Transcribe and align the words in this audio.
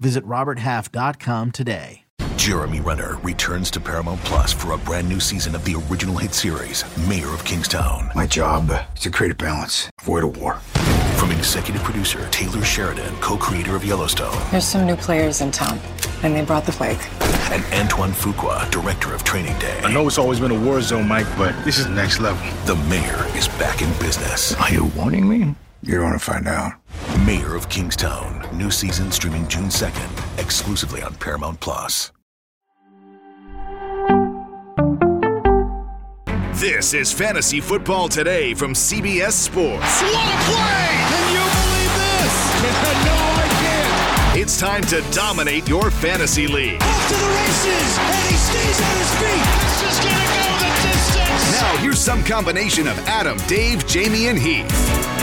Visit 0.00 0.24
RobertHalf.com 0.26 1.52
today. 1.52 2.00
Jeremy 2.36 2.80
Renner 2.80 3.16
returns 3.18 3.70
to 3.70 3.80
Paramount 3.80 4.20
Plus 4.22 4.52
for 4.52 4.72
a 4.72 4.78
brand 4.78 5.08
new 5.08 5.20
season 5.20 5.54
of 5.54 5.64
the 5.64 5.82
original 5.88 6.16
hit 6.18 6.34
series, 6.34 6.84
Mayor 7.08 7.28
of 7.32 7.44
Kingstown. 7.44 8.10
My 8.14 8.26
job 8.26 8.70
is 8.94 9.00
to 9.02 9.10
create 9.10 9.32
a 9.32 9.34
balance, 9.36 9.88
avoid 10.02 10.24
a 10.24 10.26
war. 10.26 10.56
From 11.16 11.30
executive 11.30 11.82
producer 11.84 12.28
Taylor 12.30 12.62
Sheridan, 12.62 13.14
co 13.20 13.36
creator 13.38 13.76
of 13.76 13.84
Yellowstone, 13.84 14.36
There's 14.50 14.66
some 14.66 14.84
new 14.86 14.96
players 14.96 15.40
in 15.40 15.52
town, 15.52 15.78
and 16.22 16.34
they 16.34 16.44
brought 16.44 16.66
the 16.66 16.72
plague. 16.72 16.98
and 17.52 17.64
Antoine 17.72 18.12
Fuqua, 18.12 18.68
director 18.70 19.14
of 19.14 19.22
Training 19.24 19.58
Day. 19.58 19.80
I 19.84 19.92
know 19.92 20.06
it's 20.06 20.18
always 20.18 20.40
been 20.40 20.50
a 20.50 20.60
war 20.60 20.80
zone, 20.82 21.06
Mike, 21.08 21.26
but 21.38 21.54
this 21.64 21.78
is 21.78 21.86
next 21.86 22.20
level. 22.20 22.44
The 22.66 22.76
mayor 22.90 23.24
is 23.36 23.48
back 23.48 23.80
in 23.80 23.88
business. 24.00 24.54
Are 24.56 24.70
you 24.72 24.86
warning 24.96 25.26
me? 25.28 25.54
You 25.82 25.94
don't 25.96 26.04
want 26.04 26.18
to 26.18 26.24
find 26.24 26.48
out. 26.48 26.72
Mayor 27.26 27.54
of 27.54 27.68
Kingstown. 27.68 28.46
New 28.52 28.70
season 28.70 29.10
streaming 29.10 29.46
June 29.48 29.68
2nd, 29.68 30.38
exclusively 30.38 31.02
on 31.02 31.14
Paramount 31.14 31.60
Plus. 31.60 32.12
This 36.54 36.94
is 36.94 37.12
Fantasy 37.12 37.60
Football 37.60 38.08
Today 38.08 38.54
from 38.54 38.74
CBS 38.74 39.32
Sports. 39.32 40.02
What 40.02 40.28
a 40.28 40.38
play! 40.44 40.88
Can 41.10 41.32
you 41.34 41.44
believe 41.44 41.92
this? 41.98 42.34
no, 43.04 43.16
I 43.20 43.48
can't. 43.60 44.38
It's 44.38 44.58
time 44.58 44.82
to 44.84 45.02
dominate 45.12 45.68
your 45.68 45.90
fantasy 45.90 46.46
league. 46.46 46.80
Off 46.80 47.08
to 47.08 47.14
the 47.14 47.26
races, 47.26 47.98
and 47.98 48.28
he 48.30 48.36
stays 48.36 48.80
on 48.80 48.96
his 48.96 49.14
feet. 49.20 49.44
This 49.60 49.82
is 49.92 49.98
gonna 50.04 50.26
go 50.32 50.46
the 50.58 50.70
distance. 50.88 51.60
Now, 51.60 51.76
here's 51.78 51.98
some 52.00 52.22
combination 52.24 52.86
of 52.86 52.98
Adam, 53.00 53.36
Dave, 53.48 53.84
Jamey, 53.86 54.30
and 54.30 54.38
Heath. 54.38 55.13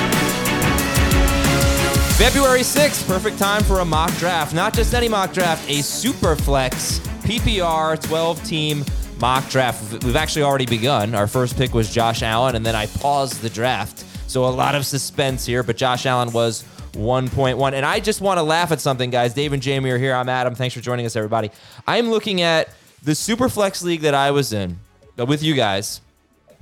February 2.21 2.59
6th, 2.59 3.07
perfect 3.07 3.39
time 3.39 3.63
for 3.63 3.79
a 3.79 3.85
mock 3.85 4.15
draft. 4.17 4.53
Not 4.53 4.75
just 4.75 4.93
any 4.93 5.09
mock 5.09 5.33
draft, 5.33 5.67
a 5.67 5.81
super 5.81 6.35
flex 6.35 6.99
PPR 7.23 7.99
12 7.99 8.43
team 8.43 8.85
mock 9.19 9.49
draft. 9.49 10.03
We've 10.03 10.15
actually 10.15 10.43
already 10.43 10.67
begun. 10.67 11.15
Our 11.15 11.25
first 11.25 11.57
pick 11.57 11.73
was 11.73 11.91
Josh 11.91 12.21
Allen, 12.21 12.55
and 12.55 12.63
then 12.63 12.75
I 12.75 12.85
paused 12.85 13.41
the 13.41 13.49
draft. 13.49 14.05
So 14.29 14.45
a 14.45 14.53
lot 14.53 14.75
of 14.75 14.85
suspense 14.85 15.47
here, 15.47 15.63
but 15.63 15.77
Josh 15.77 16.05
Allen 16.05 16.31
was 16.31 16.63
1.1. 16.91 17.73
And 17.73 17.83
I 17.83 17.99
just 17.99 18.21
want 18.21 18.37
to 18.37 18.43
laugh 18.43 18.71
at 18.71 18.79
something, 18.79 19.09
guys. 19.09 19.33
Dave 19.33 19.51
and 19.51 19.63
Jamey 19.63 19.91
are 19.91 19.97
here. 19.97 20.13
I'm 20.13 20.29
Adam. 20.29 20.53
Thanks 20.53 20.75
for 20.75 20.81
joining 20.81 21.07
us, 21.07 21.15
everybody. 21.15 21.49
I'm 21.87 22.11
looking 22.11 22.41
at 22.41 22.69
the 23.01 23.15
super 23.15 23.49
flex 23.49 23.81
league 23.81 24.01
that 24.01 24.13
I 24.13 24.29
was 24.29 24.53
in 24.53 24.77
with 25.17 25.41
you 25.41 25.55
guys. 25.55 26.01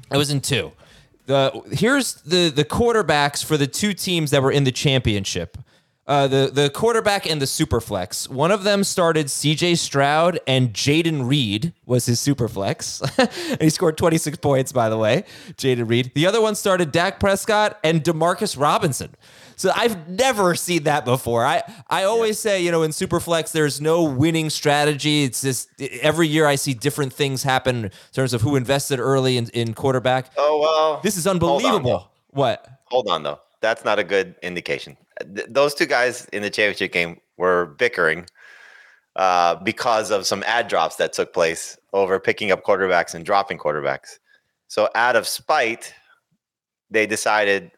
I 0.09 0.15
was 0.15 0.31
in 0.31 0.39
two. 0.39 0.71
The 1.29 1.61
here's 1.71 2.15
the 2.23 2.49
the 2.49 2.65
quarterbacks 2.65 3.45
for 3.45 3.55
the 3.55 3.67
two 3.67 3.93
teams 3.93 4.31
that 4.31 4.41
were 4.41 4.51
in 4.51 4.63
the 4.63 4.71
championship. 4.71 5.59
Uh, 6.07 6.27
the 6.27 6.49
the 6.51 6.71
quarterback 6.71 7.29
and 7.29 7.39
the 7.39 7.45
super 7.45 7.79
flex. 7.79 8.27
One 8.27 8.49
of 8.49 8.63
them 8.63 8.83
started 8.83 9.29
C.J. 9.29 9.75
Stroud 9.75 10.39
and 10.47 10.73
Jayden 10.73 11.29
Reed 11.29 11.73
was 11.85 12.07
his 12.07 12.19
super 12.19 12.47
flex, 12.47 13.03
and 13.19 13.61
he 13.61 13.69
scored 13.69 13.95
26 13.95 14.39
points. 14.39 14.71
By 14.71 14.89
the 14.89 14.97
way, 14.97 15.23
Jayden 15.53 15.87
Reed. 15.87 16.13
The 16.15 16.25
other 16.25 16.41
one 16.41 16.55
started 16.55 16.91
Dak 16.91 17.19
Prescott 17.19 17.77
and 17.83 18.03
Demarcus 18.03 18.59
Robinson. 18.59 19.13
So 19.59 19.73
I've 19.75 20.07
never 20.07 20.55
seen 20.55 20.83
that 20.83 21.03
before. 21.03 21.43
I, 21.45 21.61
I 21.89 22.03
always 22.05 22.39
say, 22.39 22.63
you 22.63 22.71
know, 22.71 22.83
in 22.83 22.91
Superflex, 22.91 23.51
there's 23.51 23.81
no 23.81 24.03
winning 24.05 24.49
strategy. 24.49 25.25
It's 25.25 25.41
just 25.41 25.69
every 26.01 26.29
year 26.29 26.45
I 26.47 26.55
see 26.55 26.73
different 26.73 27.11
things 27.11 27.43
happen 27.43 27.83
in 27.85 27.91
terms 28.13 28.33
of 28.33 28.41
who 28.41 28.55
invested 28.55 28.99
early 28.99 29.35
in, 29.35 29.49
in 29.49 29.73
quarterback. 29.73 30.31
Oh 30.37 30.59
well, 30.61 31.01
This 31.03 31.17
is 31.17 31.25
hold 31.25 31.43
on, 31.43 31.51
unbelievable. 31.57 32.09
what? 32.29 32.69
Hold 32.85 33.09
on 33.09 33.23
though. 33.23 33.41
That's 33.59 33.83
not 33.83 33.99
a 33.99 34.03
good 34.05 34.33
indication. 34.41 34.95
Th- 35.35 35.45
those 35.49 35.73
two 35.75 35.85
guys 35.85 36.23
in 36.31 36.41
the 36.41 36.49
championship 36.49 36.93
game 36.93 37.19
were 37.35 37.75
bickering 37.77 38.27
uh, 39.17 39.55
because 39.55 40.09
of 40.09 40.25
some 40.25 40.41
add 40.47 40.69
drops 40.69 40.95
that 40.95 41.11
took 41.11 41.33
place 41.33 41.77
over 41.91 42.17
picking 42.17 42.49
up 42.51 42.63
quarterbacks 42.63 43.13
and 43.13 43.25
dropping 43.25 43.57
quarterbacks. 43.57 44.19
So 44.69 44.87
out 44.95 45.17
of 45.17 45.27
spite, 45.27 45.93
they 46.89 47.05
decided. 47.05 47.71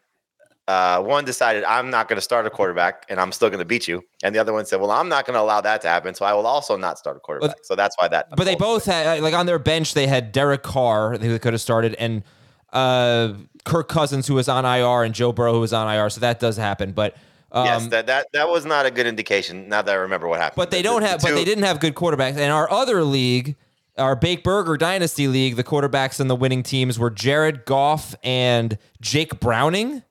Uh, 0.68 1.02
one 1.02 1.24
decided 1.24 1.64
I'm 1.64 1.90
not 1.90 2.08
going 2.08 2.16
to 2.16 2.22
start 2.22 2.46
a 2.46 2.50
quarterback 2.50 3.04
and 3.08 3.18
I'm 3.18 3.32
still 3.32 3.48
going 3.48 3.58
to 3.58 3.64
beat 3.64 3.88
you, 3.88 4.04
and 4.22 4.32
the 4.32 4.38
other 4.38 4.52
one 4.52 4.64
said, 4.64 4.80
"Well, 4.80 4.92
I'm 4.92 5.08
not 5.08 5.26
going 5.26 5.34
to 5.34 5.40
allow 5.40 5.60
that 5.60 5.82
to 5.82 5.88
happen, 5.88 6.14
so 6.14 6.24
I 6.24 6.34
will 6.34 6.46
also 6.46 6.76
not 6.76 6.98
start 6.98 7.16
a 7.16 7.20
quarterback." 7.20 7.56
so 7.64 7.74
that's 7.74 7.96
why 7.98 8.06
that. 8.08 8.28
But 8.36 8.44
they 8.44 8.54
both 8.54 8.84
had, 8.84 9.22
like, 9.22 9.34
on 9.34 9.46
their 9.46 9.58
bench, 9.58 9.94
they 9.94 10.06
had 10.06 10.30
Derek 10.30 10.62
Carr, 10.62 11.18
who 11.18 11.36
could 11.40 11.52
have 11.52 11.60
started, 11.60 11.94
and 11.94 12.22
uh, 12.72 13.34
Kirk 13.64 13.88
Cousins, 13.88 14.28
who 14.28 14.34
was 14.34 14.48
on 14.48 14.64
IR, 14.64 15.02
and 15.02 15.14
Joe 15.14 15.32
Burrow, 15.32 15.52
who 15.52 15.60
was 15.60 15.72
on 15.72 15.92
IR. 15.92 16.10
So 16.10 16.20
that 16.20 16.40
does 16.40 16.56
happen. 16.56 16.92
But. 16.92 17.16
Um, 17.54 17.66
yes, 17.66 17.86
that, 17.88 18.06
that 18.06 18.28
that 18.32 18.48
was 18.48 18.64
not 18.64 18.86
a 18.86 18.90
good 18.90 19.06
indication. 19.06 19.68
Now 19.68 19.82
that 19.82 19.92
I 19.92 19.96
remember 19.96 20.26
what 20.26 20.40
happened, 20.40 20.56
But 20.56 20.70
they 20.70 20.78
The- 20.78 20.84
don't 20.84 21.02
the 21.02 21.08
have. 21.08 21.20
But 21.20 21.28
two- 21.28 21.34
they 21.34 21.44
didn't 21.44 21.64
have 21.64 21.80
good 21.80 21.94
quarterbacks. 21.94 22.38
And 22.38 22.50
our 22.50 22.70
other 22.70 23.04
league, 23.04 23.56
our 23.98 24.16
Bake 24.16 24.42
Burger 24.42 24.78
Dynasty 24.78 25.28
League, 25.28 25.56
the 25.56 25.64
quarterbacks 25.64 26.18
and 26.18 26.30
the 26.30 26.34
winning 26.34 26.62
teams 26.62 26.98
were 26.98 27.10
Jared 27.10 27.66
Goff 27.66 28.14
and 28.24 28.78
Jake 29.02 29.38
Browning. 29.38 30.02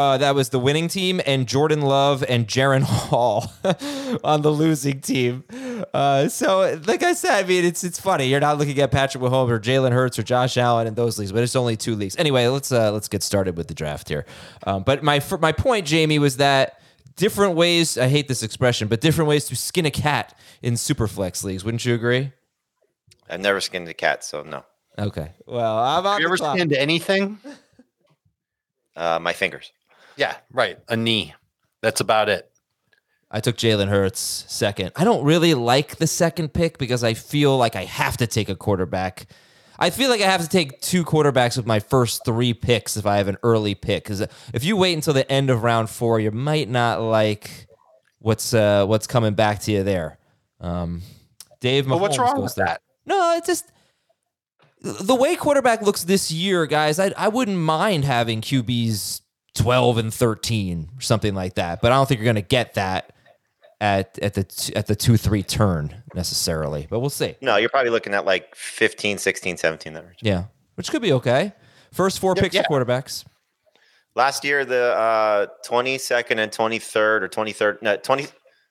Uh, 0.00 0.16
that 0.16 0.34
was 0.34 0.48
the 0.48 0.58
winning 0.58 0.88
team, 0.88 1.20
and 1.26 1.46
Jordan 1.46 1.82
Love 1.82 2.24
and 2.26 2.48
Jaren 2.48 2.82
Hall 2.84 3.52
on 4.24 4.40
the 4.40 4.50
losing 4.50 5.02
team. 5.02 5.44
Uh, 5.92 6.26
so, 6.28 6.80
like 6.86 7.02
I 7.02 7.12
said, 7.12 7.44
I 7.44 7.46
mean, 7.46 7.66
it's 7.66 7.84
it's 7.84 8.00
funny. 8.00 8.26
You're 8.26 8.40
not 8.40 8.56
looking 8.56 8.78
at 8.80 8.90
Patrick 8.90 9.22
Mahomes 9.22 9.50
or 9.50 9.60
Jalen 9.60 9.92
Hurts 9.92 10.18
or 10.18 10.22
Josh 10.22 10.56
Allen 10.56 10.86
in 10.86 10.94
those 10.94 11.18
leagues, 11.18 11.32
but 11.32 11.42
it's 11.42 11.54
only 11.54 11.76
two 11.76 11.94
leagues. 11.96 12.16
Anyway, 12.16 12.46
let's 12.46 12.72
uh, 12.72 12.90
let's 12.92 13.08
get 13.08 13.22
started 13.22 13.58
with 13.58 13.68
the 13.68 13.74
draft 13.74 14.08
here. 14.08 14.24
Um, 14.66 14.84
but 14.84 15.02
my 15.02 15.20
fir- 15.20 15.36
my 15.36 15.52
point, 15.52 15.86
Jamey, 15.86 16.18
was 16.18 16.38
that 16.38 16.80
different 17.16 17.54
ways. 17.54 17.98
I 17.98 18.08
hate 18.08 18.26
this 18.26 18.42
expression, 18.42 18.88
but 18.88 19.02
different 19.02 19.28
ways 19.28 19.44
to 19.48 19.54
skin 19.56 19.84
a 19.84 19.90
cat 19.90 20.34
in 20.62 20.74
superflex 20.74 21.44
leagues. 21.44 21.62
Wouldn't 21.62 21.84
you 21.84 21.94
agree? 21.94 22.32
I've 23.28 23.40
never 23.40 23.60
skinned 23.60 23.86
a 23.88 23.92
cat, 23.94 24.24
so 24.24 24.42
no. 24.44 24.64
Okay. 24.98 25.32
Well, 25.46 25.76
I'm 25.78 26.06
on 26.06 26.12
Have 26.12 26.20
you 26.20 26.26
the 26.26 26.30
ever 26.30 26.36
clock. 26.38 26.56
skinned 26.56 26.72
anything? 26.72 27.38
Uh, 28.96 29.18
my 29.20 29.34
fingers. 29.34 29.72
Yeah, 30.20 30.36
right. 30.52 30.78
A 30.86 30.96
knee. 30.98 31.34
That's 31.80 32.02
about 32.02 32.28
it. 32.28 32.46
I 33.30 33.40
took 33.40 33.56
Jalen 33.56 33.88
Hurts 33.88 34.20
second. 34.48 34.92
I 34.96 35.04
don't 35.04 35.24
really 35.24 35.54
like 35.54 35.96
the 35.96 36.06
second 36.06 36.52
pick 36.52 36.76
because 36.76 37.02
I 37.02 37.14
feel 37.14 37.56
like 37.56 37.74
I 37.74 37.84
have 37.84 38.18
to 38.18 38.26
take 38.26 38.50
a 38.50 38.54
quarterback. 38.54 39.26
I 39.78 39.88
feel 39.88 40.10
like 40.10 40.20
I 40.20 40.26
have 40.26 40.42
to 40.42 40.48
take 40.48 40.78
two 40.82 41.04
quarterbacks 41.06 41.56
with 41.56 41.64
my 41.64 41.80
first 41.80 42.22
three 42.26 42.52
picks 42.52 42.98
if 42.98 43.06
I 43.06 43.16
have 43.16 43.28
an 43.28 43.38
early 43.42 43.74
pick. 43.74 44.04
Because 44.04 44.20
if 44.52 44.62
you 44.62 44.76
wait 44.76 44.92
until 44.92 45.14
the 45.14 45.30
end 45.32 45.48
of 45.48 45.62
round 45.62 45.88
four, 45.88 46.20
you 46.20 46.30
might 46.32 46.68
not 46.68 47.00
like 47.00 47.66
what's 48.18 48.52
uh, 48.52 48.84
what's 48.84 49.06
coming 49.06 49.32
back 49.32 49.60
to 49.60 49.72
you 49.72 49.82
there. 49.84 50.18
Um, 50.60 51.00
Dave, 51.60 51.88
But 51.88 51.98
what's 51.98 52.18
wrong 52.18 52.42
with 52.42 52.56
there. 52.56 52.66
that? 52.66 52.82
No, 53.06 53.36
it's 53.38 53.46
just 53.46 53.72
the 54.82 55.14
way 55.14 55.34
quarterback 55.34 55.80
looks 55.80 56.04
this 56.04 56.30
year, 56.30 56.66
guys. 56.66 56.98
I 56.98 57.12
I 57.16 57.28
wouldn't 57.28 57.56
mind 57.56 58.04
having 58.04 58.42
QBs 58.42 59.22
twelve 59.54 59.98
and 59.98 60.12
thirteen 60.12 60.88
or 60.96 61.00
something 61.00 61.34
like 61.34 61.54
that, 61.54 61.80
but 61.80 61.92
I 61.92 61.96
don't 61.96 62.06
think 62.06 62.20
you're 62.20 62.24
going 62.24 62.36
to 62.36 62.42
get 62.42 62.74
that 62.74 63.12
at 63.80 64.18
at 64.18 64.34
the 64.34 64.72
at 64.76 64.86
the 64.86 64.96
two 64.96 65.16
three 65.16 65.42
turn 65.42 66.02
necessarily. 66.14 66.86
But 66.88 67.00
we'll 67.00 67.10
see. 67.10 67.36
No, 67.40 67.56
you're 67.56 67.70
probably 67.70 67.90
looking 67.90 68.14
at 68.14 68.24
like 68.24 68.54
15, 68.54 69.18
16, 69.18 69.56
17 69.56 69.92
that 69.94 70.04
range. 70.04 70.18
Yeah, 70.20 70.44
which 70.74 70.90
could 70.90 71.02
be 71.02 71.12
okay. 71.14 71.52
First 71.92 72.18
four 72.18 72.34
picks 72.34 72.54
yeah. 72.54 72.62
for 72.66 72.84
quarterbacks. 72.84 73.24
Last 74.14 74.44
year, 74.44 74.64
the 74.64 74.94
uh, 74.96 75.46
22nd 75.64 76.38
and 76.38 76.50
23rd 76.50 77.22
or 77.22 77.28
23rd, 77.28 77.80
no, 77.80 77.96
20, 77.96 78.24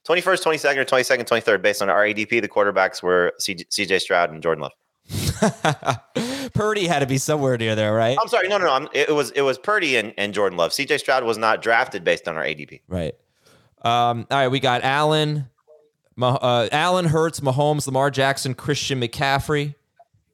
21st, 0.08 0.44
22nd 0.44 0.78
or 0.78 0.86
22nd, 0.86 1.24
23rd, 1.24 1.62
based 1.62 1.82
on 1.82 1.90
our 1.90 2.04
ADP, 2.04 2.42
the 2.42 2.48
quarterbacks 2.48 3.02
were 3.02 3.34
CJ 3.40 4.02
Stroud 4.02 4.32
and 4.32 4.44
Jordan 4.44 4.64
Love. 4.64 4.74
Purdy 6.54 6.88
had 6.88 7.00
to 7.00 7.08
be 7.08 7.18
somewhere 7.18 7.58
near 7.58 7.76
there, 7.76 7.94
right? 7.94 8.18
I'm 8.22 8.28
sorry, 8.28 8.48
no, 8.48 8.58
no, 8.58 8.66
no. 8.66 8.74
I'm, 8.74 8.88
it 8.94 9.14
was 9.14 9.32
it 9.32 9.42
was 9.42 9.58
Purdy 9.58 9.96
and, 9.96 10.14
and 10.18 10.34
Jordan 10.34 10.58
Love. 10.58 10.72
CJ 10.72 11.00
Stroud 11.00 11.24
was 11.24 11.38
not 11.38 11.62
drafted 11.62 12.04
based 12.04 12.28
on 12.28 12.36
our 12.36 12.44
ADP. 12.44 12.82
Right. 12.88 13.16
Um, 13.82 14.28
all 14.30 14.38
right, 14.38 14.48
we 14.50 14.60
got 14.60 14.84
Allen, 14.84 15.48
uh, 16.22 16.68
Allen 16.72 17.06
Hurts, 17.06 17.40
Mahomes, 17.40 17.88
Lamar 17.88 18.12
Jackson, 18.12 18.54
Christian 18.54 19.00
McCaffrey, 19.02 19.74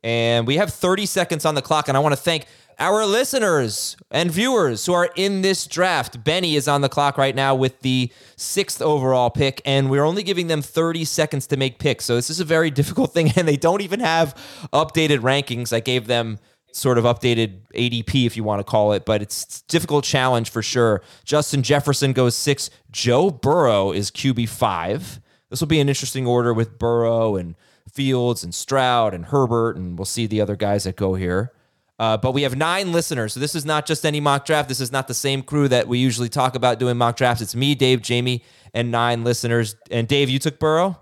and 0.03 0.47
we 0.47 0.57
have 0.57 0.73
30 0.73 1.05
seconds 1.05 1.45
on 1.45 1.55
the 1.55 1.61
clock. 1.61 1.87
And 1.87 1.95
I 1.95 1.99
want 1.99 2.13
to 2.13 2.21
thank 2.21 2.45
our 2.79 3.05
listeners 3.05 3.97
and 4.11 4.31
viewers 4.31 4.85
who 4.85 4.93
are 4.93 5.09
in 5.15 5.41
this 5.41 5.67
draft. 5.67 6.23
Benny 6.23 6.55
is 6.55 6.67
on 6.67 6.81
the 6.81 6.89
clock 6.89 7.17
right 7.17 7.35
now 7.35 7.55
with 7.55 7.81
the 7.81 8.11
sixth 8.35 8.81
overall 8.81 9.29
pick, 9.29 9.61
and 9.65 9.89
we're 9.89 10.03
only 10.03 10.23
giving 10.23 10.47
them 10.47 10.61
30 10.61 11.05
seconds 11.05 11.47
to 11.47 11.57
make 11.57 11.79
picks. 11.79 12.05
So 12.05 12.15
this 12.15 12.29
is 12.29 12.39
a 12.39 12.45
very 12.45 12.71
difficult 12.85 13.13
thing, 13.13 13.31
and 13.35 13.47
they 13.47 13.57
don't 13.57 13.81
even 13.81 13.99
have 13.99 14.35
updated 14.73 15.19
rankings. 15.19 15.73
I 15.73 15.79
gave 15.79 16.07
them 16.07 16.39
sort 16.71 16.97
of 16.97 17.05
updated 17.05 17.59
ADP, 17.73 18.25
if 18.25 18.35
you 18.35 18.43
want 18.43 18.59
to 18.59 18.63
call 18.63 18.91
it, 18.91 19.05
but 19.05 19.21
it's 19.21 19.61
difficult 19.61 20.03
challenge 20.03 20.49
for 20.49 20.61
sure. 20.61 21.01
Justin 21.23 21.63
Jefferson 21.63 22.11
goes 22.11 22.35
six. 22.35 22.69
Joe 22.91 23.31
Burrow 23.31 23.91
is 23.91 24.11
QB 24.11 24.49
five. 24.49 25.21
This 25.49 25.61
will 25.61 25.67
be 25.67 25.79
an 25.79 25.87
interesting 25.87 26.27
order 26.27 26.53
with 26.53 26.77
Burrow 26.77 27.37
and 27.37 27.55
Fields 27.89 28.43
and 28.43 28.53
Stroud 28.53 29.13
and 29.13 29.25
Herbert, 29.25 29.77
and 29.77 29.97
we'll 29.97 30.05
see 30.05 30.27
the 30.27 30.41
other 30.41 30.57
guys 30.57 30.83
that 30.83 30.97
go 30.97 31.13
here. 31.15 31.53
Uh, 31.97 32.17
but 32.17 32.33
we 32.33 32.41
have 32.41 32.57
nine 32.57 32.91
listeners, 32.91 33.33
so 33.33 33.39
this 33.39 33.55
is 33.55 33.65
not 33.65 33.85
just 33.85 34.05
any 34.05 34.19
mock 34.19 34.45
draft. 34.45 34.67
This 34.67 34.81
is 34.81 34.91
not 34.91 35.07
the 35.07 35.13
same 35.13 35.41
crew 35.41 35.69
that 35.69 35.87
we 35.87 35.97
usually 35.97 36.27
talk 36.27 36.55
about 36.55 36.77
doing 36.77 36.97
mock 36.97 37.15
drafts. 37.15 37.41
It's 37.41 37.55
me, 37.55 37.73
Dave, 37.73 38.01
Jamey, 38.01 38.41
and 38.73 38.91
nine 38.91 39.23
listeners. 39.23 39.75
And 39.89 40.05
Dave, 40.05 40.29
you 40.29 40.37
took 40.37 40.59
Burrow. 40.59 40.99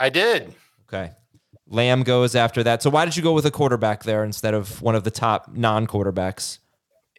I 0.00 0.08
did. 0.08 0.52
Okay. 0.88 1.12
Lamb 1.68 2.02
goes 2.02 2.34
after 2.34 2.64
that. 2.64 2.82
So 2.82 2.90
why 2.90 3.04
did 3.04 3.16
you 3.16 3.22
go 3.22 3.32
with 3.32 3.46
a 3.46 3.50
quarterback 3.50 4.02
there 4.02 4.24
instead 4.24 4.54
of 4.54 4.82
one 4.82 4.96
of 4.96 5.04
the 5.04 5.10
top 5.10 5.54
non-quarterbacks? 5.54 6.58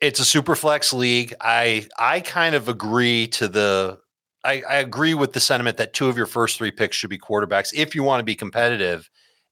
It's 0.02 0.20
a 0.20 0.26
super 0.26 0.56
flex 0.56 0.92
league. 0.92 1.34
I 1.40 1.88
I 1.98 2.20
kind 2.20 2.56
of 2.56 2.68
agree 2.68 3.28
to 3.28 3.48
the 3.48 4.00
I, 4.44 4.64
I 4.68 4.76
agree 4.78 5.14
with 5.14 5.34
the 5.34 5.40
sentiment 5.40 5.78
that 5.78 5.94
two 5.94 6.08
of 6.08 6.18
your 6.18 6.26
first 6.26 6.58
three 6.58 6.72
picks 6.72 6.98
should 6.98 7.12
be 7.12 7.20
quarterbacks 7.20 7.72
if 7.74 7.94
you 7.96 8.04
want 8.04 8.20
to 8.20 8.24
be 8.24 8.36
competitive 8.36 9.10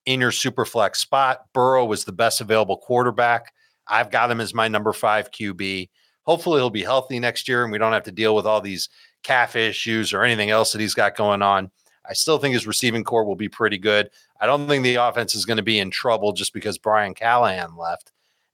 in 0.09 0.19
your 0.19 0.31
super 0.31 0.65
flex 0.65 0.97
spot. 0.99 1.45
Burrow 1.53 1.85
was 1.85 2.03
the 2.03 2.11
best 2.11 2.41
available 2.41 2.77
quarterback. 2.77 3.53
I've 3.85 4.09
got 4.09 4.31
him 4.31 4.41
as 4.41 4.55
my 4.55 4.67
number 4.67 4.91
five 4.91 5.29
QB. 5.29 5.87
Hopefully 6.23 6.59
he'll 6.59 6.71
be 6.71 6.81
healthy 6.81 7.19
next 7.19 7.47
year 7.47 7.61
and 7.61 7.71
we 7.71 7.77
don't 7.77 7.93
have 7.93 8.05
to 8.05 8.11
deal 8.11 8.35
with 8.35 8.47
all 8.47 8.59
these 8.59 8.89
calf 9.21 9.55
issues 9.55 10.11
or 10.11 10.23
anything 10.23 10.49
else 10.49 10.71
that 10.71 10.81
he's 10.81 10.95
got 10.95 11.15
going 11.15 11.43
on. 11.43 11.69
I 12.09 12.13
still 12.13 12.39
think 12.39 12.53
his 12.55 12.65
receiving 12.65 13.03
corps 13.03 13.23
will 13.23 13.35
be 13.35 13.49
pretty 13.49 13.77
good. 13.77 14.09
I 14.41 14.47
don't 14.47 14.67
think 14.67 14.83
the 14.83 14.95
offense 14.95 15.35
is 15.35 15.45
going 15.45 15.57
to 15.57 15.63
be 15.63 15.77
in 15.77 15.91
trouble 15.91 16.33
just 16.33 16.55
because 16.55 16.79
Brian 16.79 17.13
Callahan 17.13 17.77
left. 17.77 18.11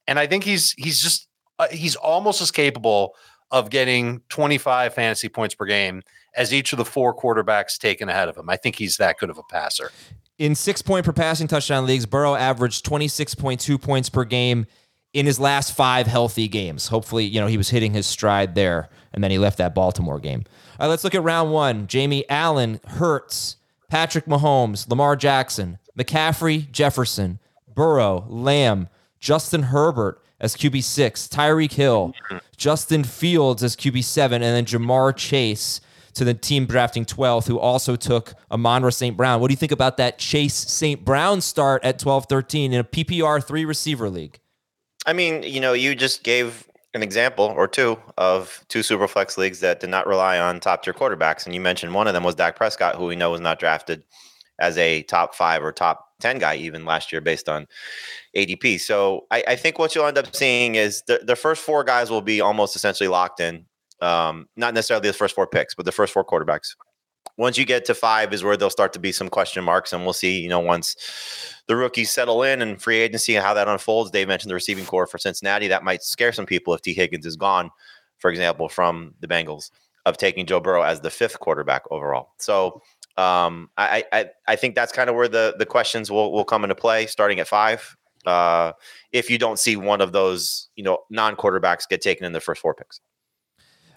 And 0.08 0.20
I 0.20 0.28
think 0.28 0.44
he's 0.44 0.74
he's 0.74 1.02
just 1.02 1.30
uh, 1.58 1.70
he's 1.72 1.96
almost 1.96 2.42
as 2.42 2.52
capable 2.52 3.16
of 3.52 3.70
getting 3.70 4.22
25 4.28 4.94
fantasy 4.94 5.30
points 5.30 5.56
per 5.56 5.66
game 5.66 6.02
as 6.36 6.54
each 6.54 6.74
of 6.74 6.78
the 6.78 6.84
four 6.84 7.16
quarterbacks 7.16 7.78
taken 7.78 8.10
ahead 8.10 8.28
of 8.28 8.36
him. 8.36 8.50
I 8.50 8.58
think 8.58 8.76
he's 8.76 8.98
that 8.98 9.20
good 9.20 9.30
of 9.30 9.38
a 9.38 9.44
passer. 9.50 9.92
In 10.38 10.54
six 10.56 10.82
point 10.82 11.06
per 11.06 11.14
passing 11.14 11.48
touchdown 11.48 11.86
leagues, 11.86 12.06
Burrow 12.06 12.36
averaged 12.36 12.86
26.2 12.86 13.82
points 13.82 14.10
per 14.10 14.26
game 14.26 14.66
in 15.14 15.26
his 15.26 15.40
last 15.40 15.72
five 15.72 16.08
healthy 16.08 16.50
games. 16.50 16.90
Hopefully, 16.90 17.24
you 17.24 17.40
know, 17.40 17.48
he 17.48 17.58
was 17.58 17.70
hitting 17.70 17.94
his 17.94 18.06
stride 18.06 18.54
there, 18.54 18.90
and 19.14 19.24
then 19.24 19.32
he 19.32 19.38
left 19.38 19.58
that 19.60 19.74
Baltimore 19.74 20.20
game. 20.20 20.44
All 20.78 20.86
right, 20.86 20.88
let's 20.88 21.06
look 21.06 21.16
at 21.16 21.24
round 21.24 21.54
one. 21.54 21.88
Jamey 21.88 22.24
Allen, 22.28 22.82
Hurts, 22.86 23.56
Patrick 23.90 24.26
Mahomes, 24.26 24.90
Lamar 24.90 25.16
Jackson, 25.16 25.78
McCaffrey, 25.98 26.70
Jefferson, 26.70 27.40
Burrow, 27.74 28.26
Lamb, 28.28 28.90
Justin 29.20 29.64
Herbert 29.64 30.22
as 30.42 30.56
QB6, 30.58 31.30
Tyreek 31.30 31.72
Hill, 31.72 32.14
mm-hmm. 32.30 32.38
Justin 32.58 33.06
Fields 33.06 33.64
as 33.64 33.78
QB7, 33.78 34.34
and 34.34 34.44
then 34.44 34.66
Ja'Marr 34.66 35.16
Chase 35.16 35.80
to 36.16 36.26
the 36.26 36.34
team 36.34 36.66
drafting 36.66 37.06
12th, 37.06 37.48
who 37.48 37.60
also 37.60 37.96
took 37.96 38.34
Amon-Ra 38.52 38.90
St. 38.90 39.16
Brown. 39.16 39.40
What 39.40 39.50
do 39.50 39.54
you 39.54 39.58
think 39.58 39.72
about 39.72 39.98
that 39.98 40.18
Chase 40.18 40.56
St. 40.56 41.04
Brown 41.04 41.42
start 41.42 41.84
at 41.84 42.00
12 42.00 42.26
13 42.28 42.74
in 42.74 42.80
a 42.80 42.84
PPR 42.84 43.44
three 43.44 43.66
receiver 43.66 44.10
league? 44.10 44.40
I 45.06 45.14
mean, 45.14 45.44
you 45.44 45.60
know, 45.60 45.74
you 45.74 45.94
just 45.94 46.24
gave 46.24 46.68
an 46.96 47.04
example 47.04 47.54
or 47.58 47.68
two 47.68 47.98
of 48.18 48.64
two 48.70 48.82
super 48.82 49.08
flex 49.08 49.38
leagues 49.38 49.60
that 49.60 49.82
did 49.82 49.90
not 49.90 50.08
rely 50.08 50.40
on 50.40 50.60
top 50.60 50.84
tier 50.84 50.94
quarterbacks. 50.94 51.46
And 51.46 51.54
you 51.54 51.62
mentioned 51.62 51.94
one 51.94 52.08
of 52.08 52.14
them 52.14 52.24
was 52.24 52.36
Dak 52.36 52.56
Prescott, 52.56 52.96
who 52.96 53.06
we 53.06 53.16
know 53.16 53.32
was 53.32 53.42
not 53.42 53.60
drafted 53.60 54.04
as 54.60 54.78
a 54.78 55.04
top 55.04 55.36
five 55.36 55.64
or 55.64 55.74
top 55.74 56.14
10 56.22 56.40
guy 56.40 56.56
even 56.56 56.86
last 56.86 57.12
year 57.12 57.22
based 57.22 57.50
on 57.50 57.68
ADP. 58.36 58.80
So 58.80 59.26
I, 59.30 59.44
I 59.50 59.56
think 59.58 59.78
what 59.78 59.94
you'll 59.94 60.06
end 60.06 60.18
up 60.18 60.34
seeing 60.34 60.76
is 60.76 61.04
the, 61.08 61.20
the 61.22 61.36
first 61.36 61.62
four 61.62 61.84
guys 61.84 62.10
will 62.10 62.22
be 62.22 62.40
almost 62.40 62.76
essentially 62.76 63.10
locked 63.10 63.42
in. 63.42 63.66
Um, 64.02 64.48
not 64.56 64.74
necessarily 64.74 65.08
the 65.08 65.14
first 65.14 65.36
four 65.36 65.48
picks, 65.48 65.74
but 65.76 65.86
the 65.86 65.92
first 65.92 66.14
four 66.14 66.26
quarterbacks. 66.26 66.76
Once 67.38 67.58
you 67.58 67.66
get 67.66 67.86
to 67.86 67.94
five 67.94 68.34
is 68.34 68.44
where 68.44 68.56
there'll 68.56 68.70
start 68.70 68.94
to 68.94 69.00
be 69.00 69.12
some 69.12 69.30
question 69.30 69.64
marks 69.64 69.92
and 69.92 70.04
we'll 70.04 70.14
see 70.14 70.40
you 70.40 70.48
know 70.48 70.60
once 70.60 70.96
the 71.68 71.76
rookies 71.76 72.10
settle 72.10 72.44
in 72.44 72.62
and 72.62 72.82
free 72.82 73.00
agency 73.00 73.36
and 73.36 73.46
how 73.46 73.54
that 73.54 73.68
unfolds. 73.68 74.12
Dave 74.12 74.28
mentioned 74.28 74.50
the 74.50 74.56
receiving 74.56 74.86
corps 74.86 75.08
for 75.08 75.18
cincinnati. 75.18 75.68
That 75.68 75.84
might 75.84 76.04
scare 76.04 76.32
some 76.32 76.46
people 76.46 76.74
if 76.74 76.82
Tee 76.82 76.94
Higgins 76.94 77.26
is 77.26 77.36
gone 77.36 77.72
for 78.20 78.30
example 78.32 78.70
from 78.70 79.14
the 79.20 79.28
bengals 79.28 79.72
of 80.06 80.18
taking 80.18 80.46
joe 80.46 80.60
burrow 80.60 80.84
as 80.84 81.02
the 81.02 81.10
fifth 81.10 81.40
quarterback 81.40 81.84
overall. 81.92 82.30
So 82.38 82.82
um, 83.18 83.70
I, 83.78 84.04
I 84.12 84.26
i 84.48 84.56
think 84.56 84.76
that's 84.76 84.92
kind 84.92 85.10
of 85.10 85.16
where 85.16 85.28
the 85.30 85.56
the 85.58 85.66
questions 85.66 86.12
will, 86.12 86.32
will 86.34 86.44
come 86.44 86.64
into 86.64 86.76
play 86.76 87.06
starting 87.06 87.40
at 87.40 87.48
five 87.48 87.96
uh, 88.26 88.74
if 89.12 89.30
you 89.30 89.38
don't 89.38 89.60
see 89.60 89.76
one 89.78 90.02
of 90.02 90.12
those 90.12 90.70
you 90.76 90.84
know 90.84 91.00
non-quarterbacks 91.10 91.88
get 91.90 92.02
taken 92.02 92.26
in 92.26 92.34
the 92.34 92.42
first 92.42 92.62
four 92.62 92.74
picks 92.74 93.00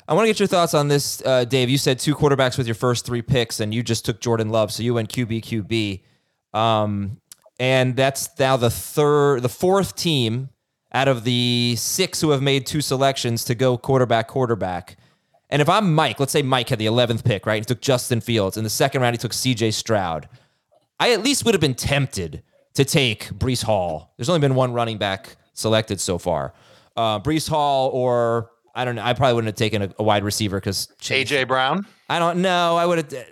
I 0.08 0.14
want 0.14 0.24
to 0.24 0.30
get 0.30 0.38
your 0.40 0.46
thoughts 0.46 0.72
on 0.72 0.88
this, 0.88 1.22
uh, 1.26 1.44
Dave. 1.44 1.68
You 1.68 1.76
said 1.76 1.98
two 1.98 2.14
quarterbacks 2.14 2.56
with 2.56 2.66
your 2.66 2.74
first 2.74 3.04
three 3.04 3.20
picks, 3.20 3.60
and 3.60 3.74
you 3.74 3.82
just 3.82 4.06
took 4.06 4.20
Jordan 4.20 4.48
Love, 4.48 4.72
so 4.72 4.82
you 4.82 4.94
went 4.94 5.12
QB 5.12 5.42
QB, 5.42 6.58
um, 6.58 7.20
and 7.60 7.94
that's 7.94 8.30
now 8.38 8.56
the 8.56 8.70
third, 8.70 9.42
the 9.42 9.50
fourth 9.50 9.96
team 9.96 10.48
out 10.92 11.08
of 11.08 11.24
the 11.24 11.74
six 11.76 12.22
who 12.22 12.30
have 12.30 12.40
made 12.40 12.64
two 12.64 12.80
selections 12.80 13.44
to 13.44 13.54
go 13.54 13.76
quarterback 13.76 14.28
quarterback. 14.28 14.96
And 15.50 15.60
if 15.60 15.68
I'm 15.68 15.94
Mike, 15.94 16.18
let's 16.18 16.32
say 16.32 16.40
Mike 16.40 16.70
had 16.70 16.78
the 16.78 16.86
11th 16.86 17.22
pick, 17.22 17.44
right? 17.44 17.60
He 17.60 17.64
took 17.66 17.82
Justin 17.82 18.22
Fields. 18.22 18.56
In 18.56 18.64
the 18.64 18.70
second 18.70 19.02
round, 19.02 19.12
he 19.12 19.18
took 19.18 19.32
CJ 19.32 19.74
Stroud. 19.74 20.26
I 20.98 21.12
at 21.12 21.22
least 21.22 21.44
would 21.44 21.52
have 21.52 21.60
been 21.60 21.74
tempted 21.74 22.42
to 22.72 22.84
take 22.84 23.24
Breece 23.30 23.64
Hall. 23.64 24.14
There's 24.16 24.30
only 24.30 24.40
been 24.40 24.54
one 24.54 24.72
running 24.72 24.96
back 24.96 25.36
selected 25.52 26.00
so 26.00 26.16
far. 26.16 26.54
Uh, 26.96 27.20
Breece 27.20 27.48
Hall 27.48 27.90
or 27.90 28.50
I 28.78 28.84
don't 28.84 28.94
know. 28.94 29.02
I 29.02 29.12
probably 29.12 29.34
wouldn't 29.34 29.48
have 29.48 29.56
taken 29.56 29.82
a, 29.82 29.90
a 29.98 30.04
wide 30.04 30.22
receiver 30.22 30.58
because 30.58 30.88
AJ 31.00 31.48
Brown. 31.48 31.84
I 32.08 32.20
don't 32.20 32.40
know. 32.40 32.76
I 32.76 32.86
would 32.86 32.98
have. 32.98 33.26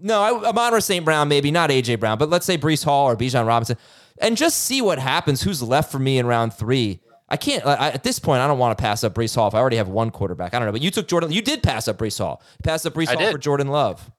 No, 0.00 0.20
I, 0.20 0.48
Amon-Ra 0.48 0.80
St. 0.80 1.04
Brown, 1.04 1.28
maybe 1.28 1.52
not 1.52 1.70
AJ 1.70 2.00
Brown, 2.00 2.18
but 2.18 2.30
let's 2.30 2.44
say 2.44 2.58
Breece 2.58 2.84
Hall 2.84 3.08
or 3.08 3.16
Bijan 3.16 3.46
Robinson, 3.46 3.76
and 4.20 4.36
just 4.36 4.64
see 4.64 4.82
what 4.82 4.98
happens. 4.98 5.40
Who's 5.42 5.62
left 5.62 5.92
for 5.92 6.00
me 6.00 6.18
in 6.18 6.26
round 6.26 6.52
three? 6.52 7.00
I 7.28 7.36
can't 7.36 7.64
I, 7.64 7.90
at 7.90 8.02
this 8.02 8.18
point. 8.18 8.40
I 8.40 8.48
don't 8.48 8.58
want 8.58 8.76
to 8.76 8.82
pass 8.82 9.04
up 9.04 9.14
Breece 9.14 9.36
Hall 9.36 9.46
if 9.46 9.54
I 9.54 9.58
already 9.58 9.76
have 9.76 9.88
one 9.88 10.10
quarterback. 10.10 10.52
I 10.52 10.58
don't 10.58 10.66
know, 10.66 10.72
but 10.72 10.80
you 10.80 10.90
took 10.90 11.06
Jordan. 11.06 11.30
You 11.30 11.42
did 11.42 11.62
pass 11.62 11.86
up 11.86 11.96
Breece 11.96 12.18
Hall. 12.18 12.42
Pass 12.64 12.84
up 12.84 12.94
Breece 12.94 13.08
I 13.08 13.12
Hall 13.12 13.22
did. 13.22 13.32
for 13.32 13.38
Jordan 13.38 13.68
Love. 13.68 14.10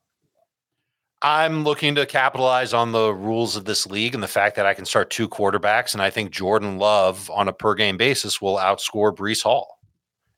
I'm 1.22 1.66
looking 1.66 1.96
to 1.96 2.06
capitalize 2.06 2.74
on 2.74 2.94
the 2.94 3.14
rules 3.14 3.58
of 3.58 3.66
this 3.66 3.86
league 3.86 4.14
and 4.14 4.24
the 4.24 4.28
fact 4.28 4.56
that 4.56 4.66
I 4.66 4.74
can 4.74 4.86
start 4.86 5.10
two 5.10 5.28
quarterbacks, 5.28 5.92
and 5.94 6.02
I 6.02 6.10
think 6.10 6.32
Jordan 6.32 6.78
Love 6.78 7.30
on 7.32 7.50
a 7.50 7.54
per 7.54 7.76
game 7.76 7.98
basis 7.98 8.42
will 8.42 8.56
outscore 8.56 9.14
Breece 9.14 9.44
Hall. 9.44 9.79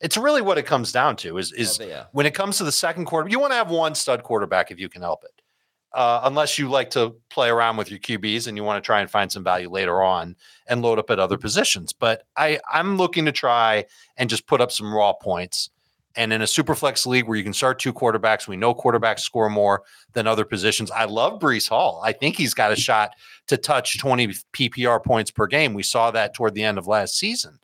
It's 0.01 0.17
really 0.17 0.41
what 0.41 0.57
it 0.57 0.65
comes 0.65 0.91
down 0.91 1.15
to 1.17 1.37
is 1.37 1.51
is 1.53 1.79
oh, 1.79 1.85
yeah. 1.85 2.05
when 2.11 2.25
it 2.25 2.33
comes 2.33 2.57
to 2.57 2.63
the 2.63 2.71
second 2.71 3.05
quarter, 3.05 3.29
you 3.29 3.39
want 3.39 3.51
to 3.51 3.57
have 3.57 3.69
one 3.69 3.95
stud 3.95 4.23
quarterback 4.23 4.71
if 4.71 4.79
you 4.79 4.89
can 4.89 5.01
help 5.01 5.23
it. 5.23 5.41
Uh, 5.93 6.21
unless 6.23 6.57
you 6.57 6.69
like 6.69 6.89
to 6.89 7.13
play 7.29 7.49
around 7.49 7.75
with 7.75 7.91
your 7.91 7.99
QBs 7.99 8.47
and 8.47 8.55
you 8.55 8.63
want 8.63 8.81
to 8.81 8.85
try 8.85 9.01
and 9.01 9.11
find 9.11 9.29
some 9.29 9.43
value 9.43 9.69
later 9.69 10.01
on 10.01 10.37
and 10.67 10.81
load 10.81 10.97
up 10.97 11.09
at 11.09 11.19
other 11.19 11.37
positions. 11.37 11.91
But 11.91 12.23
I 12.35 12.59
I'm 12.71 12.97
looking 12.97 13.25
to 13.25 13.31
try 13.31 13.85
and 14.17 14.29
just 14.29 14.47
put 14.47 14.61
up 14.61 14.71
some 14.71 14.93
raw 14.93 15.13
points. 15.13 15.69
And 16.15 16.33
in 16.33 16.41
a 16.41 16.47
super 16.47 16.75
flex 16.75 17.05
league 17.05 17.27
where 17.27 17.37
you 17.37 17.43
can 17.43 17.53
start 17.53 17.79
two 17.79 17.93
quarterbacks, 17.93 18.47
we 18.47 18.57
know 18.57 18.73
quarterbacks 18.73 19.19
score 19.21 19.49
more 19.49 19.83
than 20.13 20.27
other 20.27 20.43
positions. 20.43 20.91
I 20.91 21.05
love 21.05 21.39
Breece 21.39 21.69
Hall. 21.69 22.01
I 22.03 22.11
think 22.11 22.35
he's 22.35 22.53
got 22.53 22.71
a 22.71 22.75
shot 22.87 23.11
to 23.47 23.57
touch 23.57 23.97
20 23.99 24.27
PPR 24.53 25.03
points 25.03 25.31
per 25.31 25.47
game. 25.47 25.73
We 25.73 25.83
saw 25.83 26.11
that 26.11 26.33
toward 26.33 26.53
the 26.53 26.63
end 26.63 26.77
of 26.77 26.87
last 26.87 27.17
season. 27.17 27.59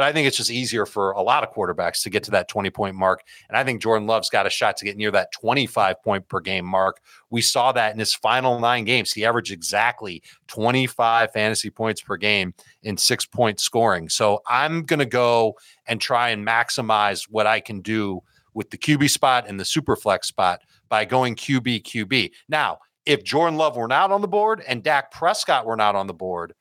But 0.00 0.06
I 0.06 0.14
think 0.14 0.26
it's 0.26 0.38
just 0.38 0.50
easier 0.50 0.86
for 0.86 1.10
a 1.10 1.20
lot 1.20 1.44
of 1.44 1.52
quarterbacks 1.52 2.02
to 2.04 2.08
get 2.08 2.22
to 2.22 2.30
that 2.30 2.48
20 2.48 2.70
point 2.70 2.96
mark. 2.96 3.22
And 3.50 3.58
I 3.58 3.64
think 3.64 3.82
Jordan 3.82 4.08
Love's 4.08 4.30
got 4.30 4.46
a 4.46 4.50
shot 4.50 4.78
to 4.78 4.86
get 4.86 4.96
near 4.96 5.10
that 5.10 5.30
25 5.32 6.02
point 6.02 6.26
per 6.26 6.40
game 6.40 6.64
mark. 6.64 7.02
We 7.28 7.42
saw 7.42 7.70
that 7.72 7.92
in 7.92 7.98
his 7.98 8.14
final 8.14 8.58
nine 8.58 8.86
games. 8.86 9.12
He 9.12 9.26
averaged 9.26 9.52
exactly 9.52 10.22
25 10.46 11.32
fantasy 11.32 11.68
points 11.68 12.00
per 12.00 12.16
game 12.16 12.54
in 12.82 12.96
six 12.96 13.26
point 13.26 13.60
scoring. 13.60 14.08
So 14.08 14.40
I'm 14.48 14.84
going 14.84 15.00
to 15.00 15.04
go 15.04 15.58
and 15.84 16.00
try 16.00 16.30
and 16.30 16.46
maximize 16.46 17.24
what 17.28 17.46
I 17.46 17.60
can 17.60 17.82
do 17.82 18.22
with 18.54 18.70
the 18.70 18.78
QB 18.78 19.10
spot 19.10 19.44
and 19.48 19.60
the 19.60 19.66
super 19.66 19.96
flex 19.96 20.28
spot 20.28 20.62
by 20.88 21.04
going 21.04 21.34
QB, 21.34 21.82
QB. 21.82 22.30
Now, 22.48 22.78
if 23.04 23.22
Jordan 23.22 23.58
Love 23.58 23.76
were 23.76 23.86
not 23.86 24.12
on 24.12 24.22
the 24.22 24.28
board 24.28 24.64
and 24.66 24.82
Dak 24.82 25.10
Prescott 25.10 25.66
were 25.66 25.76
not 25.76 25.94
on 25.94 26.06
the 26.06 26.14
board, 26.14 26.54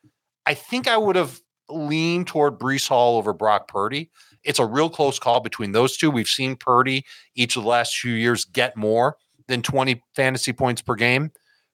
I 0.45 0.55
think 0.55 0.89
I 0.89 0.97
would 0.97 1.15
have 1.15 1.39
lean 1.69 2.25
toward 2.25 2.59
Breece 2.59 2.87
Hall 2.87 3.17
over 3.17 3.33
Brock 3.33 3.67
Purdy. 3.67 4.09
It's 4.43 4.59
a 4.59 4.65
real 4.65 4.89
close 4.89 5.19
call 5.19 5.39
between 5.39 5.71
those 5.71 5.97
two. 5.97 6.11
We've 6.11 6.27
seen 6.27 6.55
Purdy 6.55 7.05
each 7.35 7.55
of 7.55 7.63
the 7.63 7.69
last 7.69 7.97
few 7.97 8.13
years 8.13 8.45
get 8.45 8.77
more 8.77 9.17
than 9.47 9.61
20 9.61 10.01
fantasy 10.15 10.53
points 10.53 10.81
per 10.81 10.95
game, 10.95 11.31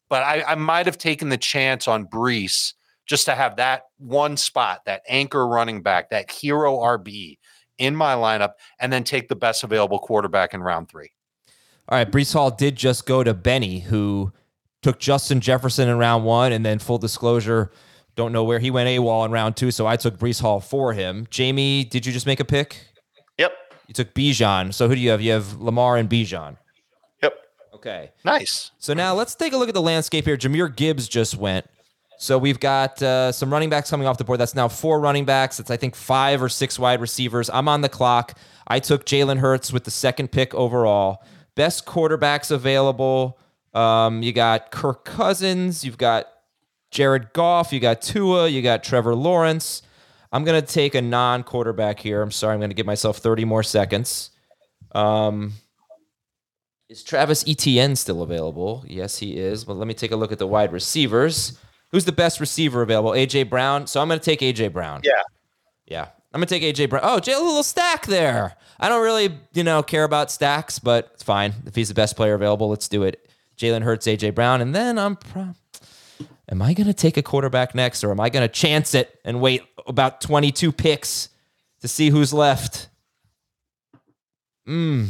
but 0.10 0.24
I, 0.24 0.44
I 0.44 0.56
might 0.56 0.86
have 0.86 0.98
taken 0.98 1.30
the 1.30 1.38
chance 1.38 1.88
on 1.88 2.06
Breece 2.06 2.74
just 3.06 3.26
to 3.26 3.36
have 3.36 3.58
that 3.58 3.84
one 3.98 4.38
spot, 4.38 4.82
that 4.86 5.04
anchor 5.08 5.48
running 5.48 5.82
back, 5.84 6.10
that 6.10 6.32
hero 6.32 6.78
RB 6.78 7.38
in 7.78 7.96
my 7.96 8.16
lineup, 8.16 8.54
and 8.80 8.92
then 8.92 9.04
take 9.04 9.28
the 9.28 9.36
best 9.36 9.64
available 9.64 10.00
quarterback 10.00 10.54
in 10.54 10.64
round 10.64 10.90
three. 10.90 11.12
All 11.88 11.98
right, 11.98 12.10
Breece 12.10 12.34
Hall 12.34 12.50
did 12.50 12.76
just 12.76 13.06
go 13.06 13.24
to 13.24 13.34
Benny, 13.34 13.80
who 13.80 14.34
took 14.82 15.00
Justin 15.00 15.40
Jefferson 15.40 15.88
in 15.88 15.98
round 15.98 16.24
one, 16.26 16.52
and 16.52 16.66
then 16.66 16.80
full 16.80 16.98
disclosure, 16.98 17.72
don't 18.16 18.32
know 18.32 18.44
where 18.44 18.60
he 18.60 18.72
went 18.72 18.88
AWOL 18.88 19.26
in 19.26 19.32
round 19.32 19.58
two, 19.58 19.72
so 19.72 19.86
I 19.86 19.98
took 19.98 20.18
Breece 20.18 20.42
Hall 20.42 20.60
for 20.60 20.94
him. 20.94 21.28
Jamey, 21.28 21.90
did 21.90 22.06
you 22.06 22.14
just 22.14 22.26
make 22.26 22.40
a 22.40 22.46
pick? 22.46 22.88
Yep. 23.38 23.54
You 23.88 23.94
took 23.94 24.14
Bijan. 24.14 24.74
So 24.74 24.88
who 24.88 24.96
do 24.96 25.02
you 25.02 25.10
have? 25.10 25.22
You 25.22 25.32
have 25.32 25.60
Lamar 25.62 25.98
and 25.98 26.10
Bijan. 26.10 26.58
Yep. 27.22 27.34
Okay. 27.76 28.12
Nice. 28.24 28.72
So 28.78 28.94
now 28.94 29.14
let's 29.14 29.36
take 29.36 29.54
a 29.54 29.58
look 29.58 29.68
at 29.68 29.74
the 29.74 29.82
landscape 29.82 30.26
here. 30.26 30.38
Jahmyr 30.38 30.74
Gibbs 30.74 31.08
just 31.08 31.36
went. 31.36 31.66
So 32.18 32.38
we've 32.38 32.60
got 32.60 33.02
uh, 33.04 33.32
some 33.34 33.52
running 33.52 33.70
backs 33.70 33.90
coming 33.90 34.08
off 34.08 34.18
the 34.18 34.24
board. 34.24 34.40
That's 34.40 34.56
now 34.56 34.70
four 34.70 35.02
running 35.02 35.26
backs. 35.26 35.60
It's 35.60 35.70
I 35.70 35.78
think 35.78 35.96
five 35.96 36.42
or 36.42 36.48
six 36.48 36.80
wide 36.80 37.02
receivers. 37.02 37.50
I'm 37.50 37.68
on 37.68 37.82
the 37.82 37.90
clock. 37.90 38.38
I 38.68 38.80
took 38.80 39.06
Jalen 39.06 39.40
Hurts 39.40 39.74
with 39.74 39.84
the 39.84 39.92
second 39.92 40.32
pick 40.32 40.54
overall. 40.56 41.22
Best 41.56 41.86
quarterbacks 41.86 42.52
available. 42.52 43.38
Um, 43.74 44.24
you 44.24 44.32
got 44.32 44.72
Kirk 44.72 45.04
Cousins. 45.04 45.84
You've 45.84 45.98
got 45.98 46.28
Jared 46.96 47.34
Goff. 47.34 47.74
You 47.74 47.80
got 47.82 48.02
Tua. 48.02 48.48
You 48.48 48.62
got 48.62 48.84
Trevor 48.84 49.16
Lawrence. 49.16 49.82
I'm 50.32 50.44
gonna 50.46 50.62
take 50.62 50.96
a 50.96 51.02
non-quarterback 51.02 52.00
here. 52.00 52.22
I'm 52.22 52.32
sorry. 52.32 52.54
I'm 52.56 52.62
gonna 52.62 52.74
give 52.74 52.86
myself 52.86 53.18
30 53.18 53.44
more 53.46 53.64
seconds. 53.64 54.32
Um, 54.94 55.54
is 56.88 57.04
Travis 57.04 57.44
Etienne 57.48 57.98
still 57.98 58.22
available? 58.22 58.86
Yes, 58.88 59.18
he 59.18 59.38
is. 59.38 59.66
But 59.66 59.74
let 59.74 59.88
me 59.88 59.94
take 59.94 60.12
a 60.12 60.16
look 60.16 60.32
at 60.32 60.40
the 60.40 60.48
wide 60.48 60.72
receivers. 60.72 61.60
Who's 61.92 62.06
the 62.06 62.12
best 62.14 62.40
receiver 62.40 62.82
available? 62.82 63.12
AJ 63.12 63.50
Brown. 63.50 63.88
So 63.88 64.02
I'm 64.02 64.08
going 64.08 64.20
to 64.20 64.24
take 64.24 64.40
AJ 64.40 64.72
Brown. 64.72 65.02
Yeah. 65.04 65.22
Yeah. 65.88 66.08
I'm 66.34 66.40
going 66.40 66.48
to 66.48 66.60
take 66.60 66.76
AJ 66.76 66.90
Brown. 66.90 67.02
Oh, 67.04 67.20
Jay, 67.20 67.34
a 67.34 67.40
little 67.40 67.64
stack 67.64 68.06
there. 68.06 68.56
I 68.80 68.88
don't 68.88 69.04
really, 69.04 69.38
you 69.54 69.64
know, 69.64 69.82
care 69.82 70.04
about 70.04 70.30
stacks, 70.30 70.78
but 70.78 71.10
it's 71.14 71.24
fine. 71.24 71.54
If 71.66 71.76
he's 71.76 71.88
the 71.88 71.94
best 71.94 72.16
player 72.16 72.36
available, 72.36 72.70
let's 72.70 72.88
do 72.88 73.04
it. 73.04 73.30
Jalen 73.58 73.82
Hurts, 73.84 74.06
AJ 74.06 74.36
Brown. 74.36 74.62
And 74.62 74.76
then 74.76 75.00
I'm. 75.00 75.16
Pro- 75.16 75.56
am 76.50 76.62
I 76.62 76.74
going 76.74 76.88
to 76.88 76.94
take 76.94 77.18
a 77.18 77.24
quarterback 77.24 77.76
next 77.76 78.04
or 78.04 78.12
am 78.12 78.20
I 78.20 78.30
going 78.30 78.48
to 78.48 78.54
chance 78.54 78.94
it 78.94 79.20
and 79.24 79.42
wait 79.42 79.64
about 79.88 80.22
22 80.22 80.72
picks 80.72 81.30
to 81.82 81.88
see 81.88 82.10
who's 82.10 82.34
left? 82.34 82.90
Hmm. 84.66 85.06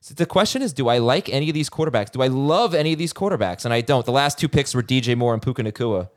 So 0.00 0.14
the 0.14 0.26
question 0.26 0.62
is, 0.62 0.72
do 0.72 0.88
I 0.88 0.98
like 0.98 1.28
any 1.28 1.50
of 1.50 1.54
these 1.54 1.68
quarterbacks? 1.68 2.10
Do 2.10 2.22
I 2.22 2.28
love 2.28 2.74
any 2.74 2.94
of 2.94 2.98
these 2.98 3.12
quarterbacks? 3.12 3.66
And 3.66 3.74
I 3.74 3.82
don't. 3.82 4.06
The 4.06 4.12
last 4.12 4.38
two 4.38 4.48
picks 4.48 4.74
were 4.74 4.82
DJ 4.82 5.14
Moore 5.16 5.34
and 5.34 5.42
Puka 5.42 5.62
Nacua. 5.62 6.08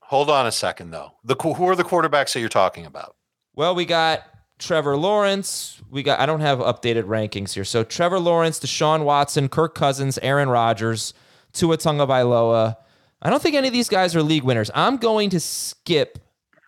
Hold 0.00 0.28
on 0.28 0.46
a 0.46 0.52
second, 0.52 0.90
though. 0.90 1.12
The 1.22 1.36
who 1.36 1.68
are 1.68 1.76
the 1.76 1.84
quarterbacks 1.84 2.32
that 2.32 2.40
you're 2.40 2.48
talking 2.48 2.84
about? 2.84 3.14
Well, 3.54 3.74
we 3.76 3.84
got 3.84 4.24
Trevor 4.58 4.96
Lawrence. 4.96 5.80
We 5.90 6.02
got. 6.02 6.20
I 6.20 6.26
don't 6.26 6.40
have 6.40 6.58
updated 6.58 7.04
rankings 7.04 7.52
here. 7.52 7.64
So 7.64 7.84
Trevor 7.84 8.18
Lawrence, 8.18 8.58
Deshaun 8.60 9.04
Watson, 9.04 9.48
Kirk 9.48 9.74
Cousins, 9.74 10.18
Aaron 10.22 10.48
Rodgers, 10.48 11.14
Tua 11.52 11.78
Tagovailoa. 11.78 12.76
I 13.22 13.30
don't 13.30 13.42
think 13.42 13.56
any 13.56 13.68
of 13.68 13.72
these 13.72 13.88
guys 13.88 14.14
are 14.14 14.22
league 14.22 14.44
winners. 14.44 14.70
I'm 14.74 14.96
going 14.96 15.30
to 15.30 15.40
skip 15.40 16.18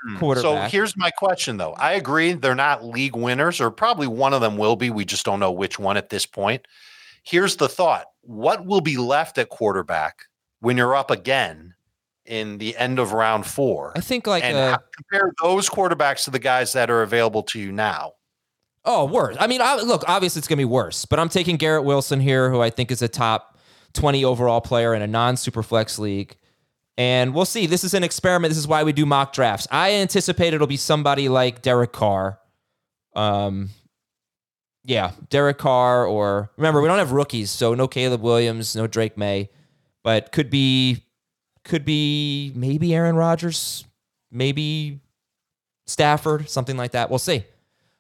hmm. 0.02 0.16
quarterback. 0.18 0.70
So 0.70 0.76
here's 0.76 0.97
my 0.97 1.11
question, 1.11 1.56
though. 1.56 1.75
I 1.75 1.92
agree 1.92 2.32
they're 2.32 2.54
not 2.54 2.85
league 2.85 3.16
winners, 3.16 3.61
or 3.61 3.70
probably 3.70 4.06
one 4.06 4.35
of 4.35 4.40
them 4.40 4.56
will 4.56 4.76
be. 4.76 4.90
We 4.90 5.04
just 5.04 5.25
don't 5.25 5.40
know 5.40 5.52
which 5.52 5.78
one 5.78 5.97
at 5.97 6.11
this 6.11 6.26
point. 6.26 6.66
Here's 7.23 7.56
the 7.56 7.68
thought 7.68 8.06
what 8.23 8.66
will 8.66 8.80
be 8.80 8.97
left 8.97 9.38
at 9.38 9.49
quarterback 9.49 10.25
when 10.61 10.76
you're 10.76 10.94
up 10.94 11.11
again 11.11 11.75
in 12.30 12.58
the 12.58 12.76
end 12.76 12.99
of 12.99 13.12
round 13.12 13.46
four? 13.46 13.92
I 13.96 14.00
think 14.00 14.26
like 14.26 14.44
and 14.44 14.56
uh, 14.56 14.78
compare 14.96 15.32
those 15.42 15.68
quarterbacks 15.68 16.25
to 16.25 16.30
the 16.30 16.38
guys 16.38 16.72
that 16.72 16.90
are 16.90 17.02
available 17.02 17.42
to 17.44 17.60
you 17.60 17.72
now. 17.72 18.12
Oh, 18.84 19.04
worse. 19.04 19.37
I 19.38 19.46
mean, 19.46 19.60
I, 19.60 19.76
look, 19.76 20.04
obviously 20.08 20.40
it's 20.40 20.49
going 20.49 20.56
to 20.56 20.60
be 20.60 20.64
worse, 20.64 21.04
but 21.04 21.18
I'm 21.18 21.28
taking 21.28 21.56
Garrett 21.56 21.84
Wilson 21.84 22.20
here, 22.20 22.50
who 22.50 22.62
I 22.62 22.70
think 22.70 22.90
is 22.90 23.02
a 23.02 23.08
top 23.08 23.58
20 23.92 24.25
overall 24.25 24.60
player 24.60 24.94
in 24.94 25.02
a 25.02 25.06
non 25.06 25.34
superflex 25.34 25.99
league. 25.99 26.37
And 26.96 27.34
we'll 27.34 27.44
see. 27.44 27.66
This 27.66 27.84
is 27.84 27.94
an 27.94 28.04
experiment. 28.04 28.50
This 28.50 28.58
is 28.58 28.68
why 28.68 28.84
we 28.84 28.92
do 28.92 29.06
mock 29.06 29.32
drafts. 29.32 29.66
I 29.70 29.94
anticipate 29.94 30.54
it'll 30.54 30.66
be 30.66 30.76
somebody 30.76 31.28
like 31.28 31.62
Derek 31.62 31.92
Carr. 31.92 32.38
Um, 33.14 33.70
yeah, 34.84 35.12
Derek 35.28 35.58
Carr, 35.58 36.06
or 36.06 36.50
remember, 36.56 36.80
we 36.80 36.88
don't 36.88 36.99
have 36.99 37.12
rookies, 37.12 37.50
so 37.50 37.75
no 37.75 37.87
Caleb 37.87 38.22
Williams, 38.22 38.75
no 38.75 38.87
Drake 38.87 39.16
Maye, 39.16 39.50
but 40.02 40.32
could 40.32 40.50
be, 40.50 41.04
could 41.64 41.84
be 41.84 42.52
maybe 42.54 42.94
Aaron 42.94 43.16
Rodgers, 43.16 43.84
maybe 44.30 45.00
Stafford, 45.86 46.48
something 46.48 46.76
like 46.76 46.92
that. 46.92 47.10
We'll 47.10 47.18
see. 47.18 47.44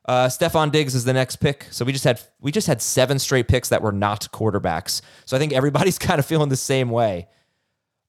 Uh, 0.06 0.26
Stefon 0.28 0.72
Diggs 0.72 0.94
is 0.94 1.04
the 1.04 1.12
next 1.12 1.36
pick. 1.36 1.66
So 1.70 1.84
we 1.84 1.92
just 1.92 2.04
had 2.04 2.20
we 2.40 2.50
just 2.50 2.66
had 2.66 2.80
seven 2.80 3.18
straight 3.18 3.48
picks 3.48 3.68
that 3.68 3.82
were 3.82 3.92
not 3.92 4.28
quarterbacks. 4.32 5.02
So 5.24 5.36
I 5.36 5.40
think 5.40 5.52
everybody's 5.52 5.98
kind 6.08 6.18
of 6.18 6.26
feeling 6.26 6.48
the 6.48 6.56
same 6.56 6.90
way 6.90 7.28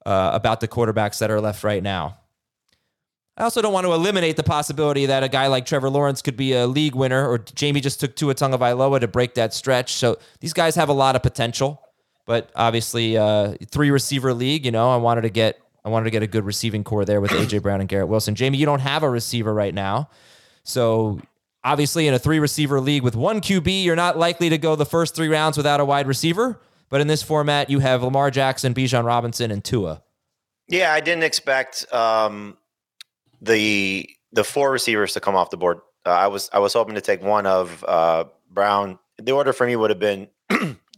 uh, 0.06 0.32
about 0.34 0.62
the 0.62 0.68
quarterbacks 0.68 1.20
that 1.20 1.30
are 1.30 1.42
left 1.42 1.64
right 1.64 1.84
now. 1.84 2.18
I 3.38 3.44
also 3.44 3.62
don't 3.62 3.74
want 3.74 3.88
to 3.88 3.94
eliminate 3.94 4.36
the 4.36 4.44
possibility 4.44 5.06
that 5.06 5.24
a 5.24 5.30
guy 5.30 5.48
like 5.48 5.66
Trevor 5.66 5.90
Lawrence 5.90 6.22
could 6.22 6.36
be 6.36 6.54
a 6.54 6.68
league 6.68 6.96
winner, 6.96 7.28
or 7.28 7.40
Jamey 7.40 7.82
just 7.82 8.00
took 8.00 8.16
Tua 8.16 8.36
Tagovailoa 8.36 9.00
to 9.00 9.08
break 9.08 9.36
that 9.36 9.54
stretch. 9.54 9.94
So 9.94 10.18
these 10.42 10.54
guys 10.54 10.76
have 10.76 10.90
a 10.90 10.94
lot 10.94 11.16
of 11.16 11.24
potential, 11.24 11.82
but 12.32 12.50
obviously, 12.56 13.18
uh, 13.18 13.56
three 13.68 13.92
receiver 13.92 14.34
league. 14.34 14.64
You 14.64 14.72
know, 14.72 14.90
I 14.90 14.96
wanted 14.96 15.24
to 15.24 15.30
get 15.30 15.60
I 15.84 15.90
wanted 15.90 16.06
to 16.06 16.12
get 16.12 16.24
a 16.24 16.28
good 16.28 16.46
receiving 16.46 16.82
corps 16.86 17.04
there 17.04 17.20
with 17.20 17.32
AJ 17.32 17.62
Brown 17.62 17.82
and 17.82 17.90
Garrett 17.90 18.08
Wilson. 18.08 18.36
Jamey, 18.36 18.58
you 18.58 18.66
don't 18.66 18.80
have 18.80 19.04
a 19.04 19.10
receiver 19.10 19.54
right 19.54 19.74
now, 19.74 20.10
so 20.64 21.20
obviously 21.62 22.08
in 22.08 22.14
a 22.14 22.20
three 22.20 22.40
receiver 22.40 22.80
league 22.80 23.04
with 23.04 23.18
one 23.18 23.42
QB, 23.42 23.84
you're 23.84 23.98
not 23.98 24.18
likely 24.18 24.48
to 24.48 24.58
go 24.58 24.78
the 24.78 24.86
first 24.86 25.14
three 25.14 25.28
rounds 25.28 25.58
without 25.58 25.82
a 25.82 25.86
wide 25.86 26.08
receiver. 26.08 26.62
But 26.88 27.02
in 27.02 27.08
this 27.08 27.22
format, 27.22 27.70
you 27.70 27.80
have 27.80 28.02
Lamar 28.02 28.32
Jackson, 28.32 28.74
Bijan 28.74 29.04
Robinson, 29.04 29.52
and 29.52 29.62
Tua. 29.62 30.02
Yeah, 30.70 30.94
I 30.94 31.02
didn't 31.02 31.24
expect 31.24 31.86
um, 31.94 32.58
the 33.42 34.10
the 34.32 34.46
four 34.46 34.72
receivers 34.72 35.12
to 35.16 35.20
come 35.20 35.36
off 35.36 35.50
the 35.50 35.58
board. 35.58 35.82
Uh, 36.06 36.12
I 36.12 36.28
was 36.28 36.50
I 36.54 36.60
was 36.60 36.72
hoping 36.72 36.96
to 36.96 37.02
take 37.02 37.22
one 37.22 37.46
of 37.46 37.84
uh, 37.86 38.24
Brown. 38.50 39.00
The 39.22 39.34
order 39.34 39.52
for 39.52 39.68
me 39.68 39.76
would 39.76 39.90
have 39.90 40.00
been 40.00 40.30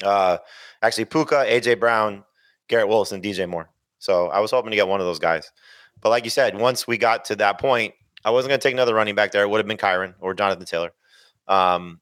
uh, 0.03 0.37
actually 0.81 1.05
Puka, 1.05 1.45
AJ 1.47 1.79
Brown, 1.79 2.23
Garrett 2.67 2.87
Wilson, 2.87 3.21
DJ 3.21 3.47
Moore. 3.47 3.69
So 3.99 4.27
I 4.27 4.39
was 4.39 4.51
hoping 4.51 4.71
to 4.71 4.75
get 4.75 4.87
one 4.87 4.99
of 4.99 5.05
those 5.05 5.19
guys. 5.19 5.51
But 6.01 6.09
like 6.09 6.23
you 6.25 6.29
said, 6.29 6.57
once 6.59 6.87
we 6.87 6.97
got 6.97 7.25
to 7.25 7.35
that 7.37 7.59
point, 7.59 7.93
I 8.25 8.31
wasn't 8.31 8.49
going 8.49 8.59
to 8.59 8.63
take 8.63 8.73
another 8.73 8.93
running 8.93 9.15
back 9.15 9.31
there. 9.31 9.43
It 9.43 9.49
would 9.49 9.59
have 9.59 9.67
been 9.67 9.77
Kyren 9.77 10.15
or 10.19 10.33
Jonathan 10.33 10.65
Taylor. 10.65 10.91
Um, 11.47 11.99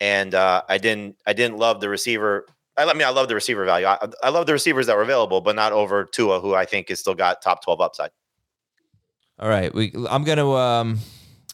and 0.00 0.34
uh, 0.34 0.62
I 0.68 0.78
didn't 0.78 1.16
I 1.26 1.32
didn't 1.32 1.58
love 1.58 1.80
the 1.80 1.88
receiver. 1.88 2.46
I, 2.76 2.84
I 2.84 2.94
mean, 2.94 3.02
I 3.02 3.10
love 3.10 3.28
the 3.28 3.34
receiver 3.34 3.64
value. 3.64 3.86
I, 3.86 4.08
I 4.22 4.28
love 4.30 4.46
the 4.46 4.52
receivers 4.52 4.86
that 4.86 4.96
were 4.96 5.02
available, 5.02 5.40
but 5.40 5.56
not 5.56 5.72
over 5.72 6.04
Tua, 6.04 6.40
who 6.40 6.54
I 6.54 6.64
think 6.64 6.88
has 6.88 7.00
still 7.00 7.14
got 7.14 7.42
top 7.42 7.64
twelve 7.64 7.80
upside. 7.80 8.10
All 9.38 9.48
right, 9.48 9.72
we. 9.74 9.92
I'm 10.08 10.24
gonna. 10.24 10.50
Um, 10.50 10.98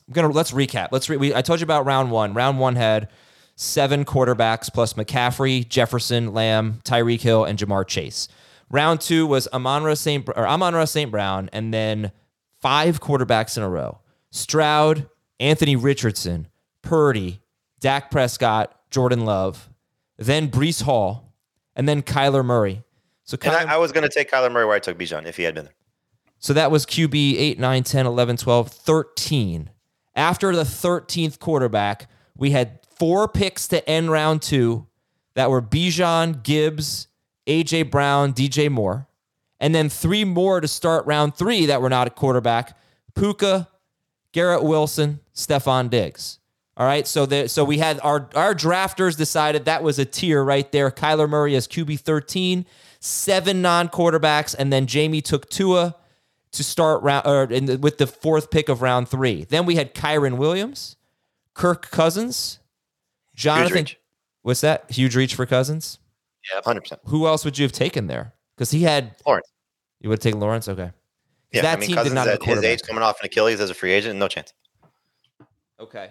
I'm 0.08 0.12
gonna. 0.12 0.28
Let's 0.28 0.50
recap. 0.52 0.88
Let's. 0.90 1.08
Re, 1.08 1.16
we, 1.16 1.34
I 1.34 1.42
told 1.42 1.60
you 1.60 1.64
about 1.64 1.86
round 1.86 2.10
one. 2.10 2.34
Round 2.34 2.58
one 2.58 2.76
had 2.76 3.08
seven 3.56 4.04
quarterbacks 4.04 4.72
plus 4.72 4.94
McCaffrey, 4.94 5.68
Jefferson, 5.68 6.32
Lamb, 6.32 6.80
Tyreek 6.84 7.20
Hill, 7.20 7.44
and 7.44 7.58
Ja'Marr 7.58 7.86
Chase. 7.86 8.28
Round 8.70 9.00
two 9.00 9.26
was 9.26 9.46
Amon-Ra 9.52 9.94
St. 9.94 10.28
or 10.28 10.46
Amon-Ra 10.46 10.84
St. 10.84 11.10
Brown, 11.10 11.48
and 11.52 11.72
then 11.72 12.12
five 12.60 13.00
quarterbacks 13.00 13.56
in 13.56 13.62
a 13.62 13.68
row: 13.68 14.00
Stroud, 14.30 15.08
Anthony 15.38 15.76
Richardson, 15.76 16.48
Purdy, 16.82 17.40
Dak 17.80 18.10
Prescott, 18.10 18.74
Jordan 18.90 19.24
Love, 19.24 19.68
then 20.16 20.48
Breece 20.48 20.82
Hall, 20.82 21.32
and 21.76 21.88
then 21.88 22.02
Kyler 22.02 22.44
Murray. 22.44 22.82
So 23.24 23.36
And 23.42 23.52
I, 23.52 23.74
I 23.74 23.76
was 23.76 23.92
going 23.92 24.08
to 24.08 24.14
take 24.14 24.30
Kyler 24.30 24.50
Murray 24.52 24.66
where 24.66 24.76
I 24.76 24.78
took 24.80 24.98
Bijan 24.98 25.26
if 25.26 25.36
he 25.36 25.44
had 25.44 25.54
been 25.54 25.64
there. 25.64 25.74
so 26.38 26.52
that 26.52 26.70
was 26.70 26.84
QB 26.84 27.34
8, 27.38 27.58
9, 27.58 27.82
10, 27.82 28.06
11, 28.06 28.36
12, 28.36 28.68
13. 28.68 29.70
After 30.16 30.54
the 30.54 30.62
13th 30.62 31.38
quarterback, 31.38 32.08
we 32.36 32.50
had 32.50 32.80
four 32.96 33.28
picks 33.28 33.68
to 33.68 33.88
end 33.88 34.10
round 34.10 34.42
two 34.42 34.86
that 35.34 35.50
were 35.50 35.62
Bijan, 35.62 36.42
Gibbs, 36.42 37.08
AJ 37.46 37.90
Brown, 37.90 38.32
DJ 38.32 38.70
Moore. 38.70 39.06
And 39.60 39.74
then 39.74 39.88
three 39.88 40.24
more 40.24 40.60
to 40.60 40.68
start 40.68 41.06
round 41.06 41.34
three 41.34 41.66
that 41.66 41.80
were 41.80 41.88
not 41.88 42.06
a 42.06 42.10
quarterback 42.10 42.76
Puka, 43.14 43.68
Garrett 44.32 44.64
Wilson, 44.64 45.20
Stefon 45.34 45.88
Diggs. 45.88 46.40
All 46.76 46.86
right. 46.86 47.06
So 47.06 47.24
the, 47.24 47.48
so 47.48 47.64
we 47.64 47.78
had 47.78 48.00
our, 48.02 48.28
our 48.34 48.54
drafters 48.54 49.16
decided 49.16 49.64
that 49.64 49.82
was 49.82 49.98
a 49.98 50.04
tier 50.04 50.42
right 50.42 50.70
there. 50.72 50.90
Kyler 50.90 51.28
Murray 51.28 51.54
as 51.54 51.68
QB 51.68 52.00
13, 52.00 52.66
seven 52.98 53.62
non 53.62 53.88
quarterbacks. 53.88 54.56
And 54.58 54.72
then 54.72 54.86
Jamey 54.86 55.22
took 55.22 55.48
Tua 55.48 55.94
to 56.50 56.64
start 56.64 57.02
round 57.02 57.26
or 57.26 57.46
the, 57.46 57.78
with 57.78 57.98
the 57.98 58.08
fourth 58.08 58.50
pick 58.50 58.68
of 58.68 58.82
round 58.82 59.08
three. 59.08 59.44
Then 59.44 59.66
we 59.66 59.76
had 59.76 59.94
Kyren 59.94 60.36
Williams, 60.36 60.96
Kirk 61.54 61.90
Cousins, 61.90 62.58
Jonathan. 63.34 63.86
What's 64.42 64.60
that? 64.60 64.90
Huge 64.90 65.16
reach 65.16 65.34
for 65.34 65.46
Cousins. 65.46 65.98
Yeah, 66.52 66.60
hundred 66.64 66.82
percent. 66.82 67.00
Who 67.06 67.26
else 67.26 67.44
would 67.44 67.58
you 67.58 67.64
have 67.64 67.72
taken 67.72 68.06
there? 68.06 68.34
Because 68.56 68.70
he 68.70 68.82
had 68.82 69.16
Lawrence. 69.26 69.50
You 70.00 70.10
would 70.10 70.20
take 70.20 70.34
Lawrence? 70.34 70.68
Okay. 70.68 70.90
Yeah, 71.52 71.62
that 71.62 71.78
I 71.78 71.80
mean, 71.80 71.88
team 71.88 71.96
did 71.96 72.00
Cousins 72.00 72.14
not 72.14 72.26
have 72.26 72.40
a 72.40 72.42
at 72.42 72.56
his 72.56 72.64
age 72.64 72.82
coming 72.82 73.02
off 73.02 73.20
an 73.20 73.26
Achilles 73.26 73.60
as 73.60 73.70
a 73.70 73.74
free 73.74 73.92
agent, 73.92 74.18
no 74.18 74.28
chance. 74.28 74.52
Okay. 75.80 76.10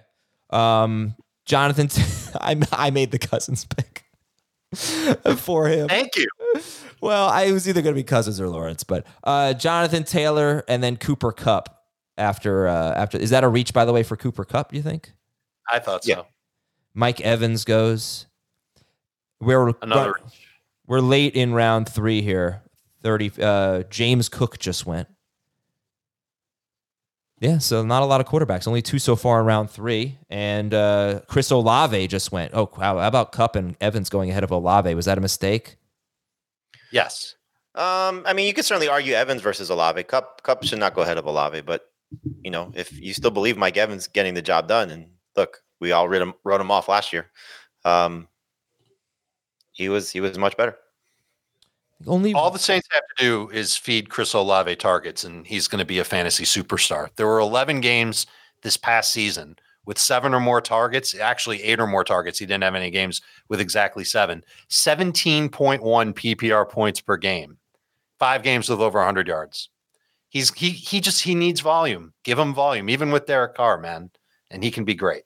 Um, 0.49 1.15
Jonathan, 1.45 1.89
I 2.41 2.59
I 2.71 2.89
made 2.91 3.11
the 3.11 3.19
Cousins 3.19 3.65
pick 3.65 4.05
for 5.37 5.67
him. 5.67 5.89
Thank 5.89 6.15
you. 6.15 6.27
Well, 7.01 7.27
I 7.27 7.51
was 7.51 7.67
either 7.67 7.81
going 7.81 7.93
to 7.93 7.99
be 7.99 8.03
Cousins 8.03 8.39
or 8.39 8.47
Lawrence, 8.47 8.83
but 8.83 9.05
uh, 9.23 9.53
Jonathan 9.53 10.03
Taylor 10.05 10.63
and 10.67 10.81
then 10.81 10.95
Cooper 10.97 11.31
Kupp 11.31 11.83
after 12.17 12.67
uh, 12.67 12.93
after 12.93 13.17
is 13.17 13.31
that 13.31 13.43
a 13.43 13.47
reach 13.47 13.73
by 13.73 13.85
the 13.85 13.93
way 13.93 14.03
for 14.03 14.15
Cooper 14.15 14.45
Kupp? 14.45 14.71
Do 14.71 14.77
you 14.77 14.83
think 14.83 15.11
I 15.71 15.79
thought 15.79 16.05
Yeah. 16.07 16.21
Mike 16.93 17.21
Evans 17.21 17.65
goes? 17.65 18.27
We're 19.39 19.73
Another. 19.81 20.15
we're 20.88 21.00
late 21.01 21.35
in 21.35 21.53
round 21.53 21.89
three 21.89 22.21
here. 22.21 22.62
Thirty. 23.01 23.31
Uh, 23.39 23.83
James 23.89 24.29
Cook 24.29 24.59
just 24.59 24.85
went. 24.85 25.07
Yeah, 27.39 27.57
so 27.57 27.83
not 27.83 28.03
a 28.03 28.05
lot 28.05 28.21
of 28.21 28.27
quarterbacks. 28.27 28.67
Only 28.69 28.81
two 28.81 29.00
so 29.00 29.17
far 29.17 29.41
in 29.41 29.45
round 29.45 29.69
three, 29.69 30.17
and 30.29 30.73
uh, 30.73 31.21
Chris 31.27 31.51
Olave 31.51 32.07
just 32.07 32.31
went. 32.31 32.53
Oh 32.53 32.71
wow! 32.77 33.00
How 33.00 33.07
about 33.07 33.33
Kupp 33.33 33.57
and 33.57 33.75
Evans 33.81 34.09
going 34.09 34.29
ahead 34.29 34.45
of 34.45 34.51
Olave? 34.51 34.93
Was 34.95 35.05
that 35.05 35.17
a 35.17 35.21
mistake? 35.21 35.75
Yes. 36.91 37.35
Um, 37.75 38.23
I 38.25 38.33
mean, 38.33 38.47
you 38.47 38.53
could 38.53 38.65
certainly 38.65 38.88
argue 38.88 39.13
Evans 39.13 39.41
versus 39.41 39.69
Olave. 39.69 40.03
Kupp 40.03 40.43
Kupp 40.43 40.63
should 40.63 40.79
not 40.79 40.93
go 40.93 41.01
ahead 41.01 41.17
of 41.17 41.25
Olave, 41.25 41.59
but 41.62 41.89
you 42.43 42.51
know, 42.51 42.71
if 42.75 42.97
you 42.97 43.13
still 43.13 43.31
believe 43.31 43.57
Mike 43.57 43.75
Evans 43.75 44.07
getting 44.07 44.35
the 44.35 44.41
job 44.41 44.69
done, 44.69 44.89
and 44.89 45.07
look, 45.35 45.62
we 45.83 45.91
all 45.91 46.07
wrote 46.07 46.21
him, 46.21 46.33
wrote 46.45 46.61
him 46.61 46.71
off 46.71 46.87
last 46.87 47.11
year. 47.11 47.29
Um, 47.83 48.29
he 49.73 49.89
was 49.89 50.09
he 50.09 50.21
was 50.21 50.37
much 50.37 50.55
better. 50.55 50.77
Only 52.07 52.33
All 52.33 52.49
the 52.51 52.59
Saints 52.59 52.87
have 52.91 53.03
to 53.17 53.23
do 53.23 53.49
is 53.49 53.75
feed 53.75 54.09
Chris 54.09 54.33
Olave 54.33 54.75
targets, 54.77 55.23
and 55.23 55.45
he's 55.45 55.67
going 55.67 55.79
to 55.79 55.85
be 55.85 55.99
a 55.99 56.03
fantasy 56.03 56.43
superstar. 56.43 57.09
There 57.15 57.27
were 57.27 57.39
11 57.39 57.81
games 57.81 58.25
this 58.61 58.77
past 58.77 59.11
season 59.13 59.57
with 59.85 59.97
seven 59.97 60.33
or 60.33 60.39
more 60.39 60.61
targets, 60.61 61.15
actually 61.15 61.61
eight 61.63 61.79
or 61.79 61.87
more 61.87 62.03
targets. 62.03 62.39
He 62.39 62.45
didn't 62.45 62.63
have 62.63 62.75
any 62.75 62.89
games 62.89 63.21
with 63.49 63.61
exactly 63.61 64.03
seven. 64.03 64.43
17.1 64.69 65.79
PPR 65.81 66.69
points 66.69 67.01
per 67.01 67.17
game, 67.17 67.57
five 68.19 68.43
games 68.43 68.69
with 68.69 68.79
over 68.79 68.99
100 68.99 69.27
yards. 69.27 69.69
He's 70.29 70.51
he 70.53 70.71
he 70.71 70.99
just 70.99 71.23
he 71.23 71.35
needs 71.35 71.59
volume. 71.59 72.13
Give 72.23 72.39
him 72.39 72.53
volume, 72.53 72.89
even 72.89 73.11
with 73.11 73.27
Derek 73.27 73.55
Carr, 73.55 73.79
man, 73.79 74.09
and 74.49 74.63
he 74.63 74.71
can 74.71 74.83
be 74.83 74.95
great. 74.95 75.23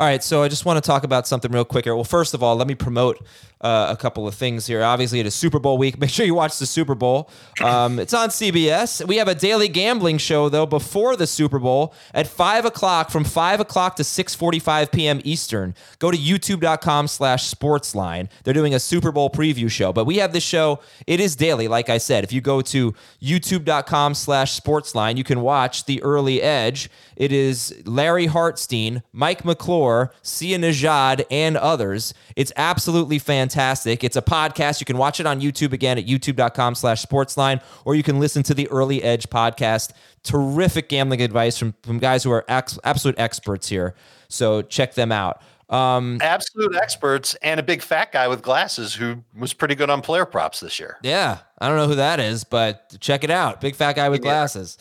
All 0.00 0.06
right, 0.06 0.24
so 0.24 0.42
I 0.42 0.48
just 0.48 0.64
want 0.64 0.82
to 0.82 0.86
talk 0.86 1.04
about 1.04 1.26
something 1.26 1.52
real 1.52 1.66
quick 1.66 1.84
here. 1.84 1.94
Well, 1.94 2.04
first 2.04 2.32
of 2.32 2.42
all, 2.42 2.56
let 2.56 2.66
me 2.66 2.74
promote 2.74 3.22
uh, 3.60 3.88
a 3.90 3.96
couple 3.96 4.26
of 4.26 4.34
things 4.34 4.66
here. 4.66 4.82
Obviously, 4.82 5.20
it 5.20 5.26
is 5.26 5.34
Super 5.34 5.58
Bowl 5.58 5.76
week. 5.76 5.98
Make 6.00 6.08
sure 6.08 6.24
you 6.24 6.34
watch 6.34 6.58
the 6.58 6.64
Super 6.64 6.94
Bowl. 6.94 7.28
Um, 7.62 7.98
it's 7.98 8.14
on 8.14 8.30
CBS. 8.30 9.06
We 9.06 9.16
have 9.16 9.28
a 9.28 9.34
daily 9.34 9.68
gambling 9.68 10.16
show 10.16 10.48
though 10.48 10.64
before 10.64 11.16
the 11.16 11.26
Super 11.26 11.58
Bowl 11.58 11.94
at 12.14 12.26
five 12.26 12.64
o'clock, 12.64 13.10
from 13.10 13.24
five 13.24 13.60
o'clock 13.60 13.96
to 13.96 14.04
six 14.04 14.34
forty-five 14.34 14.90
p.m. 14.90 15.20
Eastern. 15.24 15.74
Go 15.98 16.10
to 16.10 16.16
YouTube.com/slash 16.16 17.52
Sportsline. 17.52 18.30
They're 18.44 18.54
doing 18.54 18.74
a 18.74 18.80
Super 18.80 19.12
Bowl 19.12 19.28
preview 19.28 19.70
show, 19.70 19.92
but 19.92 20.06
we 20.06 20.16
have 20.16 20.32
this 20.32 20.44
show. 20.44 20.80
It 21.06 21.20
is 21.20 21.36
daily, 21.36 21.68
like 21.68 21.90
I 21.90 21.98
said. 21.98 22.24
If 22.24 22.32
you 22.32 22.40
go 22.40 22.62
to 22.62 22.94
YouTube.com/slash 23.22 24.58
Sportsline, 24.58 25.18
you 25.18 25.24
can 25.24 25.42
watch 25.42 25.84
the 25.84 26.02
early 26.02 26.40
edge. 26.40 26.88
It 27.16 27.32
is 27.32 27.82
Larry 27.84 28.28
Hartstein, 28.28 29.02
Mike 29.12 29.44
McClure, 29.44 29.89
Sia 30.22 30.58
Najad, 30.58 31.24
and 31.30 31.56
others. 31.56 32.14
It's 32.36 32.52
absolutely 32.56 33.18
fantastic. 33.18 34.04
It's 34.04 34.16
a 34.16 34.22
podcast. 34.22 34.80
You 34.80 34.86
can 34.86 34.98
watch 34.98 35.20
it 35.20 35.26
on 35.26 35.40
YouTube 35.40 35.72
again 35.72 35.98
at 35.98 36.06
youtube.com 36.06 36.74
slash 36.74 37.04
sportsline, 37.04 37.62
or 37.84 37.94
you 37.94 38.02
can 38.02 38.18
listen 38.18 38.42
to 38.44 38.54
the 38.54 38.68
Early 38.68 39.02
Edge 39.02 39.28
podcast. 39.28 39.92
Terrific 40.22 40.88
gambling 40.88 41.22
advice 41.22 41.58
from, 41.58 41.74
from 41.82 41.98
guys 41.98 42.24
who 42.24 42.30
are 42.30 42.44
ex- 42.48 42.78
absolute 42.84 43.18
experts 43.18 43.68
here. 43.68 43.94
So 44.28 44.62
check 44.62 44.94
them 44.94 45.12
out. 45.12 45.42
Um, 45.70 46.18
Absolute 46.20 46.74
experts 46.74 47.36
and 47.42 47.60
a 47.60 47.62
big 47.62 47.80
fat 47.80 48.10
guy 48.10 48.26
with 48.26 48.42
glasses 48.42 48.92
who 48.94 49.22
was 49.38 49.52
pretty 49.52 49.76
good 49.76 49.88
on 49.88 50.02
player 50.02 50.26
props 50.26 50.58
this 50.58 50.80
year. 50.80 50.98
Yeah, 51.02 51.38
I 51.58 51.68
don't 51.68 51.76
know 51.76 51.86
who 51.86 51.94
that 51.94 52.18
is, 52.18 52.42
but 52.42 52.96
check 53.00 53.22
it 53.22 53.30
out. 53.30 53.60
Big 53.60 53.76
fat 53.76 53.94
guy 53.94 54.08
with 54.08 54.20
glasses. 54.20 54.78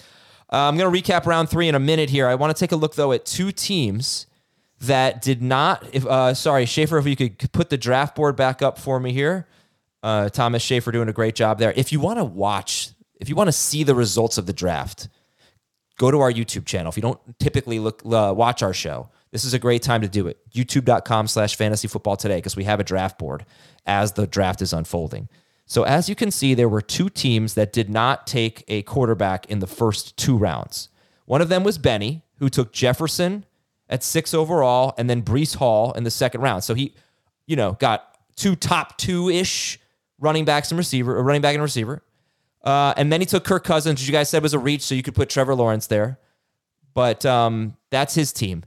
Uh, 0.52 0.58
I'm 0.68 0.78
going 0.78 0.92
to 0.92 1.02
recap 1.02 1.28
round 1.28 1.48
three 1.48 1.68
in 1.68 1.76
a 1.76 1.80
minute 1.80 2.10
here. 2.10 2.28
I 2.28 2.34
want 2.34 2.56
to 2.56 2.60
take 2.60 2.72
a 2.72 2.76
look 2.76 2.96
though 2.96 3.12
at 3.12 3.24
two 3.24 3.52
teams 3.52 4.26
that 4.82 5.22
did 5.22 5.42
not. 5.42 5.86
If 5.94 6.06
uh, 6.06 6.34
sorry, 6.34 6.66
Schaefer, 6.66 6.98
if 6.98 7.06
you 7.06 7.16
could 7.16 7.52
put 7.52 7.70
the 7.70 7.78
draft 7.78 8.16
board 8.16 8.36
back 8.36 8.62
up 8.62 8.78
for 8.78 9.00
me 9.00 9.14
here. 9.14 9.48
Uh, 10.02 10.30
Thomas 10.30 10.64
Schaefer 10.64 10.92
doing 10.92 11.10
a 11.10 11.14
great 11.14 11.36
job 11.36 11.60
there. 11.60 11.74
If 11.76 11.92
you 11.92 12.00
want 12.00 12.20
to 12.20 12.24
watch, 12.24 12.92
if 13.20 13.28
you 13.28 13.36
want 13.36 13.50
to 13.50 13.54
see 13.54 13.84
the 13.84 13.96
results 13.96 14.38
of 14.38 14.46
the 14.46 14.54
draft, 14.54 15.10
go 15.98 16.10
to 16.10 16.20
our 16.22 16.32
YouTube 16.32 16.66
channel. 16.66 16.90
If 16.90 16.96
you 16.96 17.02
don't 17.02 17.20
typically 17.40 17.80
look 17.80 18.02
uh, 18.06 18.34
watch 18.36 18.64
our 18.64 18.74
show, 18.74 19.10
this 19.32 19.44
is 19.44 19.54
a 19.54 19.60
great 19.60 19.84
time 19.84 20.02
to 20.02 20.08
do 20.08 20.28
it. 20.28 20.38
YouTube.com 20.52 21.28
slash 21.28 21.56
fantasy 21.56 21.88
football 21.88 22.16
today 22.16 22.38
because 22.38 22.56
we 22.56 22.64
have 22.64 22.80
a 22.80 22.84
draft 22.84 23.20
board 23.20 23.46
as 23.86 24.14
the 24.14 24.26
draft 24.26 24.62
is 24.62 24.72
unfolding. 24.72 25.28
So 25.66 25.84
as 25.84 26.10
you 26.10 26.16
can 26.16 26.32
see, 26.32 26.56
there 26.56 26.70
were 26.70 26.82
two 26.82 27.10
teams 27.10 27.54
that 27.54 27.72
did 27.72 27.90
not 27.90 28.26
take 28.26 28.64
a 28.68 28.82
quarterback 28.84 29.46
in 29.48 29.60
the 29.60 29.68
first 29.68 30.18
two 30.18 30.36
rounds. 30.36 30.90
One 31.26 31.42
of 31.42 31.50
them 31.50 31.64
was 31.64 31.78
Benny, 31.78 32.24
who 32.40 32.50
took 32.50 32.72
Jefferson 32.74 33.46
at 33.90 34.04
six 34.04 34.34
overall, 34.34 34.94
and 34.98 35.10
then 35.10 35.22
Breece 35.22 35.56
Hall 35.56 35.92
in 35.94 36.04
the 36.04 36.12
second 36.12 36.42
round. 36.42 36.64
So 36.64 36.74
he, 36.74 36.94
you 37.48 37.56
know, 37.56 37.74
got 37.74 38.18
two 38.36 38.56
top 38.56 38.98
two 38.98 39.30
ish 39.30 39.80
running 40.20 40.46
backs 40.46 40.72
and 40.72 40.78
receiver, 40.78 41.18
a 41.18 41.22
running 41.24 41.42
back 41.42 41.56
and 41.56 41.64
receiver. 41.64 42.04
Uh, 42.64 42.94
and 42.98 43.12
then 43.12 43.22
he 43.22 43.26
took 43.26 43.46
Kirk 43.46 43.64
Cousins, 43.64 44.00
which 44.00 44.08
you 44.08 44.12
guys 44.12 44.30
said 44.30 44.44
was 44.44 44.54
a 44.54 44.60
reach, 44.60 44.82
so 44.82 44.94
you 44.96 45.04
could 45.04 45.16
put 45.16 45.30
Trevor 45.30 45.56
Lawrence 45.56 45.88
there. 45.88 46.20
But 46.94 47.26
um, 47.26 47.78
that's 47.90 48.16
his 48.16 48.34
team. 48.34 48.64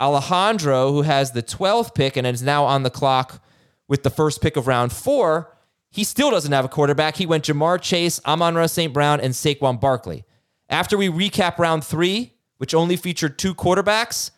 Alejandro, 0.00 0.92
who 0.92 1.02
has 1.02 1.32
the 1.32 1.42
12th 1.42 1.94
pick 1.94 2.16
and 2.16 2.26
is 2.26 2.42
now 2.42 2.64
on 2.64 2.82
the 2.82 2.90
clock 2.90 3.42
with 3.86 4.02
the 4.02 4.10
first 4.10 4.40
pick 4.40 4.56
of 4.56 4.66
round 4.66 4.92
four, 4.92 5.56
he 5.90 6.04
still 6.04 6.30
doesn't 6.30 6.52
have 6.52 6.64
a 6.64 6.68
quarterback. 6.68 7.16
He 7.16 7.26
went 7.26 7.44
Ja'Marr 7.44 7.80
Chase, 7.80 8.20
Amon 8.24 8.54
Ra 8.54 8.66
St. 8.66 8.92
Brown, 8.92 9.20
and 9.20 9.34
Saquon 9.34 9.80
Barkley. 9.80 10.24
After 10.68 10.96
we 10.96 11.08
recap 11.08 11.58
round 11.58 11.84
three, 11.84 12.32
which 12.58 12.74
only 12.74 12.96
featured 12.96 13.38
two 13.38 13.54
quarterbacks, 13.54 14.30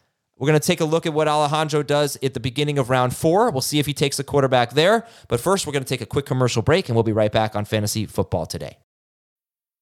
we're 0.42 0.48
going 0.48 0.58
to 0.58 0.66
take 0.66 0.80
a 0.80 0.84
look 0.84 1.06
at 1.06 1.14
what 1.14 1.28
Alejandro 1.28 1.84
does 1.84 2.18
at 2.20 2.34
the 2.34 2.40
beginning 2.40 2.76
of 2.76 2.90
round 2.90 3.14
four. 3.14 3.48
We'll 3.52 3.60
see 3.60 3.78
if 3.78 3.86
he 3.86 3.94
takes 3.94 4.18
a 4.18 4.24
quarterback 4.24 4.72
there. 4.72 5.06
But 5.28 5.38
first, 5.38 5.68
we're 5.68 5.72
going 5.72 5.84
to 5.84 5.88
take 5.88 6.00
a 6.00 6.06
quick 6.06 6.26
commercial 6.26 6.62
break, 6.62 6.88
and 6.88 6.96
we'll 6.96 7.04
be 7.04 7.12
right 7.12 7.30
back 7.30 7.54
on 7.54 7.64
Fantasy 7.64 8.06
Football 8.06 8.46
today. 8.46 8.78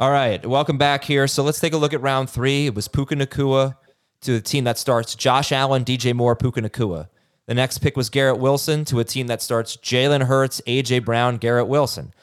All 0.00 0.10
right, 0.10 0.44
welcome 0.46 0.78
back 0.78 1.04
here. 1.04 1.26
So 1.26 1.42
let's 1.42 1.60
take 1.60 1.74
a 1.74 1.76
look 1.76 1.92
at 1.92 2.00
round 2.00 2.30
three. 2.30 2.64
It 2.64 2.74
was 2.74 2.88
Puka 2.88 3.16
Nacua 3.16 3.76
to 4.22 4.32
the 4.32 4.40
team 4.40 4.64
that 4.64 4.78
starts 4.78 5.14
Josh 5.14 5.52
Allen, 5.52 5.84
DJ 5.84 6.14
Moore, 6.14 6.34
Puka 6.34 6.62
Nacua. 6.62 7.10
The 7.44 7.52
next 7.52 7.80
pick 7.80 7.98
was 7.98 8.08
Garrett 8.08 8.38
Wilson 8.38 8.86
to 8.86 9.00
a 9.00 9.04
team 9.04 9.26
that 9.26 9.42
starts 9.42 9.76
Jalen 9.76 10.22
Hurts, 10.22 10.62
AJ 10.66 11.04
Brown, 11.04 11.36
Garrett 11.36 11.68
Wilson. 11.68 12.14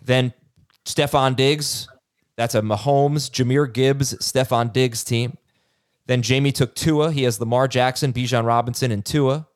Then 0.00 0.32
Stefon 0.84 1.34
Diggs. 1.34 1.88
That's 2.36 2.54
a 2.54 2.62
Mahomes, 2.62 3.28
Jahmyr 3.28 3.72
Gibbs, 3.72 4.14
Stefon 4.18 4.72
Diggs 4.72 5.02
team. 5.02 5.36
Then 6.06 6.22
Jamey 6.22 6.54
took 6.54 6.76
Tua. 6.76 7.10
He 7.10 7.24
has 7.24 7.40
Lamar 7.40 7.66
Jackson, 7.66 8.12
Bijan 8.12 8.46
Robinson, 8.46 8.92
and 8.92 9.04
Tua. 9.04 9.48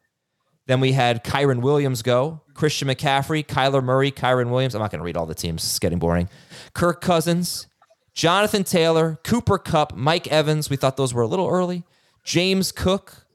Then 0.68 0.80
we 0.80 0.92
had 0.92 1.24
Kyren 1.24 1.62
Williams 1.62 2.02
go, 2.02 2.42
Christian 2.52 2.88
McCaffrey, 2.88 3.44
Kyler 3.44 3.82
Murray, 3.82 4.12
Kyren 4.12 4.50
Williams. 4.50 4.74
I'm 4.74 4.82
not 4.82 4.90
going 4.90 4.98
to 4.98 5.04
read 5.04 5.16
all 5.16 5.24
the 5.24 5.34
teams. 5.34 5.64
It's 5.64 5.78
getting 5.78 5.98
boring. 5.98 6.28
Kirk 6.74 7.00
Cousins, 7.00 7.68
Jonathan 8.12 8.64
Taylor, 8.64 9.18
Cooper 9.24 9.56
Kupp, 9.56 9.96
Mike 9.96 10.28
Evans. 10.28 10.68
We 10.68 10.76
thought 10.76 10.98
those 10.98 11.14
were 11.14 11.22
a 11.22 11.26
little 11.26 11.48
early. 11.48 11.84
James 12.22 12.70
Cook, 12.70 13.26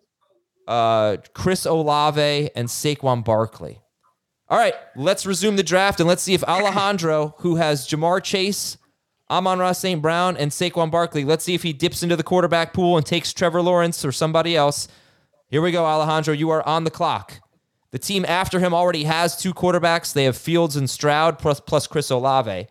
uh, 0.68 1.18
Chris 1.34 1.66
Olave, 1.66 2.52
and 2.56 2.68
Saquon 2.68 3.26
Barkley. 3.26 3.80
All 4.48 4.60
right, 4.60 4.76
let's 4.96 5.26
resume 5.26 5.56
the 5.56 5.64
draft 5.64 6.00
and 6.00 6.08
let's 6.08 6.22
see 6.22 6.36
if 6.36 6.44
Alejandro, 6.44 7.34
who 7.40 7.56
has 7.56 7.88
Ja'Marr 7.88 8.24
Chase, 8.24 8.78
Amon-Ra 9.32 9.72
St. 9.72 10.00
Brown, 10.00 10.38
and 10.38 10.52
Saquon 10.52 10.92
Barkley, 10.92 11.24
let's 11.24 11.44
see 11.44 11.56
if 11.56 11.64
he 11.64 11.74
dips 11.74 12.04
into 12.04 12.16
the 12.16 12.22
quarterback 12.22 12.74
pool 12.74 12.96
and 12.96 13.04
takes 13.04 13.34
Trevor 13.34 13.64
Lawrence 13.64 14.06
or 14.06 14.12
somebody 14.12 14.56
else. 14.56 14.88
Here 15.54 15.62
we 15.62 15.70
go, 15.70 15.86
Alejandro. 15.86 16.34
You 16.34 16.50
are 16.50 16.68
on 16.68 16.84
the 16.84 16.90
clock. 16.90 17.40
The 17.92 18.00
team 18.00 18.26
after 18.28 18.60
him 18.60 18.74
already 18.74 19.04
has 19.04 19.38
two 19.38 19.54
quarterbacks. 19.54 20.12
They 20.12 20.24
have 20.24 20.36
Fields 20.36 20.76
and 20.76 20.90
Stroud 20.90 21.38
plus, 21.38 21.60
plus 21.60 21.86
Chris 21.86 22.10
Olave. 22.10 22.66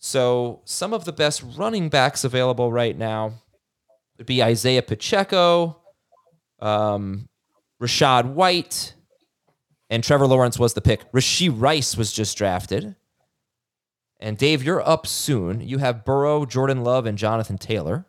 So 0.00 0.60
some 0.66 0.92
of 0.92 1.06
the 1.06 1.14
best 1.14 1.42
running 1.56 1.88
backs 1.88 2.22
available 2.22 2.70
right 2.70 2.94
now 2.94 3.32
would 4.18 4.26
be 4.26 4.42
Isaiah 4.42 4.82
Pacheco, 4.82 5.80
um, 6.60 7.26
Rachaad 7.80 8.34
White, 8.34 8.92
and 9.88 10.04
Trevor 10.04 10.26
Lawrence 10.26 10.58
was 10.58 10.74
the 10.74 10.82
pick. 10.82 11.10
Rashee 11.12 11.50
Rice 11.50 11.96
was 11.96 12.12
just 12.12 12.36
drafted. 12.36 12.96
And 14.20 14.36
Dave, 14.36 14.62
you're 14.62 14.86
up 14.86 15.06
soon. 15.06 15.62
You 15.62 15.78
have 15.78 16.04
Burrow, 16.04 16.44
Jordan 16.44 16.84
Love, 16.84 17.06
and 17.06 17.16
Jonathan 17.16 17.56
Taylor. 17.56 18.04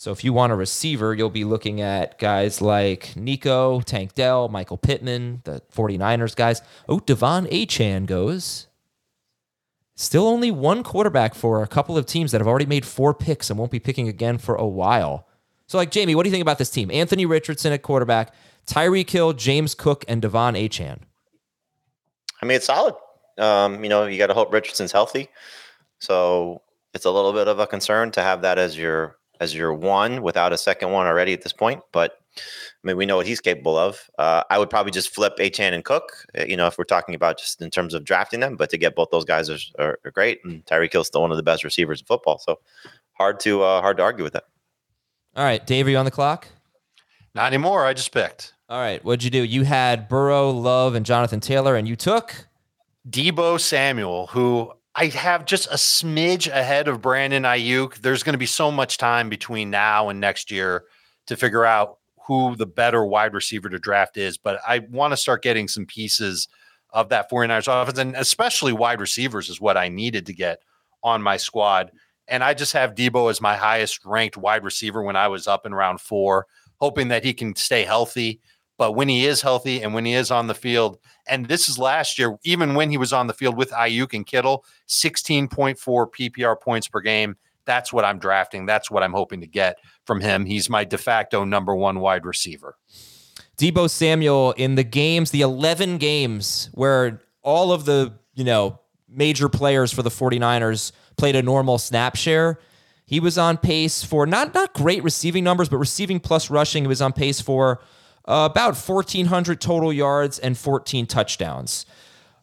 So 0.00 0.12
if 0.12 0.24
you 0.24 0.32
want 0.32 0.50
a 0.50 0.56
receiver, 0.56 1.12
you'll 1.12 1.28
be 1.28 1.44
looking 1.44 1.82
at 1.82 2.18
guys 2.18 2.62
like 2.62 3.14
Nico, 3.16 3.82
Tank 3.82 4.14
Dell, 4.14 4.48
Michael 4.48 4.78
Pittman, 4.78 5.42
the 5.44 5.60
49ers 5.76 6.34
guys. 6.34 6.62
Oh, 6.88 7.00
De'Von 7.00 7.46
Achane 7.52 8.06
goes. 8.06 8.68
Still 9.96 10.26
only 10.26 10.50
one 10.50 10.82
quarterback 10.82 11.34
for 11.34 11.62
a 11.62 11.66
couple 11.66 11.98
of 11.98 12.06
teams 12.06 12.32
that 12.32 12.40
have 12.40 12.48
already 12.48 12.64
made 12.64 12.86
four 12.86 13.12
picks 13.12 13.50
and 13.50 13.58
won't 13.58 13.70
be 13.70 13.78
picking 13.78 14.08
again 14.08 14.38
for 14.38 14.54
a 14.54 14.66
while. 14.66 15.28
So, 15.66 15.76
like, 15.76 15.90
Jamey, 15.90 16.14
what 16.14 16.22
do 16.22 16.30
you 16.30 16.32
think 16.32 16.40
about 16.40 16.56
this 16.56 16.70
team? 16.70 16.90
Anthony 16.90 17.26
Richardson 17.26 17.74
at 17.74 17.82
quarterback, 17.82 18.32
Tyreek 18.66 19.10
Hill, 19.10 19.34
James 19.34 19.74
Cook, 19.74 20.06
and 20.08 20.22
De'Von 20.22 20.58
Achane. 20.58 21.00
I 22.40 22.46
mean, 22.46 22.56
it's 22.56 22.64
solid. 22.64 22.94
Um, 23.36 23.84
you 23.84 23.90
know, 23.90 24.06
you 24.06 24.16
got 24.16 24.28
to 24.28 24.34
hope 24.34 24.50
Richardson's 24.50 24.92
healthy. 24.92 25.28
So 25.98 26.62
it's 26.94 27.04
a 27.04 27.10
little 27.10 27.34
bit 27.34 27.48
of 27.48 27.58
a 27.58 27.66
concern 27.66 28.10
to 28.12 28.22
have 28.22 28.40
that 28.40 28.58
as 28.58 28.78
your 28.78 29.19
as 29.40 29.54
your 29.54 29.72
one 29.72 30.22
without 30.22 30.52
a 30.52 30.58
second 30.58 30.92
one 30.92 31.06
already 31.06 31.32
at 31.32 31.42
this 31.42 31.52
point. 31.52 31.82
But 31.92 32.18
I 32.36 32.40
mean, 32.84 32.96
we 32.96 33.06
know 33.06 33.16
what 33.16 33.26
he's 33.26 33.40
capable 33.40 33.76
of. 33.76 34.08
Uh, 34.18 34.44
I 34.50 34.58
would 34.58 34.70
probably 34.70 34.92
just 34.92 35.12
flip 35.12 35.36
Achane 35.38 35.72
and 35.72 35.84
Cook, 35.84 36.26
uh, 36.38 36.44
you 36.44 36.56
know, 36.56 36.66
if 36.66 36.78
we're 36.78 36.84
talking 36.84 37.14
about 37.14 37.38
just 37.38 37.60
in 37.60 37.70
terms 37.70 37.94
of 37.94 38.04
drafting 38.04 38.40
them. 38.40 38.56
But 38.56 38.70
to 38.70 38.78
get 38.78 38.94
both 38.94 39.10
those 39.10 39.24
guys 39.24 39.50
are, 39.50 39.58
are, 39.78 39.98
are 40.04 40.10
great. 40.10 40.40
And 40.44 40.64
Tyreek 40.66 40.92
Hill's 40.92 41.08
still 41.08 41.22
one 41.22 41.30
of 41.30 41.36
the 41.36 41.42
best 41.42 41.64
receivers 41.64 42.00
in 42.00 42.06
football. 42.06 42.38
So 42.38 42.60
hard 43.12 43.40
to 43.40 43.62
uh, 43.62 43.80
hard 43.80 43.96
to 43.96 44.02
argue 44.02 44.24
with 44.24 44.34
that. 44.34 44.44
All 45.36 45.44
right, 45.44 45.64
Dave, 45.66 45.86
are 45.86 45.90
you 45.90 45.96
on 45.96 46.04
the 46.04 46.10
clock? 46.10 46.48
Not 47.34 47.46
anymore. 47.46 47.86
I 47.86 47.94
just 47.94 48.12
picked. 48.12 48.54
All 48.68 48.80
right, 48.80 49.04
what'd 49.04 49.24
you 49.24 49.30
do? 49.30 49.42
You 49.42 49.64
had 49.64 50.08
Burrow, 50.08 50.50
Love, 50.50 50.94
and 50.94 51.04
Jonathan 51.04 51.40
Taylor, 51.40 51.76
and 51.76 51.88
you 51.88 51.96
took 51.96 52.46
Deebo 53.08 53.60
Samuel, 53.60 54.28
who 54.28 54.72
I 55.00 55.06
have 55.06 55.46
just 55.46 55.66
a 55.68 55.76
smidge 55.76 56.46
ahead 56.46 56.86
of 56.86 57.00
Brandon 57.00 57.44
Aiyuk. 57.44 58.02
There's 58.02 58.22
going 58.22 58.34
to 58.34 58.38
be 58.38 58.44
so 58.44 58.70
much 58.70 58.98
time 58.98 59.30
between 59.30 59.70
now 59.70 60.10
and 60.10 60.20
next 60.20 60.50
year 60.50 60.84
to 61.26 61.38
figure 61.38 61.64
out 61.64 61.96
who 62.26 62.54
the 62.54 62.66
better 62.66 63.02
wide 63.06 63.32
receiver 63.32 63.70
to 63.70 63.78
draft 63.78 64.18
is. 64.18 64.36
But 64.36 64.60
I 64.68 64.80
want 64.80 65.12
to 65.12 65.16
start 65.16 65.42
getting 65.42 65.68
some 65.68 65.86
pieces 65.86 66.48
of 66.90 67.08
that 67.08 67.30
49ers 67.30 67.82
offense, 67.82 67.98
and 67.98 68.14
especially 68.14 68.74
wide 68.74 69.00
receivers 69.00 69.48
is 69.48 69.58
what 69.58 69.78
I 69.78 69.88
needed 69.88 70.26
to 70.26 70.34
get 70.34 70.60
on 71.02 71.22
my 71.22 71.38
squad. 71.38 71.92
And 72.28 72.44
I 72.44 72.52
just 72.52 72.74
have 72.74 72.94
Deebo 72.94 73.30
as 73.30 73.40
my 73.40 73.56
highest 73.56 74.04
ranked 74.04 74.36
wide 74.36 74.64
receiver 74.64 75.02
when 75.02 75.16
I 75.16 75.28
was 75.28 75.46
up 75.46 75.64
in 75.64 75.72
round 75.72 76.02
four, 76.02 76.46
hoping 76.78 77.08
that 77.08 77.24
he 77.24 77.32
can 77.32 77.56
stay 77.56 77.84
healthy. 77.84 78.42
But 78.80 78.92
when 78.92 79.10
he 79.10 79.26
is 79.26 79.42
healthy 79.42 79.82
and 79.82 79.92
when 79.92 80.06
he 80.06 80.14
is 80.14 80.30
on 80.30 80.46
the 80.46 80.54
field, 80.54 81.00
and 81.28 81.44
this 81.44 81.68
is 81.68 81.78
last 81.78 82.18
year, 82.18 82.38
even 82.44 82.74
when 82.74 82.88
he 82.88 82.96
was 82.96 83.12
on 83.12 83.26
the 83.26 83.34
field 83.34 83.54
with 83.54 83.70
Aiyuk 83.72 84.14
and 84.14 84.24
Kittle, 84.26 84.64
16.4 84.88 85.76
PPR 85.76 86.58
points 86.58 86.88
per 86.88 87.02
game. 87.02 87.36
That's 87.66 87.92
what 87.92 88.06
I'm 88.06 88.18
drafting. 88.18 88.64
That's 88.64 88.90
what 88.90 89.02
I'm 89.02 89.12
hoping 89.12 89.42
to 89.42 89.46
get 89.46 89.76
from 90.06 90.22
him. 90.22 90.46
He's 90.46 90.70
my 90.70 90.84
de 90.84 90.96
facto 90.96 91.44
number 91.44 91.76
one 91.76 92.00
wide 92.00 92.24
receiver. 92.24 92.78
Deebo 93.58 93.90
Samuel 93.90 94.52
in 94.52 94.76
the 94.76 94.82
games, 94.82 95.30
the 95.30 95.42
11 95.42 95.98
games 95.98 96.70
where 96.72 97.20
all 97.42 97.72
of 97.72 97.84
the, 97.84 98.14
you 98.32 98.44
know, 98.44 98.80
major 99.06 99.50
players 99.50 99.92
for 99.92 100.02
the 100.02 100.08
49ers 100.08 100.92
played 101.18 101.36
a 101.36 101.42
normal 101.42 101.76
snap 101.76 102.16
share. 102.16 102.58
He 103.04 103.20
was 103.20 103.36
on 103.36 103.58
pace 103.58 104.02
for 104.02 104.24
not 104.24 104.54
not 104.54 104.72
great 104.72 105.04
receiving 105.04 105.44
numbers, 105.44 105.68
but 105.68 105.76
receiving 105.76 106.18
plus 106.18 106.48
rushing, 106.48 106.84
he 106.84 106.88
was 106.88 107.02
on 107.02 107.12
pace 107.12 107.42
for 107.42 107.82
uh, 108.30 108.48
about 108.50 108.76
1,400 108.76 109.60
total 109.60 109.92
yards 109.92 110.38
and 110.38 110.56
14 110.56 111.06
touchdowns. 111.06 111.84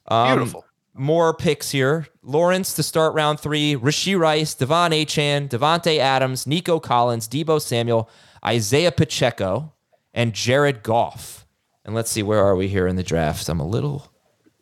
Um, 0.08 0.36
Beautiful. 0.36 0.66
More 0.94 1.34
picks 1.34 1.72
here. 1.72 2.08
Lawrence 2.24 2.74
to 2.74 2.84
start 2.84 3.14
round 3.14 3.40
three. 3.40 3.76
Rashee 3.76 4.20
Rice, 4.20 4.54
De'Von 4.54 4.92
Achane, 4.92 5.48
Davante 5.48 5.98
Adams, 5.98 6.46
Nico 6.46 6.80
Collins, 6.80 7.28
Deebo 7.30 7.62
Samuel, 7.62 8.10
Isaiah 8.44 8.92
Pacheco, 8.92 9.74
and 10.14 10.34
Jared 10.34 10.84
Goff. 10.84 11.46
And 11.86 11.96
let's 11.96 12.12
see, 12.12 12.24
where 12.24 12.44
are 12.44 12.56
we 12.56 12.68
here 12.68 12.88
in 12.88 12.98
the 12.98 13.04
draft? 13.04 13.48
I'm 13.48 13.62
a 13.62 13.68
little 13.68 14.12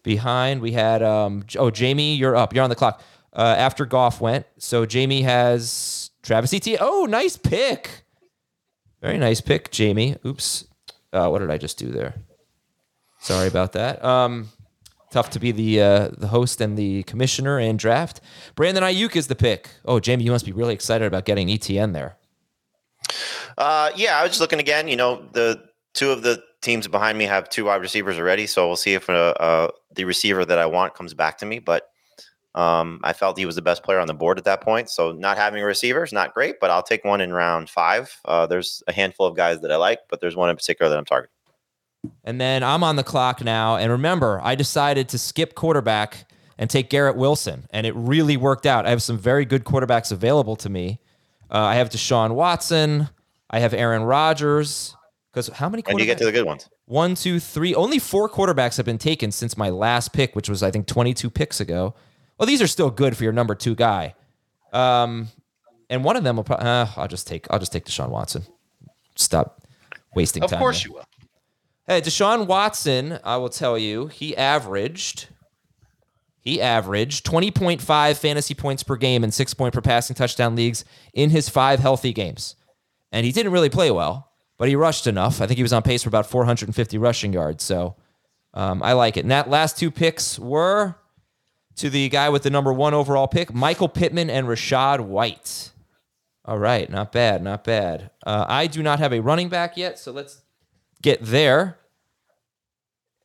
behind. 0.03 0.61
We 0.61 0.73
had, 0.73 1.01
um, 1.01 1.45
oh, 1.57 1.71
Jamey, 1.71 2.19
you're 2.19 2.35
up. 2.35 2.53
You're 2.53 2.63
on 2.63 2.69
the 2.69 2.75
clock. 2.75 3.01
Uh, 3.33 3.55
after 3.57 3.85
Goff 3.85 4.21
went. 4.21 4.45
So 4.59 4.85
Jamey 4.85 5.23
has 5.23 6.11
Travis 6.21 6.53
Etienne. 6.53 6.77
Oh, 6.81 7.07
nice 7.09 7.35
pick. 7.35 8.05
Very 9.01 9.17
nice 9.17 9.41
pick, 9.41 9.71
Jamey. 9.71 10.23
Oops. 10.23 10.65
Uh, 11.15 11.29
what 11.29 11.39
did 11.39 11.49
I 11.49 11.57
just 11.57 11.77
do 11.77 11.87
there? 11.87 12.15
Sorry 13.19 13.47
about 13.47 13.71
that. 13.71 14.03
Um, 14.03 14.49
tough 15.11 15.29
to 15.31 15.39
be 15.39 15.51
the 15.51 15.81
uh, 15.81 16.09
the 16.17 16.27
host 16.27 16.59
and 16.59 16.77
the 16.77 17.03
commissioner 17.03 17.57
and 17.57 17.79
draft. 17.79 18.19
Brandon 18.55 18.83
Aiyuk 18.83 19.15
is 19.15 19.27
the 19.27 19.35
pick. 19.35 19.69
Oh, 19.85 19.99
Jamey, 19.99 20.23
you 20.23 20.31
must 20.31 20.45
be 20.45 20.51
really 20.51 20.73
excited 20.73 21.05
about 21.05 21.23
getting 21.23 21.49
Etienne 21.49 21.93
there. 21.93 22.17
Uh, 23.57 23.91
yeah, 23.95 24.17
I 24.19 24.23
was 24.23 24.31
just 24.31 24.41
looking 24.41 24.59
again. 24.59 24.89
You 24.89 24.97
know, 24.97 25.25
the 25.31 25.63
two 25.93 26.11
of 26.11 26.21
the 26.21 26.43
teams 26.61 26.87
behind 26.87 27.17
me 27.17 27.25
have 27.25 27.49
two 27.49 27.65
wide 27.65 27.81
receivers 27.81 28.19
already, 28.19 28.45
so 28.45 28.67
we'll 28.67 28.75
see 28.75 28.93
if 28.93 29.09
uh, 29.09 29.33
uh, 29.39 29.67
the 29.93 30.03
receiver 30.03 30.43
that 30.43 30.59
I 30.59 30.65
want 30.65 30.95
comes 30.95 31.13
back 31.13 31.37
to 31.37 31.45
me. 31.45 31.59
But 31.59 31.89
um, 32.55 33.01
I 33.03 33.11
felt 33.11 33.37
he 33.37 33.45
was 33.45 33.55
the 33.55 33.61
best 33.61 33.83
player 33.83 33.99
on 33.99 34.07
the 34.07 34.13
board 34.13 34.37
at 34.37 34.45
that 34.45 34.61
point. 34.61 34.89
So 34.89 35.11
not 35.11 35.37
having 35.37 35.61
a 35.61 35.65
receiver 35.65 36.03
is 36.03 36.13
not 36.13 36.33
great, 36.33 36.59
but 36.61 36.71
I'll 36.71 36.81
take 36.81 37.03
one 37.03 37.19
in 37.19 37.33
round 37.33 37.69
five. 37.69 38.17
Uh, 38.23 38.47
there's 38.47 38.81
a 38.87 38.93
handful 38.93 39.27
of 39.27 39.35
guys 39.35 39.59
that 39.61 39.71
I 39.71 39.75
like, 39.75 39.99
but 40.09 40.21
there's 40.21 40.37
one 40.37 40.49
in 40.49 40.55
particular 40.55 40.89
that 40.89 40.97
I'm 40.97 41.05
targeting. 41.05 41.31
And 42.23 42.39
then 42.39 42.63
I'm 42.63 42.83
on 42.83 42.95
the 42.95 43.03
clock 43.03 43.43
now. 43.43 43.75
And 43.75 43.91
remember, 43.91 44.39
I 44.41 44.55
decided 44.55 45.09
to 45.09 45.17
skip 45.17 45.53
quarterback 45.53 46.29
and 46.57 46.69
take 46.69 46.89
Garrett 46.89 47.17
Wilson, 47.17 47.67
and 47.71 47.85
it 47.85 47.93
really 47.95 48.37
worked 48.37 48.65
out. 48.65 48.85
I 48.85 48.91
have 48.91 49.03
some 49.03 49.17
very 49.17 49.43
good 49.43 49.65
quarterbacks 49.65 50.13
available 50.13 50.55
to 50.57 50.69
me. 50.69 51.01
Uh, 51.51 51.59
I 51.59 51.75
have 51.75 51.89
Deshaun 51.89 52.35
Watson. 52.35 53.09
I 53.49 53.59
have 53.59 53.73
Aaron 53.73 54.03
Rodgers. 54.03 54.95
Because 55.33 55.49
how 55.49 55.67
many? 55.67 55.81
Do 55.81 55.97
you 55.97 56.05
get 56.05 56.17
to 56.19 56.25
the 56.25 56.31
good 56.31 56.45
ones? 56.45 56.69
One, 56.85 57.15
two, 57.15 57.41
three. 57.41 57.75
Only 57.75 57.99
four 57.99 58.29
quarterbacks 58.29 58.77
have 58.77 58.85
been 58.85 58.97
taken 58.97 59.33
since 59.33 59.57
my 59.57 59.69
last 59.69 60.13
pick, 60.13 60.33
which 60.33 60.47
was 60.47 60.63
I 60.63 60.71
think 60.71 60.87
22 60.87 61.29
picks 61.29 61.59
ago. 61.59 61.93
Well, 62.37 62.47
these 62.47 62.61
are 62.61 62.67
still 62.67 62.89
good 62.89 63.15
for 63.15 63.23
your 63.23 63.33
number 63.33 63.55
two 63.55 63.75
guy. 63.75 64.15
Um, 64.73 65.29
and 65.89 66.03
one 66.03 66.15
of 66.15 66.23
them 66.23 66.35
will 66.35 66.43
probably. 66.43 66.65
Uh, 66.65 66.87
I'll 66.97 67.07
just 67.07 67.27
take. 67.27 67.47
I'll 67.49 67.59
just 67.59 67.71
take 67.71 67.85
Deshaun 67.85 68.09
Watson. 68.09 68.43
Stop 69.15 69.61
wasting 70.15 70.43
of 70.43 70.49
time. 70.49 70.57
Of 70.57 70.61
course 70.61 70.83
there. 70.83 70.89
you 70.89 70.93
will. 70.95 71.05
Hey, 71.87 72.01
Deshaun 72.01 72.47
Watson. 72.47 73.19
I 73.23 73.37
will 73.37 73.49
tell 73.49 73.77
you, 73.77 74.07
he 74.07 74.35
averaged. 74.35 75.27
He 76.41 76.61
averaged 76.61 77.25
20.5 77.25 78.17
fantasy 78.17 78.53
points 78.53 78.83
per 78.83 78.97
game 78.97 79.23
and 79.23 79.33
six 79.33 79.55
point 79.55 79.73
per 79.73 79.81
passing 79.81 80.15
touchdown 80.15 80.55
leagues 80.55 80.85
in 81.13 81.31
his 81.31 81.49
five 81.49 81.79
healthy 81.79 82.13
games. 82.13 82.55
And 83.11 83.25
he 83.25 83.31
didn't 83.31 83.51
really 83.51 83.69
play 83.69 83.89
well, 83.89 84.31
but 84.59 84.67
he 84.67 84.75
rushed 84.75 85.07
enough. 85.07 85.41
I 85.41 85.47
think 85.47 85.57
he 85.57 85.63
was 85.63 85.73
on 85.73 85.81
pace 85.81 86.03
for 86.03 86.09
about 86.09 86.29
450 86.29 86.97
rushing 86.99 87.33
yards. 87.33 87.63
So 87.63 87.95
um, 88.53 88.83
I 88.83 88.93
like 88.93 89.17
it. 89.17 89.21
And 89.21 89.31
that 89.31 89.49
last 89.49 89.77
two 89.79 89.89
picks 89.89 90.37
were 90.37 90.95
to 91.77 91.89
the 91.89 92.09
guy 92.09 92.29
with 92.29 92.43
the 92.43 92.49
number 92.49 92.71
one 92.73 92.93
overall 92.93 93.27
pick, 93.27 93.53
Michael 93.53 93.89
Pittman 93.89 94.29
and 94.29 94.47
Rachaad 94.47 95.01
White. 95.01 95.71
All 96.45 96.59
right, 96.59 96.89
not 96.89 97.11
bad, 97.11 97.41
not 97.41 97.63
bad. 97.63 98.11
Uh, 98.25 98.45
I 98.47 98.67
do 98.67 98.83
not 98.83 98.99
have 98.99 99.11
a 99.11 99.19
running 99.19 99.49
back 99.49 99.77
yet, 99.77 99.97
so 99.97 100.11
let's 100.11 100.41
get 101.01 101.19
there. 101.21 101.79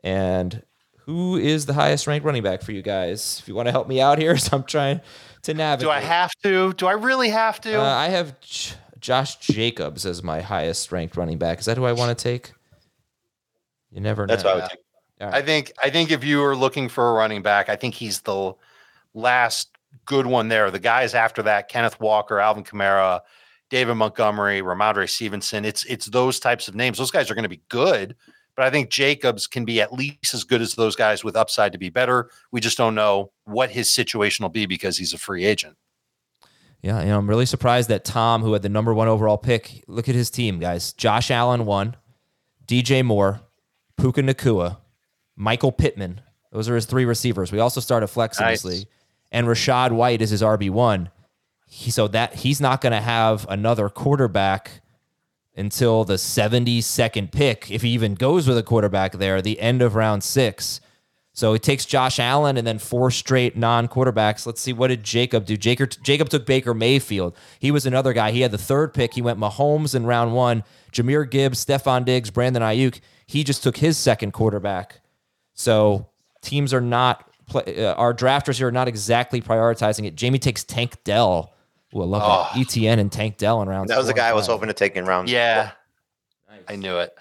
And 0.03 0.63
who 1.01 1.37
is 1.37 1.67
the 1.67 1.75
highest 1.75 2.07
ranked 2.07 2.25
running 2.25 2.43
back 2.43 2.63
for 2.63 2.73
you 2.73 2.83
guys? 2.83 3.39
If 3.41 3.49
you 3.49 3.55
want 3.55 3.67
to 3.67 3.73
help 3.73 3.89
me 3.89 4.01
out 4.01 4.19
here, 4.19 4.37
so 4.39 4.57
I'm 4.57 4.65
trying 4.65 5.01
to 5.43 5.55
navigate. 5.55 5.87
Do 5.87 5.91
I 5.91 6.01
have 6.01 6.31
to? 6.43 6.73
Do 6.73 6.87
I 6.87 6.93
really 6.93 7.29
have 7.29 7.61
to? 7.63 7.81
Uh, 7.81 7.85
I 7.85 8.09
have 8.09 8.41
J- 8.41 8.75
Josh 9.01 9.37
Jacobs 9.37 10.07
as 10.07 10.23
my 10.23 10.41
highest 10.41 10.91
ranked 10.91 11.17
running 11.17 11.39
back. 11.39 11.59
Is 11.59 11.67
that 11.67 11.77
who 11.77 11.85
I 11.85 11.93
want 11.93 12.17
to 12.17 12.23
take? 12.23 12.53
You 13.91 14.01
never 14.01 14.27
know. 14.27 14.33
That's 14.33 14.45
what 14.45 14.53
I 14.53 14.57
would 14.57 14.71
take. 14.71 14.79
Right. 15.21 15.35
I 15.35 15.43
think 15.43 15.73
I 15.83 15.91
think 15.91 16.11
if 16.11 16.25
you 16.25 16.43
are 16.45 16.57
looking 16.57 16.89
for 16.89 17.11
a 17.11 17.13
running 17.13 17.43
back, 17.43 17.69
I 17.69 17.77
think 17.77 17.95
he's 17.95 18.21
the 18.21 18.55
last 19.15 19.77
good 20.07 20.27
one 20.27 20.49
there. 20.49 20.71
The 20.71 20.79
guys 20.79 21.15
after 21.15 21.43
that, 21.43 21.69
Kenneth 21.69 22.01
Walker, 22.01 22.41
Alvin 22.41 22.65
Kamara, 22.65 23.21
David 23.69 23.95
Montgomery, 23.95 24.63
Rhamondre 24.63 25.09
Stevenson. 25.09 25.65
It's 25.65 25.85
it's 25.85 26.07
those 26.07 26.41
types 26.41 26.69
of 26.69 26.75
names. 26.75 26.99
Those 26.99 27.11
guys 27.11 27.31
are 27.31 27.35
going 27.35 27.43
to 27.43 27.49
be 27.49 27.63
good, 27.69 28.17
but 28.57 28.65
I 28.65 28.71
think 28.71 28.91
Jacobs 28.91 29.47
can 29.47 29.65
be 29.65 29.81
at 29.81 29.93
least 29.93 30.35
as 30.35 30.45
good 30.45 30.63
as 30.63 30.75
those 30.75 30.97
guys 30.97 31.23
with 31.23 31.37
upside 31.37 31.73
to 31.73 31.79
be 31.79 31.91
better. 31.91 32.31
We 32.51 32.61
just 32.61 32.79
don't 32.79 32.95
know 32.95 33.31
what 33.45 33.71
his 33.71 33.91
situation 33.91 34.43
will 34.43 34.51
be 34.51 34.67
because 34.67 34.97
he's 34.97 35.13
a 35.13 35.19
free 35.19 35.45
agent. 35.45 35.77
Yeah, 36.83 37.01
you 37.03 37.09
know, 37.09 37.19
I'm 37.19 37.29
really 37.29 37.47
surprised 37.47 37.91
that 37.91 38.07
Tom, 38.07 38.43
who 38.43 38.55
had 38.55 38.63
the 38.63 38.71
number 38.71 38.95
one 38.95 39.07
overall 39.07 39.37
pick, 39.37 39.85
look 39.87 40.09
at 40.09 40.15
his 40.15 40.31
team, 40.31 40.59
guys. 40.59 40.95
Josh 40.95 41.31
Allen 41.31 41.67
one, 41.67 41.95
DJ 42.67 43.05
Moore, 43.05 43.41
Puka 43.99 44.23
Nacua, 44.23 44.79
Michael 45.41 45.73
Pittman. 45.73 46.21
Those 46.53 46.69
are 46.69 46.75
his 46.75 46.85
three 46.85 47.07
receivers. 47.07 47.51
We 47.51 47.61
also 47.61 47.81
started 47.81 48.09
flex 48.09 48.39
in 48.39 48.45
nice. 48.45 48.63
this 48.63 48.81
league. 48.81 48.89
and 49.33 49.47
Rachaad 49.47 49.91
White 49.91 50.21
is 50.21 50.31
his 50.31 50.43
RB 50.43 50.69
one. 50.71 51.09
He, 51.67 51.91
so 51.91 52.09
that 52.09 52.35
he's 52.35 52.61
not 52.61 52.81
going 52.81 52.93
to 52.93 53.01
have 53.01 53.47
another 53.49 53.89
quarterback 53.89 54.83
until 55.57 56.05
the 56.05 56.15
72nd 56.15 57.33
pick, 57.33 57.71
if 57.71 57.83
he 57.83 57.91
even 57.91 58.15
goes 58.15 58.47
with 58.47 58.59
a 58.59 58.63
quarterback 58.63 59.13
there, 59.13 59.41
the 59.41 59.61
end 59.61 59.81
of 59.81 59.95
round 59.95 60.23
six. 60.23 60.81
So 61.33 61.55
it 61.55 61.63
takes 61.63 61.87
Josh 61.87 62.19
Allen 62.19 62.57
and 62.57 62.67
then 62.67 62.79
four 62.79 63.11
straight 63.11 63.57
non-quarterbacks. 63.57 64.47
Let's 64.47 64.61
see 64.61 64.73
what 64.73 64.89
did 64.89 65.05
Jacob 65.05 65.47
do. 65.47 65.57
Jacob 65.57 65.91
Jacob 66.03 66.29
took 66.29 66.45
Baker 66.45 66.75
Mayfield. 66.75 67.35
He 67.59 67.71
was 67.71 67.87
another 67.87 68.13
guy. 68.13 68.33
He 68.33 68.43
had 68.43 68.51
the 68.51 68.59
third 68.59 68.93
pick. 68.93 69.15
He 69.15 69.23
went 69.23 69.39
Mahomes 69.39 69.95
in 69.95 70.05
round 70.05 70.35
one. 70.35 70.65
Jahmyr 70.93 71.31
Gibbs, 71.31 71.65
Stefon 71.65 72.05
Diggs, 72.05 72.31
Brandon 72.31 72.63
Aiyuk. 72.63 73.01
He 73.27 73.45
just 73.45 73.63
took 73.63 73.79
his 73.79 73.97
second 73.97 74.33
quarterback. 74.33 75.01
So 75.61 76.09
teams 76.41 76.73
are 76.73 76.81
not 76.81 77.31
uh, 77.55 77.93
our 77.93 78.15
drafters 78.15 78.57
here 78.57 78.69
are 78.69 78.73
not 78.73 78.89
exactly 78.89 79.43
prioritizing 79.43 80.07
it. 80.07 80.17
Jamey 80.17 80.41
takes 80.41 80.65
Tank 80.65 80.97
Dell. 81.05 81.53
Ooh, 81.95 82.01
I 82.01 82.05
love 82.07 82.23
oh. 82.25 82.49
that. 82.55 82.61
Etienne 82.61 82.99
and 82.99 83.13
Tank 83.13 83.37
Dell 83.37 83.61
in 83.61 83.69
round. 83.69 83.91
That 83.91 83.99
was 83.99 84.07
the 84.07 84.15
guy 84.15 84.29
I 84.29 84.33
was 84.33 84.47
hoping 84.47 84.69
to 84.69 84.73
take 84.73 84.97
in 84.97 85.05
round. 85.05 85.29
Yeah, 85.29 85.73
nice. 86.49 86.63
I 86.67 86.77
knew 86.77 86.97
it. 86.97 87.13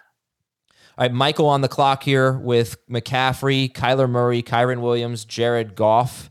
All 0.98 1.04
right, 1.04 1.12
Michael 1.12 1.48
on 1.48 1.60
the 1.60 1.68
clock 1.68 2.04
here 2.04 2.32
with 2.32 2.78
McCaffrey, 2.88 3.74
Kyler 3.74 4.10
Murray, 4.10 4.42
Kyren 4.42 4.80
Williams, 4.80 5.26
Jared 5.26 5.76
Goff, 5.76 6.30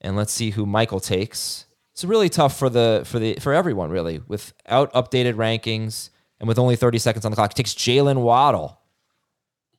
and 0.00 0.14
let's 0.16 0.32
see 0.32 0.50
who 0.50 0.66
Michael 0.66 1.00
takes. 1.00 1.66
It's 1.92 2.04
really 2.04 2.28
tough 2.28 2.56
for 2.56 2.68
the 2.68 3.02
for 3.06 3.18
the 3.18 3.34
for 3.40 3.52
everyone 3.52 3.90
really 3.90 4.20
without 4.28 4.92
updated 4.92 5.34
rankings 5.34 6.10
and 6.38 6.46
with 6.46 6.60
only 6.60 6.76
30 6.76 6.98
seconds 6.98 7.24
on 7.24 7.32
the 7.32 7.36
clock. 7.36 7.50
He 7.50 7.60
takes 7.60 7.74
Jaylen 7.74 8.22
Waddle. 8.22 8.78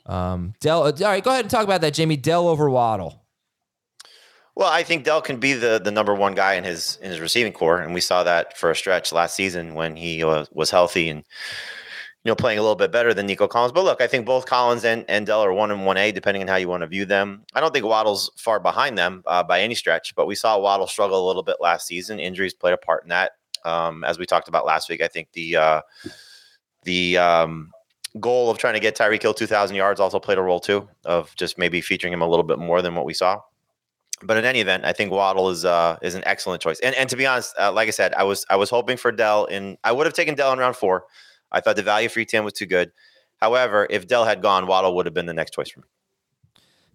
Um, 0.05 0.53
Dell. 0.59 0.83
Uh, 0.83 0.91
all 0.99 1.07
right, 1.07 1.23
go 1.23 1.31
ahead 1.31 1.45
and 1.45 1.51
talk 1.51 1.63
about 1.63 1.81
that, 1.81 1.93
Jamey. 1.93 2.21
Dell 2.21 2.47
over 2.47 2.69
Waddle. 2.69 3.25
Well, 4.55 4.71
I 4.71 4.83
think 4.83 5.03
Dell 5.03 5.21
can 5.21 5.37
be 5.37 5.53
the 5.53 5.81
the 5.83 5.91
number 5.91 6.13
one 6.13 6.35
guy 6.35 6.53
in 6.53 6.63
his 6.63 6.97
in 7.01 7.11
his 7.11 7.19
receiving 7.19 7.53
corps, 7.53 7.81
and 7.81 7.93
we 7.93 8.01
saw 8.01 8.23
that 8.23 8.57
for 8.57 8.71
a 8.71 8.75
stretch 8.75 9.11
last 9.11 9.35
season 9.35 9.73
when 9.73 9.95
he 9.95 10.23
was, 10.23 10.47
was 10.51 10.71
healthy 10.71 11.09
and 11.09 11.23
you 12.25 12.31
know, 12.31 12.35
playing 12.35 12.57
a 12.57 12.61
little 12.61 12.75
bit 12.75 12.91
better 12.91 13.13
than 13.13 13.27
Nico 13.27 13.47
Collins. 13.47 13.71
But 13.71 13.83
look, 13.83 14.01
I 14.01 14.07
think 14.07 14.25
both 14.25 14.47
Collins 14.47 14.83
and, 14.83 15.05
and 15.07 15.27
Dell 15.27 15.41
are 15.41 15.53
one 15.53 15.69
and 15.69 15.85
one 15.85 15.95
A, 15.95 16.11
depending 16.11 16.41
on 16.41 16.47
how 16.47 16.55
you 16.55 16.67
want 16.67 16.81
to 16.81 16.87
view 16.87 17.05
them. 17.05 17.43
I 17.53 17.61
don't 17.61 17.71
think 17.71 17.85
Waddle's 17.85 18.31
far 18.35 18.59
behind 18.59 18.97
them 18.97 19.21
uh, 19.27 19.43
by 19.43 19.61
any 19.61 19.75
stretch, 19.75 20.15
but 20.15 20.25
we 20.25 20.33
saw 20.33 20.57
Waddle 20.57 20.87
struggle 20.87 21.23
a 21.23 21.27
little 21.27 21.43
bit 21.43 21.57
last 21.61 21.85
season. 21.85 22.19
Injuries 22.19 22.55
played 22.55 22.73
a 22.73 22.77
part 22.77 23.03
in 23.03 23.09
that. 23.09 23.33
Um, 23.63 24.03
as 24.03 24.17
we 24.17 24.25
talked 24.25 24.47
about 24.47 24.65
last 24.65 24.89
week, 24.89 25.03
I 25.03 25.07
think 25.07 25.31
the 25.33 25.55
uh, 25.55 25.81
the 26.81 27.17
um, 27.19 27.71
goal 28.19 28.49
of 28.49 28.57
trying 28.57 28.73
to 28.75 28.79
get 28.79 28.95
Tyreek 28.95 29.21
Hill 29.21 29.33
2,000 29.33 29.75
yards 29.75 29.99
also 29.99 30.19
played 30.19 30.37
a 30.37 30.41
role 30.41 30.59
too, 30.59 30.87
of 31.03 31.35
just 31.35 31.57
maybe 31.57 31.81
featuring 31.81 32.13
him 32.13 32.21
a 32.21 32.27
little 32.27 32.43
bit 32.43 32.59
more 32.59 32.81
than 32.81 32.95
what 32.95 33.05
we 33.05 33.13
saw. 33.13 33.41
But 34.23 34.37
in 34.37 34.45
any 34.45 34.61
event, 34.61 34.85
I 34.85 34.93
think 34.93 35.11
Waddle 35.11 35.49
is 35.49 35.65
uh, 35.65 35.97
is 36.01 36.15
an 36.15 36.23
excellent 36.25 36.61
choice. 36.61 36.79
And 36.79 36.95
and 36.95 37.09
to 37.09 37.17
be 37.17 37.25
honest, 37.25 37.53
uh, 37.59 37.71
like 37.71 37.87
I 37.87 37.91
said, 37.91 38.13
I 38.13 38.23
was 38.23 38.45
I 38.49 38.55
was 38.55 38.69
hoping 38.69 38.97
for 38.97 39.11
Dell 39.11 39.45
in. 39.45 39.77
I 39.83 39.91
would 39.91 40.05
have 40.05 40.13
taken 40.13 40.35
Dell 40.35 40.53
in 40.53 40.59
round 40.59 40.75
four. 40.77 41.05
I 41.51 41.59
thought 41.59 41.75
the 41.75 41.83
value 41.83 42.09
for 42.09 42.21
Etienne 42.21 42.45
was 42.45 42.53
too 42.53 42.65
good. 42.65 42.91
However, 43.37 43.85
if 43.89 44.07
Dell 44.07 44.25
had 44.25 44.41
gone, 44.41 44.67
Waddle 44.67 44.95
would 44.95 45.05
have 45.05 45.13
been 45.13 45.25
the 45.25 45.33
next 45.33 45.53
choice 45.53 45.69
for 45.69 45.81
me. 45.81 45.85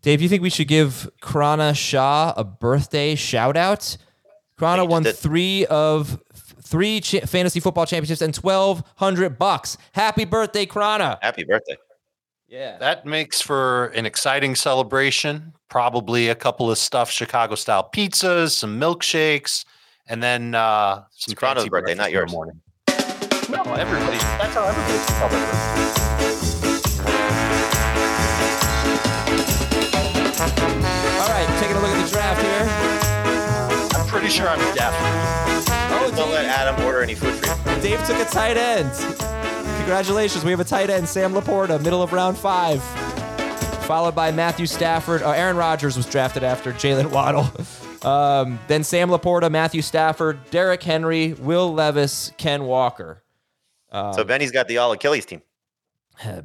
Dave, 0.02 0.22
you 0.22 0.30
think 0.30 0.42
we 0.42 0.48
should 0.48 0.68
give 0.68 1.10
Krana 1.20 1.76
Shah 1.76 2.32
a 2.36 2.44
birthday 2.44 3.14
shout 3.14 3.56
out? 3.56 3.98
Krana 4.58 4.88
won 4.88 5.04
three 5.04 5.66
of 5.66 6.20
three 6.62 7.00
ch- 7.00 7.20
fantasy 7.26 7.60
football 7.60 7.86
championships 7.86 8.22
and 8.22 8.34
twelve 8.34 8.82
hundred 8.96 9.38
bucks. 9.38 9.76
Happy 9.92 10.24
birthday, 10.24 10.66
Krana! 10.66 11.18
Happy 11.22 11.44
birthday! 11.44 11.76
Yeah, 12.48 12.78
that 12.78 13.06
makes 13.06 13.40
for 13.40 13.86
an 13.88 14.06
exciting 14.06 14.56
celebration. 14.56 15.54
Probably 15.68 16.28
a 16.28 16.34
couple 16.34 16.70
of 16.70 16.78
stuffed 16.78 17.12
Chicago 17.12 17.54
style 17.54 17.88
pizzas, 17.94 18.50
some 18.50 18.80
milkshakes, 18.80 19.64
and 20.08 20.20
then 20.20 20.56
uh, 20.56 21.04
some 21.10 21.32
it's 21.32 21.40
Krana's 21.40 21.68
birthday, 21.68 21.94
not 21.94 22.10
yours. 22.10 22.32
Morning. 22.32 22.60
No, 23.48 23.62
everybody. 23.74 24.18
That's 24.18 24.54
how 24.54 24.64
everybody 24.64 24.98
celebrates. 24.98 25.90
All 31.20 31.28
right, 31.28 31.46
taking 31.60 31.76
a 31.76 31.80
look 31.80 31.90
at 31.90 32.04
the 32.04 32.10
draft 32.10 32.40
here. 32.42 34.00
I'm 34.00 34.06
pretty 34.08 34.28
sure 34.28 34.48
I'm 34.48 34.58
deaf. 34.74 35.79
Don't 36.16 36.30
let 36.30 36.44
Adam 36.46 36.84
order 36.84 37.02
any 37.02 37.14
food 37.14 37.34
for 37.34 37.70
you. 37.70 37.80
Dave 37.82 38.04
took 38.06 38.16
a 38.16 38.24
tight 38.30 38.56
end. 38.56 38.90
Congratulations, 39.78 40.44
we 40.44 40.50
have 40.50 40.60
a 40.60 40.64
tight 40.64 40.90
end, 40.90 41.08
Sam 41.08 41.32
Laporta, 41.32 41.82
middle 41.82 42.02
of 42.02 42.12
round 42.12 42.36
five. 42.36 42.82
Followed 43.86 44.14
by 44.14 44.30
Matthew 44.30 44.66
Stafford. 44.66 45.22
Uh, 45.22 45.30
Aaron 45.30 45.56
Rodgers 45.56 45.96
was 45.96 46.06
drafted 46.06 46.44
after 46.44 46.72
Jalen 46.72 47.10
Waddle. 47.10 47.50
Um, 48.02 48.58
then 48.66 48.82
Sam 48.82 49.10
Laporta, 49.10 49.50
Matthew 49.50 49.82
Stafford, 49.82 50.38
Derrick 50.50 50.82
Henry, 50.82 51.34
Will 51.34 51.70
Levis, 51.70 52.32
Ken 52.38 52.64
Walker. 52.64 53.22
Um, 53.92 54.14
so 54.14 54.24
Benny's 54.24 54.50
got 54.50 54.68
the 54.68 54.78
all 54.78 54.92
Achilles 54.92 55.26
team. 55.26 55.42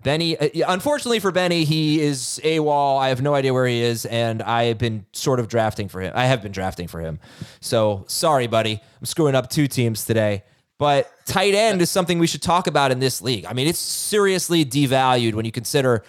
Benny, 0.03 0.37
uh, 0.37 0.71
unfortunately 0.71 1.19
for 1.19 1.31
Benny, 1.31 1.65
he 1.65 2.01
is 2.01 2.39
AWOL. 2.43 2.99
I 2.99 3.09
have 3.09 3.21
no 3.21 3.33
idea 3.35 3.53
where 3.53 3.67
he 3.67 3.81
is, 3.81 4.05
and 4.05 4.41
I 4.41 4.65
have 4.65 4.77
been 4.77 5.05
sort 5.11 5.39
of 5.39 5.47
drafting 5.47 5.89
for 5.89 6.01
him. 6.01 6.13
I 6.15 6.25
have 6.25 6.41
been 6.41 6.51
drafting 6.51 6.87
for 6.87 7.01
him. 7.01 7.19
So 7.59 8.05
sorry, 8.07 8.47
buddy. 8.47 8.81
I'm 8.99 9.05
screwing 9.05 9.35
up 9.35 9.49
two 9.49 9.67
teams 9.67 10.05
today. 10.05 10.43
But 10.77 11.09
tight 11.25 11.53
end 11.55 11.81
is 11.81 11.89
something 11.89 12.19
we 12.19 12.27
should 12.27 12.41
talk 12.41 12.67
about 12.67 12.91
in 12.91 12.99
this 12.99 13.21
league. 13.21 13.45
I 13.45 13.53
mean, 13.53 13.67
it's 13.67 13.79
seriously 13.79 14.65
devalued 14.65 15.33
when 15.33 15.45
you 15.45 15.51
consider 15.51 16.03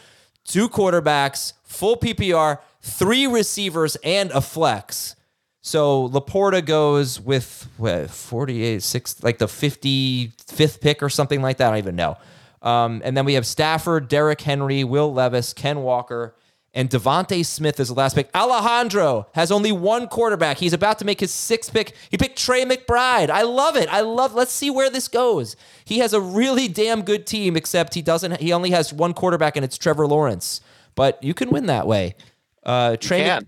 two 0.44 0.68
quarterbacks, 0.68 1.52
full 1.64 1.96
PPR, 1.96 2.58
three 2.80 3.26
receivers, 3.26 3.96
and 4.02 4.30
a 4.32 4.40
flex. 4.40 5.14
So 5.60 6.08
Laporta 6.08 6.64
goes 6.64 7.20
with 7.20 7.68
what, 7.76 8.10
48, 8.10 8.82
six, 8.82 9.22
like 9.22 9.38
the 9.38 9.46
55th 9.46 10.80
pick 10.80 11.02
or 11.02 11.08
something 11.08 11.42
like 11.42 11.56
that. 11.58 11.68
I 11.68 11.70
don't 11.70 11.78
even 11.78 11.96
know. 11.96 12.16
Um, 12.62 13.02
and 13.04 13.16
then 13.16 13.24
we 13.24 13.34
have 13.34 13.46
Stafford, 13.46 14.08
Derrick 14.08 14.40
Henry, 14.40 14.84
Will 14.84 15.12
Levis, 15.12 15.52
Ken 15.52 15.82
Walker, 15.82 16.34
and 16.74 16.90
DeVonta 16.90 17.44
Smith 17.44 17.80
is 17.80 17.88
the 17.88 17.94
last 17.94 18.14
pick. 18.14 18.28
Alejandro 18.34 19.28
has 19.34 19.50
only 19.50 19.72
one 19.72 20.08
quarterback. 20.08 20.58
He's 20.58 20.74
about 20.74 20.98
to 20.98 21.06
make 21.06 21.20
his 21.20 21.32
sixth 21.32 21.72
pick. 21.72 21.94
He 22.10 22.18
picked 22.18 22.38
Trey 22.38 22.66
McBride. 22.66 23.30
I 23.30 23.42
love 23.42 23.76
it. 23.76 23.88
I 23.88 24.02
love. 24.02 24.34
Let's 24.34 24.52
see 24.52 24.68
where 24.68 24.90
this 24.90 25.08
goes. 25.08 25.56
He 25.86 26.00
has 26.00 26.12
a 26.12 26.20
really 26.20 26.68
damn 26.68 27.00
good 27.00 27.26
team, 27.26 27.56
except 27.56 27.94
he 27.94 28.02
doesn't. 28.02 28.42
He 28.42 28.52
only 28.52 28.70
has 28.72 28.92
one 28.92 29.14
quarterback, 29.14 29.56
and 29.56 29.64
it's 29.64 29.78
Trevor 29.78 30.06
Lawrence. 30.06 30.60
But 30.94 31.22
you 31.24 31.32
can 31.32 31.48
win 31.48 31.66
that 31.66 31.86
way. 31.86 32.14
Uh, 32.62 32.96
Trey. 32.96 33.38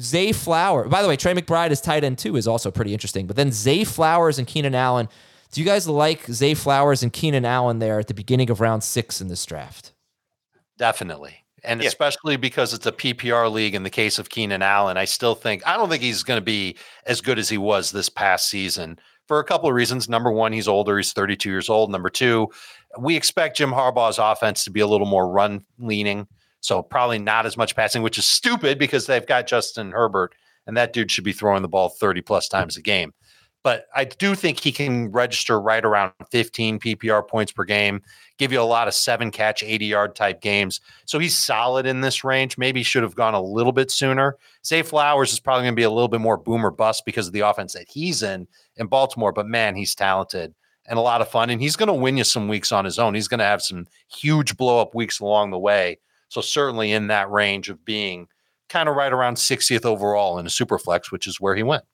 Zay 0.00 0.32
Flower. 0.32 0.88
By 0.88 1.02
the 1.02 1.08
way, 1.08 1.16
Trey 1.16 1.34
McBride 1.34 1.72
is 1.72 1.80
tight 1.80 2.04
end 2.04 2.18
too 2.18 2.36
is 2.36 2.46
also 2.46 2.70
pretty 2.70 2.92
interesting. 2.92 3.26
But 3.26 3.36
then 3.36 3.52
Zay 3.52 3.84
Flowers 3.84 4.38
and 4.38 4.46
Keenan 4.46 4.74
Allen. 4.74 5.08
Do 5.50 5.60
you 5.60 5.66
guys 5.66 5.88
like 5.88 6.26
Zay 6.26 6.54
Flowers 6.54 7.02
and 7.02 7.12
Keenan 7.12 7.44
Allen 7.44 7.80
there 7.80 7.98
at 7.98 8.06
the 8.06 8.14
beginning 8.14 8.50
of 8.50 8.60
round 8.60 8.84
six 8.84 9.20
in 9.20 9.28
this 9.28 9.44
draft? 9.44 9.92
Definitely. 10.78 11.44
And 11.64 11.82
yeah. 11.82 11.88
especially 11.88 12.36
because 12.36 12.72
it's 12.72 12.86
a 12.86 12.92
PPR 12.92 13.50
league 13.50 13.74
in 13.74 13.82
the 13.82 13.90
case 13.90 14.18
of 14.18 14.30
Keenan 14.30 14.62
Allen, 14.62 14.96
I 14.96 15.04
still 15.04 15.34
think 15.34 15.66
I 15.66 15.76
don't 15.76 15.88
think 15.88 16.02
he's 16.02 16.22
going 16.22 16.38
to 16.38 16.44
be 16.44 16.76
as 17.06 17.20
good 17.20 17.38
as 17.38 17.48
he 17.48 17.58
was 17.58 17.90
this 17.90 18.08
past 18.08 18.48
season 18.48 18.98
for 19.26 19.40
a 19.40 19.44
couple 19.44 19.68
of 19.68 19.74
reasons. 19.74 20.08
Number 20.08 20.32
one, 20.32 20.52
he's 20.52 20.68
older, 20.68 20.96
he's 20.96 21.12
32 21.12 21.50
years 21.50 21.68
old. 21.68 21.90
Number 21.90 22.10
two, 22.10 22.48
we 22.98 23.16
expect 23.16 23.56
Jim 23.56 23.70
Harbaugh's 23.70 24.18
offense 24.18 24.64
to 24.64 24.70
be 24.70 24.80
a 24.80 24.86
little 24.86 25.06
more 25.06 25.28
run 25.28 25.64
leaning. 25.78 26.26
So 26.60 26.82
probably 26.82 27.18
not 27.18 27.46
as 27.46 27.56
much 27.56 27.74
passing, 27.74 28.02
which 28.02 28.18
is 28.18 28.24
stupid 28.24 28.78
because 28.78 29.06
they've 29.06 29.26
got 29.26 29.46
Justin 29.46 29.92
Herbert, 29.92 30.34
and 30.66 30.76
that 30.76 30.92
dude 30.92 31.10
should 31.10 31.24
be 31.24 31.32
throwing 31.32 31.62
the 31.62 31.68
ball 31.68 31.88
30 31.88 32.22
plus 32.22 32.48
times 32.48 32.76
a 32.76 32.82
game. 32.82 33.12
But 33.62 33.86
I 33.94 34.04
do 34.04 34.34
think 34.34 34.58
he 34.58 34.72
can 34.72 35.10
register 35.12 35.60
right 35.60 35.84
around 35.84 36.12
15 36.30 36.80
PPR 36.80 37.28
points 37.28 37.52
per 37.52 37.64
game, 37.64 38.00
give 38.38 38.52
you 38.52 38.60
a 38.60 38.62
lot 38.62 38.88
of 38.88 38.94
seven 38.94 39.30
catch, 39.30 39.62
80 39.62 39.84
yard 39.84 40.14
type 40.14 40.40
games. 40.40 40.80
So 41.04 41.18
he's 41.18 41.36
solid 41.36 41.84
in 41.84 42.00
this 42.00 42.24
range. 42.24 42.56
Maybe 42.56 42.82
should 42.82 43.02
have 43.02 43.14
gone 43.14 43.34
a 43.34 43.42
little 43.42 43.72
bit 43.72 43.90
sooner. 43.90 44.38
Zay 44.64 44.82
Flowers 44.82 45.32
is 45.32 45.40
probably 45.40 45.64
going 45.64 45.74
to 45.74 45.80
be 45.80 45.82
a 45.82 45.90
little 45.90 46.08
bit 46.08 46.22
more 46.22 46.38
boomer 46.38 46.70
bust 46.70 47.04
because 47.04 47.26
of 47.26 47.34
the 47.34 47.40
offense 47.40 47.74
that 47.74 47.88
he's 47.88 48.22
in 48.22 48.48
in 48.76 48.86
Baltimore. 48.86 49.32
But 49.32 49.46
man, 49.46 49.76
he's 49.76 49.94
talented 49.94 50.54
and 50.86 50.98
a 50.98 51.02
lot 51.02 51.20
of 51.20 51.28
fun. 51.28 51.50
And 51.50 51.60
he's 51.60 51.76
going 51.76 51.88
to 51.88 51.92
win 51.92 52.16
you 52.16 52.24
some 52.24 52.48
weeks 52.48 52.72
on 52.72 52.86
his 52.86 52.98
own. 52.98 53.14
He's 53.14 53.28
going 53.28 53.40
to 53.40 53.44
have 53.44 53.60
some 53.60 53.86
huge 54.08 54.56
blow 54.56 54.80
up 54.80 54.94
weeks 54.94 55.20
along 55.20 55.50
the 55.50 55.58
way 55.58 55.98
so 56.30 56.40
certainly 56.40 56.92
in 56.92 57.08
that 57.08 57.30
range 57.30 57.68
of 57.68 57.84
being 57.84 58.28
kind 58.68 58.88
of 58.88 58.94
right 58.94 59.12
around 59.12 59.34
60th 59.34 59.84
overall 59.84 60.38
in 60.38 60.46
a 60.46 60.50
super 60.50 60.78
flex, 60.78 61.12
which 61.12 61.26
is 61.26 61.40
where 61.40 61.56
he 61.56 61.62
went. 61.62 61.84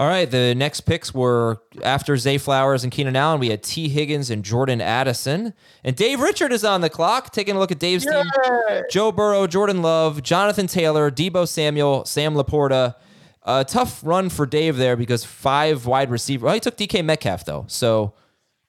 All 0.00 0.06
right, 0.08 0.30
the 0.30 0.54
next 0.54 0.80
picks 0.80 1.12
were 1.12 1.58
after 1.84 2.16
Zay 2.16 2.38
Flowers 2.38 2.84
and 2.84 2.90
Keenan 2.90 3.16
Allen. 3.16 3.38
We 3.38 3.50
had 3.50 3.62
Tee 3.62 3.90
Higgins 3.90 4.30
and 4.30 4.42
Jordan 4.42 4.80
Addison, 4.80 5.52
and 5.84 5.94
Dave 5.94 6.20
Richard 6.20 6.54
is 6.54 6.64
on 6.64 6.80
the 6.80 6.88
clock. 6.88 7.32
Taking 7.32 7.54
a 7.54 7.58
look 7.58 7.70
at 7.70 7.78
Dave's 7.78 8.06
Yay! 8.06 8.12
team: 8.12 8.82
Joe 8.90 9.12
Burrow, 9.12 9.46
Jordan 9.46 9.82
Love, 9.82 10.22
Jonathan 10.22 10.66
Taylor, 10.66 11.10
Deebo 11.10 11.46
Samuel, 11.46 12.06
Sam 12.06 12.32
Laporta. 12.32 12.94
A 13.42 13.62
tough 13.62 14.00
run 14.02 14.30
for 14.30 14.46
Dave 14.46 14.78
there 14.78 14.96
because 14.96 15.22
five 15.22 15.84
wide 15.84 16.10
receiver. 16.10 16.46
Well, 16.46 16.54
he 16.54 16.60
took 16.60 16.78
DK 16.78 17.04
Metcalf 17.04 17.44
though, 17.44 17.66
so 17.68 18.14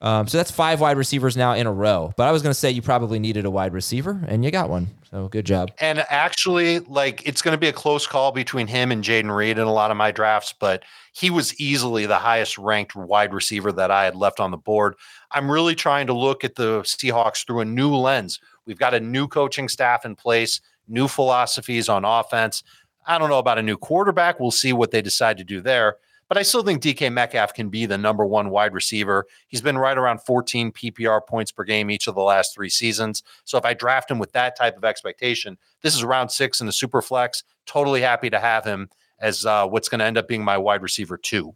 um, 0.02 0.28
so 0.28 0.38
that's 0.38 0.52
five 0.52 0.82
wide 0.82 0.98
receivers 0.98 1.38
now 1.38 1.54
in 1.54 1.66
a 1.66 1.72
row. 1.72 2.12
But 2.18 2.28
I 2.28 2.34
was 2.34 2.42
going 2.42 2.52
to 2.52 2.60
say 2.60 2.72
you 2.72 2.82
probably 2.82 3.20
needed 3.20 3.46
a 3.46 3.50
wide 3.50 3.72
receiver, 3.72 4.22
and 4.28 4.44
you 4.44 4.52
got 4.52 4.70
one. 4.70 4.88
So 5.12 5.28
good 5.28 5.46
job. 5.46 5.72
And 5.82 6.06
actually, 6.10 6.80
like 6.80 7.28
it's 7.28 7.42
going 7.42 7.54
to 7.54 7.60
be 7.60 7.68
a 7.68 7.74
close 7.74 8.08
call 8.08 8.32
between 8.32 8.68
him 8.68 8.94
and 8.94 9.04
Jayden 9.04 9.36
Reed 9.36 9.58
in 9.58 9.68
a 9.68 9.74
lot 9.74 9.92
of 9.92 9.98
my 9.98 10.10
drafts, 10.10 10.54
but 10.58 10.84
he 11.12 11.30
was 11.30 11.54
easily 11.60 12.06
the 12.06 12.16
highest 12.16 12.58
ranked 12.58 12.96
wide 12.96 13.34
receiver 13.34 13.74
that 13.74 13.92
I 13.92 14.06
had 14.06 14.16
left 14.16 14.40
on 14.40 14.52
the 14.52 14.58
board. 14.58 14.96
I'm 15.32 15.52
really 15.52 15.76
trying 15.76 16.08
to 16.08 16.14
look 16.14 16.46
at 16.46 16.56
the 16.56 16.80
Seahawks 16.84 17.46
through 17.46 17.60
a 17.60 17.66
new 17.66 17.94
lens. 17.94 18.40
We've 18.66 18.80
got 18.80 18.94
a 18.94 19.02
new 19.02 19.28
coaching 19.28 19.68
staff 19.68 20.06
in 20.06 20.16
place, 20.16 20.62
new 20.88 21.10
philosophies 21.10 21.90
on 21.90 22.06
offense. 22.06 22.64
I 23.06 23.18
don't 23.18 23.30
know 23.30 23.40
about 23.40 23.58
a 23.58 23.64
new 23.64 23.78
quarterback. 23.78 24.40
We'll 24.40 24.52
see 24.52 24.72
what 24.72 24.92
they 24.92 25.02
decide 25.02 25.38
to 25.40 25.44
do 25.44 25.60
there. 25.60 25.98
But 26.32 26.38
I 26.38 26.44
still 26.44 26.64
think 26.64 26.82
DK 26.82 27.12
Metcalf 27.12 27.54
can 27.54 27.68
be 27.68 27.86
the 27.86 27.98
number 27.98 28.26
one 28.26 28.52
wide 28.52 28.74
receiver. 28.74 29.26
He's 29.50 29.60
been 29.60 29.78
right 29.78 29.98
around 29.98 30.20
14 30.20 30.72
PPR 30.72 31.28
points 31.28 31.52
per 31.52 31.66
game 31.66 31.92
each 31.92 32.08
of 32.08 32.16
the 32.16 32.22
last 32.22 32.54
three 32.54 32.70
seasons. 32.70 33.22
So 33.44 33.58
if 33.58 33.66
I 33.66 33.74
draft 33.74 34.10
him 34.10 34.18
with 34.18 34.32
that 34.32 34.56
type 34.56 34.78
of 34.78 34.86
expectation, 34.86 35.58
this 35.82 35.94
is 35.94 36.06
round 36.06 36.32
six 36.32 36.62
in 36.62 36.68
the 36.68 36.72
super 36.72 37.02
flex. 37.02 37.44
Totally 37.66 38.00
happy 38.00 38.30
to 38.30 38.40
have 38.40 38.64
him 38.64 38.90
as 39.20 39.46
uh, 39.46 39.68
what's 39.68 39.90
going 39.90 40.00
to 40.00 40.06
end 40.06 40.18
up 40.18 40.30
being 40.30 40.42
my 40.42 40.58
wide 40.58 40.82
receiver 40.82 41.18
two. 41.18 41.54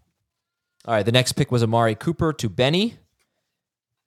All 0.84 0.94
right, 0.94 1.06
the 1.06 1.12
next 1.14 1.32
pick 1.38 1.54
was 1.54 1.64
Amari 1.64 1.96
Cooper 1.96 2.34
to 2.34 2.50
Benny. 2.50 2.98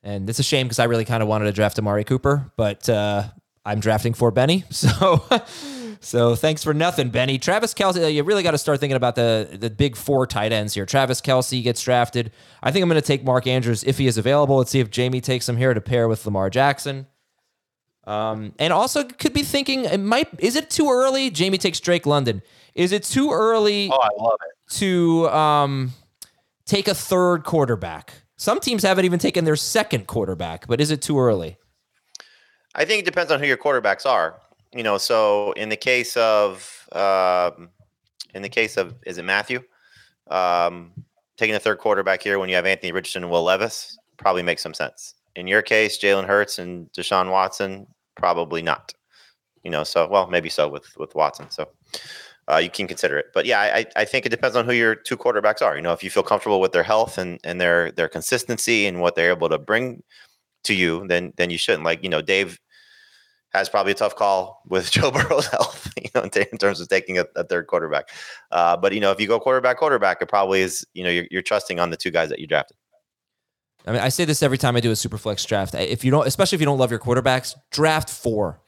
And 0.03 0.29
it's 0.29 0.39
a 0.39 0.43
shame 0.43 0.67
because 0.67 0.81
I 0.81 0.85
really 0.85 1.07
kind 1.07 1.23
of 1.23 1.31
wanted 1.31 1.47
to 1.47 1.53
draft 1.53 1.79
Amari 1.79 2.05
Cooper, 2.05 2.53
but 2.59 2.87
uh, 2.91 3.25
I'm 3.65 3.81
drafting 3.81 4.13
for 4.13 4.31
Benny. 4.31 4.65
So 4.71 5.25
So 6.01 6.35
thanks 6.35 6.63
for 6.63 6.73
nothing, 6.73 7.11
Benny. 7.11 7.39
Travis 7.39 7.75
Kelce, 7.75 8.13
you 8.13 8.23
really 8.23 8.43
got 8.43 8.53
to 8.53 8.59
start 8.59 8.81
thinking 8.81 8.97
about 8.97 9.15
the 9.15 9.57
the 9.59 9.71
big 9.71 9.97
four 9.97 10.27
tight 10.27 10.53
ends 10.53 10.75
here. 10.75 10.87
Travis 10.87 11.21
Kelce 11.21 11.63
gets 11.63 11.83
drafted. 11.83 12.31
I 12.63 12.71
think 12.71 12.83
I'm 12.83 12.89
going 12.89 13.01
to 13.01 13.07
take 13.07 13.25
Mark 13.25 13.47
Andrews 13.47 13.85
if 13.85 13.99
he 13.99 14.07
is 14.07 14.17
available. 14.17 14.59
Let's 14.59 14.71
see 14.71 14.81
if 14.81 14.91
Jamie 14.91 15.21
takes 15.21 15.49
him 15.49 15.57
here 15.57 15.75
to 15.75 15.81
pair 15.81 16.09
with 16.09 16.25
Lamar 16.25 16.51
Jackson. 16.51 17.07
Um, 18.05 18.55
and 18.59 18.73
also 18.73 19.05
could 19.05 19.35
be 19.35 19.43
thinking 19.43 19.85
it 19.85 19.99
might 19.99 20.29
is 20.39 20.57
it 20.57 20.71
too 20.71 20.89
early? 20.91 21.31
Jamie 21.31 21.59
takes 21.59 21.81
Drake 21.81 22.07
London. 22.07 22.43
Is 22.75 22.93
it 22.93 23.03
too 23.03 23.33
early? 23.33 23.91
Oh, 23.93 23.99
I 24.01 24.23
love 24.23 24.39
it. 24.47 24.75
To 24.77 25.29
um, 25.31 25.93
take 26.65 26.89
a 26.89 26.95
third 26.95 27.45
quarterback. 27.45 28.13
Some 28.37 28.61
teams 28.61 28.85
haven't 28.85 29.05
even 29.05 29.19
taken 29.19 29.45
their 29.45 29.57
second 29.57 30.07
quarterback, 30.07 30.69
but 30.69 30.81
is 30.81 30.91
it 30.91 31.03
too 31.03 31.19
early? 31.19 31.57
I 32.75 32.85
think 32.85 33.01
it 33.01 33.05
depends 33.05 33.33
on 33.33 33.41
who 33.41 33.47
your 33.47 33.57
quarterbacks 33.57 34.07
are 34.07 34.41
you 34.73 34.83
know, 34.83 34.99
so 34.99 35.53
in 35.53 35.69
the 35.69 35.77
case 35.77 36.17
of 36.17 36.87
um, 36.93 37.71
in 38.35 38.43
the 38.43 38.49
case 38.49 38.77
of 38.77 38.95
is 39.07 39.19
it 39.19 39.25
Matthew 39.25 39.63
um, 40.31 40.93
taking 41.37 41.55
a 41.55 41.61
third 41.61 41.79
quarterback 41.79 42.23
here 42.23 42.39
when 42.39 42.49
you 42.49 42.55
have 42.57 42.67
Anthony 42.67 42.93
Richardson 42.93 43.25
and 43.25 43.33
Will 43.33 43.45
Levis 43.45 43.99
probably 44.17 44.43
makes 44.43 44.63
some 44.63 44.75
sense. 44.75 45.15
In 45.37 45.47
your 45.47 45.63
case, 45.63 45.99
Jalen 45.99 46.27
Hurts 46.27 46.59
and 46.59 46.91
Deshaun 46.93 47.31
Watson 47.31 47.87
probably 48.17 48.63
not. 48.63 48.93
You 49.63 49.71
know, 49.71 49.85
so 49.85 50.09
well 50.09 50.27
maybe 50.29 50.49
so 50.49 50.69
with 50.69 50.87
with 50.97 51.15
Watson. 51.15 51.51
So 51.51 51.69
uh, 52.51 52.57
you 52.57 52.71
can 52.71 52.87
consider 52.87 53.19
it. 53.19 53.27
But 53.35 53.45
yeah, 53.47 53.61
I, 53.61 53.85
I 53.95 54.05
think 54.05 54.25
it 54.25 54.31
depends 54.31 54.57
on 54.57 54.65
who 54.65 54.73
your 54.73 54.95
two 54.95 55.17
quarterbacks 55.17 55.61
are. 55.61 55.77
You 55.77 55.83
know, 55.83 55.93
if 55.93 56.03
you 56.03 56.11
feel 56.11 56.23
comfortable 56.23 56.61
with 56.61 56.73
their 56.73 56.83
health 56.83 57.19
and, 57.19 57.39
and 57.45 57.61
their 57.61 57.93
their 57.93 58.09
consistency 58.09 58.87
and 58.87 59.01
what 59.01 59.15
they're 59.15 59.31
able 59.31 59.49
to 59.51 59.59
bring 59.59 60.03
to 60.65 60.75
you, 60.75 61.07
then 61.09 61.33
then 61.37 61.51
you 61.51 61.59
shouldn't. 61.59 61.85
Like 61.85 62.03
you 62.03 62.09
know, 62.09 62.23
Dave 62.23 62.59
has 63.53 63.69
probably 63.69 63.93
a 63.93 63.95
tough 63.95 64.17
call 64.17 64.63
with 64.69 64.91
Joe 64.91 65.11
Burrow's 65.11 65.47
health, 65.47 65.93
you 66.03 66.11
know, 66.15 66.23
in, 66.23 66.31
t- 66.31 66.47
in 66.53 66.59
terms 66.59 66.81
of 66.81 66.89
taking 66.89 67.19
a, 67.19 67.25
a 67.37 67.45
third 67.45 67.67
quarterback. 67.67 68.11
Uh, 68.51 68.77
but 68.77 68.93
you 68.93 69.01
know, 69.01 69.11
if 69.11 69.21
you 69.21 69.27
go 69.27 69.41
quarterback, 69.41 69.79
quarterback, 69.79 70.21
it 70.23 70.27
probably 70.27 70.61
is. 70.61 70.87
You 70.95 71.05
know, 71.05 71.11
you're, 71.11 71.27
you're 71.31 71.43
trusting 71.43 71.79
on 71.79 71.91
the 71.91 71.97
two 71.97 72.11
guys 72.11 72.29
that 72.29 72.39
you 72.39 72.47
drafted. 72.47 72.77
I 73.87 73.93
mean, 73.93 74.01
I 74.01 74.11
say 74.11 74.25
this 74.25 74.43
every 74.43 74.59
time 74.59 74.77
I 74.77 74.81
do 74.81 74.91
a 74.91 74.97
super 74.97 75.17
flex 75.17 75.45
draft. 75.45 75.75
If 75.75 76.05
you 76.05 76.11
don't, 76.11 76.27
especially 76.27 76.57
if 76.57 76.61
you 76.61 76.67
don't 76.67 76.79
love 76.79 76.91
your 76.91 77.01
quarterbacks, 77.01 77.55
draft 77.71 78.11
four. 78.11 78.61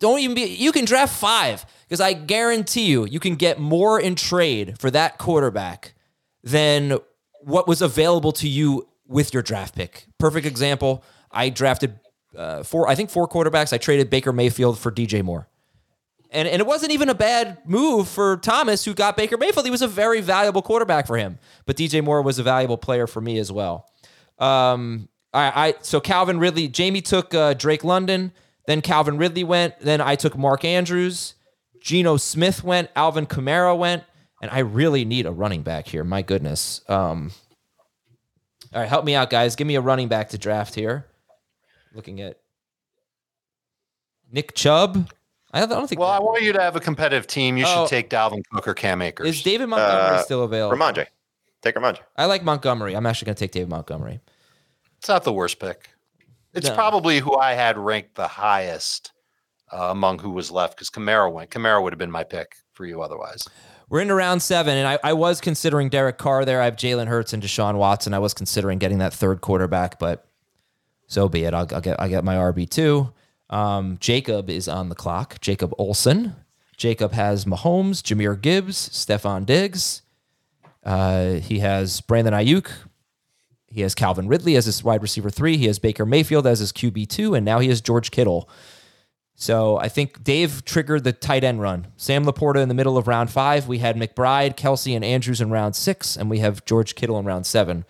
Don't 0.00 0.18
even 0.20 0.34
be. 0.34 0.44
You 0.44 0.72
can 0.72 0.84
draft 0.86 1.14
five 1.14 1.64
because 1.86 2.00
I 2.00 2.14
guarantee 2.14 2.86
you, 2.86 3.06
you 3.06 3.20
can 3.20 3.36
get 3.36 3.58
more 3.58 4.00
in 4.00 4.14
trade 4.16 4.78
for 4.78 4.90
that 4.90 5.18
quarterback 5.18 5.94
than 6.42 6.98
what 7.42 7.68
was 7.68 7.82
available 7.82 8.32
to 8.32 8.48
you 8.48 8.88
with 9.06 9.34
your 9.34 9.42
draft 9.42 9.74
pick. 9.74 10.06
Perfect 10.18 10.46
example. 10.46 11.04
I 11.30 11.48
drafted 11.48 11.98
uh, 12.36 12.62
four, 12.62 12.88
I 12.88 12.94
think 12.94 13.10
four 13.10 13.28
quarterbacks. 13.28 13.72
I 13.72 13.78
traded 13.78 14.10
Baker 14.10 14.32
Mayfield 14.32 14.78
for 14.78 14.90
DJ 14.90 15.22
Moore. 15.22 15.48
And, 16.32 16.46
and 16.46 16.60
it 16.60 16.66
wasn't 16.66 16.92
even 16.92 17.08
a 17.08 17.14
bad 17.14 17.58
move 17.66 18.08
for 18.08 18.36
Thomas, 18.36 18.84
who 18.84 18.94
got 18.94 19.16
Baker 19.16 19.36
Mayfield. 19.36 19.64
He 19.64 19.70
was 19.70 19.82
a 19.82 19.88
very 19.88 20.20
valuable 20.20 20.62
quarterback 20.62 21.06
for 21.06 21.16
him. 21.16 21.38
But 21.66 21.76
DJ 21.76 22.04
Moore 22.04 22.22
was 22.22 22.38
a 22.38 22.44
valuable 22.44 22.78
player 22.78 23.06
for 23.06 23.20
me 23.20 23.38
as 23.38 23.50
well. 23.50 23.86
Um, 24.38 25.08
I, 25.34 25.68
I 25.68 25.74
so 25.82 26.00
Calvin 26.00 26.38
Ridley, 26.38 26.68
Jamie 26.68 27.02
took 27.02 27.34
uh, 27.34 27.54
Drake 27.54 27.84
London, 27.84 28.32
then 28.66 28.80
Calvin 28.80 29.18
Ridley 29.18 29.44
went, 29.44 29.78
then 29.80 30.00
I 30.00 30.14
took 30.14 30.36
Mark 30.36 30.64
Andrews, 30.64 31.34
Geno 31.82 32.16
Smith 32.16 32.62
went, 32.62 32.90
Alvin 32.94 33.26
Kamara 33.26 33.76
went, 33.76 34.04
and 34.40 34.50
I 34.50 34.60
really 34.60 35.04
need 35.04 35.26
a 35.26 35.32
running 35.32 35.62
back 35.62 35.88
here. 35.88 36.04
My 36.04 36.22
goodness. 36.22 36.80
Um, 36.88 37.32
all 38.72 38.80
right, 38.80 38.88
help 38.88 39.04
me 39.04 39.14
out, 39.14 39.30
guys. 39.30 39.56
Give 39.56 39.66
me 39.66 39.74
a 39.74 39.80
running 39.80 40.08
back 40.08 40.30
to 40.30 40.38
draft 40.38 40.74
here 40.74 41.09
looking 41.94 42.20
at 42.20 42.38
Nick 44.30 44.54
Chubb. 44.54 45.10
I 45.52 45.66
don't 45.66 45.88
think. 45.88 46.00
Well, 46.00 46.10
I 46.10 46.20
want 46.20 46.42
you 46.42 46.52
to 46.52 46.60
have 46.60 46.76
a 46.76 46.80
competitive 46.80 47.26
team. 47.26 47.56
You 47.56 47.64
oh, 47.66 47.84
should 47.84 47.90
take 47.90 48.10
Dalvin 48.10 48.42
Cook 48.52 48.68
or 48.68 48.74
Cam 48.74 49.02
Akers. 49.02 49.28
Is 49.28 49.42
David 49.42 49.66
Montgomery 49.68 50.18
uh, 50.18 50.22
still 50.22 50.44
available? 50.44 50.76
Rhamondre. 50.76 51.06
Take 51.62 51.74
Rhamondre. 51.74 52.00
I 52.16 52.26
like 52.26 52.44
Montgomery. 52.44 52.94
I'm 52.94 53.04
actually 53.06 53.26
going 53.26 53.34
to 53.34 53.40
take 53.40 53.52
David 53.52 53.68
Montgomery. 53.68 54.20
It's 54.98 55.08
not 55.08 55.24
the 55.24 55.32
worst 55.32 55.58
pick. 55.58 55.88
It's 56.54 56.68
no. 56.68 56.74
probably 56.74 57.18
who 57.18 57.36
I 57.36 57.54
had 57.54 57.78
ranked 57.78 58.14
the 58.14 58.28
highest 58.28 59.12
uh, 59.72 59.88
among 59.90 60.18
who 60.18 60.30
was 60.30 60.50
left 60.50 60.76
because 60.76 60.90
Kamara 60.90 61.32
went. 61.32 61.50
Kamara 61.50 61.82
would 61.82 61.92
have 61.92 61.98
been 61.98 62.10
my 62.10 62.24
pick 62.24 62.56
for 62.72 62.86
you 62.86 63.02
otherwise. 63.02 63.42
We're 63.88 64.00
into 64.00 64.14
round 64.14 64.40
seven, 64.40 64.76
and 64.76 64.86
I, 64.86 64.98
I 65.02 65.12
was 65.14 65.40
considering 65.40 65.88
Derek 65.88 66.16
Carr 66.16 66.44
there. 66.44 66.60
I 66.60 66.66
have 66.66 66.76
Jalen 66.76 67.08
Hurts 67.08 67.32
and 67.32 67.42
Deshaun 67.42 67.76
Watson. 67.76 68.14
I 68.14 68.20
was 68.20 68.34
considering 68.34 68.78
getting 68.78 68.98
that 68.98 69.12
third 69.12 69.40
quarterback, 69.40 69.98
but 69.98 70.29
so 71.10 71.28
be 71.28 71.42
it. 71.42 71.52
I'll, 71.52 71.66
I'll 71.72 71.80
get 71.80 72.00
I 72.00 72.08
get 72.08 72.22
my 72.24 72.36
RB 72.36 72.70
two. 72.70 73.12
Um, 73.50 73.98
Jacob 74.00 74.48
is 74.48 74.68
on 74.68 74.88
the 74.88 74.94
clock. 74.94 75.40
Jacob 75.40 75.74
Olson. 75.76 76.36
Jacob 76.76 77.12
has 77.12 77.44
Mahomes, 77.44 78.00
Jahmyr 78.00 78.40
Gibbs, 78.40 78.88
Stefon 78.90 79.44
Diggs. 79.44 80.02
Uh, 80.84 81.32
he 81.34 81.58
has 81.58 82.00
Brandon 82.00 82.32
Aiyuk. 82.32 82.70
He 83.66 83.80
has 83.82 83.94
Calvin 83.94 84.28
Ridley 84.28 84.54
as 84.54 84.66
his 84.66 84.84
wide 84.84 85.02
receiver 85.02 85.30
three. 85.30 85.56
He 85.56 85.66
has 85.66 85.80
Baker 85.80 86.06
Mayfield 86.06 86.46
as 86.46 86.60
his 86.60 86.72
QB 86.72 87.08
two, 87.08 87.34
and 87.34 87.44
now 87.44 87.58
he 87.58 87.68
has 87.68 87.80
George 87.80 88.12
Kittle. 88.12 88.48
So 89.34 89.78
I 89.78 89.88
think 89.88 90.22
Dave 90.22 90.64
triggered 90.64 91.02
the 91.02 91.12
tight 91.12 91.42
end 91.42 91.60
run. 91.60 91.88
Sam 91.96 92.24
LaPorta 92.24 92.62
in 92.62 92.68
the 92.68 92.74
middle 92.74 92.96
of 92.96 93.08
round 93.08 93.30
five. 93.30 93.66
We 93.66 93.78
had 93.78 93.96
McBride, 93.96 94.56
Kelce, 94.56 94.94
and 94.94 95.04
Andrews 95.04 95.40
in 95.40 95.50
round 95.50 95.74
six, 95.74 96.16
and 96.16 96.30
we 96.30 96.38
have 96.38 96.64
George 96.64 96.94
Kittle 96.94 97.18
in 97.18 97.26
round 97.26 97.46
seven 97.46 97.84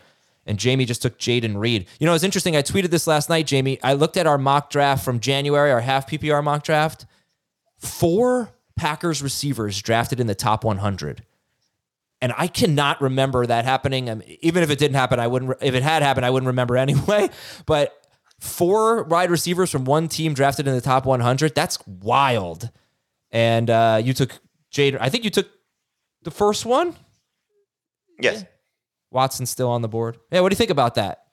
and 0.47 0.59
Jamie 0.59 0.85
just 0.85 1.03
took 1.03 1.19
Jayden 1.19 1.59
Reed. 1.59 1.87
You 1.99 2.07
know, 2.07 2.15
it's 2.15 2.25
interesting. 2.25 2.57
I 2.57 2.63
tweeted 2.63 2.91
this 2.91 3.07
last 3.07 3.29
night, 3.29 3.47
Jamie. 3.47 3.79
I 3.83 3.93
looked 3.93 4.17
at 4.17 4.27
our 4.27 4.39
mock 4.39 4.71
draft 4.71 5.05
from 5.05 5.21
January, 5.21 5.71
our 5.71 5.81
half 5.81 6.09
PPR 6.09 6.43
mock 6.43 6.63
draft. 6.63 7.07
Four 7.79 8.51
Packers 8.77 9.23
receivers 9.23 9.81
drafted 9.81 10.21
in 10.21 10.27
the 10.27 10.35
top 10.35 10.65
100. 10.65 11.23
And 12.23 12.33
I 12.37 12.47
cannot 12.49 13.01
remember 13.01 13.47
that 13.47 13.65
happening. 13.65 14.11
I 14.11 14.15
mean, 14.15 14.37
even 14.41 14.63
if 14.63 14.71
it 14.71 14.79
didn't 14.79 14.97
happen, 14.97 15.19
I 15.19 15.27
wouldn't. 15.27 15.57
If 15.63 15.75
it 15.75 15.83
had 15.83 16.03
happened, 16.03 16.27
I 16.27 16.31
wouldn't 16.31 16.49
remember 16.49 16.77
anyway. 16.79 17.31
But 17.67 17.95
four 18.41 19.05
wide 19.05 19.31
receivers 19.31 19.71
from 19.71 19.85
one 19.85 20.09
team 20.09 20.35
drafted 20.35 20.67
in 20.67 20.75
the 20.75 20.81
top 20.81 21.07
100. 21.07 21.55
That's 21.55 21.79
wild. 21.87 22.71
And 23.31 23.71
uh, 23.71 24.01
you 24.03 24.13
took 24.13 24.39
Jade. 24.71 24.97
I 24.97 25.09
think 25.09 25.25
you 25.25 25.31
took 25.31 25.49
the 26.23 26.31
first 26.31 26.67
one. 26.67 26.95
Yes. 28.19 28.43
Yeah. 28.43 28.49
Watson's 29.11 29.51
still 29.51 29.71
on 29.71 29.83
the 29.83 29.89
board. 29.89 30.19
Yeah, 30.31 30.41
what 30.41 30.51
do 30.51 30.55
you 30.55 30.59
think 30.59 30.71
about 30.71 30.95
that? 30.95 31.25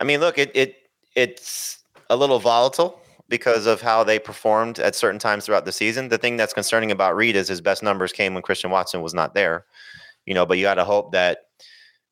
I 0.00 0.04
mean, 0.04 0.20
look, 0.20 0.38
it 0.38 0.50
it 0.54 0.76
it's 1.14 1.78
a 2.10 2.16
little 2.16 2.38
volatile 2.38 3.00
because 3.28 3.66
of 3.66 3.80
how 3.80 4.04
they 4.04 4.18
performed 4.18 4.78
at 4.78 4.94
certain 4.94 5.18
times 5.18 5.46
throughout 5.46 5.64
the 5.64 5.72
season. 5.72 6.08
The 6.08 6.18
thing 6.18 6.36
that's 6.36 6.52
concerning 6.52 6.90
about 6.90 7.16
Reed 7.16 7.36
is 7.36 7.48
his 7.48 7.60
best 7.60 7.82
numbers 7.82 8.12
came 8.12 8.34
when 8.34 8.42
Christian 8.42 8.70
Watson 8.70 9.02
was 9.02 9.14
not 9.14 9.34
there. 9.34 9.66
You 10.26 10.34
know, 10.34 10.46
but 10.46 10.58
you 10.58 10.64
got 10.64 10.74
to 10.74 10.84
hope 10.84 11.12
that 11.12 11.38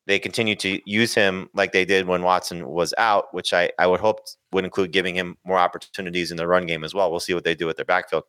they 0.07 0.19
continue 0.19 0.55
to 0.55 0.79
use 0.85 1.13
him 1.13 1.49
like 1.53 1.71
they 1.71 1.85
did 1.85 2.07
when 2.07 2.21
Watson 2.21 2.67
was 2.67 2.93
out, 2.97 3.33
which 3.33 3.53
I, 3.53 3.71
I 3.79 3.87
would 3.87 3.99
hope 3.99 4.19
would 4.51 4.63
include 4.63 4.91
giving 4.91 5.15
him 5.15 5.37
more 5.45 5.57
opportunities 5.57 6.31
in 6.31 6.37
the 6.37 6.47
run 6.47 6.65
game 6.65 6.83
as 6.83 6.93
well. 6.93 7.09
We'll 7.09 7.19
see 7.19 7.33
what 7.33 7.43
they 7.43 7.55
do 7.55 7.65
with 7.65 7.77
their 7.77 7.85
backfield. 7.85 8.23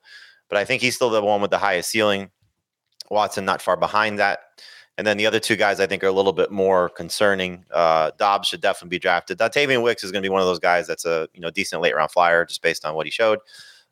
But 0.48 0.58
I 0.58 0.64
think 0.64 0.80
he's 0.80 0.94
still 0.94 1.10
the 1.10 1.22
one 1.22 1.40
with 1.40 1.50
the 1.50 1.58
highest 1.58 1.90
ceiling. 1.90 2.30
Watson 3.10 3.44
not 3.44 3.60
far 3.62 3.76
behind 3.76 4.18
that. 4.18 4.40
And 4.98 5.06
then 5.06 5.18
the 5.18 5.26
other 5.26 5.40
two 5.40 5.56
guys 5.56 5.78
I 5.78 5.86
think 5.86 6.02
are 6.02 6.08
a 6.08 6.12
little 6.12 6.32
bit 6.32 6.50
more 6.50 6.88
concerning. 6.88 7.64
Uh, 7.70 8.12
Doubs 8.18 8.48
should 8.48 8.62
definitely 8.62 8.96
be 8.96 8.98
drafted. 8.98 9.38
Dontayvion 9.38 9.82
Wicks 9.82 10.02
is 10.02 10.10
going 10.10 10.22
to 10.22 10.26
be 10.26 10.32
one 10.32 10.40
of 10.40 10.46
those 10.46 10.58
guys 10.58 10.86
that's 10.86 11.04
a 11.04 11.28
you 11.34 11.40
know 11.40 11.50
decent 11.50 11.82
late 11.82 11.94
round 11.94 12.10
flyer 12.10 12.44
just 12.44 12.62
based 12.62 12.84
on 12.84 12.94
what 12.94 13.06
he 13.06 13.12
showed. 13.12 13.40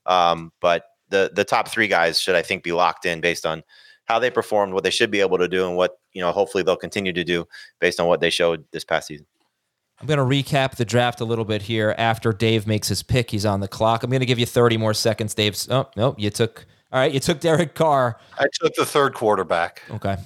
Um, 0.07 0.53
but 0.61 0.85
the 1.11 1.31
the 1.35 1.45
top 1.45 1.69
three 1.69 1.89
guys 1.89 2.19
should 2.19 2.35
I 2.35 2.43
think 2.43 2.63
be 2.63 2.73
locked 2.73 3.05
in 3.05 3.21
based 3.21 3.45
on 3.45 3.63
how 4.07 4.19
they 4.19 4.31
performed, 4.31 4.73
what 4.73 4.85
they 4.85 4.91
should 4.91 5.11
be 5.11 5.21
able 5.21 5.39
to 5.39 5.49
do, 5.49 5.67
and 5.67 5.77
what 5.77 5.99
you 6.13 6.23
know 6.23 6.33
hopefully 6.33 6.65
they'll 6.65 6.77
continue 6.77 7.13
to 7.13 7.25
do 7.25 7.47
based 7.81 8.01
on 8.01 8.07
what 8.07 8.21
they 8.21 8.31
showed 8.31 8.65
this 8.73 8.85
past 8.85 9.09
season. 9.09 9.27
I'm 10.01 10.07
going 10.07 10.19
to 10.19 10.25
recap 10.25 10.75
the 10.75 10.85
draft 10.85 11.21
a 11.21 11.25
little 11.25 11.45
bit 11.45 11.63
here 11.63 11.95
after 11.97 12.33
Dave 12.33 12.67
makes 12.67 12.89
his 12.89 13.03
pick. 13.03 13.31
He's 13.31 13.47
on 13.47 13.61
the 13.61 13.69
clock. 13.69 14.03
I'm 14.03 14.11
going 14.11 14.21
to 14.21 14.27
give 14.27 14.41
you 14.41 14.47
30 14.47 14.77
more 14.77 14.93
seconds, 14.93 15.35
Dave. 15.35 15.57
Oh, 15.71 15.89
no, 15.97 16.17
you 16.19 16.31
took, 16.31 16.67
all 16.93 16.99
right, 16.99 17.13
you 17.13 17.21
took 17.21 17.39
Derek 17.41 17.77
Carr. 17.77 18.19
I 18.37 18.47
took 18.61 18.75
the 18.75 18.85
third 18.85 19.15
quarterback. 19.15 19.83
Okay. 19.91 20.17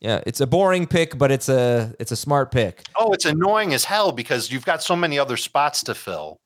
Yeah, 0.00 0.22
it's 0.26 0.40
a 0.40 0.46
boring 0.46 0.86
pick, 0.86 1.18
but 1.18 1.30
it's 1.30 1.48
a 1.48 1.94
it's 2.00 2.10
a 2.10 2.16
smart 2.16 2.50
pick. 2.50 2.84
Oh, 2.96 3.12
it's 3.12 3.26
annoying 3.26 3.74
as 3.74 3.84
hell 3.84 4.12
because 4.12 4.50
you've 4.50 4.64
got 4.64 4.82
so 4.82 4.96
many 4.96 5.18
other 5.18 5.36
spots 5.36 5.82
to 5.84 5.94
fill, 5.94 6.40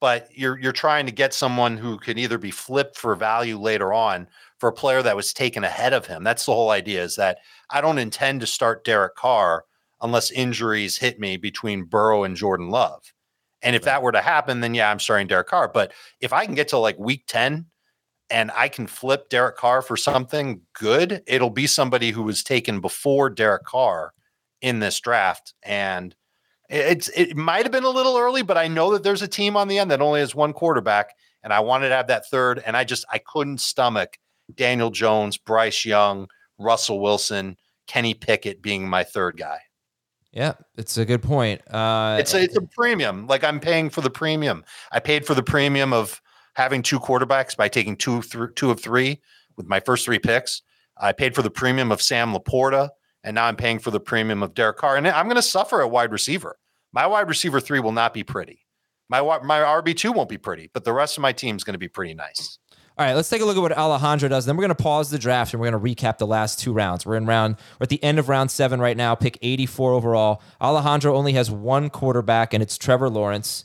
but 0.00 0.28
you're 0.32 0.58
you're 0.60 0.72
trying 0.72 1.06
to 1.06 1.12
get 1.12 1.34
someone 1.34 1.76
who 1.76 1.98
can 1.98 2.18
either 2.18 2.38
be 2.38 2.52
flipped 2.52 2.96
for 2.96 3.16
value 3.16 3.58
later 3.58 3.92
on 3.92 4.28
for 4.58 4.68
a 4.68 4.72
player 4.72 5.02
that 5.02 5.16
was 5.16 5.32
taken 5.32 5.64
ahead 5.64 5.92
of 5.92 6.06
him. 6.06 6.22
That's 6.22 6.46
the 6.46 6.54
whole 6.54 6.70
idea 6.70 7.02
is 7.02 7.16
that 7.16 7.38
I 7.68 7.80
don't 7.80 7.98
intend 7.98 8.40
to 8.42 8.46
start 8.46 8.84
Derek 8.84 9.16
Carr 9.16 9.64
unless 10.00 10.30
injuries 10.30 10.98
hit 10.98 11.18
me 11.18 11.36
between 11.36 11.84
Burrow 11.84 12.22
and 12.22 12.36
Jordan 12.36 12.70
Love. 12.70 13.12
And 13.60 13.74
if 13.74 13.82
that 13.82 14.02
were 14.02 14.12
to 14.12 14.20
happen, 14.20 14.60
then 14.60 14.74
yeah, 14.74 14.90
I'm 14.90 15.00
starting 15.00 15.26
Derek 15.26 15.48
Carr. 15.48 15.68
But 15.68 15.92
if 16.20 16.32
I 16.32 16.44
can 16.44 16.54
get 16.54 16.68
to 16.68 16.78
like 16.78 16.98
week 16.98 17.24
10 17.26 17.66
and 18.34 18.50
I 18.52 18.68
can 18.68 18.88
flip 18.88 19.28
Derek 19.28 19.56
Carr 19.56 19.80
for 19.80 19.96
something 19.96 20.62
good, 20.72 21.22
it'll 21.28 21.50
be 21.50 21.68
somebody 21.68 22.10
who 22.10 22.24
was 22.24 22.42
taken 22.42 22.80
before 22.80 23.30
Derek 23.30 23.62
Carr 23.62 24.12
in 24.60 24.80
this 24.80 24.98
draft. 24.98 25.54
And 25.62 26.16
it's 26.68 27.08
it 27.10 27.36
might 27.36 27.64
have 27.64 27.70
been 27.70 27.84
a 27.84 27.90
little 27.90 28.18
early, 28.18 28.42
but 28.42 28.58
I 28.58 28.66
know 28.66 28.90
that 28.90 29.04
there's 29.04 29.22
a 29.22 29.28
team 29.28 29.56
on 29.56 29.68
the 29.68 29.78
end 29.78 29.92
that 29.92 30.02
only 30.02 30.18
has 30.18 30.34
one 30.34 30.52
quarterback, 30.52 31.14
and 31.44 31.52
I 31.52 31.60
wanted 31.60 31.90
to 31.90 31.94
have 31.94 32.08
that 32.08 32.26
third, 32.28 32.60
and 32.66 32.76
I 32.76 32.82
just 32.82 33.04
I 33.08 33.18
couldn't 33.18 33.60
stomach 33.60 34.18
Daniel 34.52 34.90
Jones, 34.90 35.36
Bryce 35.36 35.84
Young, 35.84 36.26
Russell 36.58 37.00
Wilson, 37.00 37.56
Kenny 37.86 38.14
Pickett 38.14 38.60
being 38.60 38.88
my 38.88 39.04
third 39.04 39.36
guy. 39.36 39.58
Yeah, 40.32 40.54
it's 40.76 40.96
a 40.98 41.04
good 41.04 41.22
point. 41.22 41.60
Uh, 41.72 42.16
it's 42.18 42.34
a, 42.34 42.42
it's 42.42 42.56
a 42.56 42.62
premium. 42.62 43.28
Like 43.28 43.44
I'm 43.44 43.60
paying 43.60 43.90
for 43.90 44.00
the 44.00 44.10
premium. 44.10 44.64
I 44.90 44.98
paid 44.98 45.24
for 45.24 45.34
the 45.36 45.44
premium 45.44 45.92
of 45.92 46.20
having 46.54 46.82
two 46.82 46.98
quarterbacks 46.98 47.56
by 47.56 47.68
taking 47.68 47.96
two 47.96 48.22
th- 48.22 48.54
two 48.54 48.70
of 48.70 48.80
three 48.80 49.20
with 49.56 49.66
my 49.66 49.80
first 49.80 50.04
three 50.04 50.18
picks. 50.18 50.62
I 50.96 51.12
paid 51.12 51.34
for 51.34 51.42
the 51.42 51.50
premium 51.50 51.90
of 51.92 52.00
Sam 52.00 52.32
Laporta, 52.32 52.90
and 53.22 53.34
now 53.34 53.46
I'm 53.46 53.56
paying 53.56 53.78
for 53.78 53.90
the 53.90 54.00
premium 54.00 54.42
of 54.42 54.54
Derek 54.54 54.76
Carr. 54.76 54.96
And 54.96 55.06
I'm 55.08 55.26
going 55.26 55.36
to 55.36 55.42
suffer 55.42 55.82
at 55.82 55.90
wide 55.90 56.12
receiver. 56.12 56.56
My 56.92 57.06
wide 57.06 57.28
receiver 57.28 57.60
three 57.60 57.80
will 57.80 57.92
not 57.92 58.14
be 58.14 58.22
pretty. 58.22 58.60
My 59.08 59.20
my 59.20 59.58
RB 59.58 59.96
two 59.96 60.12
won't 60.12 60.28
be 60.28 60.38
pretty, 60.38 60.70
but 60.72 60.84
the 60.84 60.92
rest 60.92 61.16
of 61.18 61.22
my 61.22 61.32
team 61.32 61.56
is 61.56 61.64
going 61.64 61.74
to 61.74 61.78
be 61.78 61.88
pretty 61.88 62.14
nice. 62.14 62.58
All 62.96 63.04
right, 63.04 63.14
let's 63.14 63.28
take 63.28 63.42
a 63.42 63.44
look 63.44 63.56
at 63.56 63.60
what 63.60 63.76
Alejandro 63.76 64.28
does. 64.28 64.46
Then 64.46 64.56
we're 64.56 64.62
going 64.62 64.76
to 64.76 64.80
pause 64.80 65.10
the 65.10 65.18
draft 65.18 65.52
and 65.52 65.60
we're 65.60 65.68
going 65.68 65.82
to 65.82 65.94
recap 66.02 66.18
the 66.18 66.28
last 66.28 66.60
two 66.60 66.72
rounds. 66.72 67.04
We're 67.04 67.16
in 67.16 67.26
round, 67.26 67.56
we're 67.80 67.84
at 67.84 67.88
the 67.88 68.00
end 68.04 68.20
of 68.20 68.28
round 68.28 68.52
seven 68.52 68.78
right 68.80 68.96
now, 68.96 69.16
pick 69.16 69.36
84 69.42 69.94
overall. 69.94 70.40
Alejandro 70.60 71.16
only 71.16 71.32
has 71.32 71.50
one 71.50 71.90
quarterback, 71.90 72.54
and 72.54 72.62
it's 72.62 72.78
Trevor 72.78 73.10
Lawrence, 73.10 73.64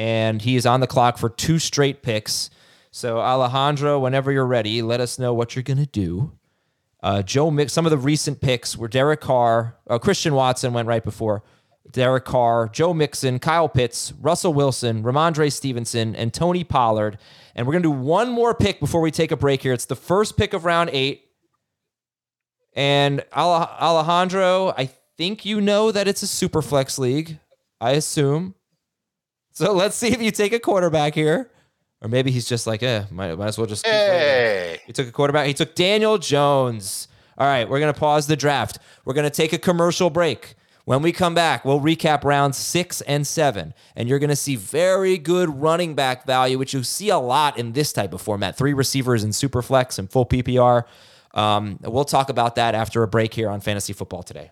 and 0.00 0.40
he 0.40 0.56
is 0.56 0.64
on 0.64 0.80
the 0.80 0.86
clock 0.86 1.18
for 1.18 1.28
two 1.28 1.58
straight 1.58 2.02
picks. 2.02 2.48
So, 2.90 3.18
Alejandro, 3.18 3.98
whenever 3.98 4.32
you're 4.32 4.46
ready, 4.46 4.80
let 4.80 4.98
us 4.98 5.18
know 5.18 5.34
what 5.34 5.54
you're 5.54 5.62
going 5.62 5.76
to 5.76 5.84
do. 5.84 6.32
Uh, 7.02 7.20
Joe 7.20 7.50
Mix, 7.50 7.74
some 7.74 7.84
of 7.84 7.90
the 7.90 7.98
recent 7.98 8.40
picks 8.40 8.78
were 8.78 8.88
Derek 8.88 9.20
Carr, 9.20 9.76
uh, 9.90 9.98
Christian 9.98 10.32
Watson 10.32 10.72
went 10.72 10.88
right 10.88 11.04
before. 11.04 11.42
Derek 11.92 12.24
Carr, 12.24 12.70
Joe 12.72 12.94
Mixon, 12.94 13.38
Kyle 13.40 13.68
Pitts, 13.68 14.14
Russell 14.18 14.54
Wilson, 14.54 15.02
Rhamondre 15.02 15.52
Stevenson, 15.52 16.16
and 16.16 16.32
Tony 16.32 16.64
Pollard. 16.64 17.18
And 17.54 17.66
we're 17.66 17.74
going 17.74 17.82
to 17.82 17.88
do 17.90 18.02
one 18.02 18.30
more 18.30 18.54
pick 18.54 18.80
before 18.80 19.02
we 19.02 19.10
take 19.10 19.32
a 19.32 19.36
break 19.36 19.60
here. 19.60 19.74
It's 19.74 19.84
the 19.84 19.96
first 19.96 20.38
pick 20.38 20.54
of 20.54 20.64
round 20.64 20.88
eight. 20.94 21.24
And 22.72 23.22
Alejandro, 23.36 24.72
I 24.78 24.88
think 25.18 25.44
you 25.44 25.60
know 25.60 25.92
that 25.92 26.08
it's 26.08 26.22
a 26.22 26.26
super 26.26 26.62
flex 26.62 26.98
league. 26.98 27.38
I 27.82 27.90
assume. 27.90 28.54
So 29.52 29.72
let's 29.72 29.96
see 29.96 30.08
if 30.08 30.22
you 30.22 30.30
take 30.30 30.52
a 30.52 30.60
quarterback 30.60 31.14
here. 31.14 31.50
Or 32.02 32.08
maybe 32.08 32.30
he's 32.30 32.48
just 32.48 32.66
like, 32.66 32.82
eh, 32.82 33.04
might, 33.10 33.36
might 33.36 33.48
as 33.48 33.58
well 33.58 33.66
just. 33.66 33.86
Hey. 33.86 34.80
He 34.86 34.92
took 34.92 35.06
a 35.06 35.12
quarterback. 35.12 35.46
He 35.46 35.54
took 35.54 35.74
Daniel 35.74 36.18
Jones. 36.18 37.08
All 37.36 37.46
right, 37.46 37.68
we're 37.68 37.80
going 37.80 37.92
to 37.92 37.98
pause 37.98 38.26
the 38.26 38.36
draft. 38.36 38.78
We're 39.04 39.14
going 39.14 39.24
to 39.24 39.30
take 39.30 39.52
a 39.52 39.58
commercial 39.58 40.10
break. 40.10 40.56
When 40.84 41.02
we 41.02 41.12
come 41.12 41.34
back, 41.34 41.64
we'll 41.64 41.80
recap 41.80 42.24
rounds 42.24 42.58
six 42.58 43.00
and 43.02 43.26
seven, 43.26 43.74
and 43.94 44.08
you're 44.08 44.18
going 44.18 44.30
to 44.30 44.36
see 44.36 44.56
very 44.56 45.18
good 45.18 45.60
running 45.60 45.94
back 45.94 46.26
value, 46.26 46.58
which 46.58 46.74
you 46.74 46.82
see 46.82 47.10
a 47.10 47.18
lot 47.18 47.58
in 47.58 47.72
this 47.72 47.92
type 47.92 48.12
of 48.12 48.20
format. 48.20 48.56
Three 48.56 48.72
receivers 48.72 49.22
in 49.22 49.32
super 49.32 49.62
flex 49.62 49.98
and 49.98 50.10
full 50.10 50.26
PPR. 50.26 50.84
Um, 51.32 51.78
we'll 51.82 52.04
talk 52.04 52.28
about 52.28 52.56
that 52.56 52.74
after 52.74 53.02
a 53.02 53.08
break 53.08 53.34
here 53.34 53.48
on 53.48 53.60
Fantasy 53.60 53.92
Football 53.92 54.22
today. 54.22 54.50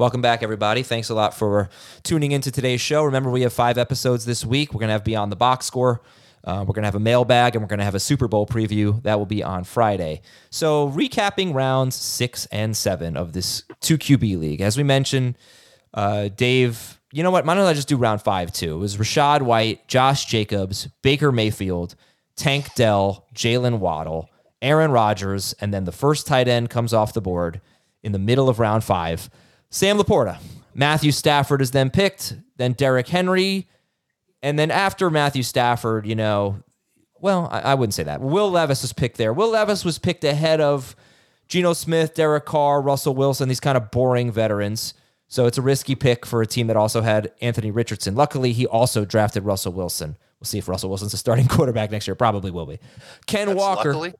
Welcome 0.00 0.22
back, 0.22 0.42
everybody. 0.42 0.82
Thanks 0.82 1.10
a 1.10 1.14
lot 1.14 1.34
for 1.34 1.68
tuning 2.04 2.32
into 2.32 2.50
today's 2.50 2.80
show. 2.80 3.04
Remember, 3.04 3.28
we 3.28 3.42
have 3.42 3.52
five 3.52 3.76
episodes 3.76 4.24
this 4.24 4.46
week. 4.46 4.72
We're 4.72 4.78
going 4.78 4.88
to 4.88 4.94
have 4.94 5.04
Beyond 5.04 5.30
the 5.30 5.36
Box 5.36 5.66
Score. 5.66 6.00
Uh, 6.42 6.64
we're 6.66 6.72
going 6.72 6.84
to 6.84 6.86
have 6.86 6.94
a 6.94 6.98
mailbag 6.98 7.54
and 7.54 7.62
we're 7.62 7.68
going 7.68 7.80
to 7.80 7.84
have 7.84 7.94
a 7.94 8.00
Super 8.00 8.26
Bowl 8.26 8.46
preview. 8.46 9.02
That 9.02 9.18
will 9.18 9.26
be 9.26 9.42
on 9.42 9.64
Friday. 9.64 10.22
So, 10.48 10.88
recapping 10.88 11.52
rounds 11.52 11.96
six 11.96 12.46
and 12.46 12.74
seven 12.74 13.14
of 13.18 13.34
this 13.34 13.64
2QB 13.82 14.38
league. 14.38 14.62
As 14.62 14.78
we 14.78 14.84
mentioned, 14.84 15.36
uh, 15.92 16.28
Dave, 16.28 16.98
you 17.12 17.22
know 17.22 17.30
what? 17.30 17.44
Why 17.44 17.54
don't 17.54 17.66
I 17.66 17.74
just 17.74 17.88
do 17.88 17.98
round 17.98 18.22
five 18.22 18.54
too? 18.54 18.76
It 18.76 18.80
was 18.80 18.96
Rachaad 18.96 19.42
White, 19.42 19.86
Josh 19.86 20.24
Jacobs, 20.24 20.88
Baker 21.02 21.30
Mayfield, 21.30 21.94
Tank 22.36 22.74
Dell, 22.74 23.26
Jaylen 23.34 23.80
Waddle, 23.80 24.30
Aaron 24.62 24.92
Rodgers, 24.92 25.54
and 25.60 25.74
then 25.74 25.84
the 25.84 25.92
first 25.92 26.26
tight 26.26 26.48
end 26.48 26.70
comes 26.70 26.94
off 26.94 27.12
the 27.12 27.20
board 27.20 27.60
in 28.02 28.12
the 28.12 28.18
middle 28.18 28.48
of 28.48 28.58
round 28.58 28.82
five. 28.82 29.28
Sam 29.70 29.98
Laporta. 29.98 30.38
Matthew 30.74 31.12
Stafford 31.12 31.62
is 31.62 31.72
then 31.72 31.90
picked, 31.90 32.36
then 32.56 32.72
Derrick 32.72 33.08
Henry, 33.08 33.68
and 34.42 34.58
then 34.58 34.70
after 34.70 35.10
Matthew 35.10 35.42
Stafford, 35.42 36.06
you 36.06 36.14
know, 36.14 36.62
well, 37.20 37.48
I, 37.50 37.60
I, 37.60 37.74
wouldn't 37.74 37.94
say 37.94 38.04
that. 38.04 38.20
Will 38.20 38.50
Levis 38.50 38.82
was 38.82 38.92
picked 38.92 39.18
there. 39.18 39.32
Will 39.32 39.50
Levis 39.50 39.84
was 39.84 39.98
picked 39.98 40.24
ahead 40.24 40.60
of 40.60 40.96
Geno 41.48 41.74
Smith, 41.74 42.14
Derek 42.14 42.46
Carr, 42.46 42.80
Russell 42.80 43.14
Wilson, 43.14 43.48
these 43.48 43.60
kind 43.60 43.76
of 43.76 43.90
boring 43.90 44.32
veterans. 44.32 44.94
So 45.28 45.46
it's 45.46 45.58
a 45.58 45.62
risky 45.62 45.94
pick 45.94 46.24
for 46.24 46.40
a 46.40 46.46
team 46.46 46.68
that 46.68 46.76
also 46.76 47.02
had 47.02 47.32
Anthony 47.40 47.70
Richardson. 47.70 48.14
Luckily, 48.14 48.52
he 48.52 48.66
also 48.66 49.04
drafted 49.04 49.44
Russell 49.44 49.72
Wilson. 49.72 50.16
We'll 50.40 50.46
see 50.46 50.58
if 50.58 50.68
Russell 50.68 50.88
Wilson's 50.88 51.12
a 51.12 51.18
starting 51.18 51.46
quarterback 51.48 51.90
next 51.90 52.08
year. 52.08 52.14
Probably 52.14 52.50
will 52.50 52.66
be. 52.66 52.78
Ken 53.26 53.48
That's 53.48 53.58
Walker. 53.58 53.92
Luckily. 53.92 54.14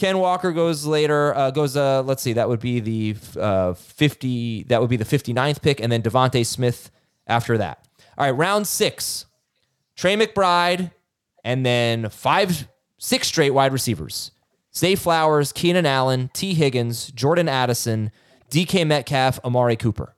Ken 0.00 0.16
Walker 0.16 0.50
goes 0.50 0.86
later. 0.86 1.36
Uh, 1.36 1.50
goes. 1.50 1.76
Uh, 1.76 2.02
let's 2.02 2.22
see. 2.22 2.32
That 2.32 2.48
would 2.48 2.58
be 2.58 2.80
the 2.80 3.16
uh, 3.38 3.74
fifty. 3.74 4.62
That 4.62 4.80
would 4.80 4.88
be 4.88 4.96
the 4.96 5.04
59th 5.04 5.60
pick, 5.60 5.78
and 5.78 5.92
then 5.92 6.00
DeVonta 6.00 6.44
Smith 6.46 6.90
after 7.26 7.58
that. 7.58 7.86
All 8.16 8.24
right, 8.24 8.30
round 8.30 8.66
six. 8.66 9.26
Trey 9.96 10.16
McBride, 10.16 10.90
and 11.44 11.66
then 11.66 12.08
five, 12.08 12.66
six 12.96 13.28
straight 13.28 13.50
wide 13.50 13.74
receivers. 13.74 14.30
Zay 14.74 14.94
Flowers, 14.94 15.52
Keenan 15.52 15.84
Allen, 15.84 16.30
Tee 16.32 16.54
Higgins, 16.54 17.08
Jordan 17.08 17.46
Addison, 17.46 18.10
DK 18.50 18.86
Metcalf, 18.86 19.38
Amari 19.44 19.76
Cooper. 19.76 20.16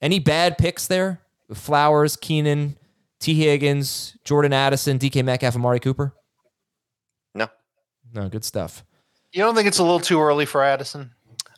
Any 0.00 0.18
bad 0.18 0.58
picks 0.58 0.88
there? 0.88 1.20
Flowers, 1.54 2.16
Keenan, 2.16 2.76
Tee 3.20 3.34
Higgins, 3.34 4.16
Jordan 4.24 4.52
Addison, 4.52 4.98
DK 4.98 5.24
Metcalf, 5.24 5.54
Amari 5.54 5.78
Cooper? 5.78 6.14
No. 8.12 8.22
No, 8.22 8.28
good 8.28 8.44
stuff. 8.44 8.84
You 9.32 9.42
don't 9.42 9.54
think 9.54 9.66
it's 9.66 9.78
a 9.78 9.82
little 9.82 10.00
too 10.00 10.20
early 10.20 10.44
for 10.46 10.62
Addison? 10.62 11.12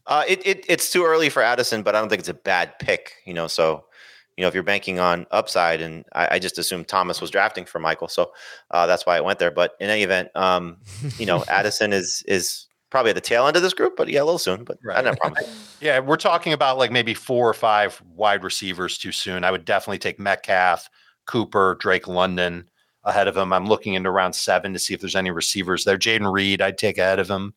Uh, 0.06 0.24
it, 0.28 0.46
it 0.46 0.64
it's 0.68 0.92
too 0.92 1.04
early 1.04 1.28
for 1.28 1.42
Addison, 1.42 1.82
but 1.82 1.94
I 1.94 2.00
don't 2.00 2.08
think 2.08 2.20
it's 2.20 2.28
a 2.28 2.34
bad 2.34 2.78
pick. 2.78 3.14
You 3.24 3.34
know, 3.34 3.46
so 3.46 3.86
you 4.36 4.42
know, 4.42 4.48
if 4.48 4.54
you're 4.54 4.62
banking 4.62 4.98
on 4.98 5.26
upside, 5.30 5.80
and 5.80 6.04
I, 6.12 6.36
I 6.36 6.38
just 6.38 6.58
assumed 6.58 6.88
Thomas 6.88 7.20
was 7.20 7.30
drafting 7.30 7.64
for 7.64 7.78
Michael, 7.78 8.08
so 8.08 8.32
uh, 8.70 8.86
that's 8.86 9.06
why 9.06 9.16
it 9.16 9.24
went 9.24 9.38
there. 9.38 9.50
But 9.50 9.72
in 9.80 9.90
any 9.90 10.02
event, 10.02 10.28
um, 10.34 10.78
you 11.18 11.26
know, 11.26 11.44
Addison 11.48 11.92
is 11.92 12.22
is 12.26 12.66
probably 12.90 13.10
at 13.10 13.16
the 13.16 13.20
tail 13.20 13.46
end 13.46 13.56
of 13.56 13.62
this 13.62 13.74
group, 13.74 13.96
but 13.96 14.08
yeah, 14.08 14.22
a 14.22 14.24
little 14.24 14.38
soon. 14.38 14.62
But 14.62 14.78
right. 14.84 14.98
I 14.98 15.02
don't 15.02 15.18
problem. 15.18 15.44
yeah, 15.80 15.98
we're 15.98 16.16
talking 16.16 16.52
about 16.52 16.78
like 16.78 16.92
maybe 16.92 17.14
four 17.14 17.48
or 17.48 17.54
five 17.54 18.00
wide 18.14 18.44
receivers 18.44 18.98
too 18.98 19.10
soon. 19.10 19.42
I 19.42 19.50
would 19.50 19.64
definitely 19.64 19.98
take 19.98 20.20
Metcalf, 20.20 20.88
Cooper, 21.26 21.76
Drake 21.80 22.06
London 22.06 22.68
ahead 23.04 23.28
of 23.28 23.36
him. 23.36 23.52
I'm 23.52 23.66
looking 23.66 23.94
into 23.94 24.10
round 24.10 24.34
seven 24.34 24.72
to 24.72 24.78
see 24.78 24.94
if 24.94 25.00
there's 25.00 25.16
any 25.16 25.30
receivers 25.30 25.84
there. 25.84 25.98
Jayden 25.98 26.32
Reed, 26.32 26.60
I'd 26.60 26.78
take 26.78 26.98
ahead 26.98 27.18
of 27.18 27.28
him. 27.30 27.54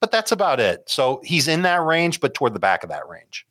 But 0.00 0.10
that's 0.10 0.32
about 0.32 0.60
it. 0.60 0.84
So 0.86 1.20
he's 1.24 1.48
in 1.48 1.62
that 1.62 1.82
range, 1.82 2.20
but 2.20 2.34
toward 2.34 2.54
the 2.54 2.60
back 2.60 2.82
of 2.82 2.90
that 2.90 3.08
range. 3.08 3.46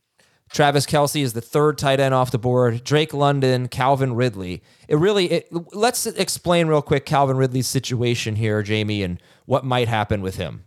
Travis 0.51 0.86
Kelce 0.86 1.23
is 1.23 1.34
the 1.34 1.41
third 1.41 1.79
tight 1.79 1.99
end 1.99 2.13
off 2.13 2.29
the 2.29 2.38
board. 2.38 2.84
Drake 2.84 3.13
London, 3.13 3.67
Calvin 3.67 4.13
Ridley. 4.13 4.61
It 4.88 4.97
really. 4.97 5.31
It, 5.31 5.47
let's 5.73 6.05
explain 6.05 6.67
real 6.67 6.84
quick 6.84 7.07
Calvin 7.07 7.38
Ridley's 7.38 7.65
situation 7.65 8.36
here, 8.36 8.61
Jamie, 8.61 9.01
and 9.01 9.19
what 9.45 9.65
might 9.65 9.88
happen 9.88 10.21
with 10.21 10.36
him. 10.36 10.65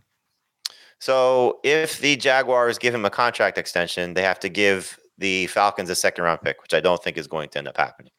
So, 0.99 1.59
if 1.63 1.99
the 1.99 2.17
Jaguars 2.17 2.77
give 2.77 2.93
him 2.93 3.05
a 3.05 3.09
contract 3.09 3.57
extension, 3.57 4.13
they 4.13 4.23
have 4.23 4.41
to 4.41 4.49
give 4.49 4.99
the 5.17 5.47
Falcons 5.47 5.89
a 5.89 5.95
second 5.95 6.25
round 6.25 6.41
pick, 6.41 6.61
which 6.61 6.73
I 6.73 6.81
don't 6.81 7.01
think 7.01 7.17
is 7.17 7.27
going 7.27 7.49
to 7.49 7.59
end 7.59 7.67
up 7.69 7.77
happening. 7.77 8.11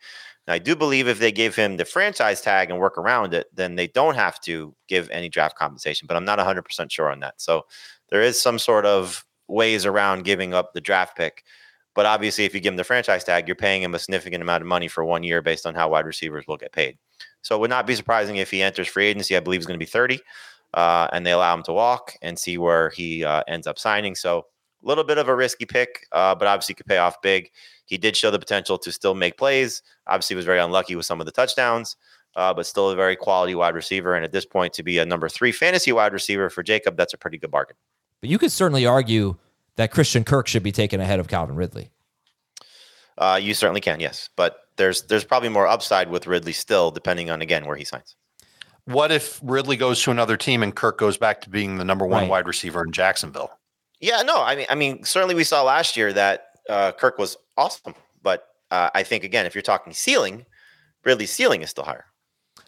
Now, 0.49 0.55
I 0.55 0.59
do 0.59 0.75
believe 0.75 1.07
if 1.07 1.21
they 1.21 1.31
give 1.31 1.55
him 1.55 1.77
the 1.77 1.85
franchise 1.85 2.41
tag 2.41 2.71
and 2.71 2.81
work 2.81 2.99
around 2.99 3.35
it, 3.35 3.47
then 3.55 3.77
they 3.77 3.87
don't 3.87 4.17
have 4.17 4.41
to 4.41 4.75
give 4.89 5.09
any 5.11 5.29
draft 5.29 5.57
compensation, 5.57 6.07
but 6.09 6.17
I'm 6.17 6.25
not 6.25 6.41
100% 6.41 6.91
sure 6.91 7.13
on 7.13 7.21
that. 7.21 7.35
So, 7.41 7.67
there 8.09 8.23
is 8.23 8.41
some 8.41 8.59
sort 8.59 8.87
of 8.87 9.25
ways 9.47 9.85
around 9.87 10.25
giving 10.25 10.55
up 10.55 10.73
the 10.73 10.81
draft 10.81 11.17
pick. 11.17 11.45
But 11.95 12.07
obviously, 12.07 12.45
if 12.45 12.55
you 12.55 12.61
give 12.61 12.73
him 12.73 12.77
the 12.77 12.85
franchise 12.85 13.25
tag, 13.25 13.49
you're 13.49 13.57
paying 13.57 13.83
him 13.83 13.95
a 13.95 13.99
significant 13.99 14.43
amount 14.43 14.63
of 14.63 14.69
money 14.69 14.89
for 14.89 15.05
one 15.05 15.23
year 15.23 15.43
based 15.43 15.67
on 15.67 15.75
how 15.75 15.91
wide 15.91 16.07
receivers 16.07 16.47
will 16.47 16.57
get 16.57 16.73
paid. 16.73 16.97
So 17.43 17.57
it 17.57 17.59
would 17.59 17.71
not 17.71 17.87
be 17.87 17.95
surprising 17.95 18.37
if 18.37 18.51
he 18.51 18.63
enters 18.63 18.89
free 18.89 19.07
agency. 19.07 19.37
I 19.37 19.41
believe 19.41 19.61
he's 19.61 19.67
going 19.67 19.79
to 19.79 19.85
be 19.85 19.91
30, 19.91 20.21
uh, 20.75 21.09
and 21.13 21.27
they 21.27 21.33
allow 21.33 21.55
him 21.55 21.63
to 21.65 21.73
walk 21.73 22.15
and 22.23 22.39
see 22.39 22.57
where 22.57 22.91
he 22.91 23.25
uh, 23.25 23.43
ends 23.49 23.67
up 23.67 23.79
signing. 23.79 24.15
So 24.15 24.47
a 24.83 24.87
little 24.87 25.05
bit 25.05 25.19
of 25.19 25.29
a 25.29 25.35
risky 25.35 25.65
pick, 25.65 26.07
uh, 26.13 26.35
but 26.35 26.47
obviously 26.47 26.75
could 26.75 26.87
pay 26.87 26.99
off 26.99 27.21
big. 27.21 27.51
He 27.89 27.97
did 27.97 28.17
show 28.17 28.31
the 28.31 28.39
potential 28.39 28.77
to 28.79 28.93
still 28.93 29.15
make 29.15 29.39
plays. 29.39 29.83
Obviously, 30.07 30.37
was 30.37 30.45
very 30.45 30.61
unlucky 30.61 30.95
with 30.95 31.07
some 31.07 31.21
of 31.21 31.27
the 31.27 31.33
touchdowns, 31.33 31.97
uh, 32.37 32.53
but 32.53 32.67
still 32.67 32.91
a 32.91 32.95
very 32.95 33.17
quality 33.17 33.55
wide 33.55 33.75
receiver. 33.75 34.15
And 34.15 34.25
at 34.25 34.33
this 34.33 34.45
point, 34.45 34.75
to 34.75 34.83
be 34.83 34.99
a 34.99 35.07
number 35.07 35.29
three 35.29 35.53
fantasy 35.53 35.91
wide 35.91 36.13
receiver 36.13 36.51
for 36.51 36.63
Jacob, 36.63 36.99
that's 36.99 37.15
a 37.15 37.19
pretty 37.19 37.39
good 37.39 37.51
bargain. 37.51 37.77
But 38.21 38.29
you 38.29 38.39
could 38.39 38.53
certainly 38.53 38.85
argue 38.85 39.37
that 39.77 39.91
Christian 39.91 40.23
Kirk 40.23 40.49
should 40.49 40.63
be 40.63 40.73
taken 40.73 41.01
ahead 41.01 41.19
of 41.19 41.29
Calvin 41.29 41.57
Ridley. 41.57 41.91
Uh, 43.17 43.41
you 43.41 43.55
certainly 43.55 43.81
can, 43.81 44.01
yes, 44.01 44.29
but 44.37 44.69
there's 44.77 45.03
there's 45.03 45.25
probably 45.25 45.49
more 45.49 45.67
upside 45.67 46.11
with 46.11 46.27
Ridley 46.27 46.53
still, 46.53 46.91
depending 46.91 47.31
on 47.31 47.41
again 47.41 47.65
where 47.67 47.77
he 47.77 47.85
signs. 47.85 48.17
What 48.85 49.11
if 49.11 49.41
Ridley 49.43 49.77
goes 49.77 50.03
to 50.03 50.11
another 50.11 50.37
team 50.37 50.63
and 50.63 50.75
Kirk 50.75 50.99
goes 50.99 51.19
back 51.19 51.41
to 51.43 51.51
being 51.51 51.79
the 51.79 51.85
number 51.85 52.07
one 52.07 52.23
right. 52.23 52.31
wide 52.31 52.47
receiver 52.47 52.85
in 52.85 52.93
Jacksonville? 52.93 53.51
Yeah, 54.01 54.23
no, 54.23 54.43
I 54.43 54.57
mean, 54.57 54.67
I 54.71 54.75
mean, 54.77 55.05
certainly 55.05 55.35
we 55.35 55.45
saw 55.45 55.63
last 55.63 55.97
year 55.97 56.13
that 56.13 56.48
uh, 56.69 56.93
Kirk 56.93 57.19
was 57.19 57.37
awesome, 57.57 57.95
but 58.23 58.47
uh, 58.71 58.91
I 58.95 59.03
think 59.03 59.25
again, 59.25 59.47
if 59.47 59.55
you're 59.55 59.63
talking 59.63 59.93
ceiling, 59.93 60.47
Ridley's 61.05 61.31
ceiling 61.31 61.63
is 61.63 61.71
still 61.71 61.85
higher. 61.85 62.07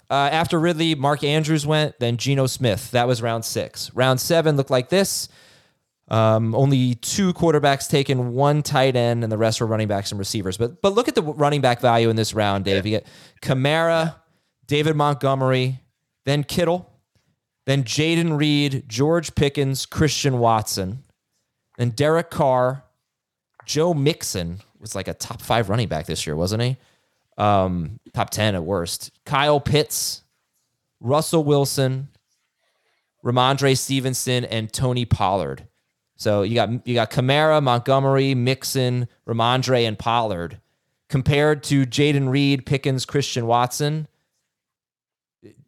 Uh, 0.08 0.28
after 0.32 0.58
Ridley, 0.58 0.94
Mark 0.94 1.22
Andrews 1.22 1.66
went, 1.66 1.98
then 2.00 2.16
Geno 2.16 2.46
Smith. 2.46 2.90
That 2.90 3.06
was 3.06 3.22
round 3.22 3.44
six. 3.44 3.94
Round 3.94 4.20
seven 4.20 4.56
looked 4.56 4.70
like 4.70 4.88
this. 4.88 5.28
Um, 6.08 6.56
only 6.56 6.96
two 6.96 7.32
quarterbacks 7.32 7.88
taken, 7.88 8.32
one 8.32 8.62
tight 8.62 8.96
end, 8.96 9.22
and 9.22 9.30
the 9.30 9.38
rest 9.38 9.60
were 9.60 9.66
running 9.68 9.86
backs 9.86 10.10
and 10.10 10.18
receivers. 10.18 10.56
But 10.56 10.82
but 10.82 10.94
look 10.94 11.06
at 11.06 11.14
the 11.14 11.22
running 11.22 11.60
back 11.60 11.80
value 11.80 12.10
in 12.10 12.16
this 12.16 12.34
round, 12.34 12.64
Dave. 12.64 12.84
Yeah. 12.84 12.92
You 12.92 12.98
get 12.98 13.06
Kamara, 13.40 14.16
David 14.66 14.96
Montgomery, 14.96 15.80
then 16.26 16.42
Kittle, 16.42 16.90
then 17.66 17.84
Jayden 17.84 18.36
Reed, 18.36 18.84
George 18.88 19.36
Pickens, 19.36 19.86
Christian 19.86 20.40
Watson, 20.40 21.04
then 21.78 21.90
Derek 21.90 22.30
Carr, 22.30 22.82
Joe 23.70 23.94
Mixon 23.94 24.58
was 24.80 24.96
like 24.96 25.06
a 25.06 25.14
top 25.14 25.40
five 25.40 25.68
running 25.68 25.86
back 25.86 26.06
this 26.06 26.26
year, 26.26 26.34
wasn't 26.34 26.60
he? 26.60 26.76
Um, 27.38 28.00
top 28.12 28.30
ten 28.30 28.56
at 28.56 28.64
worst. 28.64 29.12
Kyle 29.24 29.60
Pitts, 29.60 30.24
Russell 30.98 31.44
Wilson, 31.44 32.08
Rhamondre 33.24 33.78
Stevenson, 33.78 34.44
and 34.44 34.72
Tony 34.72 35.04
Pollard. 35.04 35.68
So 36.16 36.42
you 36.42 36.56
got 36.56 36.84
you 36.84 36.94
got 36.94 37.12
Kamara, 37.12 37.62
Montgomery, 37.62 38.34
Mixon, 38.34 39.06
Rhamondre, 39.24 39.86
and 39.86 39.96
Pollard 39.96 40.60
compared 41.08 41.62
to 41.64 41.86
Jayden 41.86 42.28
Reed, 42.28 42.66
Pickens, 42.66 43.04
Christian 43.04 43.46
Watson. 43.46 44.08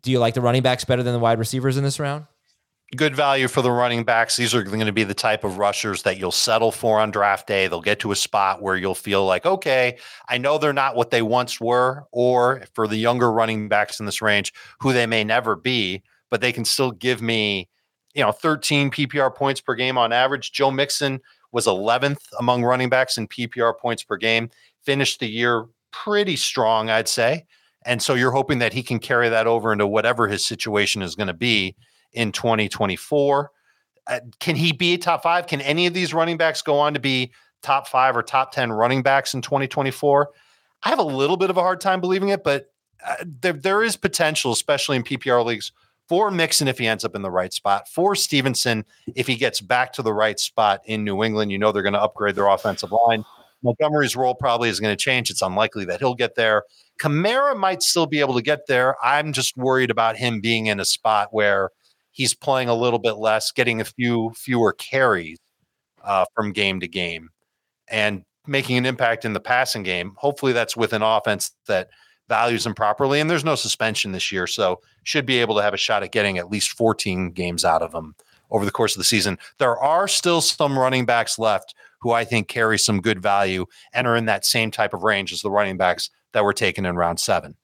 Do 0.03 0.11
you 0.11 0.19
like 0.19 0.35
the 0.35 0.41
running 0.41 0.63
backs 0.63 0.85
better 0.85 1.05
than 1.05 1.13
the 1.13 1.21
wide 1.21 1.39
receivers 1.39 1.77
in 1.77 1.85
this 1.85 2.01
round? 2.01 2.27
Good 2.95 3.17
value 3.17 3.49
for 3.49 3.63
the 3.63 3.71
running 3.71 4.05
backs. 4.05 4.37
These 4.37 4.55
are 4.55 4.63
going 4.63 4.85
to 4.85 4.93
be 4.93 5.05
the 5.05 5.15
type 5.15 5.45
of 5.45 5.57
rushers 5.57 6.03
that 6.03 6.19
you'll 6.19 6.31
settle 6.31 6.71
for 6.71 7.01
on 7.01 7.11
draft 7.11 7.47
day. 7.47 7.67
They'll 7.67 7.81
get 7.81 8.01
to 8.01 8.13
a 8.13 8.17
spot 8.17 8.61
where 8.61 8.77
you'll 8.77 8.95
feel 8.95 9.25
like, 9.25 9.47
okay, 9.47 9.97
I 10.29 10.37
know 10.37 10.59
they're 10.59 10.75
not 10.75 10.95
what 10.95 11.11
they 11.11 11.23
once 11.23 11.59
were, 11.59 12.05
or 12.13 12.65
for 12.75 12.87
the 12.87 12.97
younger 12.97 13.33
running 13.33 13.69
backs 13.69 13.99
in 13.99 14.05
this 14.05 14.21
range, 14.21 14.53
who 14.81 14.93
they 14.93 15.07
may 15.07 15.25
never 15.25 15.57
be, 15.57 16.03
but 16.31 16.43
they 16.43 16.53
can 16.53 16.67
still 16.67 16.91
give 16.91 17.23
me 17.23 17.71
you 18.15 18.23
know, 18.23 18.33
13 18.33 18.91
PPR 18.91 19.35
points 19.35 19.61
per 19.61 19.75
game 19.75 19.97
on 19.97 20.13
average. 20.13 20.53
Joe 20.53 20.71
Mixon 20.71 21.21
was 21.51 21.67
11th 21.67 22.21
among 22.39 22.63
running 22.63 22.89
backs 22.89 23.17
in 23.17 23.29
PPR 23.29 23.79
points 23.79 24.03
per 24.03 24.17
game, 24.17 24.51
finished 24.85 25.21
the 25.21 25.29
year 25.29 25.67
pretty 25.93 26.37
strong, 26.37 26.91
I'd 26.91 27.09
say. 27.09 27.47
And 27.85 28.03
so 28.03 28.15
you're 28.15 28.33
hoping 28.33 28.59
that 28.59 28.73
he 28.73 28.83
can 28.83 28.99
carry 28.99 29.29
that 29.29 29.47
over 29.47 29.73
into 29.73 29.87
whatever 29.87 30.29
his 30.29 30.45
situation 30.45 31.03
is 31.03 31.15
going 31.15 31.27
to 31.27 31.33
be 31.33 31.75
in 32.13 32.33
2024. 32.33 33.51
Uh, 34.07 34.21
can 34.41 34.57
he 34.57 34.73
be 34.73 34.95
a 34.95 34.99
top 34.99 35.23
five? 35.23 35.47
Can 35.47 35.61
any 35.61 35.87
of 35.87 35.95
these 35.95 36.13
running 36.13 36.37
backs 36.37 36.63
go 36.63 36.79
on 36.79 36.95
to 36.95 37.01
be 37.01 37.33
top 37.63 37.87
five 37.87 38.17
or 38.17 38.23
top 38.23 38.53
10 38.53 38.73
running 38.73 39.03
backs 39.03 39.35
in 39.35 39.43
2024? 39.43 40.31
I 40.83 40.89
have 40.89 40.99
a 40.99 41.05
little 41.05 41.37
bit 41.37 41.51
of 41.51 41.57
a 41.57 41.61
hard 41.61 41.81
time 41.81 42.01
believing 42.01 42.31
it, 42.31 42.43
but 42.43 42.67
uh, 43.07 43.17
there, 43.25 43.53
there 43.53 43.83
is 43.83 43.97
potential, 43.97 44.53
especially 44.53 44.97
in 44.97 45.05
PPR 45.05 45.45
leagues, 45.45 45.73
for 46.09 46.31
Mixon 46.31 46.69
if 46.69 46.79
he 46.79 46.87
ends 46.87 47.05
up 47.05 47.15
in 47.15 47.23
the 47.23 47.31
right 47.31 47.53
spot, 47.53 47.89
for 47.89 48.15
Stevenson 48.15 48.85
if 49.15 49.27
he 49.27 49.37
gets 49.37 49.61
back 49.61 49.93
to 49.95 50.03
the 50.03 50.13
right 50.13 50.39
spot 50.39 50.81
in 50.85 51.05
New 51.05 51.23
England. 51.23 51.53
You 51.53 51.59
know 51.59 51.73
they're 51.73 51.83
going 51.83 51.95
to 51.95 52.03
upgrade 52.03 52.35
their 52.35 52.49
offensive 52.49 52.93
line. 52.93 53.25
Montgomery's 53.63 54.17
role 54.17 54.35
probably 54.35 54.69
is 54.69 54.81
going 54.81 54.93
to 54.95 55.03
change. 55.03 55.31
It's 55.31 55.43
unlikely 55.43 55.85
that 55.87 56.01
he'll 56.01 56.15
get 56.15 56.35
there. 56.35 56.65
Kamara 57.01 57.57
might 57.57 57.83
still 57.83 58.07
be 58.07 58.21
able 58.21 58.35
to 58.35 58.43
get 58.43 58.67
there. 58.67 58.97
I'm 59.03 59.33
just 59.33 59.57
worried 59.57 59.91
about 59.91 60.17
him 60.17 60.41
being 60.41 60.67
in 60.67 60.81
a 60.81 60.85
spot 60.85 61.29
where 61.31 61.71
he's 62.13 62.35
playing 62.35 62.69
a 62.69 62.75
little 62.75 62.99
bit 62.99 63.15
less, 63.15 63.51
getting 63.51 63.81
a 63.81 63.85
few 63.85 64.31
fewer 64.37 64.73
carries 64.73 65.39
uh, 66.05 66.25
from 66.35 66.53
game 66.53 66.81
to 66.81 66.89
game, 66.89 67.31
and 67.89 68.25
making 68.47 68.77
an 68.77 68.87
impact 68.87 69.25
in 69.25 69.33
the 69.33 69.41
passing 69.41 69.83
game. 69.83 70.15
Hopefully, 70.17 70.53
that's 70.53 70.77
with 70.77 70.93
an 70.93 71.03
offense 71.03 71.53
that 71.67 71.89
values 72.29 72.65
him 72.65 72.75
properly. 72.75 73.21
And 73.21 73.29
there's 73.29 73.45
no 73.45 73.55
suspension 73.55 74.13
this 74.13 74.33
year, 74.33 74.47
so 74.47 74.81
should 75.03 75.27
be 75.27 75.39
able 75.39 75.57
to 75.57 75.63
have 75.63 75.75
a 75.75 75.79
shot 75.79 76.03
at 76.03 76.13
getting 76.13 76.39
at 76.39 76.51
least 76.51 76.73
14 76.73 77.33
games 77.33 77.65
out 77.65 77.83
of 77.83 77.93
him 77.93 78.15
over 78.51 78.65
the 78.65 78.71
course 78.71 78.95
of 78.95 78.99
the 78.99 79.05
season. 79.05 79.39
There 79.59 79.77
are 79.77 80.07
still 80.07 80.41
some 80.41 80.79
running 80.79 81.07
backs 81.07 81.39
left 81.39 81.75
who 82.01 82.13
I 82.13 82.25
think 82.25 82.49
carry 82.49 82.79
some 82.79 83.01
good 83.01 83.23
value 83.23 83.67
and 83.93 84.07
are 84.07 84.17
in 84.17 84.27
that 84.27 84.45
same 84.45 84.71
type 84.71 84.93
of 84.95 85.03
range 85.03 85.33
as 85.33 85.41
the 85.41 85.51
running 85.51 85.77
backs 85.77 86.11
that 86.33 86.45
were 86.45 86.53
taken 86.53 86.85
in 86.85 86.97
round 86.97 87.21
seven. 87.21 87.57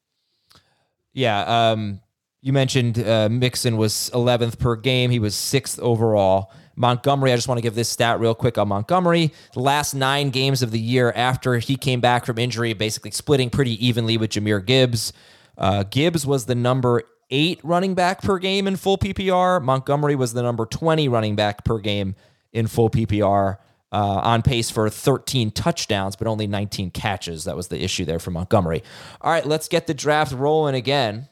Yeah. 1.12 1.40
Um, 1.40 2.00
you 2.40 2.52
mentioned 2.52 2.98
uh, 2.98 3.28
Mixon 3.28 3.76
was 3.76 4.10
11th 4.14 4.58
per 4.58 4.76
game. 4.76 5.10
He 5.10 5.18
was 5.18 5.34
sixth 5.34 5.78
overall. 5.80 6.52
Montgomery, 6.76 7.32
I 7.32 7.36
just 7.36 7.48
want 7.48 7.58
to 7.58 7.62
give 7.62 7.74
this 7.74 7.88
stat 7.88 8.20
real 8.20 8.36
quick 8.36 8.56
on 8.56 8.68
Montgomery. 8.68 9.32
The 9.52 9.60
last 9.60 9.94
nine 9.94 10.30
games 10.30 10.62
of 10.62 10.70
the 10.70 10.78
year 10.78 11.12
after 11.16 11.58
he 11.58 11.74
came 11.76 12.00
back 12.00 12.24
from 12.24 12.38
injury, 12.38 12.72
basically 12.72 13.10
splitting 13.10 13.50
pretty 13.50 13.84
evenly 13.84 14.16
with 14.16 14.30
Jahmyr 14.30 14.64
Gibbs. 14.64 15.12
Uh, 15.56 15.82
Gibbs 15.82 16.24
was 16.24 16.46
the 16.46 16.54
number 16.54 17.02
eight 17.30 17.60
running 17.64 17.94
back 17.94 18.22
per 18.22 18.38
game 18.38 18.68
in 18.68 18.76
full 18.76 18.96
PPR. 18.96 19.60
Montgomery 19.60 20.14
was 20.14 20.32
the 20.34 20.42
number 20.42 20.66
20 20.66 21.08
running 21.08 21.34
back 21.34 21.64
per 21.64 21.78
game 21.78 22.14
in 22.52 22.68
full 22.68 22.90
PPR. 22.90 23.58
Uh, 23.90 24.20
on 24.22 24.42
pace 24.42 24.70
for 24.70 24.90
13 24.90 25.50
touchdowns, 25.50 26.14
but 26.14 26.26
only 26.26 26.46
19 26.46 26.90
catches. 26.90 27.44
That 27.44 27.56
was 27.56 27.68
the 27.68 27.82
issue 27.82 28.04
there 28.04 28.18
for 28.18 28.30
Montgomery. 28.30 28.82
All 29.22 29.32
right, 29.32 29.46
let's 29.46 29.66
get 29.66 29.86
the 29.86 29.94
draft 29.94 30.30
rolling 30.32 30.74
again. 30.74 31.26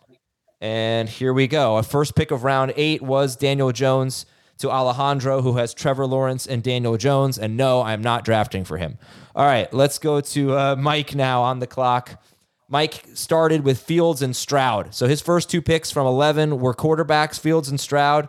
And 0.61 1.09
here 1.09 1.33
we 1.33 1.47
go. 1.47 1.77
A 1.77 1.83
first 1.83 2.15
pick 2.15 2.31
of 2.31 2.45
round 2.45 2.73
eight 2.77 3.03
was 3.03 3.37
Daniel 3.37 3.73
Jones 3.73 4.27
to 4.59 4.71
Alejandro, 4.71 5.43
who 5.43 5.57
has 5.57 5.75
Trevor 5.75 6.07
Lawrence 6.07 6.47
and 6.47 6.63
Daniel 6.63 6.97
Jones. 6.97 7.39
And 7.39 7.57
no, 7.57 7.83
I'm 7.83 8.01
not 8.01 8.25
drafting 8.25 8.65
for 8.65 8.79
him. 8.79 8.99
All 9.35 9.45
right, 9.45 9.73
let's 9.73 9.99
go 9.99 10.21
to 10.21 10.57
uh, 10.57 10.77
Mike 10.77 11.15
now 11.15 11.43
on 11.43 11.59
the 11.59 11.67
clock. 11.67 12.23
Mike 12.69 13.05
started 13.15 13.65
with 13.65 13.81
Fields 13.81 14.23
and 14.23 14.35
Stroud. 14.35 14.95
So 14.95 15.07
his 15.07 15.21
first 15.21 15.51
two 15.51 15.63
picks 15.63 15.91
from 15.91 16.07
11 16.07 16.59
were 16.59 16.75
quarterbacks, 16.75 17.39
Fields 17.39 17.69
and 17.69 17.79
Stroud. 17.79 18.29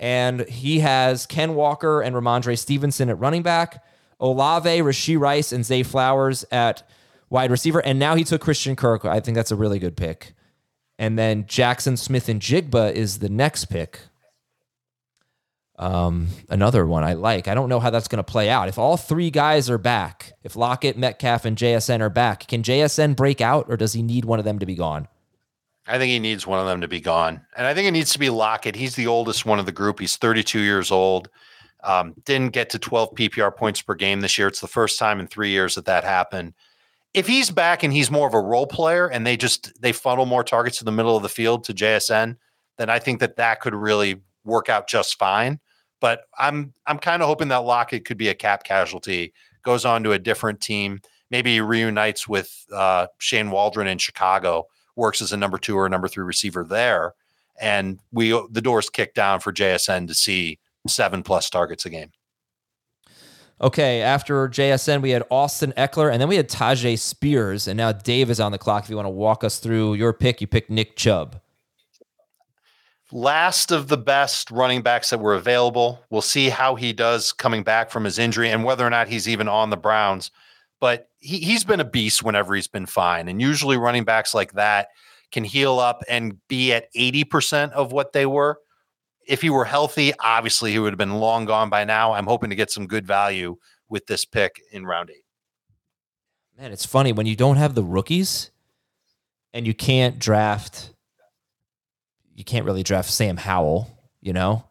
And 0.00 0.40
he 0.48 0.80
has 0.80 1.26
Ken 1.26 1.54
Walker 1.54 2.00
and 2.00 2.14
Rhamondre 2.14 2.58
Stevenson 2.58 3.10
at 3.10 3.18
running 3.18 3.42
back, 3.42 3.84
Olave, 4.20 4.78
Rashee 4.78 5.18
Rice, 5.18 5.52
and 5.52 5.64
Zay 5.64 5.82
Flowers 5.82 6.44
at 6.50 6.82
wide 7.30 7.50
receiver. 7.50 7.80
And 7.80 7.98
now 7.98 8.14
he 8.14 8.24
took 8.24 8.40
Christian 8.40 8.76
Kirk. 8.76 9.04
I 9.04 9.20
think 9.20 9.34
that's 9.34 9.50
a 9.50 9.56
really 9.56 9.78
good 9.78 9.96
pick. 9.96 10.34
And 10.98 11.18
then 11.18 11.44
Jaxon 11.44 11.98
Smith-Njigba 11.98 12.92
is 12.92 13.18
the 13.18 13.28
next 13.28 13.66
pick. 13.66 14.00
Um, 15.76 16.28
another 16.48 16.86
one 16.86 17.02
I 17.02 17.14
like. 17.14 17.48
I 17.48 17.54
don't 17.54 17.68
know 17.68 17.80
how 17.80 17.90
that's 17.90 18.06
going 18.06 18.22
to 18.22 18.30
play 18.30 18.48
out. 18.48 18.68
If 18.68 18.78
all 18.78 18.96
three 18.96 19.30
guys 19.30 19.68
are 19.68 19.78
back, 19.78 20.32
if 20.44 20.54
Lockett, 20.54 20.96
Metcalf, 20.96 21.44
and 21.44 21.56
JSN 21.56 22.00
are 22.00 22.10
back, 22.10 22.46
can 22.46 22.62
JSN 22.62 23.16
break 23.16 23.40
out 23.40 23.66
or 23.68 23.76
does 23.76 23.92
he 23.92 24.02
need 24.02 24.24
one 24.24 24.38
of 24.38 24.44
them 24.44 24.60
to 24.60 24.66
be 24.66 24.76
gone? 24.76 25.08
I 25.86 25.98
think 25.98 26.10
he 26.10 26.18
needs 26.18 26.46
one 26.46 26.60
of 26.60 26.66
them 26.66 26.80
to 26.80 26.88
be 26.88 27.00
gone. 27.00 27.42
And 27.56 27.66
I 27.66 27.74
think 27.74 27.88
it 27.88 27.90
needs 27.90 28.12
to 28.12 28.18
be 28.18 28.30
Lockett. 28.30 28.76
He's 28.76 28.94
the 28.94 29.08
oldest 29.08 29.44
one 29.44 29.58
of 29.58 29.66
the 29.66 29.72
group. 29.72 30.00
He's 30.00 30.16
32 30.16 30.60
years 30.60 30.90
old. 30.90 31.28
Um, 31.82 32.14
didn't 32.24 32.54
get 32.54 32.70
to 32.70 32.78
12 32.78 33.14
PPR 33.14 33.54
points 33.54 33.82
per 33.82 33.94
game 33.94 34.20
this 34.20 34.38
year. 34.38 34.48
It's 34.48 34.60
the 34.60 34.66
first 34.68 34.98
time 34.98 35.20
in 35.20 35.26
three 35.26 35.50
years 35.50 35.74
that 35.74 35.84
that 35.84 36.04
happened. 36.04 36.54
If 37.14 37.28
he's 37.28 37.50
back 37.50 37.84
and 37.84 37.92
he's 37.92 38.10
more 38.10 38.26
of 38.26 38.34
a 38.34 38.40
role 38.40 38.66
player 38.66 39.06
and 39.06 39.26
they 39.26 39.36
just 39.36 39.80
they 39.80 39.92
funnel 39.92 40.26
more 40.26 40.44
targets 40.44 40.78
to 40.78 40.84
the 40.84 40.92
middle 40.92 41.16
of 41.16 41.22
the 41.22 41.28
field 41.28 41.64
to 41.64 41.72
JSN, 41.72 42.36
then 42.76 42.90
I 42.90 42.98
think 42.98 43.20
that 43.20 43.36
that 43.36 43.60
could 43.60 43.74
really 43.74 44.20
work 44.44 44.68
out 44.68 44.88
just 44.88 45.18
fine. 45.18 45.60
But 46.00 46.22
I'm 46.38 46.74
I'm 46.86 46.98
kind 46.98 47.22
of 47.22 47.28
hoping 47.28 47.48
that 47.48 47.58
Lockett 47.58 48.04
could 48.04 48.18
be 48.18 48.28
a 48.28 48.34
cap 48.34 48.64
casualty, 48.64 49.32
goes 49.62 49.84
on 49.84 50.02
to 50.02 50.12
a 50.12 50.18
different 50.18 50.60
team, 50.60 51.00
maybe 51.30 51.60
reunites 51.60 52.28
with 52.28 52.66
uh, 52.72 53.06
Shane 53.18 53.50
Waldron 53.50 53.86
in 53.86 53.98
Chicago, 53.98 54.66
works 54.96 55.22
as 55.22 55.32
a 55.32 55.36
number 55.36 55.58
two 55.58 55.78
or 55.78 55.88
number 55.88 56.08
three 56.08 56.24
receiver 56.24 56.64
there, 56.64 57.14
and 57.60 58.00
we 58.12 58.30
the 58.50 58.60
doors 58.60 58.90
kicked 58.90 59.14
down 59.14 59.40
for 59.40 59.52
JSN 59.52 60.08
to 60.08 60.14
see 60.14 60.58
seven 60.88 61.22
plus 61.22 61.48
targets 61.48 61.86
a 61.86 61.90
game. 61.90 62.10
Okay, 63.64 64.02
after 64.02 64.46
JSN, 64.46 65.00
we 65.00 65.08
had 65.08 65.22
Austin 65.30 65.72
Ekeler, 65.78 66.12
and 66.12 66.20
then 66.20 66.28
we 66.28 66.36
had 66.36 66.50
Tyjae 66.50 66.98
Spears, 66.98 67.66
and 67.66 67.78
now 67.78 67.92
Dave 67.92 68.28
is 68.28 68.38
on 68.38 68.52
the 68.52 68.58
clock. 68.58 68.84
If 68.84 68.90
you 68.90 68.96
want 68.96 69.06
to 69.06 69.10
walk 69.10 69.42
us 69.42 69.58
through 69.58 69.94
your 69.94 70.12
pick, 70.12 70.42
you 70.42 70.46
picked 70.46 70.68
Nick 70.68 70.96
Chubb. 70.96 71.40
Last 73.10 73.72
of 73.72 73.88
the 73.88 73.96
best 73.96 74.50
running 74.50 74.82
backs 74.82 75.08
that 75.08 75.18
were 75.18 75.34
available. 75.34 76.04
We'll 76.10 76.20
see 76.20 76.50
how 76.50 76.74
he 76.74 76.92
does 76.92 77.32
coming 77.32 77.62
back 77.62 77.90
from 77.90 78.04
his 78.04 78.18
injury 78.18 78.50
and 78.50 78.64
whether 78.64 78.86
or 78.86 78.90
not 78.90 79.08
he's 79.08 79.30
even 79.30 79.48
on 79.48 79.70
the 79.70 79.78
Browns. 79.78 80.30
But 80.78 81.08
he, 81.20 81.38
he's 81.38 81.64
been 81.64 81.80
a 81.80 81.86
beast 81.86 82.22
whenever 82.22 82.54
he's 82.54 82.68
been 82.68 82.84
fine. 82.84 83.28
And 83.28 83.40
usually 83.40 83.78
running 83.78 84.04
backs 84.04 84.34
like 84.34 84.52
that 84.52 84.88
can 85.32 85.42
heal 85.42 85.78
up 85.78 86.02
and 86.06 86.36
be 86.48 86.74
at 86.74 86.92
80% 86.92 87.70
of 87.70 87.92
what 87.92 88.12
they 88.12 88.26
were 88.26 88.58
if 89.26 89.42
he 89.42 89.50
were 89.50 89.64
healthy, 89.64 90.12
obviously 90.18 90.72
he 90.72 90.78
would 90.78 90.92
have 90.92 90.98
been 90.98 91.14
long 91.14 91.44
gone 91.44 91.70
by 91.70 91.84
now. 91.84 92.12
I'm 92.12 92.26
hoping 92.26 92.50
to 92.50 92.56
get 92.56 92.70
some 92.70 92.86
good 92.86 93.06
value 93.06 93.56
with 93.88 94.06
this 94.06 94.24
pick 94.24 94.60
in 94.72 94.84
round 94.86 95.10
eight. 95.10 95.24
Man, 96.58 96.72
it's 96.72 96.86
funny 96.86 97.12
when 97.12 97.26
you 97.26 97.36
don't 97.36 97.56
have 97.56 97.74
the 97.74 97.82
rookies 97.82 98.50
and 99.52 99.66
you 99.66 99.74
can't 99.74 100.18
draft, 100.18 100.92
you 102.34 102.44
can't 102.44 102.64
really 102.64 102.82
draft 102.82 103.10
Sam 103.10 103.36
Howell, 103.36 103.90
you 104.20 104.32
know, 104.32 104.64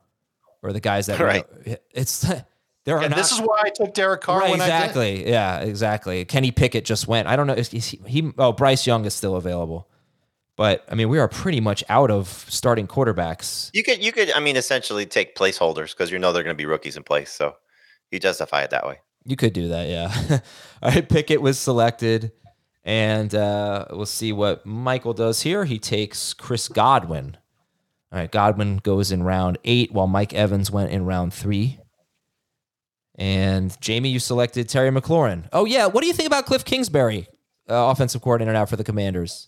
or 0.62 0.74
the 0.74 0.80
guys 0.80 1.08
that 1.08 1.20
right. 1.20 1.46
Are, 1.68 1.78
it's 1.92 2.22
there 2.86 2.98
are. 2.98 3.02
Yeah, 3.02 3.10
not, 3.10 3.18
this 3.18 3.32
is 3.32 3.40
why 3.40 3.64
I 3.66 3.70
took 3.70 3.94
Derek 3.94 4.22
Carr. 4.22 4.40
Right, 4.40 4.54
exactly. 4.54 5.30
Yeah, 5.30 5.60
exactly. 5.60 6.24
Kenny 6.26 6.52
Pickett 6.52 6.86
just 6.86 7.08
went. 7.08 7.28
I 7.28 7.36
don't 7.36 7.48
know. 7.48 7.54
Is, 7.54 7.74
is 7.74 7.88
he, 7.88 8.00
he? 8.08 8.32
Oh, 8.38 8.54
Bryce 8.54 8.88
Young 8.88 9.06
is 9.06 9.14
still 9.14 9.36
available. 9.36 9.90
But 10.56 10.86
I 10.90 10.96
mean, 10.96 11.10
we 11.10 11.20
are 11.20 11.28
pretty 11.28 11.60
much 11.60 11.84
out 11.90 12.12
of 12.12 12.28
starting 12.48 12.88
quarterbacks. 12.88 13.72
You 13.74 13.84
could, 13.84 14.04
you 14.04 14.12
could, 14.12 14.32
I 14.32 14.40
mean, 14.40 14.56
essentially 14.56 15.06
take 15.06 15.36
placeholders 15.36 15.92
because 15.92 16.12
you 16.12 16.20
know 16.20 16.32
they're 16.32 16.44
going 16.44 16.56
to 16.56 16.62
be 16.62 16.68
rookies 16.68 16.96
in 16.96 17.04
place. 17.04 17.32
So 17.32 17.56
you 18.12 18.20
justify 18.20 18.62
it 18.62 18.70
that 18.70 18.86
way. 18.86 19.00
You 19.26 19.36
could 19.36 19.54
do 19.54 19.70
that, 19.70 19.88
yeah. 19.88 20.40
All 20.84 20.92
right, 20.92 21.08
Pickett 21.08 21.42
was 21.42 21.58
selected, 21.58 22.34
and 22.84 23.34
uh, 23.34 23.86
we'll 23.92 24.06
see 24.06 24.34
what 24.34 24.66
Michael 24.66 25.14
does 25.14 25.42
here. 25.42 25.66
He 25.66 25.80
takes 25.80 26.34
Chris 26.34 26.68
Godwin. 26.68 27.38
All 28.12 28.20
right, 28.20 28.32
Godwin 28.32 28.78
goes 28.78 29.12
in 29.12 29.24
round 29.24 29.58
eight, 29.64 29.92
while 29.92 30.08
Mike 30.08 30.34
Evans 30.34 30.70
went 30.70 30.92
in 30.92 31.06
round 31.06 31.34
three. 31.34 31.80
And 33.16 33.80
Jamie, 33.80 34.10
you 34.10 34.20
selected 34.20 34.68
Terry 34.68 34.92
McLaurin. 34.92 35.48
Oh 35.54 35.66
yeah, 35.66 35.88
what 35.88 36.02
do 36.02 36.08
you 36.08 36.14
think 36.14 36.28
about 36.28 36.46
Cliff 36.46 36.66
Kingsbury, 36.66 37.28
uh, 37.70 37.90
offensive 37.92 38.22
coordinator 38.22 38.54
now 38.54 38.66
for 38.66 38.76
the 38.76 38.84
Commanders? 38.84 39.48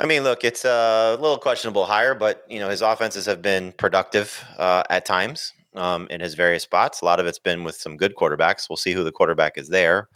I 0.00 0.06
mean, 0.06 0.24
look, 0.24 0.44
it's 0.44 0.64
a 0.64 1.18
little 1.20 1.36
questionable 1.36 1.84
hire, 1.84 2.14
but 2.14 2.44
you 2.48 2.58
know 2.58 2.70
his 2.70 2.80
offenses 2.80 3.26
have 3.26 3.42
been 3.42 3.72
productive 3.72 4.42
uh, 4.56 4.82
at 4.88 5.04
times 5.04 5.52
um, 5.74 6.06
in 6.10 6.20
his 6.20 6.34
various 6.34 6.62
spots. 6.62 7.02
A 7.02 7.04
lot 7.04 7.20
of 7.20 7.26
it's 7.26 7.38
been 7.38 7.64
with 7.64 7.76
some 7.76 7.98
good 7.98 8.16
quarterbacks. 8.16 8.68
We'll 8.68 8.78
see 8.78 8.92
who 8.92 9.04
the 9.04 9.12
quarterback 9.12 9.58
is 9.58 9.68
there. 9.68 10.08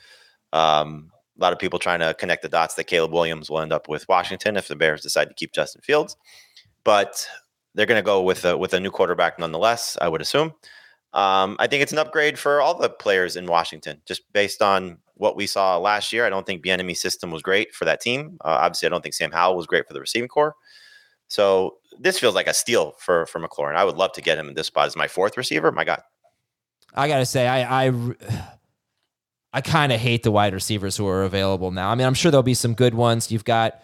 Um, 0.54 1.10
a 1.38 1.42
lot 1.42 1.52
of 1.52 1.58
people 1.58 1.78
trying 1.78 2.00
to 2.00 2.14
connect 2.14 2.42
the 2.42 2.48
dots 2.48 2.74
that 2.76 2.84
Caleb 2.84 3.12
Williams 3.12 3.50
will 3.50 3.60
end 3.60 3.72
up 3.72 3.86
with 3.88 4.08
Washington 4.08 4.56
if 4.56 4.68
the 4.68 4.76
Bears 4.76 5.02
decide 5.02 5.28
to 5.28 5.34
keep 5.34 5.52
Justin 5.52 5.82
Fields, 5.82 6.16
but 6.84 7.28
they're 7.74 7.86
going 7.86 7.98
to 7.98 8.06
go 8.06 8.22
with 8.22 8.44
a, 8.44 8.56
with 8.56 8.72
a 8.72 8.80
new 8.80 8.90
quarterback 8.90 9.38
nonetheless. 9.38 9.98
I 10.00 10.08
would 10.08 10.22
assume. 10.22 10.54
Um, 11.12 11.56
I 11.58 11.66
think 11.66 11.82
it's 11.82 11.92
an 11.92 11.98
upgrade 11.98 12.38
for 12.38 12.60
all 12.60 12.78
the 12.78 12.88
players 12.88 13.36
in 13.36 13.46
Washington, 13.46 14.00
just 14.06 14.22
based 14.32 14.62
on 14.62 14.98
what 15.16 15.36
we 15.36 15.46
saw 15.46 15.78
last 15.78 16.12
year. 16.12 16.26
I 16.26 16.30
don't 16.30 16.46
think 16.46 16.64
Bieniemy's 16.64 17.00
system 17.00 17.30
was 17.30 17.42
great 17.42 17.74
for 17.74 17.84
that 17.84 18.00
team. 18.00 18.36
Uh, 18.44 18.58
obviously, 18.60 18.86
I 18.86 18.90
don't 18.90 19.02
think 19.02 19.14
Sam 19.14 19.30
Howell 19.30 19.56
was 19.56 19.66
great 19.66 19.86
for 19.86 19.94
the 19.94 20.00
receiving 20.00 20.28
corps. 20.28 20.54
So 21.28 21.76
this 21.98 22.18
feels 22.18 22.34
like 22.34 22.46
a 22.46 22.54
steal 22.54 22.94
for 22.98 23.26
for 23.26 23.40
McLaurin. 23.40 23.76
I 23.76 23.84
would 23.84 23.96
love 23.96 24.12
to 24.12 24.20
get 24.20 24.38
him 24.38 24.48
in 24.48 24.54
this 24.54 24.66
spot 24.66 24.86
as 24.86 24.96
my 24.96 25.08
fourth 25.08 25.36
receiver. 25.36 25.72
My 25.72 25.84
God, 25.84 26.02
I 26.94 27.08
gotta 27.08 27.26
say, 27.26 27.46
I 27.46 27.86
I, 27.86 27.92
I 29.52 29.60
kind 29.60 29.92
of 29.92 30.00
hate 30.00 30.22
the 30.22 30.30
wide 30.30 30.52
receivers 30.52 30.96
who 30.96 31.06
are 31.06 31.22
available 31.22 31.70
now. 31.70 31.90
I 31.90 31.94
mean, 31.94 32.06
I'm 32.06 32.14
sure 32.14 32.30
there'll 32.30 32.42
be 32.42 32.54
some 32.54 32.74
good 32.74 32.94
ones. 32.94 33.30
You've 33.30 33.44
got 33.44 33.80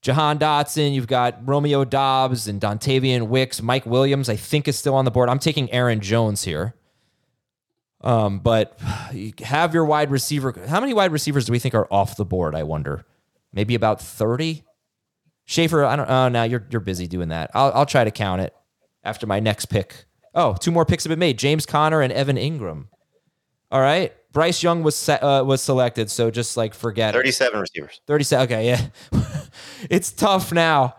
Jahan 0.00 0.38
Dotson, 0.38 0.94
you've 0.94 1.06
got 1.06 1.46
Romeo 1.46 1.84
Doubs 1.84 2.48
and 2.48 2.60
Dontayvion 2.60 3.28
Wicks. 3.28 3.62
Mike 3.62 3.86
Williams, 3.86 4.28
I 4.28 4.36
think, 4.36 4.66
is 4.66 4.76
still 4.76 4.94
on 4.94 5.04
the 5.04 5.10
board. 5.10 5.28
I'm 5.28 5.38
taking 5.38 5.70
Aaron 5.70 6.00
Jones 6.00 6.42
here. 6.42 6.74
Um, 8.02 8.40
but 8.40 8.78
you 9.12 9.32
have 9.42 9.74
your 9.74 9.84
wide 9.84 10.10
receiver. 10.10 10.54
How 10.66 10.80
many 10.80 10.94
wide 10.94 11.12
receivers 11.12 11.46
do 11.46 11.52
we 11.52 11.58
think 11.58 11.74
are 11.74 11.86
off 11.90 12.16
the 12.16 12.24
board? 12.24 12.54
I 12.54 12.62
wonder. 12.62 13.04
Maybe 13.52 13.74
about 13.74 14.00
30. 14.00 14.64
Schaefer, 15.44 15.84
I 15.84 15.96
don't. 15.96 16.08
Oh, 16.08 16.28
now 16.28 16.44
you're 16.44 16.66
you're 16.70 16.80
busy 16.80 17.06
doing 17.06 17.28
that. 17.28 17.50
I'll 17.52 17.72
I'll 17.72 17.86
try 17.86 18.04
to 18.04 18.10
count 18.10 18.40
it 18.42 18.54
after 19.02 19.26
my 19.26 19.40
next 19.40 19.66
pick. 19.66 20.04
Oh, 20.34 20.54
two 20.54 20.70
more 20.70 20.84
picks 20.84 21.04
have 21.04 21.10
been 21.10 21.18
made. 21.18 21.38
James 21.38 21.66
Conner 21.66 22.00
and 22.00 22.12
Evan 22.12 22.36
Engram. 22.36 22.86
All 23.70 23.80
right. 23.80 24.12
Bryce 24.32 24.62
Young 24.62 24.82
was 24.82 25.08
uh, 25.08 25.42
was 25.44 25.60
selected, 25.60 26.10
so 26.10 26.30
just 26.30 26.56
like 26.56 26.74
forget 26.74 27.12
37 27.14 27.58
it. 27.58 27.60
receivers. 27.60 28.00
37. 28.06 28.44
Okay, 28.44 28.66
yeah. 28.66 28.86
it's 29.90 30.10
tough 30.10 30.52
now. 30.52 30.94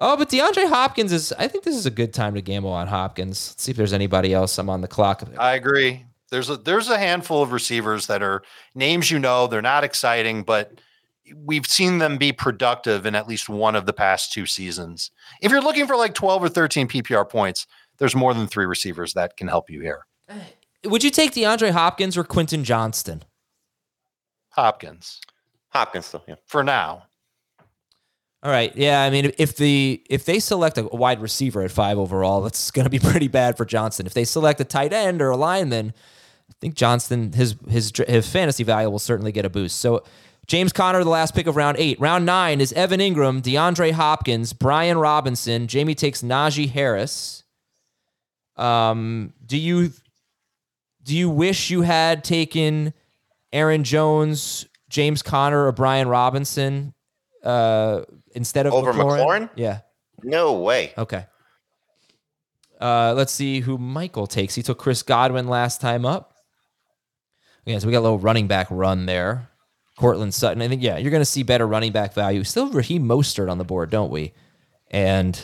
Oh, 0.00 0.16
but 0.16 0.28
DeAndre 0.28 0.68
Hopkins 0.68 1.12
is 1.12 1.32
I 1.38 1.48
think 1.48 1.64
this 1.64 1.76
is 1.76 1.86
a 1.86 1.90
good 1.90 2.12
time 2.12 2.34
to 2.34 2.42
gamble 2.42 2.70
on 2.70 2.88
Hopkins. 2.88 3.52
Let's 3.52 3.62
see 3.62 3.70
if 3.70 3.76
there's 3.76 3.94
anybody 3.94 4.34
else. 4.34 4.58
I'm 4.58 4.68
on 4.68 4.82
the 4.82 4.88
clock. 4.88 5.22
I 5.38 5.54
agree. 5.54 6.04
There's 6.34 6.50
a 6.50 6.56
there's 6.56 6.90
a 6.90 6.98
handful 6.98 7.42
of 7.44 7.52
receivers 7.52 8.08
that 8.08 8.20
are 8.20 8.42
names 8.74 9.08
you 9.08 9.20
know, 9.20 9.46
they're 9.46 9.62
not 9.62 9.84
exciting, 9.84 10.42
but 10.42 10.80
we've 11.36 11.64
seen 11.64 11.98
them 11.98 12.18
be 12.18 12.32
productive 12.32 13.06
in 13.06 13.14
at 13.14 13.28
least 13.28 13.48
one 13.48 13.76
of 13.76 13.86
the 13.86 13.92
past 13.92 14.32
two 14.32 14.44
seasons. 14.44 15.12
If 15.40 15.52
you're 15.52 15.62
looking 15.62 15.86
for 15.86 15.94
like 15.94 16.12
12 16.12 16.42
or 16.42 16.48
13 16.48 16.88
PPR 16.88 17.30
points, 17.30 17.68
there's 17.98 18.16
more 18.16 18.34
than 18.34 18.48
three 18.48 18.66
receivers 18.66 19.14
that 19.14 19.36
can 19.36 19.46
help 19.46 19.70
you 19.70 19.80
here. 19.80 20.06
Uh, 20.28 20.40
would 20.86 21.04
you 21.04 21.10
take 21.12 21.30
DeAndre 21.34 21.70
Hopkins 21.70 22.16
or 22.16 22.24
Quentin 22.24 22.64
Johnston? 22.64 23.22
Hopkins. 24.50 25.20
Hopkins 25.68 26.06
still, 26.06 26.24
yeah. 26.26 26.34
For 26.46 26.64
now. 26.64 27.04
All 28.42 28.50
right. 28.50 28.74
Yeah, 28.76 29.02
I 29.02 29.10
mean 29.10 29.30
if 29.38 29.56
the 29.56 30.02
if 30.10 30.24
they 30.24 30.40
select 30.40 30.78
a 30.78 30.82
wide 30.82 31.22
receiver 31.22 31.62
at 31.62 31.70
5 31.70 31.96
overall, 31.96 32.42
that's 32.42 32.72
going 32.72 32.86
to 32.86 32.90
be 32.90 32.98
pretty 33.10 33.28
bad 33.28 33.56
for 33.56 33.64
Johnston. 33.64 34.04
If 34.04 34.14
they 34.14 34.24
select 34.24 34.60
a 34.60 34.64
tight 34.64 34.92
end 34.92 35.22
or 35.22 35.30
a 35.30 35.36
lineman, 35.36 35.94
I 36.50 36.54
think 36.60 36.74
Johnston 36.74 37.32
his 37.32 37.56
his 37.68 37.92
his 38.06 38.28
fantasy 38.28 38.64
value 38.64 38.90
will 38.90 38.98
certainly 38.98 39.32
get 39.32 39.44
a 39.44 39.50
boost. 39.50 39.78
So 39.78 40.04
James 40.46 40.72
Conner, 40.72 41.02
the 41.02 41.10
last 41.10 41.34
pick 41.34 41.46
of 41.46 41.56
round 41.56 41.78
eight. 41.78 41.98
Round 42.00 42.26
nine 42.26 42.60
is 42.60 42.72
Evan 42.74 43.00
Engram, 43.00 43.40
DeAndre 43.42 43.92
Hopkins, 43.92 44.52
Brian 44.52 44.98
Robinson. 44.98 45.66
Jamie 45.66 45.94
takes 45.94 46.22
Najee 46.22 46.70
Harris. 46.70 47.44
Um, 48.56 49.32
do 49.44 49.56
you 49.56 49.90
do 51.02 51.16
you 51.16 51.30
wish 51.30 51.70
you 51.70 51.82
had 51.82 52.24
taken 52.24 52.92
Aaron 53.52 53.84
Jones, 53.84 54.66
James 54.88 55.22
Conner, 55.22 55.66
or 55.66 55.72
Brian 55.72 56.08
Robinson 56.08 56.94
uh, 57.42 58.02
instead 58.34 58.66
of 58.66 58.72
over 58.74 58.92
McLaurin? 58.92 59.18
McLaurin? 59.18 59.50
Yeah. 59.56 59.80
No 60.22 60.54
way. 60.54 60.92
Okay. 60.96 61.26
Uh, 62.80 63.14
let's 63.16 63.32
see 63.32 63.60
who 63.60 63.78
Michael 63.78 64.26
takes. 64.26 64.54
He 64.54 64.62
took 64.62 64.78
Chris 64.78 65.02
Godwin 65.02 65.48
last 65.48 65.80
time 65.80 66.04
up. 66.04 66.33
Yeah, 67.66 67.78
so 67.78 67.86
we 67.86 67.92
got 67.92 68.00
a 68.00 68.00
little 68.00 68.18
running 68.18 68.46
back 68.46 68.66
run 68.70 69.06
there. 69.06 69.48
Courtland 69.98 70.34
Sutton. 70.34 70.60
I 70.60 70.68
think, 70.68 70.82
yeah, 70.82 70.98
you're 70.98 71.10
going 71.10 71.20
to 71.20 71.26
see 71.26 71.42
better 71.42 71.66
running 71.66 71.92
back 71.92 72.14
value. 72.14 72.44
Still 72.44 72.68
Raheem 72.68 73.04
Mostert 73.04 73.50
on 73.50 73.58
the 73.58 73.64
board, 73.64 73.90
don't 73.90 74.10
we? 74.10 74.32
And 74.90 75.38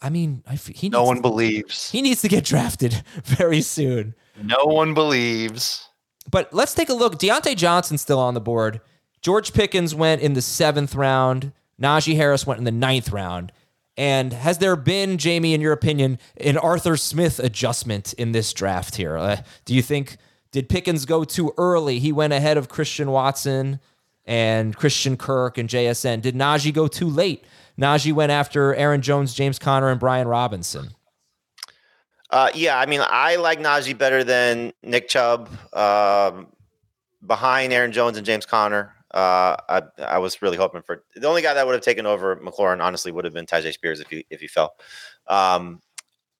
I 0.00 0.10
mean, 0.10 0.42
I, 0.46 0.54
he 0.54 0.88
no 0.88 1.04
one 1.04 1.16
to, 1.16 1.22
believes 1.22 1.90
he 1.90 2.02
needs 2.02 2.22
to 2.22 2.28
get 2.28 2.44
drafted 2.52 3.02
very 3.24 3.60
soon. 3.60 4.14
No 4.42 4.64
one 4.64 4.94
believes. 4.94 5.88
But 6.30 6.52
let's 6.52 6.74
take 6.74 6.88
a 6.88 6.94
look. 6.94 7.18
Diontae 7.18 7.56
Johnson's 7.56 8.00
still 8.00 8.18
on 8.18 8.34
the 8.34 8.40
board. 8.40 8.80
George 9.20 9.52
Pickens 9.52 9.94
went 9.94 10.22
in 10.22 10.34
the 10.34 10.42
seventh 10.42 10.94
round. 10.94 11.52
Najee 11.80 12.16
Harris 12.16 12.46
went 12.46 12.58
in 12.58 12.64
the 12.64 12.70
ninth 12.70 13.10
round. 13.10 13.52
And 13.96 14.32
has 14.32 14.58
there 14.58 14.76
been, 14.76 15.18
Jamie, 15.18 15.52
in 15.52 15.60
your 15.60 15.72
opinion, 15.72 16.18
an 16.38 16.56
Arthur 16.56 16.96
Smith 16.96 17.38
adjustment 17.38 18.14
in 18.14 18.32
this 18.32 18.52
draft 18.52 18.96
here? 18.96 19.16
Uh, 19.16 19.42
do 19.64 19.74
you 19.74 19.82
think 19.82 20.16
did 20.52 20.68
Pickens 20.68 21.04
go 21.06 21.24
too 21.24 21.52
early? 21.58 21.98
He 21.98 22.12
went 22.12 22.32
ahead 22.32 22.56
of 22.56 22.68
Christian 22.68 23.10
Watson 23.10 23.80
and 24.24 24.76
Christian 24.76 25.16
Kirk 25.16 25.58
and 25.58 25.68
JSN. 25.68 26.20
Did 26.20 26.34
Najee 26.34 26.72
go 26.72 26.86
too 26.86 27.08
late? 27.08 27.44
Najee 27.80 28.12
went 28.12 28.30
after 28.30 28.74
Aaron 28.74 29.02
Jones, 29.02 29.34
James 29.34 29.58
Conner, 29.58 29.88
and 29.88 29.98
Brian 29.98 30.28
Robinson. 30.28 30.90
Uh, 32.30 32.50
yeah, 32.54 32.78
I 32.78 32.86
mean, 32.86 33.00
I 33.02 33.36
like 33.36 33.58
Najee 33.58 33.96
better 33.96 34.22
than 34.24 34.72
Nick 34.82 35.08
Chubb, 35.08 35.50
uh, 35.72 36.44
behind 37.26 37.72
Aaron 37.72 37.92
Jones 37.92 38.16
and 38.16 38.24
James 38.24 38.46
Conner. 38.46 38.94
Uh, 39.10 39.56
I, 39.68 39.82
I, 39.98 40.18
was 40.18 40.40
really 40.40 40.56
hoping 40.56 40.80
for 40.80 41.04
the 41.14 41.28
only 41.28 41.42
guy 41.42 41.52
that 41.52 41.66
would 41.66 41.74
have 41.74 41.82
taken 41.82 42.06
over 42.06 42.36
McLaurin. 42.36 42.82
Honestly, 42.82 43.12
would 43.12 43.26
have 43.26 43.34
been 43.34 43.44
Tyjae 43.44 43.74
Spears 43.74 44.00
if 44.00 44.08
he 44.08 44.24
if 44.30 44.40
he 44.40 44.48
fell. 44.48 44.74
Um, 45.26 45.82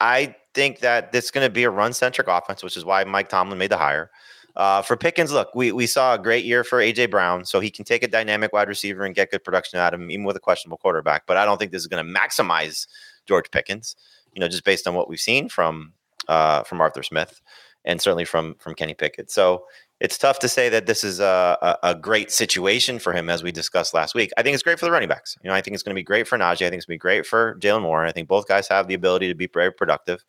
I 0.02 0.34
think 0.52 0.80
that 0.80 1.12
this 1.12 1.26
is 1.26 1.30
going 1.30 1.46
to 1.46 1.50
be 1.50 1.62
a 1.62 1.70
run 1.70 1.92
centric 1.92 2.26
offense, 2.26 2.62
which 2.62 2.76
is 2.76 2.84
why 2.84 3.04
Mike 3.04 3.28
Tomlin 3.28 3.56
made 3.56 3.70
the 3.70 3.78
hire. 3.78 4.10
Uh, 4.56 4.82
for 4.82 4.96
Pickens, 4.96 5.32
look, 5.32 5.54
we, 5.54 5.70
we 5.70 5.86
saw 5.86 6.14
a 6.14 6.18
great 6.18 6.44
year 6.44 6.64
for 6.64 6.80
AJ 6.80 7.10
Brown, 7.10 7.44
so 7.44 7.60
he 7.60 7.70
can 7.70 7.84
take 7.84 8.02
a 8.02 8.08
dynamic 8.08 8.52
wide 8.52 8.68
receiver 8.68 9.04
and 9.04 9.14
get 9.14 9.30
good 9.30 9.44
production 9.44 9.78
out 9.78 9.94
of 9.94 10.00
him, 10.00 10.10
even 10.10 10.24
with 10.26 10.36
a 10.36 10.40
questionable 10.40 10.76
quarterback. 10.76 11.24
But 11.26 11.36
I 11.36 11.44
don't 11.44 11.56
think 11.56 11.70
this 11.70 11.82
is 11.82 11.86
going 11.86 12.04
to 12.04 12.20
maximize 12.20 12.86
George 13.26 13.50
Pickens, 13.52 13.94
you 14.34 14.40
know, 14.40 14.48
just 14.48 14.64
based 14.64 14.88
on 14.88 14.94
what 14.94 15.08
we've 15.08 15.20
seen 15.20 15.48
from 15.48 15.92
uh, 16.28 16.64
from 16.64 16.80
Arthur 16.80 17.02
Smith. 17.02 17.40
and 17.84 18.00
certainly 18.00 18.24
from 18.24 18.54
from 18.58 18.74
Kenny 18.74 18.94
Pickett. 18.94 19.30
So 19.30 19.64
it's 20.02 20.18
tough 20.18 20.40
to 20.40 20.48
say 20.48 20.68
that 20.68 20.86
this 20.86 21.04
is 21.04 21.20
a, 21.20 21.78
a, 21.84 21.94
great 21.94 22.32
situation 22.32 22.98
for 22.98 23.12
him, 23.12 23.30
as 23.30 23.44
we 23.44 23.52
discussed 23.52 23.94
last 23.94 24.16
week. 24.16 24.32
I 24.36 24.42
think 24.42 24.54
it's 24.54 24.62
great 24.64 24.80
for 24.80 24.84
the 24.84 24.90
running 24.90 25.08
backs. 25.08 25.36
You 25.44 25.48
know, 25.48 25.54
I 25.54 25.60
think 25.60 25.74
it's 25.74 25.84
going 25.84 25.94
to 25.94 25.98
be 25.98 26.02
great 26.02 26.26
for 26.26 26.36
Najee. 26.36 26.66
I 26.66 26.70
think 26.70 26.74
it's 26.74 26.86
going 26.86 26.96
to 26.96 26.98
be 26.98 26.98
great 26.98 27.24
for 27.24 27.56
Jaylen 27.60 27.84
Warren. 27.84 28.08
I 28.08 28.12
think 28.12 28.26
both 28.26 28.48
guys 28.48 28.66
have 28.66 28.88
the 28.88 28.94
ability 28.94 29.28
to 29.28 29.36
be 29.36 29.46
very 29.46 29.72
productive, 29.72 30.24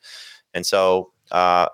and 0.54 0.64
so 0.64 1.12
uh, 1.32 1.70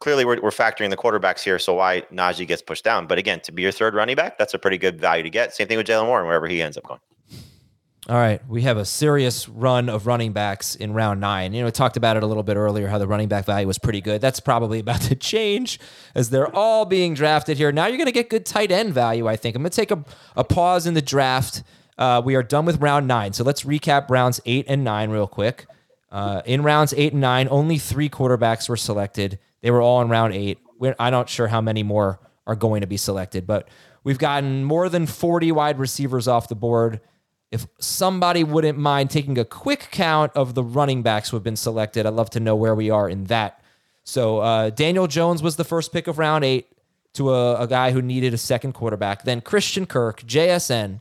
clearly 0.00 0.26
we're, 0.26 0.38
we're 0.42 0.50
factoring 0.50 0.90
the 0.90 0.98
quarterbacks 0.98 1.42
here. 1.42 1.58
So 1.58 1.72
why 1.72 2.02
Najee 2.12 2.46
gets 2.46 2.60
pushed 2.60 2.84
down? 2.84 3.06
But 3.06 3.16
again, 3.16 3.40
to 3.44 3.52
be 3.52 3.62
your 3.62 3.72
third 3.72 3.94
running 3.94 4.14
back, 4.14 4.36
that's 4.36 4.52
a 4.52 4.58
pretty 4.58 4.76
good 4.76 5.00
value 5.00 5.22
to 5.22 5.30
get. 5.30 5.54
Same 5.54 5.68
thing 5.68 5.78
with 5.78 5.86
Jaylen 5.86 6.08
Warren, 6.08 6.26
wherever 6.26 6.46
he 6.46 6.60
ends 6.60 6.76
up 6.76 6.84
going. 6.84 7.00
All 8.08 8.16
right, 8.16 8.40
we 8.48 8.62
have 8.62 8.76
a 8.76 8.84
serious 8.84 9.48
run 9.48 9.88
of 9.88 10.06
running 10.06 10.32
backs 10.32 10.76
in 10.76 10.92
round 10.92 11.20
nine. 11.20 11.52
You 11.52 11.62
know, 11.62 11.66
we 11.66 11.72
talked 11.72 11.96
about 11.96 12.16
it 12.16 12.22
a 12.22 12.26
little 12.26 12.44
bit 12.44 12.56
earlier 12.56 12.86
how 12.86 12.98
the 12.98 13.06
running 13.08 13.26
back 13.26 13.46
value 13.46 13.66
was 13.66 13.78
pretty 13.78 14.00
good. 14.00 14.20
That's 14.20 14.38
probably 14.38 14.78
about 14.78 15.00
to 15.02 15.16
change 15.16 15.80
as 16.14 16.30
they're 16.30 16.54
all 16.54 16.84
being 16.84 17.14
drafted 17.14 17.56
here. 17.56 17.72
Now 17.72 17.86
you're 17.86 17.96
going 17.96 18.06
to 18.06 18.12
get 18.12 18.30
good 18.30 18.46
tight 18.46 18.70
end 18.70 18.94
value, 18.94 19.26
I 19.26 19.34
think. 19.34 19.56
I'm 19.56 19.62
going 19.62 19.70
to 19.70 19.76
take 19.76 19.90
a, 19.90 20.04
a 20.36 20.44
pause 20.44 20.86
in 20.86 20.94
the 20.94 21.02
draft. 21.02 21.64
Uh, 21.98 22.22
we 22.24 22.36
are 22.36 22.44
done 22.44 22.64
with 22.64 22.80
round 22.80 23.08
nine. 23.08 23.32
So 23.32 23.42
let's 23.42 23.64
recap 23.64 24.08
rounds 24.08 24.40
eight 24.46 24.66
and 24.68 24.84
nine 24.84 25.10
real 25.10 25.26
quick. 25.26 25.66
Uh, 26.12 26.42
in 26.46 26.62
rounds 26.62 26.94
eight 26.96 27.10
and 27.10 27.20
nine, 27.20 27.48
only 27.50 27.76
three 27.76 28.08
quarterbacks 28.08 28.68
were 28.68 28.76
selected. 28.76 29.40
They 29.62 29.72
were 29.72 29.82
all 29.82 30.00
in 30.00 30.08
round 30.08 30.32
eight. 30.32 30.58
We're, 30.78 30.94
I'm 31.00 31.10
not 31.10 31.28
sure 31.28 31.48
how 31.48 31.60
many 31.60 31.82
more 31.82 32.20
are 32.46 32.54
going 32.54 32.82
to 32.82 32.86
be 32.86 32.98
selected, 32.98 33.48
but 33.48 33.68
we've 34.04 34.18
gotten 34.18 34.62
more 34.62 34.88
than 34.88 35.06
40 35.06 35.50
wide 35.50 35.80
receivers 35.80 36.28
off 36.28 36.48
the 36.48 36.54
board 36.54 37.00
if 37.50 37.66
somebody 37.78 38.44
wouldn't 38.44 38.78
mind 38.78 39.10
taking 39.10 39.38
a 39.38 39.44
quick 39.44 39.88
count 39.90 40.32
of 40.34 40.54
the 40.54 40.62
running 40.62 41.02
backs 41.02 41.30
who 41.30 41.36
have 41.36 41.44
been 41.44 41.56
selected, 41.56 42.06
I'd 42.06 42.14
love 42.14 42.30
to 42.30 42.40
know 42.40 42.56
where 42.56 42.74
we 42.74 42.90
are 42.90 43.08
in 43.08 43.24
that. 43.24 43.62
So 44.04 44.38
uh, 44.38 44.70
Daniel 44.70 45.06
Jones 45.06 45.42
was 45.42 45.56
the 45.56 45.64
first 45.64 45.92
pick 45.92 46.06
of 46.06 46.18
round 46.18 46.44
eight 46.44 46.68
to 47.14 47.32
a, 47.32 47.62
a, 47.62 47.66
guy 47.66 47.92
who 47.92 48.02
needed 48.02 48.34
a 48.34 48.38
second 48.38 48.72
quarterback. 48.72 49.24
Then 49.24 49.40
Christian 49.40 49.86
Kirk, 49.86 50.22
JSN, 50.22 51.00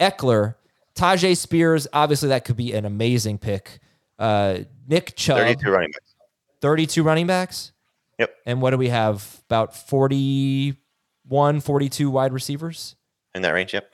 Ekeler, 0.00 0.56
Tyjae 0.94 1.36
Spears. 1.36 1.86
Obviously, 1.92 2.28
that 2.30 2.44
could 2.44 2.56
be 2.56 2.72
an 2.72 2.84
amazing 2.84 3.38
pick. 3.38 3.78
Uh, 4.18 4.60
Nick 4.88 5.14
Chubb. 5.16 5.38
32 5.38 5.70
running 5.70 5.90
backs. 5.90 6.14
32 6.60 7.02
running 7.02 7.26
backs? 7.26 7.72
Yep. 8.18 8.34
And 8.44 8.60
what 8.60 8.70
do 8.70 8.78
we 8.78 8.88
have? 8.88 9.42
About 9.46 9.76
41, 9.76 11.60
42 11.60 12.10
wide 12.10 12.32
receivers? 12.32 12.96
In 13.34 13.42
that 13.42 13.50
range, 13.50 13.72
yep. 13.72 13.91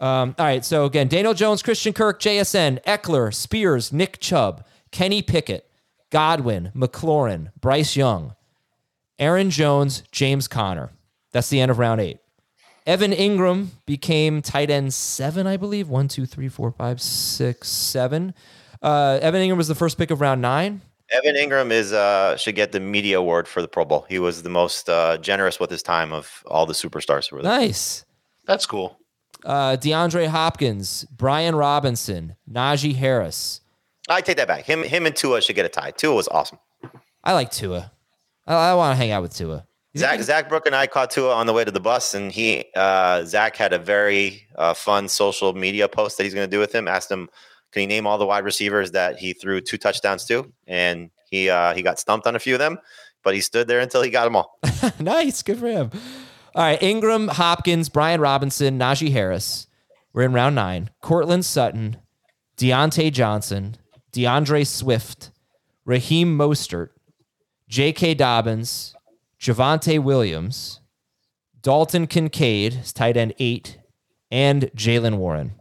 Um, 0.00 0.34
all 0.38 0.46
right. 0.46 0.64
So 0.64 0.86
again, 0.86 1.08
Daniel 1.08 1.34
Jones, 1.34 1.62
Christian 1.62 1.92
Kirk, 1.92 2.20
JSN, 2.20 2.82
Ekeler, 2.84 3.32
Spears, 3.32 3.92
Nick 3.92 4.18
Chubb, 4.18 4.64
Kenny 4.90 5.20
Pickett, 5.20 5.70
Godwin, 6.10 6.72
McLaurin, 6.74 7.52
Bryce 7.60 7.96
Young, 7.96 8.34
Aaron 9.18 9.50
Jones, 9.50 10.02
James 10.10 10.48
Conner. 10.48 10.90
That's 11.32 11.50
the 11.50 11.60
end 11.60 11.70
of 11.70 11.78
round 11.78 12.00
eight. 12.00 12.18
Evan 12.86 13.12
Engram 13.12 13.68
became 13.84 14.40
tight 14.40 14.70
end 14.70 14.94
seven, 14.94 15.46
I 15.46 15.58
believe. 15.58 15.88
One, 15.88 16.08
two, 16.08 16.24
three, 16.24 16.48
four, 16.48 16.72
five, 16.72 17.00
six, 17.00 17.68
seven. 17.68 18.34
Uh, 18.82 19.18
Evan 19.20 19.42
Engram 19.42 19.58
was 19.58 19.68
the 19.68 19.74
first 19.74 19.98
pick 19.98 20.10
of 20.10 20.22
round 20.22 20.40
nine. 20.40 20.80
Evan 21.10 21.34
Engram 21.34 21.70
is 21.70 21.92
uh, 21.92 22.36
should 22.38 22.54
get 22.54 22.72
the 22.72 22.80
media 22.80 23.18
award 23.18 23.46
for 23.46 23.60
the 23.60 23.68
Pro 23.68 23.84
Bowl. 23.84 24.06
He 24.08 24.18
was 24.18 24.42
the 24.42 24.48
most 24.48 24.88
uh, 24.88 25.18
generous 25.18 25.60
with 25.60 25.70
his 25.70 25.82
time 25.82 26.12
of 26.12 26.42
all 26.46 26.64
the 26.64 26.72
superstars 26.72 27.28
who 27.28 27.36
were 27.36 27.42
there. 27.42 27.52
Nice. 27.52 28.06
That's 28.46 28.64
cool 28.64 28.99
uh, 29.44 29.76
DeAndre 29.76 30.28
Hopkins, 30.28 31.06
Brian 31.10 31.54
Robinson, 31.54 32.36
Najee 32.50 32.94
Harris. 32.94 33.60
I 34.08 34.20
take 34.20 34.36
that 34.38 34.48
back. 34.48 34.64
Him, 34.64 34.82
him, 34.82 35.06
and 35.06 35.14
Tua 35.14 35.40
should 35.40 35.56
get 35.56 35.66
a 35.66 35.68
tie. 35.68 35.92
Tua 35.92 36.14
was 36.14 36.28
awesome. 36.28 36.58
I 37.22 37.32
like 37.32 37.50
Tua. 37.50 37.92
I, 38.46 38.54
I 38.54 38.74
want 38.74 38.92
to 38.92 38.96
hang 38.96 39.10
out 39.10 39.22
with 39.22 39.34
Tua. 39.34 39.66
Zach, 39.96 40.20
Zach 40.20 40.48
Brook 40.48 40.66
and 40.66 40.74
I 40.74 40.86
caught 40.86 41.10
Tua 41.10 41.34
on 41.34 41.46
the 41.46 41.52
way 41.52 41.64
to 41.64 41.70
the 41.70 41.80
bus, 41.80 42.14
and 42.14 42.30
he, 42.30 42.64
uh, 42.76 43.24
Zach 43.24 43.56
had 43.56 43.72
a 43.72 43.78
very 43.78 44.46
uh, 44.56 44.72
fun 44.72 45.08
social 45.08 45.52
media 45.52 45.88
post 45.88 46.16
that 46.16 46.24
he's 46.24 46.34
going 46.34 46.48
to 46.48 46.50
do 46.50 46.60
with 46.60 46.72
him. 46.72 46.86
Asked 46.86 47.10
him, 47.10 47.28
can 47.72 47.80
he 47.80 47.86
name 47.86 48.06
all 48.06 48.18
the 48.18 48.26
wide 48.26 48.44
receivers 48.44 48.92
that 48.92 49.18
he 49.18 49.32
threw 49.32 49.60
two 49.60 49.78
touchdowns 49.78 50.24
to? 50.26 50.52
And 50.66 51.10
he 51.30 51.48
uh, 51.50 51.74
he 51.74 51.82
got 51.82 51.98
stumped 51.98 52.26
on 52.26 52.36
a 52.36 52.38
few 52.38 52.54
of 52.54 52.58
them, 52.58 52.78
but 53.22 53.34
he 53.34 53.40
stood 53.40 53.68
there 53.68 53.80
until 53.80 54.02
he 54.02 54.10
got 54.10 54.24
them 54.24 54.36
all. 54.36 54.58
nice, 55.00 55.42
good 55.42 55.58
for 55.58 55.68
him. 55.68 55.90
All 56.54 56.62
right, 56.64 56.80
Engram, 56.80 57.28
Hopkins, 57.28 57.88
Brian 57.88 58.20
Robinson, 58.20 58.78
Najee 58.78 59.12
Harris. 59.12 59.68
We're 60.12 60.24
in 60.24 60.32
round 60.32 60.56
nine. 60.56 60.90
Courtland 61.00 61.44
Sutton, 61.44 61.96
Diontae 62.56 63.12
Johnson, 63.12 63.76
D'Andre 64.12 64.64
Swift, 64.64 65.30
Raheem 65.84 66.36
Mostert, 66.36 66.88
J.K. 67.68 68.14
Dobbins, 68.14 68.96
Javonte 69.40 70.02
Williams, 70.02 70.80
Dalton 71.62 72.08
Kincaid, 72.08 72.80
tight 72.94 73.16
end 73.16 73.32
eight, 73.38 73.78
and 74.30 74.64
Jaylen 74.74 75.18
Warren. 75.18 75.52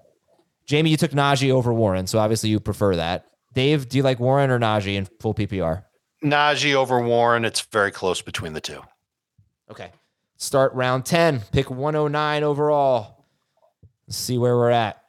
Jamie, 0.65 0.89
you 0.89 0.97
took 0.97 1.11
Najee 1.11 1.51
over 1.51 1.73
Warren, 1.73 2.07
so 2.07 2.17
obviously 2.19 2.49
you 2.49 2.59
prefer 2.59 2.95
that. 2.95 3.25
Dave, 3.53 3.89
do 3.89 3.97
you 3.97 4.03
like 4.03 4.19
Warren 4.19 4.49
or 4.49 4.59
Najee 4.59 4.95
in 4.95 5.07
full 5.19 5.33
PPR? 5.33 5.83
Najee 6.23 6.73
over 6.73 6.99
Warren. 6.99 7.45
It's 7.45 7.61
very 7.61 7.91
close 7.91 8.21
between 8.21 8.53
the 8.53 8.61
two. 8.61 8.81
Okay. 9.69 9.91
Start 10.41 10.73
round 10.73 11.05
10, 11.05 11.41
pick 11.51 11.69
109 11.69 12.43
overall. 12.43 13.25
Let's 14.07 14.17
see 14.17 14.37
where 14.37 14.55
we're 14.55 14.69
at. 14.69 15.03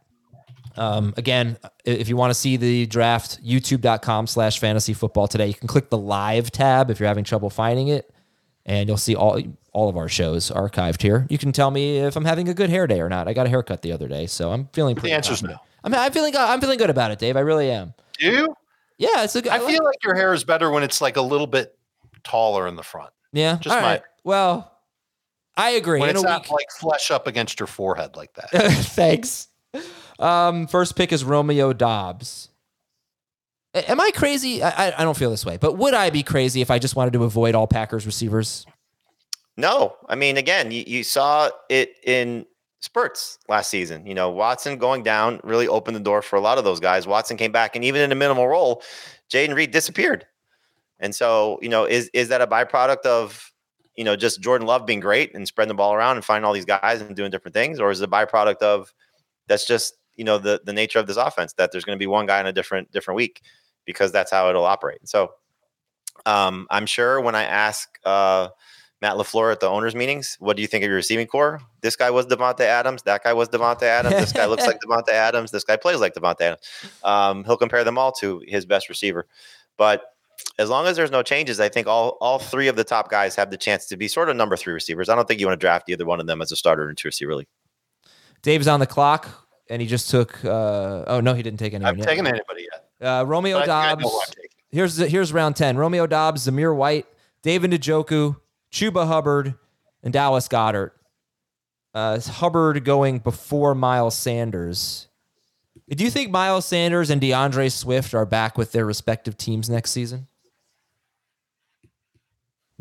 Um, 0.76 1.14
again, 1.16 1.56
if 1.84 2.08
you 2.08 2.16
want 2.16 2.30
to 2.30 2.34
see 2.34 2.56
the 2.56 2.86
draft, 2.86 3.40
youtube.com 3.40 4.26
slash 4.26 4.58
fantasy 4.58 4.92
football 4.92 5.28
today. 5.28 5.46
You 5.46 5.54
can 5.54 5.68
click 5.68 5.88
the 5.88 5.96
live 5.96 6.50
tab 6.50 6.90
if 6.90 6.98
you're 6.98 7.06
having 7.06 7.22
trouble 7.22 7.48
finding 7.48 7.86
it, 7.86 8.12
and 8.66 8.88
you'll 8.88 8.98
see 8.98 9.14
all 9.14 9.40
all 9.72 9.88
of 9.88 9.96
our 9.96 10.08
shows 10.08 10.50
archived 10.50 11.00
here. 11.00 11.28
You 11.30 11.38
can 11.38 11.52
tell 11.52 11.70
me 11.70 11.98
if 11.98 12.16
I'm 12.16 12.24
having 12.24 12.48
a 12.48 12.54
good 12.54 12.68
hair 12.68 12.88
day 12.88 13.00
or 13.00 13.08
not. 13.08 13.28
I 13.28 13.32
got 13.32 13.46
a 13.46 13.50
haircut 13.50 13.82
the 13.82 13.92
other 13.92 14.08
day, 14.08 14.26
so 14.26 14.50
I'm 14.50 14.68
feeling 14.72 14.96
pretty. 14.96 15.10
The 15.10 15.14
answer's 15.14 15.44
no. 15.44 15.56
I'm, 15.84 15.94
I'm 15.94 16.10
feeling 16.10 16.34
I'm 16.36 16.60
feeling 16.60 16.78
good 16.78 16.90
about 16.90 17.12
it, 17.12 17.20
Dave. 17.20 17.36
I 17.36 17.40
really 17.40 17.70
am. 17.70 17.94
Do 18.18 18.26
you? 18.26 18.56
Yeah, 18.98 19.22
it's 19.22 19.36
a 19.36 19.42
good. 19.42 19.52
I, 19.52 19.56
I 19.56 19.58
feel 19.60 19.84
like 19.84 20.02
your 20.02 20.16
hair 20.16 20.34
is 20.34 20.42
better 20.42 20.72
when 20.72 20.82
it's 20.82 21.00
like 21.00 21.16
a 21.16 21.22
little 21.22 21.46
bit 21.46 21.78
taller 22.24 22.66
in 22.66 22.74
the 22.74 22.82
front. 22.82 23.10
Yeah. 23.32 23.58
Just 23.60 23.76
all 23.76 23.80
my 23.80 23.92
right. 23.92 24.02
Well, 24.24 24.79
I 25.56 25.70
agree. 25.70 26.00
When 26.00 26.10
it's 26.10 26.22
not 26.22 26.42
week. 26.42 26.52
like 26.52 26.70
flesh 26.78 27.10
up 27.10 27.26
against 27.26 27.60
your 27.60 27.66
forehead 27.66 28.16
like 28.16 28.32
that. 28.34 28.50
Thanks. 28.94 29.48
Um, 30.18 30.66
first 30.66 30.96
pick 30.96 31.12
is 31.12 31.24
Romeo 31.24 31.72
Doubs. 31.72 32.48
A- 33.74 33.90
Am 33.90 34.00
I 34.00 34.10
crazy? 34.14 34.62
I, 34.62 34.88
I- 34.88 34.94
I 34.98 35.04
don't 35.04 35.16
feel 35.16 35.30
this 35.30 35.44
way, 35.44 35.56
but 35.58 35.76
would 35.78 35.94
I 35.94 36.10
be 36.10 36.22
crazy 36.22 36.60
if 36.60 36.70
I 36.70 36.78
just 36.78 36.96
wanted 36.96 37.12
to 37.14 37.24
avoid 37.24 37.54
all 37.54 37.66
Packers 37.66 38.06
receivers? 38.06 38.66
No, 39.56 39.96
I 40.08 40.14
mean, 40.14 40.36
again, 40.38 40.70
you, 40.70 40.84
you 40.86 41.02
saw 41.04 41.50
it 41.68 41.92
in 42.04 42.46
spurts 42.80 43.38
last 43.48 43.68
season. 43.68 44.06
You 44.06 44.14
know, 44.14 44.30
Watson 44.30 44.78
going 44.78 45.02
down 45.02 45.40
really 45.44 45.68
opened 45.68 45.96
the 45.96 46.00
door 46.00 46.22
for 46.22 46.36
a 46.36 46.40
lot 46.40 46.56
of 46.56 46.64
those 46.64 46.80
guys. 46.80 47.06
Watson 47.06 47.36
came 47.36 47.52
back, 47.52 47.76
and 47.76 47.84
even 47.84 48.00
in 48.00 48.10
a 48.12 48.14
minimal 48.14 48.48
role, 48.48 48.82
Jayden 49.30 49.54
Reed 49.54 49.70
disappeared. 49.72 50.26
And 50.98 51.14
so, 51.14 51.58
you 51.60 51.68
know, 51.68 51.84
is 51.84 52.10
is 52.14 52.28
that 52.28 52.40
a 52.40 52.46
byproduct 52.46 53.04
of 53.04 53.49
you 54.00 54.04
know 54.04 54.16
just 54.16 54.40
Jordan 54.40 54.66
Love 54.66 54.86
being 54.86 54.98
great 54.98 55.34
and 55.34 55.46
spreading 55.46 55.68
the 55.68 55.74
ball 55.74 55.92
around 55.92 56.16
and 56.16 56.24
finding 56.24 56.46
all 56.46 56.54
these 56.54 56.64
guys 56.64 57.02
and 57.02 57.14
doing 57.14 57.30
different 57.30 57.52
things, 57.52 57.78
or 57.78 57.90
is 57.90 58.00
it 58.00 58.08
a 58.08 58.10
byproduct 58.10 58.62
of 58.62 58.94
that's 59.46 59.66
just 59.66 59.92
you 60.16 60.24
know 60.24 60.38
the 60.38 60.58
the 60.64 60.72
nature 60.72 60.98
of 60.98 61.06
this 61.06 61.18
offense 61.18 61.52
that 61.58 61.70
there's 61.70 61.84
going 61.84 61.98
to 61.98 62.02
be 62.02 62.06
one 62.06 62.24
guy 62.24 62.40
in 62.40 62.46
a 62.46 62.52
different 62.52 62.90
different 62.92 63.16
week 63.16 63.42
because 63.84 64.10
that's 64.10 64.30
how 64.30 64.48
it'll 64.48 64.64
operate. 64.64 65.06
So 65.06 65.32
um, 66.24 66.66
I'm 66.70 66.86
sure 66.86 67.20
when 67.20 67.34
I 67.34 67.42
ask 67.42 67.90
uh, 68.06 68.48
Matt 69.02 69.16
Lafleur 69.16 69.52
at 69.52 69.60
the 69.60 69.68
owners 69.68 69.94
meetings, 69.94 70.34
what 70.40 70.56
do 70.56 70.62
you 70.62 70.66
think 70.66 70.82
of 70.82 70.88
your 70.88 70.96
receiving 70.96 71.26
corps? 71.26 71.60
This 71.82 71.94
guy 71.94 72.10
was 72.10 72.24
Davante 72.24 72.60
Adams. 72.60 73.02
That 73.02 73.22
guy 73.22 73.34
was 73.34 73.50
Davante 73.50 73.82
Adams. 73.82 74.14
This 74.14 74.32
guy 74.32 74.46
looks 74.46 74.66
like 74.66 74.78
Davante 74.86 75.10
Adams. 75.10 75.50
This 75.50 75.64
guy 75.64 75.76
plays 75.76 76.00
like 76.00 76.14
Davante 76.14 76.40
Adams. 76.40 76.62
Um, 77.04 77.44
he'll 77.44 77.58
compare 77.58 77.84
them 77.84 77.98
all 77.98 78.12
to 78.12 78.42
his 78.46 78.64
best 78.64 78.88
receiver, 78.88 79.26
but 79.76 80.04
as 80.58 80.68
long 80.68 80.86
as 80.86 80.96
there's 80.96 81.10
no 81.10 81.22
changes, 81.22 81.60
I 81.60 81.68
think 81.68 81.86
all 81.86 82.18
all 82.20 82.38
three 82.38 82.68
of 82.68 82.76
the 82.76 82.84
top 82.84 83.10
guys 83.10 83.34
have 83.36 83.50
the 83.50 83.56
chance 83.56 83.86
to 83.86 83.96
be 83.96 84.08
sort 84.08 84.28
of 84.28 84.36
number 84.36 84.56
three 84.56 84.72
receivers. 84.72 85.08
I 85.08 85.14
don't 85.14 85.26
think 85.26 85.40
you 85.40 85.46
want 85.46 85.58
to 85.58 85.64
draft 85.64 85.88
either 85.88 86.04
one 86.04 86.20
of 86.20 86.26
them 86.26 86.42
as 86.42 86.52
a 86.52 86.56
starter 86.56 86.88
into 86.88 87.08
receiver 87.08 87.34
league. 87.34 87.48
Dave's 88.42 88.68
on 88.68 88.80
the 88.80 88.86
clock, 88.86 89.28
and 89.68 89.80
he 89.80 89.88
just 89.88 90.10
took. 90.10 90.44
Uh, 90.44 91.04
oh 91.06 91.20
no, 91.20 91.34
he 91.34 91.42
didn't 91.42 91.58
take 91.58 91.74
anyone. 91.74 91.92
I've 91.92 91.98
yet. 91.98 92.06
taken 92.06 92.26
anybody 92.26 92.66
yet. 92.72 93.08
Uh, 93.08 93.24
Romeo 93.24 93.58
But 93.58 93.70
I 93.70 93.92
I 93.92 93.94
Doubs. 93.94 94.34
Here's 94.70 94.96
here's 94.96 95.32
round 95.32 95.56
ten. 95.56 95.76
Romeo 95.76 96.06
Doubs, 96.06 96.46
Zamir 96.46 96.74
White, 96.74 97.06
David 97.42 97.70
Njoku, 97.70 98.36
Chuba 98.72 99.06
Hubbard, 99.06 99.54
and 100.02 100.12
Dallas 100.12 100.48
Goedert. 100.48 100.92
Uh, 101.92 102.20
Hubbard 102.20 102.84
going 102.84 103.18
before 103.18 103.74
Miles 103.74 104.16
Sanders. 104.16 105.08
Do 105.88 106.04
you 106.04 106.10
think 106.10 106.30
Miles 106.30 106.66
Sanders 106.66 107.10
and 107.10 107.20
D'Andre 107.20 107.68
Swift 107.68 108.14
are 108.14 108.26
back 108.26 108.56
with 108.56 108.70
their 108.70 108.86
respective 108.86 109.36
teams 109.36 109.68
next 109.68 109.90
season? 109.90 110.28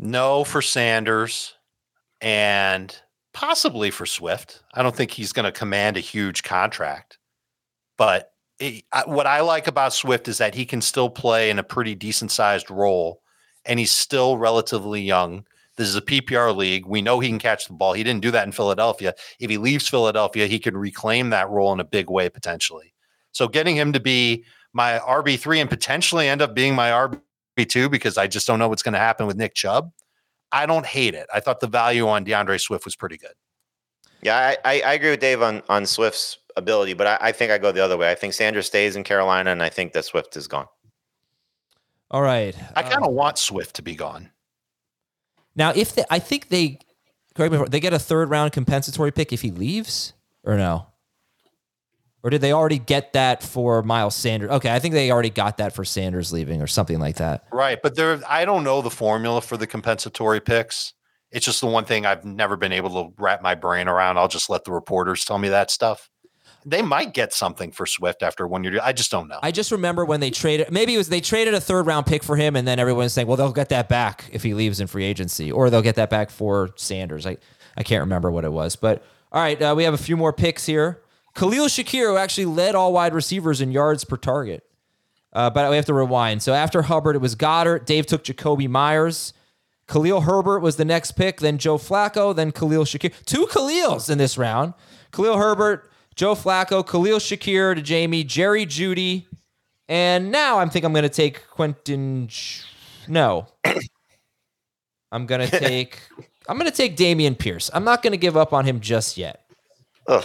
No 0.02 0.44
for 0.44 0.62
Sanders 0.62 1.54
and 2.22 2.96
possibly 3.34 3.90
for 3.90 4.06
Swift. 4.06 4.62
I 4.72 4.82
don't 4.82 4.96
think 4.96 5.10
he's 5.10 5.32
going 5.32 5.44
to 5.44 5.52
command 5.52 5.98
a 5.98 6.00
huge 6.00 6.42
contract. 6.42 7.18
But 7.98 8.32
it, 8.58 8.84
I, 8.92 9.02
what 9.04 9.26
I 9.26 9.42
like 9.42 9.66
about 9.66 9.92
Swift 9.92 10.26
is 10.26 10.38
that 10.38 10.54
he 10.54 10.64
can 10.64 10.80
still 10.80 11.10
play 11.10 11.50
in 11.50 11.58
a 11.58 11.62
pretty 11.62 11.94
decent 11.94 12.32
sized 12.32 12.70
role 12.70 13.20
and 13.66 13.78
he's 13.78 13.92
still 13.92 14.38
relatively 14.38 15.02
young. 15.02 15.44
This 15.76 15.88
is 15.88 15.96
a 15.96 16.02
PPR 16.02 16.56
league. 16.56 16.86
We 16.86 17.02
know 17.02 17.20
he 17.20 17.28
can 17.28 17.38
catch 17.38 17.66
the 17.66 17.74
ball. 17.74 17.92
He 17.92 18.02
didn't 18.02 18.22
do 18.22 18.30
that 18.30 18.46
in 18.46 18.52
Philadelphia. 18.52 19.14
If 19.38 19.50
he 19.50 19.58
leaves 19.58 19.86
Philadelphia, 19.86 20.46
he 20.46 20.58
could 20.58 20.76
reclaim 20.76 21.28
that 21.30 21.50
role 21.50 21.74
in 21.74 21.80
a 21.80 21.84
big 21.84 22.08
way 22.08 22.30
potentially. 22.30 22.94
So 23.32 23.48
getting 23.48 23.76
him 23.76 23.92
to 23.92 24.00
be 24.00 24.44
my 24.72 24.98
RB3 24.98 25.60
and 25.60 25.68
potentially 25.68 26.26
end 26.26 26.40
up 26.40 26.54
being 26.54 26.74
my 26.74 26.90
RB2 27.64 27.90
because 27.90 28.18
I 28.18 28.26
just 28.26 28.46
don't 28.46 28.58
know 28.58 28.68
what's 28.68 28.82
going 28.82 28.94
to 28.94 28.98
happen 28.98 29.26
with 29.26 29.36
Nick 29.36 29.54
Chubb. 29.54 29.92
I 30.52 30.66
don't 30.66 30.86
hate 30.86 31.14
it. 31.14 31.26
I 31.32 31.40
thought 31.40 31.60
the 31.60 31.68
value 31.68 32.08
on 32.08 32.24
D'Andre 32.24 32.58
Swift 32.58 32.84
was 32.84 32.96
pretty 32.96 33.16
good. 33.16 33.32
Yeah, 34.22 34.36
I, 34.36 34.56
I, 34.64 34.80
I 34.80 34.92
agree 34.94 35.10
with 35.10 35.20
Dave 35.20 35.42
on, 35.42 35.62
on 35.68 35.86
Swift's 35.86 36.38
ability, 36.56 36.94
but 36.94 37.06
I, 37.06 37.18
I 37.20 37.32
think 37.32 37.52
I 37.52 37.58
go 37.58 37.72
the 37.72 37.82
other 37.82 37.96
way. 37.96 38.10
I 38.10 38.14
think 38.14 38.34
Sanders 38.34 38.66
stays 38.66 38.96
in 38.96 39.04
Carolina, 39.04 39.50
and 39.50 39.62
I 39.62 39.68
think 39.68 39.92
that 39.92 40.04
Swift 40.04 40.36
is 40.36 40.48
gone. 40.48 40.66
All 42.10 42.22
right. 42.22 42.54
I 42.74 42.82
kind 42.82 43.02
of 43.02 43.08
um, 43.08 43.14
want 43.14 43.38
Swift 43.38 43.76
to 43.76 43.82
be 43.82 43.94
gone. 43.94 44.30
Now, 45.54 45.70
if 45.70 45.94
they, 45.94 46.04
I 46.10 46.18
think 46.18 46.48
they, 46.48 46.78
correct 47.34 47.52
me 47.52 47.64
they 47.68 47.80
get 47.80 47.92
a 47.92 47.98
third 47.98 48.30
round 48.30 48.52
compensatory 48.52 49.12
pick 49.12 49.32
if 49.32 49.42
he 49.42 49.50
leaves, 49.50 50.12
or 50.42 50.56
no? 50.56 50.89
Or 52.22 52.30
did 52.30 52.42
they 52.42 52.52
already 52.52 52.78
get 52.78 53.14
that 53.14 53.42
for 53.42 53.82
Miles 53.82 54.14
Sanders? 54.14 54.50
Okay, 54.50 54.72
I 54.72 54.78
think 54.78 54.92
they 54.92 55.10
already 55.10 55.30
got 55.30 55.56
that 55.56 55.74
for 55.74 55.84
Sanders 55.84 56.32
leaving 56.32 56.60
or 56.60 56.66
something 56.66 56.98
like 56.98 57.16
that. 57.16 57.44
Right, 57.50 57.80
but 57.82 57.96
there 57.96 58.20
I 58.28 58.44
don't 58.44 58.64
know 58.64 58.82
the 58.82 58.90
formula 58.90 59.40
for 59.40 59.56
the 59.56 59.66
compensatory 59.66 60.40
picks. 60.40 60.92
It's 61.30 61.46
just 61.46 61.60
the 61.60 61.66
one 61.66 61.84
thing 61.84 62.04
I've 62.04 62.24
never 62.24 62.56
been 62.56 62.72
able 62.72 63.04
to 63.04 63.14
wrap 63.16 63.40
my 63.40 63.54
brain 63.54 63.88
around. 63.88 64.18
I'll 64.18 64.28
just 64.28 64.50
let 64.50 64.64
the 64.64 64.72
reporters 64.72 65.24
tell 65.24 65.38
me 65.38 65.48
that 65.48 65.70
stuff. 65.70 66.10
They 66.66 66.82
might 66.82 67.14
get 67.14 67.32
something 67.32 67.72
for 67.72 67.86
Swift 67.86 68.22
after 68.22 68.46
one 68.46 68.64
year. 68.64 68.80
I 68.82 68.92
just 68.92 69.10
don't 69.10 69.28
know. 69.28 69.38
I 69.42 69.50
just 69.50 69.72
remember 69.72 70.04
when 70.04 70.20
they 70.20 70.30
traded, 70.30 70.70
maybe 70.70 70.94
it 70.94 70.98
was 70.98 71.08
they 71.08 71.22
traded 71.22 71.54
a 71.54 71.60
third 71.60 71.86
round 71.86 72.04
pick 72.04 72.22
for 72.22 72.36
him, 72.36 72.54
and 72.54 72.68
then 72.68 72.78
everyone's 72.78 73.14
saying, 73.14 73.28
well, 73.28 73.38
they'll 73.38 73.52
get 73.52 73.70
that 73.70 73.88
back 73.88 74.28
if 74.30 74.42
he 74.42 74.52
leaves 74.52 74.78
in 74.78 74.86
free 74.86 75.04
agency, 75.04 75.50
or 75.50 75.70
they'll 75.70 75.80
get 75.80 75.94
that 75.94 76.10
back 76.10 76.28
for 76.28 76.70
Sanders. 76.76 77.26
I, 77.26 77.38
I 77.78 77.82
can't 77.82 78.02
remember 78.02 78.30
what 78.30 78.44
it 78.44 78.52
was. 78.52 78.76
But 78.76 79.02
all 79.32 79.40
right, 79.40 79.60
uh, 79.62 79.74
we 79.74 79.84
have 79.84 79.94
a 79.94 79.98
few 79.98 80.18
more 80.18 80.34
picks 80.34 80.66
here. 80.66 81.00
Khalil 81.34 81.66
Shakir, 81.66 82.10
who 82.10 82.16
actually 82.16 82.46
led 82.46 82.74
all 82.74 82.92
wide 82.92 83.14
receivers 83.14 83.60
in 83.60 83.72
yards 83.72 84.04
per 84.04 84.16
target. 84.16 84.64
Uh, 85.32 85.48
but 85.48 85.70
we 85.70 85.76
have 85.76 85.84
to 85.86 85.94
rewind. 85.94 86.42
So 86.42 86.52
after 86.52 86.82
Hubbard, 86.82 87.14
it 87.16 87.20
was 87.20 87.36
Goedert. 87.36 87.86
Dave 87.86 88.06
took 88.06 88.24
Jakobi 88.24 88.68
Meyers. 88.68 89.32
Khalil 89.86 90.22
Herbert 90.22 90.60
was 90.60 90.76
the 90.76 90.84
next 90.84 91.12
pick, 91.12 91.40
then 91.40 91.58
Joe 91.58 91.76
Flacco, 91.76 92.34
then 92.34 92.52
Khalil 92.52 92.84
Shakir. 92.84 93.12
Two 93.24 93.46
Khalils 93.46 94.08
in 94.08 94.18
this 94.18 94.38
round. 94.38 94.74
Khalil 95.12 95.36
Herbert, 95.36 95.90
Joe 96.14 96.34
Flacco, 96.34 96.86
Khalil 96.86 97.18
Shakir 97.18 97.74
to 97.74 97.82
Jamie, 97.82 98.22
Jerry 98.22 98.66
Jeudy, 98.66 99.26
and 99.88 100.30
now 100.30 100.58
I 100.58 100.66
think 100.66 100.84
I'm 100.84 100.92
going 100.92 101.02
to 101.02 101.08
take 101.08 101.48
Quentin. 101.48 102.28
No, 103.08 103.48
I'm 105.12 105.26
going 105.26 105.40
to 105.48 105.58
take. 105.58 105.98
I'm 106.48 106.56
going 106.56 106.70
to 106.70 106.76
take 106.76 106.96
Dameon 106.96 107.36
Pierce. 107.36 107.70
I'm 107.74 107.84
not 107.84 108.02
going 108.02 108.12
to 108.12 108.16
give 108.16 108.36
up 108.36 108.52
on 108.52 108.64
him 108.64 108.80
just 108.80 109.16
yet. 109.16 109.44
Ugh. 110.06 110.24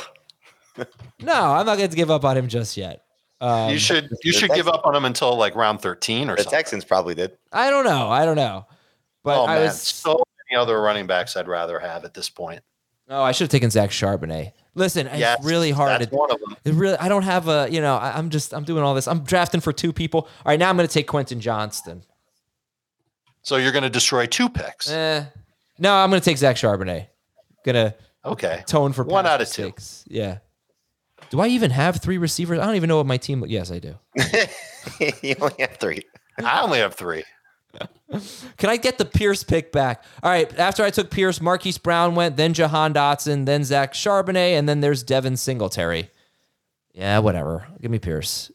No, 1.22 1.34
I'm 1.34 1.66
not 1.66 1.78
going 1.78 1.90
to 1.90 1.96
give 1.96 2.12
up 2.12 2.26
on 2.26 2.38
him 2.38 2.48
just 2.48 2.76
yet. 2.78 3.04
Um, 3.42 3.70
you 3.72 3.78
should 3.80 4.10
you 4.24 4.32
should 4.32 4.52
give 4.52 4.68
up 4.68 4.86
on 4.86 4.96
him 4.96 5.06
until 5.06 5.36
like 5.36 5.56
round 5.56 5.82
13 5.82 6.30
or 6.30 6.36
The 6.36 6.44
something. 6.44 6.58
Texans 6.58 6.86
probably 6.86 7.16
did. 7.16 7.38
I 7.52 7.70
don't 7.70 7.84
know. 7.86 8.10
I 8.10 8.26
don't 8.26 8.38
know. 8.38 8.66
But 9.24 9.40
oh 9.42 9.46
I 9.46 9.56
man, 9.56 9.64
was. 9.66 9.82
so 9.82 10.24
many 10.50 10.60
other 10.62 10.80
running 10.82 11.06
backs 11.08 11.36
I'd 11.36 11.48
rather 11.48 11.80
have 11.80 12.06
at 12.06 12.14
this 12.14 12.30
point. 12.30 12.62
Oh, 13.10 13.22
I 13.22 13.32
should 13.34 13.46
have 13.46 13.52
taken 13.52 13.70
Zach 13.70 13.90
Charbonnet. 13.92 14.54
Listen, 14.74 15.08
Yes, 15.16 15.38
it's 15.38 15.46
really 15.48 15.72
hard. 15.72 16.02
that's 16.02 16.08
to, 16.12 16.16
one 16.16 16.32
of 16.32 16.40
them. 16.40 16.56
It 16.66 16.74
really, 16.74 16.98
I 16.98 17.08
don't 17.08 17.24
have 17.24 17.48
a. 17.48 17.68
You 17.70 17.82
know, 17.82 17.96
I, 17.96 18.18
I'm 18.18 18.30
just. 18.30 18.54
I'm 18.54 18.64
doing 18.64 18.84
all 18.84 18.94
this. 18.96 19.08
I'm 19.08 19.20
drafting 19.24 19.62
for 19.62 19.72
two 19.74 19.94
people. 19.94 20.22
All 20.22 20.30
right, 20.48 20.60
now 20.60 20.70
I'm 20.70 20.76
going 20.78 20.88
to 20.88 20.94
take 20.94 21.08
Quentin 21.08 21.40
Johnston. 21.40 22.04
So 23.42 23.58
you're 23.58 23.72
going 23.72 23.84
to 23.84 23.90
destroy 23.90 24.26
two 24.26 24.50
picks. 24.50 24.90
Eh. 24.90 25.24
No, 25.78 25.94
I'm 25.94 26.10
going 26.10 26.22
to 26.22 26.26
take 26.26 26.38
Zach 26.38 26.56
Charbonnet. 26.56 27.08
Gonna 27.64 27.94
Okay. 28.26 28.64
tone 28.66 28.92
for 28.94 29.04
One 29.04 29.26
out 29.28 29.42
of 29.42 29.50
two. 29.52 29.74
Yeah. 30.08 30.40
Do 31.30 31.40
I 31.40 31.48
even 31.48 31.72
have 31.72 32.02
three 32.02 32.18
receivers? 32.18 32.60
I 32.60 32.66
don't 32.66 32.76
even 32.76 32.88
know 32.88 32.98
what 32.98 33.06
my 33.06 33.18
team. 33.18 33.44
Yes, 33.48 33.72
I 33.72 33.80
do. 33.80 33.96
you 35.22 35.36
only 35.42 35.56
have 35.60 35.78
three. 35.78 36.02
I 36.44 36.62
only 36.62 36.80
have 36.80 36.94
three. 36.96 37.24
Can 38.58 38.70
I 38.70 38.78
get 38.78 38.98
the 38.98 39.06
Pierce 39.06 39.44
pick 39.44 39.72
back? 39.72 40.04
All 40.24 40.32
right. 40.32 40.58
After 40.58 40.84
I 40.84 40.90
took 40.90 41.10
Pierce, 41.12 41.42
Marquise 41.42 41.78
Brown 41.78 42.16
went, 42.16 42.38
then 42.38 42.54
Jahan 42.54 42.94
Dotson, 42.94 43.46
then 43.46 43.64
Zach 43.64 43.94
Charbonnet, 43.94 44.58
and 44.58 44.70
then 44.70 44.80
there's 44.80 45.04
Devin 45.04 45.38
Singletary. 45.38 46.10
Yeah, 46.94 47.20
whatever. 47.20 47.68
Give 47.82 47.92
me 47.92 48.00
Pierce. 48.00 48.52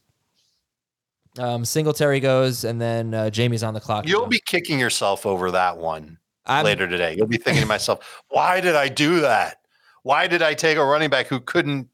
Um, 1.38 1.64
Singletary 1.64 2.20
goes, 2.20 2.64
and 2.64 2.80
then 2.80 3.14
uh, 3.14 3.30
Jamie's 3.30 3.62
on 3.62 3.74
the 3.74 3.80
clock. 3.80 4.08
You'll 4.08 4.26
be 4.26 4.40
kicking 4.46 4.80
yourself 4.80 5.26
over 5.26 5.50
that 5.50 5.76
one 5.76 6.18
I'm- 6.46 6.64
later 6.64 6.88
today. 6.88 7.14
You'll 7.16 7.26
be 7.26 7.36
thinking 7.36 7.62
to 7.62 7.68
myself, 7.68 8.22
why 8.28 8.60
did 8.60 8.76
I 8.76 8.88
do 8.88 9.20
that? 9.20 9.58
Why 10.02 10.26
did 10.26 10.40
I 10.40 10.54
take 10.54 10.78
a 10.78 10.84
running 10.84 11.10
back 11.10 11.26
who 11.26 11.40
couldn't 11.40 11.88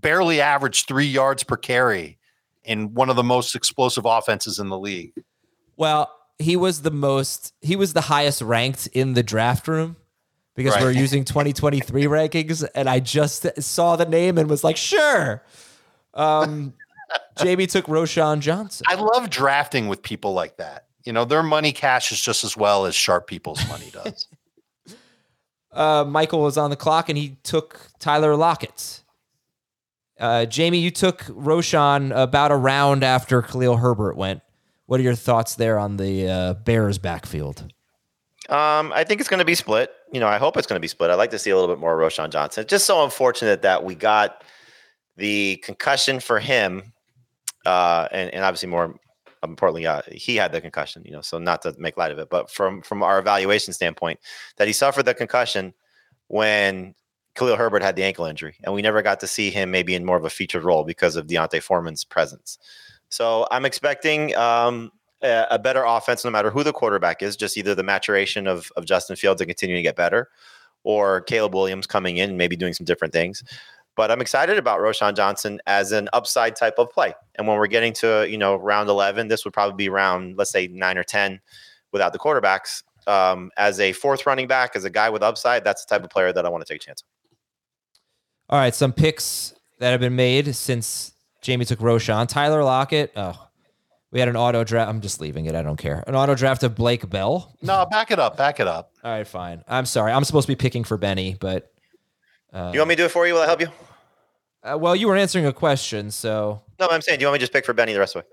barely 0.00 0.40
averaged 0.40 0.86
three 0.88 1.06
yards 1.06 1.42
per 1.42 1.56
carry 1.56 2.18
in 2.64 2.94
one 2.94 3.08
of 3.10 3.16
the 3.16 3.22
most 3.22 3.54
explosive 3.54 4.04
offenses 4.04 4.58
in 4.58 4.68
the 4.68 4.78
league? 4.78 5.12
Well, 5.76 6.12
he 6.38 6.56
was 6.56 6.82
the 6.82 6.90
most, 6.90 7.52
he 7.60 7.76
was 7.76 7.92
the 7.94 8.02
highest 8.02 8.42
ranked 8.42 8.86
in 8.88 9.14
the 9.14 9.22
draft 9.22 9.66
room 9.68 9.96
because 10.54 10.74
Right. 10.74 10.82
we're 10.82 10.90
using 10.92 11.24
2023 11.24 12.04
rankings. 12.06 12.66
And 12.74 12.88
I 12.88 13.00
just 13.00 13.46
saw 13.62 13.96
the 13.96 14.06
name 14.06 14.38
and 14.38 14.48
was 14.48 14.62
like, 14.64 14.76
sure. 14.76 15.42
Um, 16.14 16.74
Jamie 17.42 17.66
took 17.66 17.86
Roschon 17.86 18.40
Johnson. 18.40 18.84
I 18.88 18.94
love 18.96 19.30
drafting 19.30 19.88
with 19.88 20.02
people 20.02 20.32
like 20.32 20.56
that. 20.58 20.86
You 21.04 21.12
know, 21.12 21.24
their 21.24 21.42
money 21.42 21.72
cashes 21.72 22.20
just 22.20 22.44
as 22.44 22.56
well 22.56 22.84
as 22.84 22.94
sharp 22.94 23.26
people's 23.26 23.66
money 23.68 23.90
does. 23.92 24.26
Uh, 25.70 26.02
Michael 26.02 26.40
was 26.40 26.56
on 26.56 26.70
the 26.70 26.76
clock 26.76 27.10
and 27.10 27.18
he 27.18 27.36
took 27.42 27.78
Tyler 27.98 28.34
Lockett. 28.34 29.02
Uh, 30.18 30.46
Jamie, 30.46 30.78
you 30.78 30.90
took 30.90 31.20
Roschon 31.24 32.12
about 32.14 32.50
a 32.50 32.56
round 32.56 33.04
after 33.04 33.40
Khalil 33.42 33.76
Herbert 33.76 34.16
went. 34.16 34.42
What 34.86 35.00
are 35.00 35.02
your 35.02 35.14
thoughts 35.14 35.54
there 35.54 35.78
on 35.78 35.96
the 35.96 36.28
uh, 36.28 36.54
Bears 36.54 36.98
backfield? 36.98 37.72
Um, 38.48 38.92
I 38.94 39.04
think 39.04 39.20
it's 39.20 39.28
going 39.28 39.38
to 39.38 39.44
be 39.44 39.54
split. 39.54 39.92
You 40.10 40.20
know, 40.20 40.26
I 40.26 40.38
hope 40.38 40.56
it's 40.56 40.66
going 40.66 40.78
to 40.78 40.80
be 40.80 40.88
split. 40.88 41.10
I'd 41.10 41.16
like 41.16 41.30
to 41.32 41.38
see 41.38 41.50
a 41.50 41.56
little 41.56 41.72
bit 41.72 41.80
more 41.80 41.96
Roschon 41.96 42.30
Johnson. 42.30 42.62
It's 42.62 42.70
just 42.70 42.86
so 42.86 43.04
unfortunate 43.04 43.62
that 43.62 43.84
we 43.84 43.94
got 43.94 44.42
the 45.16 45.56
concussion 45.58 46.20
for 46.20 46.40
him, 46.40 46.94
uh, 47.66 48.08
and, 48.10 48.32
and 48.32 48.44
obviously 48.44 48.70
more 48.70 48.98
importantly, 49.42 49.86
uh, 49.86 50.00
he 50.10 50.36
had 50.36 50.52
the 50.52 50.60
concussion. 50.60 51.02
You 51.04 51.12
know, 51.12 51.20
so 51.20 51.38
not 51.38 51.60
to 51.62 51.74
make 51.78 51.98
light 51.98 52.10
of 52.10 52.18
it, 52.18 52.30
but 52.30 52.50
from 52.50 52.80
from 52.80 53.02
our 53.02 53.18
evaluation 53.18 53.74
standpoint, 53.74 54.18
that 54.56 54.66
he 54.66 54.72
suffered 54.72 55.04
the 55.04 55.14
concussion 55.14 55.74
when 56.28 56.94
Khalil 57.38 57.56
Herbert 57.56 57.82
had 57.82 57.94
the 57.94 58.02
ankle 58.02 58.24
injury, 58.24 58.56
and 58.64 58.74
we 58.74 58.82
never 58.82 59.00
got 59.00 59.20
to 59.20 59.26
see 59.26 59.50
him 59.50 59.70
maybe 59.70 59.94
in 59.94 60.04
more 60.04 60.16
of 60.16 60.24
a 60.24 60.30
featured 60.30 60.64
role 60.64 60.84
because 60.84 61.14
of 61.14 61.28
D'Onta 61.28 61.62
Foreman's 61.62 62.02
presence. 62.02 62.58
So 63.10 63.46
I'm 63.50 63.64
expecting 63.64 64.34
um, 64.34 64.90
a, 65.22 65.46
a 65.52 65.58
better 65.58 65.84
offense, 65.84 66.24
no 66.24 66.30
matter 66.30 66.50
who 66.50 66.64
the 66.64 66.72
quarterback 66.72 67.22
is. 67.22 67.36
Just 67.36 67.56
either 67.56 67.74
the 67.74 67.82
maturation 67.82 68.46
of 68.46 68.70
of 68.76 68.84
Justin 68.84 69.16
Fields 69.16 69.40
and 69.40 69.48
continuing 69.48 69.78
to 69.78 69.82
get 69.82 69.96
better, 69.96 70.28
or 70.82 71.20
Caleb 71.22 71.54
Williams 71.54 71.86
coming 71.86 72.16
in 72.16 72.30
and 72.30 72.38
maybe 72.38 72.56
doing 72.56 72.72
some 72.72 72.84
different 72.84 73.12
things. 73.14 73.44
But 73.94 74.10
I'm 74.10 74.20
excited 74.20 74.58
about 74.58 74.80
Roschon 74.80 75.16
Johnson 75.16 75.60
as 75.66 75.92
an 75.92 76.08
upside 76.12 76.54
type 76.54 76.74
of 76.78 76.90
play. 76.90 77.14
And 77.36 77.48
when 77.48 77.56
we're 77.56 77.66
getting 77.66 77.92
to 77.94 78.26
you 78.28 78.38
know 78.38 78.56
round 78.56 78.88
11, 78.88 79.28
this 79.28 79.44
would 79.44 79.54
probably 79.54 79.76
be 79.76 79.88
round 79.88 80.36
let's 80.36 80.50
say 80.50 80.68
nine 80.68 80.98
or 80.98 81.04
10 81.04 81.40
without 81.92 82.12
the 82.12 82.18
quarterbacks. 82.18 82.82
Um, 83.06 83.50
as 83.56 83.80
a 83.80 83.92
fourth 83.92 84.26
running 84.26 84.48
back, 84.48 84.76
as 84.76 84.84
a 84.84 84.90
guy 84.90 85.08
with 85.08 85.22
upside, 85.22 85.64
that's 85.64 85.84
the 85.84 85.94
type 85.94 86.04
of 86.04 86.10
player 86.10 86.32
that 86.32 86.44
I 86.44 86.48
want 86.50 86.66
to 86.66 86.72
take 86.72 86.82
a 86.82 86.84
chance. 86.84 87.02
on. 87.02 87.17
All 88.50 88.58
right, 88.58 88.74
some 88.74 88.92
picks 88.92 89.54
that 89.78 89.90
have 89.90 90.00
been 90.00 90.16
made 90.16 90.54
since 90.54 91.12
Jamie 91.42 91.64
took 91.64 91.80
Roschon. 91.80 92.26
Tyler 92.28 92.64
Lockett. 92.64 93.12
Oh, 93.14 93.48
we 94.10 94.20
had 94.20 94.28
an 94.28 94.36
auto 94.36 94.64
draft. 94.64 94.88
I'm 94.88 95.00
just 95.02 95.20
leaving 95.20 95.44
it. 95.46 95.54
I 95.54 95.62
don't 95.62 95.76
care. 95.76 96.02
An 96.06 96.14
auto 96.14 96.34
draft 96.34 96.62
of 96.62 96.74
Blake 96.74 97.08
Bell. 97.10 97.54
no, 97.62 97.84
back 97.90 98.10
it 98.10 98.18
up. 98.18 98.36
Back 98.36 98.58
it 98.60 98.66
up. 98.66 98.92
All 99.04 99.10
right, 99.10 99.26
fine. 99.26 99.62
I'm 99.68 99.84
sorry. 99.86 100.12
I'm 100.12 100.24
supposed 100.24 100.46
to 100.46 100.52
be 100.52 100.56
picking 100.56 100.82
for 100.84 100.96
Benny, 100.96 101.36
but 101.38 101.70
uh, 102.52 102.70
you 102.72 102.80
want 102.80 102.88
me 102.88 102.94
to 102.96 103.02
do 103.02 103.06
it 103.06 103.10
for 103.10 103.26
you? 103.26 103.34
Will 103.34 103.42
I 103.42 103.46
help 103.46 103.60
you? 103.60 103.68
uh, 104.64 104.78
well, 104.78 104.96
you 104.96 105.08
were 105.08 105.16
answering 105.16 105.44
a 105.46 105.52
question, 105.52 106.10
so 106.10 106.62
No, 106.80 106.88
I'm 106.90 107.02
saying, 107.02 107.18
do 107.18 107.22
you 107.24 107.26
want 107.28 107.34
me 107.34 107.38
to 107.40 107.42
just 107.42 107.52
pick 107.52 107.66
for 107.66 107.74
Benny 107.74 107.92
the 107.92 107.98
rest 107.98 108.16
of 108.16 108.24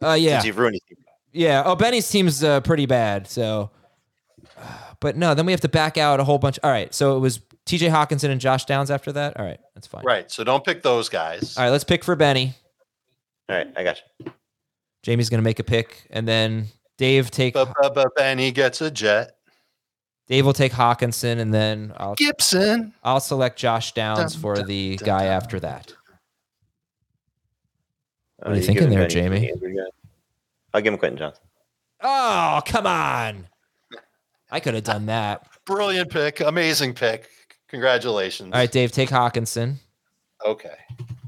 the 0.00 0.06
way? 0.06 0.10
uh, 0.10 0.14
yeah, 0.14 0.38
Since 0.38 0.46
you've 0.46 0.58
ruined 0.58 0.76
it. 0.76 0.98
yeah. 1.32 1.62
Oh, 1.64 1.76
Benny's 1.76 2.10
team's 2.10 2.42
uh, 2.42 2.60
pretty 2.62 2.86
bad, 2.86 3.28
so. 3.28 3.70
But 4.98 5.16
no, 5.16 5.34
then 5.34 5.46
we 5.46 5.52
have 5.52 5.60
to 5.62 5.68
back 5.68 5.96
out 5.96 6.18
a 6.20 6.24
whole 6.24 6.38
bunch. 6.38 6.58
All 6.64 6.70
right, 6.70 6.92
so 6.92 7.16
it 7.16 7.20
was 7.20 7.40
T.J. 7.70 7.86
Hockenson 7.86 8.30
and 8.30 8.40
Josh 8.40 8.64
Downs 8.64 8.90
after 8.90 9.12
that. 9.12 9.38
All 9.38 9.44
right, 9.44 9.60
that's 9.76 9.86
fine. 9.86 10.04
Right. 10.04 10.28
So 10.28 10.42
don't 10.42 10.64
pick 10.64 10.82
those 10.82 11.08
guys. 11.08 11.56
All 11.56 11.62
right, 11.62 11.70
let's 11.70 11.84
pick 11.84 12.02
for 12.02 12.16
Benny. 12.16 12.52
All 13.48 13.54
right, 13.54 13.68
I 13.76 13.84
got 13.84 14.00
you. 14.18 14.32
Jamie's 15.04 15.30
gonna 15.30 15.44
make 15.44 15.60
a 15.60 15.64
pick, 15.64 16.04
and 16.10 16.26
then 16.26 16.66
Dave 16.98 17.30
take 17.30 17.54
But, 17.54 17.72
but, 17.80 17.94
but 17.94 18.14
Benny 18.16 18.50
gets 18.50 18.80
a 18.80 18.90
jet. 18.90 19.36
Dave 20.26 20.44
will 20.44 20.52
take 20.52 20.72
Hockenson, 20.72 21.38
and 21.38 21.54
then 21.54 21.92
I'll 21.96 22.16
Gibson. 22.16 22.92
I'll 23.04 23.20
select 23.20 23.56
Josh 23.56 23.92
Downs 23.92 24.32
Dun, 24.32 24.42
for 24.42 24.54
dun, 24.56 24.66
the 24.66 24.96
dun, 24.96 25.06
guy 25.06 25.24
dun. 25.26 25.32
after 25.32 25.60
that. 25.60 25.92
Uh, 28.44 28.48
are 28.48 28.54
you 28.54 28.60
you 28.60 28.66
thinking 28.66 28.90
there, 28.90 29.06
Benny 29.06 29.14
Jamie? 29.46 29.52
I'll 30.74 30.80
give 30.80 30.92
him 30.92 30.98
Quentin 30.98 31.18
Johnston. 31.18 31.46
Oh, 32.02 32.60
come 32.66 32.86
on. 32.86 33.46
I 34.50 34.58
could 34.58 34.74
have 34.74 34.82
done 34.82 35.06
that. 35.06 35.46
Brilliant 35.66 36.10
pick. 36.10 36.40
Amazing 36.40 36.94
pick. 36.94 37.28
Congratulations. 37.70 38.52
All 38.52 38.58
right, 38.58 38.70
Dave, 38.70 38.92
take 38.92 39.08
Hockenson. 39.08 39.76
Okay. 40.44 40.74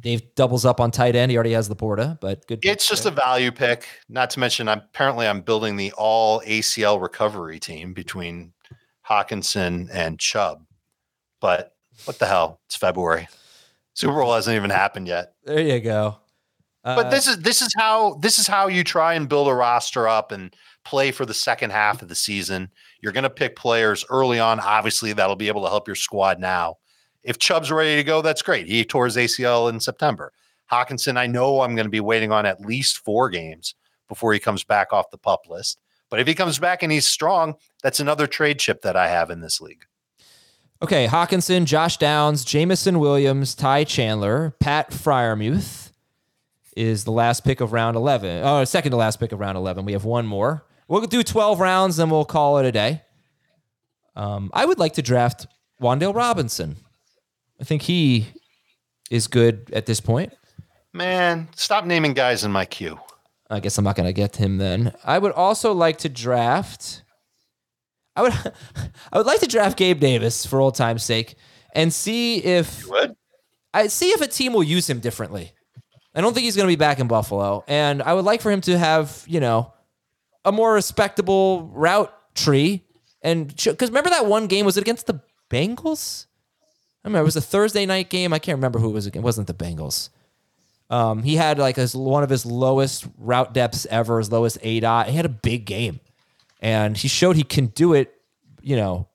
Dave 0.01 0.35
doubles 0.35 0.65
up 0.65 0.81
on 0.81 0.91
tight 0.91 1.15
end. 1.15 1.31
He 1.31 1.37
already 1.37 1.53
has 1.53 1.69
LaPorta, 1.69 2.19
but 2.21 2.47
good. 2.49 2.59
It's 2.63 2.89
just 2.89 3.07
a 3.07 3.11
value 3.11 3.53
pick. 3.53 3.87
Not 4.09 4.31
to 4.31 4.41
mention, 4.41 4.69
I'm 4.69 4.79
apparently 4.81 5.29
I'm 5.29 5.43
building 5.43 5.77
the 5.77 5.93
all 5.93 6.41
ACL 6.41 7.01
recovery 7.01 7.61
team 7.61 7.93
between 7.95 8.53
Hockenson 9.09 9.89
and 9.93 10.19
Chubb. 10.19 10.65
But 11.41 11.77
what 12.05 12.19
the 12.19 12.27
hell? 12.27 12.61
It's 12.67 12.77
February. 12.77 13.29
Super 13.95 14.15
Bowl 14.15 14.35
hasn't 14.35 14.57
even 14.57 14.71
happened 14.71 15.07
yet. 15.07 15.35
There 15.45 15.61
you 15.61 15.79
go. 15.81 16.17
Uh, 16.85 16.97
But 16.97 17.11
this 17.11 17.29
is 17.29 17.39
this 17.39 17.63
is 17.63 17.69
how 17.77 18.15
this 18.15 18.41
is 18.41 18.49
how 18.49 18.67
you 18.67 18.83
try 18.83 19.15
and 19.15 19.29
build 19.29 19.47
a 19.47 19.55
roster 19.55 20.09
up 20.09 20.33
and 20.33 20.53
play 20.85 21.13
for 21.13 21.25
the 21.25 21.35
second 21.35 21.71
half 21.71 22.03
of 22.03 22.09
the 22.09 22.15
season. 22.17 22.71
You're 23.03 23.13
going 23.13 23.25
to 23.25 23.31
pick 23.31 23.57
players 23.57 24.05
early 24.09 24.39
on. 24.39 24.61
Obviously, 24.61 25.13
that'll 25.13 25.37
be 25.37 25.49
able 25.49 25.65
to 25.65 25.69
help 25.69 25.87
your 25.87 25.97
squad 25.97 26.39
now. 26.39 26.79
If 27.23 27.39
Chubb's 27.39 27.71
ready 27.71 27.97
to 27.97 28.05
go, 28.05 28.23
that's 28.23 28.43
great. 28.43 28.67
He 28.67 28.85
tore 28.85 29.05
his 29.05 29.17
ACL 29.17 29.69
in 29.69 29.81
September. 29.81 30.33
Hockenson, 30.71 31.19
I 31.19 31.27
know 31.27 31.61
I'm 31.61 31.75
going 31.75 31.87
to 31.87 31.91
be 31.91 32.01
waiting 32.01 32.33
on 32.33 32.47
at 32.47 32.61
least 32.61 32.99
four 32.99 33.29
games 33.29 33.75
before 34.09 34.33
he 34.33 34.39
comes 34.39 34.65
back 34.65 34.93
off 34.93 35.11
the 35.11 35.19
pup 35.19 35.43
list. 35.49 35.81
But 36.09 36.21
if 36.21 36.27
he 36.27 36.35
comes 36.35 36.59
back 36.59 36.83
and 36.83 36.91
he's 36.91 37.07
strong, 37.07 37.55
that's 37.83 38.01
another 38.01 38.27
trade 38.27 38.59
chip 38.59 38.83
that 38.83 38.97
I 38.97 39.09
have 39.09 39.31
in 39.31 39.41
this 39.41 39.61
league. 39.61 39.85
Okay, 40.83 41.07
Hockenson, 41.07 41.65
Josh 41.65 41.97
Downs, 41.97 42.45
Jameson 42.45 42.99
Williams, 42.99 43.55
Ty 43.55 43.85
Chandler, 43.85 44.55
Pat 44.59 44.91
Freiermuth 44.91 45.91
is 46.77 47.05
the 47.05 47.13
last 47.13 47.45
pick 47.45 47.61
of 47.61 47.73
round 47.73 47.97
11. 47.97 48.43
Oh, 48.45 48.65
second 48.65 48.91
to 48.91 48.97
last 48.97 49.21
pick 49.21 49.33
of 49.33 49.41
round 49.41 49.57
11. 49.57 49.85
We 49.85 49.93
have 49.93 50.05
one 50.05 50.27
more. 50.27 50.65
We'll 50.93 51.07
do 51.07 51.23
12 51.23 51.59
rounds, 51.59 51.97
then 51.97 52.11
we'll 52.11 52.27
call 52.27 52.59
it 52.59 52.67
a 52.67 52.71
day. 52.71 53.01
Um, 54.15 54.51
I 54.53 54.67
would 54.67 54.79
like 54.79 54.93
to 54.95 55.03
draft 55.03 55.47
Wan'Dale 55.81 56.15
Robinson. 56.15 56.77
I 57.59 57.65
think 57.65 57.81
he 57.81 58.27
is 59.11 59.27
good 59.27 59.71
at 59.73 59.87
this 59.87 60.01
point. 60.01 60.35
Man, 60.93 61.49
stop 61.57 61.87
naming 61.87 62.13
guys 62.13 62.45
in 62.45 62.53
my 62.53 62.67
queue. 62.67 63.01
I 63.49 63.61
guess 63.61 63.79
I'm 63.79 63.85
not 63.85 63.97
going 63.97 64.07
to 64.07 64.13
get 64.13 64.37
him 64.37 64.59
then. 64.59 64.93
I 65.03 65.19
would 65.19 65.33
also 65.33 65.73
like 65.73 65.97
to 66.01 66.11
draft. 66.11 67.03
I 68.15 68.21
would, 68.21 68.35
I 69.15 69.17
would 69.17 69.27
like 69.27 69.41
to 69.41 69.47
draft 69.47 69.79
Gabe 69.79 69.99
Davis 69.99 70.45
for 70.45 70.61
old 70.61 70.75
time's 70.75 71.05
sake, 71.05 71.37
and 71.75 71.91
see 71.91 72.45
if? 72.45 72.87
I 73.73 73.87
see 73.87 74.11
if 74.11 74.21
a 74.21 74.29
team 74.29 74.53
will 74.53 74.63
use 74.63 74.91
him 74.91 75.01
differently. 75.01 75.53
I 76.15 76.21
don't 76.21 76.35
think 76.35 76.45
he's 76.45 76.55
going 76.57 76.69
to 76.69 76.73
be 76.73 76.77
back 76.77 76.99
in 76.99 77.09
Buffalo, 77.09 77.65
and 77.67 78.03
I 78.03 78.13
would 78.13 78.27
like 78.27 78.43
for 78.43 78.51
him 78.51 78.61
to 78.61 78.77
have 78.77 79.25
you 79.27 79.41
know 79.41 79.73
a 80.45 80.53
more 80.53 80.75
respectable 80.75 81.69
route 81.73 82.13
tree. 82.35 82.85
And 83.23 83.49
because 83.49 83.91
remember 83.91 84.11
that 84.11 84.27
one 84.27 84.47
game 84.47 84.67
was 84.67 84.77
it 84.77 84.81
against 84.83 85.07
the 85.07 85.21
Bengals? 85.51 86.27
I 87.05 87.09
remember 87.09 87.23
it 87.23 87.27
was 87.27 87.37
a 87.37 87.41
Thursday 87.41 87.87
night 87.87 88.11
game. 88.11 88.33
I 88.33 88.39
can't 88.39 88.57
remember 88.57 88.79
who 88.79 88.91
it 88.91 88.93
was. 88.93 89.07
It 89.07 89.17
wasn't 89.17 89.47
the 89.47 89.55
Bengals. 89.55 90.09
Um, 90.91 91.23
he 91.23 91.37
had 91.37 91.59
like 91.59 91.77
his, 91.77 91.95
one 91.95 92.23
of 92.23 92.31
his 92.31 92.45
lowest 92.45 93.07
route 93.19 93.55
depths 93.55 93.87
ever, 93.87 94.19
his 94.19 94.31
lowest 94.31 94.59
A 94.63 94.81
dot. 94.81 95.09
He 95.09 95.17
had 95.17 95.25
a 95.25 95.31
big 95.31 95.65
game, 95.65 96.01
and 96.61 96.97
he 96.97 97.09
showed 97.09 97.37
he 97.37 97.45
can 97.45 97.67
do 97.67 97.95
it. 97.95 98.15
You 98.61 98.77
know, 98.77 99.09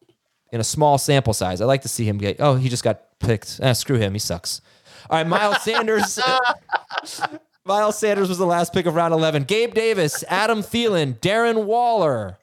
in 0.52 0.60
a 0.60 0.64
small 0.64 0.98
sample 0.98 1.34
size. 1.34 1.62
I 1.62 1.66
like 1.66 1.84
to 1.84 1.88
see 1.88 2.08
him 2.08 2.18
get. 2.18 2.38
Oh, 2.40 2.56
he 2.56 2.68
just 2.68 2.84
got 2.84 3.20
picked. 3.20 3.60
Eh, 3.62 3.74
screw 3.74 3.98
him. 3.98 4.14
He 4.14 4.20
sucks. 4.20 4.62
All 5.10 5.18
right, 5.18 5.28
Miles 5.28 5.62
Sanders. 5.62 6.20
Miles 7.68 7.98
Sanders 7.98 8.30
was 8.30 8.38
the 8.38 8.46
last 8.46 8.74
pick 8.74 8.86
of 8.86 8.96
round 8.96 9.14
11. 9.14 9.44
Gabe 9.44 9.74
Davis, 9.74 10.24
Adam 10.30 10.62
Thielen, 10.62 11.20
Darren 11.20 11.66
Waller. 11.66 12.38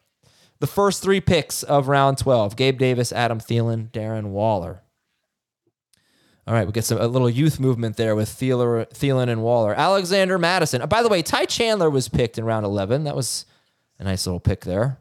The 0.60 0.66
first 0.66 1.02
three 1.02 1.20
picks 1.20 1.62
of 1.62 1.88
round 1.88 2.18
12. 2.18 2.56
Gabe 2.56 2.78
Davis, 2.78 3.12
Adam 3.12 3.40
Thielen, 3.40 3.90
Darren 3.90 4.26
Waller. 4.26 4.82
All 6.46 6.52
right, 6.52 6.66
we 6.66 6.72
get 6.72 6.84
some 6.84 7.00
a 7.00 7.06
little 7.06 7.30
youth 7.30 7.58
movement 7.58 7.96
there 7.96 8.14
with 8.14 8.28
Thielen, 8.28 8.86
Thielen 8.90 9.28
and 9.30 9.42
Waller. 9.42 9.74
Alexander 9.74 10.38
Mattison. 10.38 10.82
Uh, 10.82 10.86
by 10.86 11.02
the 11.02 11.08
way, 11.08 11.22
Ty 11.22 11.46
Chandler 11.46 11.88
was 11.88 12.08
picked 12.08 12.36
in 12.36 12.44
round 12.44 12.66
11. 12.66 13.04
That 13.04 13.16
was 13.16 13.46
a 13.98 14.04
nice 14.04 14.26
little 14.26 14.40
pick 14.40 14.60
there. 14.60 14.98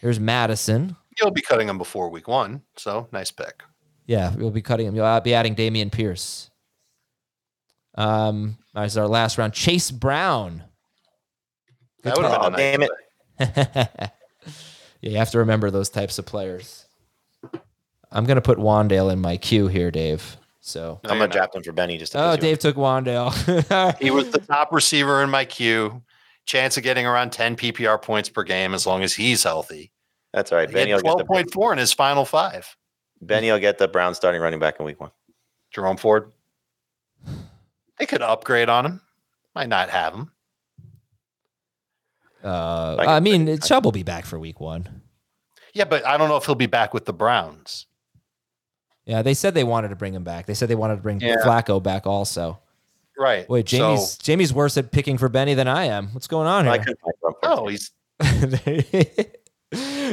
Here's 0.00 0.18
Mattison. 0.18 0.96
You'll 1.20 1.30
be 1.30 1.42
cutting 1.42 1.68
him 1.68 1.78
before 1.78 2.08
week 2.10 2.26
one, 2.26 2.62
so 2.76 3.08
nice 3.12 3.30
pick. 3.30 3.62
Yeah, 4.06 4.34
we'll 4.34 4.50
be 4.50 4.62
cutting 4.62 4.86
him. 4.88 4.96
You'll 4.96 5.20
be 5.20 5.34
adding 5.34 5.54
Dameon 5.54 5.92
Pierce. 5.92 6.49
Um, 8.00 8.56
as 8.74 8.96
our 8.96 9.06
last 9.06 9.36
round, 9.36 9.52
Chase 9.52 9.90
Brown. 9.90 10.64
That 12.02 12.16
would 12.16 12.24
have 12.24 12.32
been 12.32 12.42
Oh, 12.42 12.46
a 12.46 12.50
nice 12.50 12.88
damn 13.38 13.98
it. 13.98 14.10
Yeah, 15.02 15.10
you 15.12 15.16
have 15.16 15.30
to 15.30 15.38
remember 15.38 15.70
those 15.70 15.88
types 15.88 16.18
of 16.18 16.26
players. 16.26 16.84
I'm 18.12 18.26
gonna 18.26 18.42
put 18.42 18.58
Wan'Dale 18.58 19.10
in 19.10 19.18
my 19.18 19.38
queue 19.38 19.66
here, 19.66 19.90
Dave. 19.90 20.36
So, 20.60 21.00
I'm 21.04 21.18
gonna 21.18 21.32
draft 21.32 21.54
him 21.54 21.62
for 21.62 21.72
Benny 21.72 21.96
just. 21.96 22.12
To 22.12 22.18
oh, 22.22 22.36
piss 22.36 22.36
you 22.36 22.50
Dave 22.50 22.58
took 22.58 22.76
Wan'Dale. 22.76 23.98
He 24.00 24.10
was 24.10 24.30
the 24.30 24.40
top 24.40 24.72
receiver 24.72 25.22
in 25.22 25.30
my 25.30 25.46
queue. 25.46 26.02
Chance 26.44 26.76
of 26.76 26.82
getting 26.82 27.06
around 27.06 27.32
10 27.32 27.56
PPR 27.56 28.02
points 28.02 28.28
per 28.28 28.42
game 28.42 28.74
as 28.74 28.86
long 28.86 29.02
as 29.02 29.14
he's 29.14 29.42
healthy. 29.42 29.90
That's 30.34 30.52
all 30.52 30.58
right. 30.58 30.68
He 30.68 30.74
Benny 30.74 30.92
will, 30.92 31.00
12.4 31.02 31.72
in 31.72 31.78
his 31.78 31.94
final 31.94 32.26
five. 32.26 32.76
Benny 33.22 33.50
will 33.50 33.58
get 33.58 33.78
the 33.78 33.88
Brown 33.88 34.14
starting 34.14 34.40
running 34.40 34.60
back 34.60 34.80
in 34.80 34.84
week 34.84 35.00
one. 35.00 35.12
Jerome 35.70 35.96
Ford. 35.96 36.32
They 38.00 38.06
could 38.06 38.22
upgrade 38.22 38.68
on 38.70 38.86
him. 38.86 39.00
Might 39.54 39.68
not 39.68 39.90
have 39.90 40.14
him. 40.14 40.30
uh, 42.42 42.94
Like- 42.96 43.08
I 43.08 43.20
mean, 43.20 43.58
Chubb 43.60 43.84
will 43.84 43.92
be 43.92 44.02
back 44.02 44.24
for 44.24 44.38
week 44.38 44.58
one. 44.60 45.02
Yeah, 45.74 45.84
but 45.84 46.04
I 46.06 46.16
don't 46.16 46.28
know 46.30 46.36
if 46.36 46.46
he'll 46.46 46.54
be 46.54 46.66
back 46.66 46.94
with 46.94 47.04
the 47.04 47.12
Browns. 47.12 47.86
Yeah, 49.04 49.22
they 49.22 49.34
said 49.34 49.54
they 49.54 49.64
wanted 49.64 49.88
to 49.88 49.96
bring 49.96 50.14
him 50.14 50.24
back. 50.24 50.46
They 50.46 50.54
said 50.54 50.68
they 50.68 50.74
wanted 50.74 50.96
to 50.96 51.02
bring 51.02 51.20
Yeah. 51.20 51.36
Flacco 51.44 51.82
back 51.82 52.06
also. 52.06 52.58
Right. 53.18 53.48
Wait, 53.50 53.66
Jamey's 53.66 54.12
So, 54.12 54.18
Jamey's 54.22 54.52
worse 54.52 54.76
at 54.78 54.90
picking 54.92 55.18
for 55.18 55.28
Benny 55.28 55.52
than 55.54 55.68
I 55.68 55.84
am. 55.84 56.08
What's 56.14 56.26
going 56.26 56.46
on 56.48 56.64
here? 56.64 56.78
couldn't 56.78 56.98
find 57.00 57.14
Jerome 57.20 57.34
Ford. 57.42 57.58
oh, 57.58 57.68
he's 57.68 57.90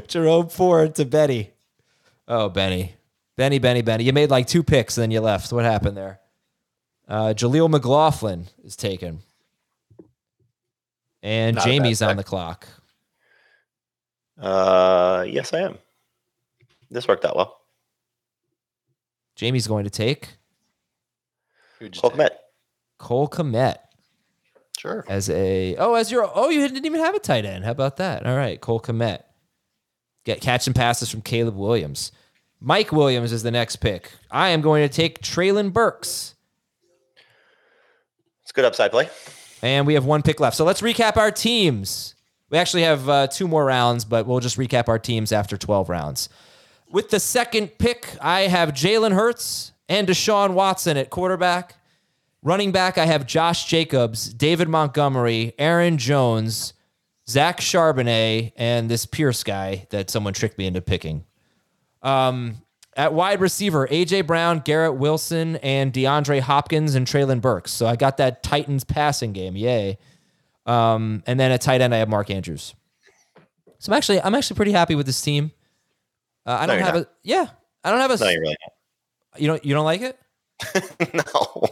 Jerome 0.07 0.49
Ford 0.49 0.95
to 0.95 1.05
Benny. 1.05 1.51
Oh, 2.27 2.49
Benny. 2.49 2.95
Benny, 3.37 3.59
Benny, 3.59 3.81
Benny. 3.81 4.03
You 4.03 4.11
made 4.13 4.29
like 4.29 4.47
two 4.47 4.63
picks 4.63 4.97
and 4.97 5.03
then 5.03 5.11
you 5.11 5.21
left. 5.21 5.53
What 5.53 5.63
happened 5.63 5.95
there? 5.95 6.19
Uh, 7.07 7.33
Jaleel 7.35 7.69
McLaughlin 7.69 8.47
is 8.63 8.75
taken. 8.75 9.19
And 11.23 11.55
Not 11.55 11.65
Jamey's 11.65 12.01
on 12.01 12.17
the 12.17 12.23
clock. 12.23 12.67
Uh, 14.39 15.25
yes, 15.27 15.53
I 15.53 15.61
am. 15.61 15.77
This 16.91 17.07
worked 17.07 17.25
out 17.25 17.35
well. 17.35 17.59
Jamey's 19.35 19.67
going 19.67 19.83
to 19.83 19.89
take 19.89 20.37
Cole 21.79 21.89
take? 21.89 22.19
Kmet. 22.19 22.29
Cole 22.97 23.27
Kmet 23.29 23.77
Sure. 24.77 25.05
as 25.07 25.29
a 25.29 25.75
oh 25.77 25.95
as 25.95 26.11
your 26.11 26.29
oh 26.33 26.49
you 26.49 26.67
didn't 26.67 26.85
even 26.85 26.99
have 27.01 27.15
a 27.15 27.19
tight 27.19 27.45
end. 27.45 27.65
How 27.65 27.71
about 27.71 27.97
that? 27.97 28.25
All 28.25 28.35
right, 28.35 28.59
Cole 28.61 28.79
Kmet. 28.79 29.21
Get 30.23 30.41
catching 30.41 30.73
passes 30.73 31.09
from 31.09 31.21
Caleb 31.21 31.55
Williams. 31.55 32.11
Mike 32.59 32.91
Williams 32.91 33.31
is 33.31 33.43
the 33.43 33.51
next 33.51 33.77
pick. 33.77 34.11
I 34.31 34.49
am 34.49 34.61
going 34.61 34.87
to 34.87 34.93
take 34.93 35.21
Treylon 35.21 35.71
Burks. 35.71 36.35
It's 38.47 38.53
good 38.53 38.63
upside 38.63 38.91
play. 38.91 39.09
And 39.61 39.85
we 39.85 39.95
have 39.95 40.05
one 40.05 40.21
pick 40.21 40.39
left. 40.39 40.55
So 40.55 40.63
let's 40.63 40.79
recap 40.79 41.17
our 41.17 41.31
teams. 41.31 42.15
We 42.49 42.57
actually 42.57 42.83
have 42.83 43.09
uh, 43.09 43.27
two 43.27 43.45
more 43.45 43.65
rounds, 43.65 44.05
but 44.05 44.25
we'll 44.25 44.39
just 44.39 44.57
recap 44.57 44.87
our 44.87 44.97
teams 44.97 45.33
after 45.33 45.57
12 45.57 45.89
rounds. 45.89 46.29
With 46.89 47.09
the 47.09 47.19
second 47.19 47.77
pick, 47.77 48.15
I 48.21 48.43
have 48.43 48.69
Jalen 48.69 49.11
Hurts 49.11 49.73
and 49.89 50.07
Deshaun 50.07 50.53
Watson 50.53 50.95
at 50.95 51.09
quarterback. 51.09 51.75
Running 52.41 52.71
back, 52.71 52.97
I 52.97 53.05
have 53.05 53.27
Josh 53.27 53.65
Jacobs, 53.65 54.33
David 54.33 54.69
Montgomery, 54.69 55.53
Aaron 55.59 55.97
Jones, 55.97 56.71
Zach 57.27 57.59
Charbonnet, 57.59 58.53
and 58.55 58.89
this 58.89 59.05
Pierce 59.05 59.43
guy 59.43 59.87
that 59.89 60.09
someone 60.09 60.31
tricked 60.31 60.57
me 60.57 60.67
into 60.67 60.79
picking. 60.79 61.25
Um, 62.01 62.61
at 62.97 63.13
wide 63.13 63.39
receiver, 63.39 63.87
AJ 63.87 64.27
Brown, 64.27 64.59
Garrett 64.59 64.95
Wilson, 64.95 65.55
and 65.57 65.93
DeAndre 65.93 66.41
Hopkins 66.41 66.95
and 66.95 67.07
Treylon 67.07 67.39
Burks. 67.39 67.71
So 67.71 67.85
I 67.85 67.95
got 67.95 68.17
that 68.17 68.43
Titans 68.43 68.83
passing 68.83 69.31
game. 69.33 69.55
Yay. 69.55 69.97
Um, 70.65 71.23
and 71.25 71.39
then 71.39 71.51
at 71.51 71.61
tight 71.61 71.79
end, 71.79 71.93
I 71.95 71.99
have 71.99 72.09
Mark 72.09 72.29
Andrews. 72.29 72.73
So 73.79 73.91
I'm 73.91 73.97
actually 73.97 74.19
I'm 74.21 74.33
actually 74.35 74.55
pretty 74.57 74.71
happy 74.73 74.95
with 74.95 75.05
this 75.05 75.21
team. 75.21 75.51
Uh, 76.45 76.57
I 76.61 76.65
No, 76.65 76.73
don't 76.73 76.83
have 76.83 76.95
not. 76.95 77.03
a 77.03 77.09
yeah. 77.23 77.47
I 77.83 77.91
don't 77.91 77.99
have 78.01 78.11
a 78.11 78.17
No, 78.17 78.29
you're 78.29 78.41
really 78.41 78.57
you 79.37 79.47
don't 79.47 79.63
you 79.63 79.73
don't 79.75 79.85
like 79.85 80.01
it? 80.01 80.19
no. 81.13 81.63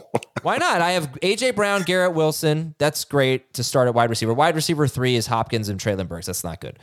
Why 0.42 0.58
not? 0.58 0.80
I 0.80 0.92
have 0.92 1.10
AJ 1.22 1.56
Brown, 1.56 1.82
Garrett 1.82 2.14
Wilson. 2.14 2.76
That's 2.78 3.04
great 3.04 3.52
to 3.54 3.64
start 3.64 3.88
at 3.88 3.94
wide 3.94 4.10
receiver. 4.10 4.32
Wide 4.32 4.54
receiver 4.54 4.86
three 4.86 5.16
is 5.16 5.26
Hopkins 5.26 5.68
and 5.68 5.80
Treylon 5.80 6.06
Burks. 6.06 6.26
That's 6.26 6.44
not 6.44 6.60
good. 6.60 6.78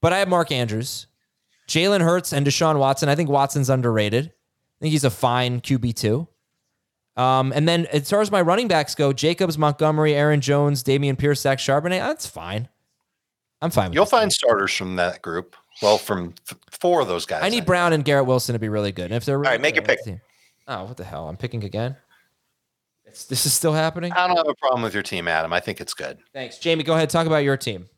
But 0.00 0.12
I 0.12 0.18
have 0.20 0.28
Mark 0.28 0.52
Andrews, 0.52 1.08
Jalen 1.68 2.00
Hurts, 2.00 2.32
and 2.32 2.46
Deshaun 2.46 2.78
Watson. 2.78 3.08
I 3.08 3.14
think 3.14 3.28
Watson's 3.28 3.70
underrated. 3.70 4.26
I 4.26 4.78
think 4.80 4.92
he's 4.92 5.04
a 5.04 5.10
fine 5.10 5.60
QB 5.60 5.94
two. 5.94 6.26
Um, 7.16 7.52
and 7.52 7.68
then 7.68 7.86
as 7.86 8.08
far 8.08 8.20
as 8.20 8.30
my 8.30 8.40
running 8.40 8.68
backs 8.68 8.94
go, 8.94 9.12
Jacobs, 9.12 9.58
Montgomery, 9.58 10.14
Aaron 10.14 10.40
Jones, 10.40 10.82
Dameon 10.84 11.18
Pierce, 11.18 11.40
Zach 11.40 11.58
Charbonnet. 11.58 11.98
That's 12.00 12.26
fine. 12.26 12.68
I'm 13.60 13.70
fine. 13.70 13.92
You'll 13.92 14.06
find 14.06 14.32
starters 14.32 14.72
from 14.72 14.96
that 14.96 15.20
group. 15.20 15.56
Well, 15.82 15.98
from 15.98 16.32
th- 16.48 16.60
four 16.80 17.00
of 17.00 17.08
those 17.08 17.26
guys. 17.26 17.42
I 17.42 17.48
need 17.48 17.66
Brown 17.66 17.92
and 17.92 18.04
Garrett 18.04 18.26
Wilson 18.26 18.52
to 18.52 18.58
be 18.60 18.68
really 18.68 18.92
good. 18.92 19.06
And 19.06 19.14
if 19.14 19.24
they're 19.24 19.36
really 19.38 19.48
All 19.48 19.52
right, 19.54 19.60
make 19.60 19.74
your 19.74 19.84
pick. 19.84 20.02
the- 20.04 20.20
Oh, 20.68 20.84
what 20.84 20.96
the 20.96 21.04
hell? 21.04 21.28
I'm 21.28 21.36
picking 21.36 21.64
again. 21.64 21.96
It's, 23.04 23.24
this 23.24 23.46
is 23.46 23.52
still 23.54 23.72
happening. 23.72 24.12
I 24.12 24.26
don't 24.28 24.36
have 24.36 24.48
a 24.48 24.54
problem 24.54 24.82
with 24.82 24.92
your 24.94 25.02
team, 25.02 25.26
Adam. 25.28 25.52
I 25.52 25.60
think 25.60 25.80
it's 25.80 25.94
good. 25.94 26.18
Thanks, 26.32 26.58
Jamey. 26.58 26.84
Go 26.84 26.94
ahead. 26.94 27.10
Talk 27.10 27.26
about 27.26 27.38
your 27.38 27.56
team. 27.56 27.88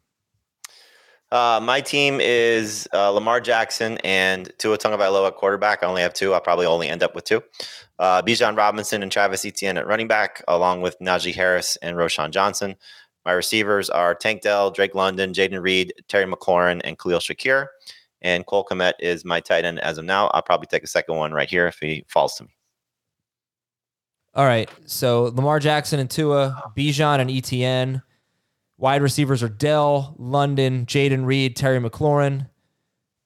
Uh, 1.33 1.61
my 1.62 1.81
team 1.81 2.18
is 2.20 2.89
uh, 2.93 3.11
Lamar 3.11 3.41
Jackson 3.41 3.99
and 3.99 4.53
Tua 4.59 4.78
Tagovailoa 4.78 5.28
at 5.28 5.37
quarterback. 5.37 5.83
I 5.83 5.87
only 5.87 6.03
have 6.03 6.12
two. 6.12 6.35
I'll 6.35 6.41
probably 6.41 6.66
only 6.66 6.89
end 6.89 7.03
up 7.03 7.14
with 7.14 7.24
two. 7.24 7.43
Uh, 8.01 8.20
Bijan 8.22 8.57
Robinson 8.57 9.03
and 9.03 9.12
Travis 9.12 9.45
Etienne 9.45 9.76
at 9.76 9.87
running 9.87 10.09
back, 10.09 10.43
along 10.49 10.81
with 10.81 10.99
Najee 10.99 11.35
Harris 11.35 11.76
and 11.83 11.97
Roschon 11.97 12.31
Johnson. 12.31 12.74
My 13.24 13.33
receivers 13.33 13.91
are 13.91 14.14
Tank 14.14 14.43
Dell, 14.43 14.70
Drake 14.70 14.95
London, 14.95 15.33
Jayden 15.33 15.62
Reed, 15.62 15.93
Terry 16.09 16.24
McLaurin, 16.24 16.81
and 16.83 16.99
Khalil 16.99 17.20
Shakir. 17.20 17.66
And 18.22 18.45
Cole 18.47 18.66
Kmet 18.68 18.95
is 18.99 19.24
my 19.24 19.41
tight 19.41 19.64
end 19.64 19.78
as 19.81 19.99
of 19.99 20.05
now. 20.05 20.28
I'll 20.28 20.43
probably 20.43 20.66
take 20.66 20.83
a 20.83 20.89
second 20.89 21.16
one 21.16 21.33
right 21.33 21.49
here 21.49 21.66
if 21.66 21.78
he 21.78 22.05
falls 22.09 22.35
to 22.37 22.45
me. 22.45 22.51
All 24.35 24.47
right. 24.47 24.70
So 24.87 25.24
Lamar 25.24 25.59
Jackson 25.59 26.01
and 26.01 26.11
Tua, 26.11 26.72
Bijan 26.76 27.20
and 27.20 27.31
Etienne. 27.31 28.03
Wide 28.81 29.03
receivers 29.03 29.43
are 29.43 29.49
Dell, 29.51 30.14
London, 30.18 30.87
Jayden 30.87 31.26
Reed, 31.26 31.55
Terry 31.55 31.78
McLaurin. 31.78 32.49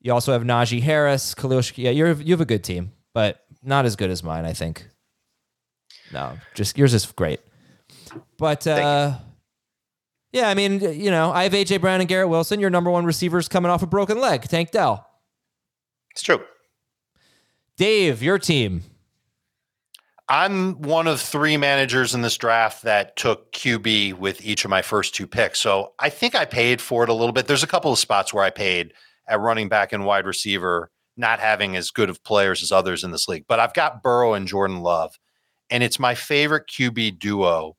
You 0.01 0.13
also 0.13 0.33
have 0.33 0.43
Najee 0.43 0.83
Harris, 0.83 1.33
Khalil. 1.33 1.63
Yeah, 1.77 1.91
you're 1.91 2.11
you 2.11 2.33
have 2.33 2.41
a 2.41 2.45
good 2.45 2.65
team, 2.65 2.91
but 3.13 3.45
not 3.63 3.87
as 3.87 3.95
good 3.95 4.11
as 4.11 4.25
mine. 4.25 4.45
I 4.45 4.53
think. 4.53 4.89
No, 6.13 6.37
just 6.55 6.77
yours 6.77 6.93
is 6.93 7.07
great. 7.07 7.39
But 8.37 8.67
uh, 8.67 9.17
yeah, 10.33 10.49
I 10.49 10.55
mean, 10.55 10.81
you 10.81 11.13
know, 11.13 11.31
I 11.31 11.45
have 11.45 11.53
AJ 11.53 11.81
Brown 11.81 12.01
and 12.01 12.09
Garrett 12.09 12.29
Wilson. 12.29 12.59
Your 12.59 12.71
number 12.71 12.91
one 12.91 13.05
receivers 13.05 13.47
coming 13.47 13.71
off 13.71 13.81
a 13.81 13.87
broken 13.87 14.19
leg. 14.19 14.43
Tank 14.43 14.73
Dell. 14.73 15.07
It's 16.11 16.23
true. 16.23 16.43
Dave, 17.77 18.25
your 18.25 18.41
team. 18.41 18.83
I'm 20.29 20.81
one 20.81 21.07
of 21.07 21.21
three 21.21 21.59
managers 21.59 22.15
in 22.15 22.23
this 22.23 22.37
draft 22.37 22.83
that 22.85 23.17
took 23.17 23.53
QB 23.53 24.15
with 24.15 24.45
each 24.45 24.65
of 24.65 24.71
my 24.71 24.81
first 24.81 25.15
two 25.15 25.27
picks. 25.27 25.61
So 25.61 25.93
I 25.99 26.09
think 26.09 26.35
I 26.35 26.47
paid 26.47 26.81
for 26.81 27.03
it 27.03 27.11
a 27.11 27.15
little 27.15 27.33
bit. 27.33 27.47
There's 27.47 27.63
a 27.63 27.69
couple 27.69 27.93
of 27.93 27.99
spots 27.99 28.33
where 28.33 28.45
I 28.45 28.51
paid 28.51 28.95
at 29.29 29.41
running 29.41 29.69
back 29.69 29.93
and 29.93 30.07
wide 30.07 30.27
receiver, 30.27 30.91
not 31.17 31.41
having 31.41 31.77
as 31.77 31.91
good 31.91 32.09
of 32.09 32.25
players 32.25 32.63
as 32.63 32.73
others 32.73 33.05
in 33.05 33.11
this 33.11 33.29
league. 33.29 33.45
But 33.47 33.61
I've 33.61 33.75
got 33.75 34.03
Burrow 34.03 34.33
and 34.33 34.49
Jordan 34.49 34.81
Love, 34.81 35.19
and 35.69 35.83
it's 35.83 35.99
my 35.99 36.15
favorite 36.15 36.69
QB 36.69 37.19
duo 37.19 37.77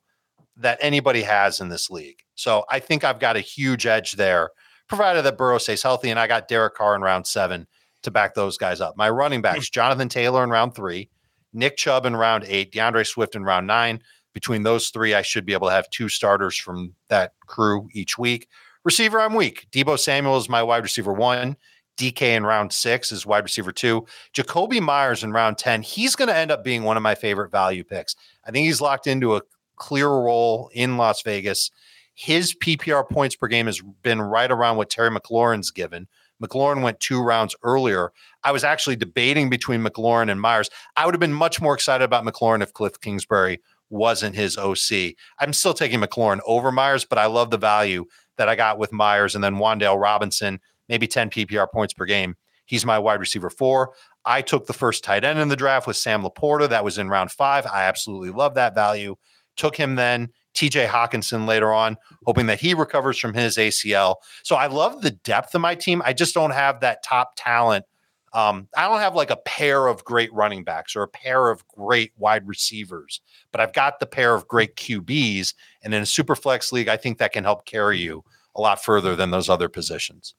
that 0.56 0.78
anybody 0.80 1.22
has 1.22 1.60
in 1.60 1.68
this 1.68 1.90
league. 1.90 2.22
So 2.36 2.64
I 2.70 2.78
think 2.78 3.02
I've 3.02 3.20
got 3.20 3.36
a 3.36 3.40
huge 3.40 3.86
edge 3.86 4.12
there, 4.12 4.50
provided 4.88 5.22
that 5.22 5.36
Burrow 5.36 5.58
stays 5.58 5.82
healthy. 5.82 6.10
And 6.10 6.20
I 6.20 6.28
got 6.28 6.48
Derek 6.48 6.74
Carr 6.74 6.94
in 6.94 7.02
round 7.02 7.26
seven 7.26 7.66
to 8.02 8.10
back 8.12 8.34
those 8.34 8.56
guys 8.56 8.80
up. 8.80 8.96
My 8.96 9.10
running 9.10 9.42
backs, 9.42 9.68
hmm. 9.68 9.72
Jonathan 9.72 10.08
Taylor 10.08 10.44
in 10.44 10.50
round 10.50 10.74
three, 10.74 11.10
Nick 11.56 11.76
Chubb 11.76 12.06
in 12.06 12.14
round 12.14 12.44
eight, 12.46 12.72
D'Andre 12.72 13.02
Swift 13.02 13.34
in 13.34 13.42
round 13.42 13.66
nine. 13.66 14.00
Between 14.34 14.62
those 14.62 14.90
three, 14.90 15.14
I 15.14 15.22
should 15.22 15.46
be 15.46 15.54
able 15.54 15.68
to 15.68 15.74
have 15.74 15.88
two 15.88 16.10
starters 16.10 16.56
from 16.58 16.94
that 17.08 17.32
crew 17.46 17.88
each 17.94 18.18
week. 18.18 18.48
Receiver, 18.84 19.18
I'm 19.18 19.34
weak. 19.34 19.66
Deebo 19.72 19.98
Samuel 19.98 20.36
is 20.36 20.48
my 20.48 20.62
wide 20.62 20.82
receiver 20.82 21.12
one. 21.12 21.56
DK 21.96 22.36
in 22.36 22.44
round 22.44 22.72
six 22.72 23.10
is 23.10 23.24
wide 23.24 23.44
receiver 23.44 23.72
two. 23.72 24.06
Jakobi 24.34 24.80
Meyers 24.80 25.24
in 25.24 25.32
round 25.32 25.56
10. 25.56 25.82
He's 25.82 26.14
going 26.14 26.28
to 26.28 26.36
end 26.36 26.50
up 26.50 26.62
being 26.62 26.84
one 26.84 26.98
of 26.98 27.02
my 27.02 27.14
favorite 27.14 27.50
value 27.50 27.82
picks. 27.82 28.14
I 28.44 28.50
think 28.50 28.66
he's 28.66 28.82
locked 28.82 29.06
into 29.06 29.36
a 29.36 29.42
clear 29.76 30.08
role 30.08 30.70
in 30.74 30.98
Las 30.98 31.22
Vegas. 31.22 31.70
His 32.14 32.54
PPR 32.54 33.08
points 33.08 33.36
per 33.36 33.46
game 33.46 33.66
has 33.66 33.80
been 34.02 34.20
right 34.20 34.50
around 34.50 34.76
what 34.76 34.90
Terry 34.90 35.10
McLaurin's 35.10 35.70
given. 35.70 36.08
McLaurin 36.42 36.82
went 36.82 37.00
two 37.00 37.22
rounds 37.22 37.54
earlier. 37.62 38.12
I 38.44 38.52
was 38.52 38.64
actually 38.64 38.96
debating 38.96 39.48
between 39.50 39.82
McLaurin 39.82 40.30
and 40.30 40.40
Meyers. 40.40 40.70
I 40.96 41.04
would 41.04 41.14
have 41.14 41.20
been 41.20 41.32
much 41.32 41.60
more 41.60 41.74
excited 41.74 42.04
about 42.04 42.24
McLaurin 42.24 42.62
if 42.62 42.72
Cliff 42.72 43.00
Kingsbury 43.00 43.60
wasn't 43.90 44.34
his 44.34 44.56
OC. 44.56 45.14
I'm 45.38 45.52
still 45.52 45.74
taking 45.74 46.00
McLaurin 46.00 46.40
over 46.46 46.72
Meyers, 46.72 47.04
but 47.04 47.18
I 47.18 47.26
love 47.26 47.50
the 47.50 47.58
value 47.58 48.04
that 48.36 48.48
I 48.48 48.56
got 48.56 48.78
with 48.78 48.92
Meyers 48.92 49.34
and 49.34 49.42
then 49.42 49.56
Wan'Dale 49.56 50.00
Robinson, 50.00 50.60
maybe 50.88 51.06
10 51.06 51.30
PPR 51.30 51.70
points 51.72 51.94
per 51.94 52.04
game. 52.04 52.36
He's 52.66 52.84
my 52.84 52.98
wide 52.98 53.20
receiver 53.20 53.48
four. 53.48 53.92
I 54.24 54.42
took 54.42 54.66
the 54.66 54.72
first 54.72 55.04
tight 55.04 55.24
end 55.24 55.38
in 55.38 55.48
the 55.48 55.56
draft 55.56 55.86
with 55.86 55.96
Sam 55.96 56.22
LaPorta. 56.22 56.68
That 56.68 56.84
was 56.84 56.98
in 56.98 57.08
round 57.08 57.30
five. 57.30 57.64
I 57.66 57.84
absolutely 57.84 58.30
love 58.30 58.54
that 58.54 58.74
value. 58.74 59.14
Took 59.56 59.76
him 59.76 59.94
then. 59.94 60.30
TJ 60.56 60.88
Hockenson 60.88 61.46
later 61.46 61.72
on, 61.72 61.96
hoping 62.24 62.46
that 62.46 62.60
he 62.60 62.74
recovers 62.74 63.18
from 63.18 63.34
his 63.34 63.56
ACL. 63.56 64.16
So 64.42 64.56
I 64.56 64.66
love 64.66 65.02
the 65.02 65.12
depth 65.12 65.54
of 65.54 65.60
my 65.60 65.74
team. 65.74 66.02
I 66.04 66.12
just 66.12 66.34
don't 66.34 66.50
have 66.50 66.80
that 66.80 67.02
top 67.04 67.32
talent. 67.36 67.84
Um, 68.32 68.68
I 68.76 68.88
don't 68.88 68.98
have 68.98 69.14
like 69.14 69.30
a 69.30 69.36
pair 69.36 69.86
of 69.86 70.04
great 70.04 70.32
running 70.32 70.64
backs 70.64 70.96
or 70.96 71.02
a 71.02 71.08
pair 71.08 71.48
of 71.48 71.66
great 71.68 72.12
wide 72.18 72.46
receivers, 72.46 73.20
but 73.52 73.60
I've 73.60 73.72
got 73.72 74.00
the 74.00 74.06
pair 74.06 74.34
of 74.34 74.48
great 74.48 74.76
QBs. 74.76 75.54
And 75.82 75.94
in 75.94 76.02
a 76.02 76.06
super 76.06 76.34
flex 76.34 76.72
league, 76.72 76.88
I 76.88 76.96
think 76.96 77.18
that 77.18 77.32
can 77.32 77.44
help 77.44 77.64
carry 77.64 77.98
you 77.98 78.24
a 78.54 78.60
lot 78.60 78.82
further 78.82 79.16
than 79.16 79.30
those 79.30 79.48
other 79.48 79.68
positions. 79.68 80.34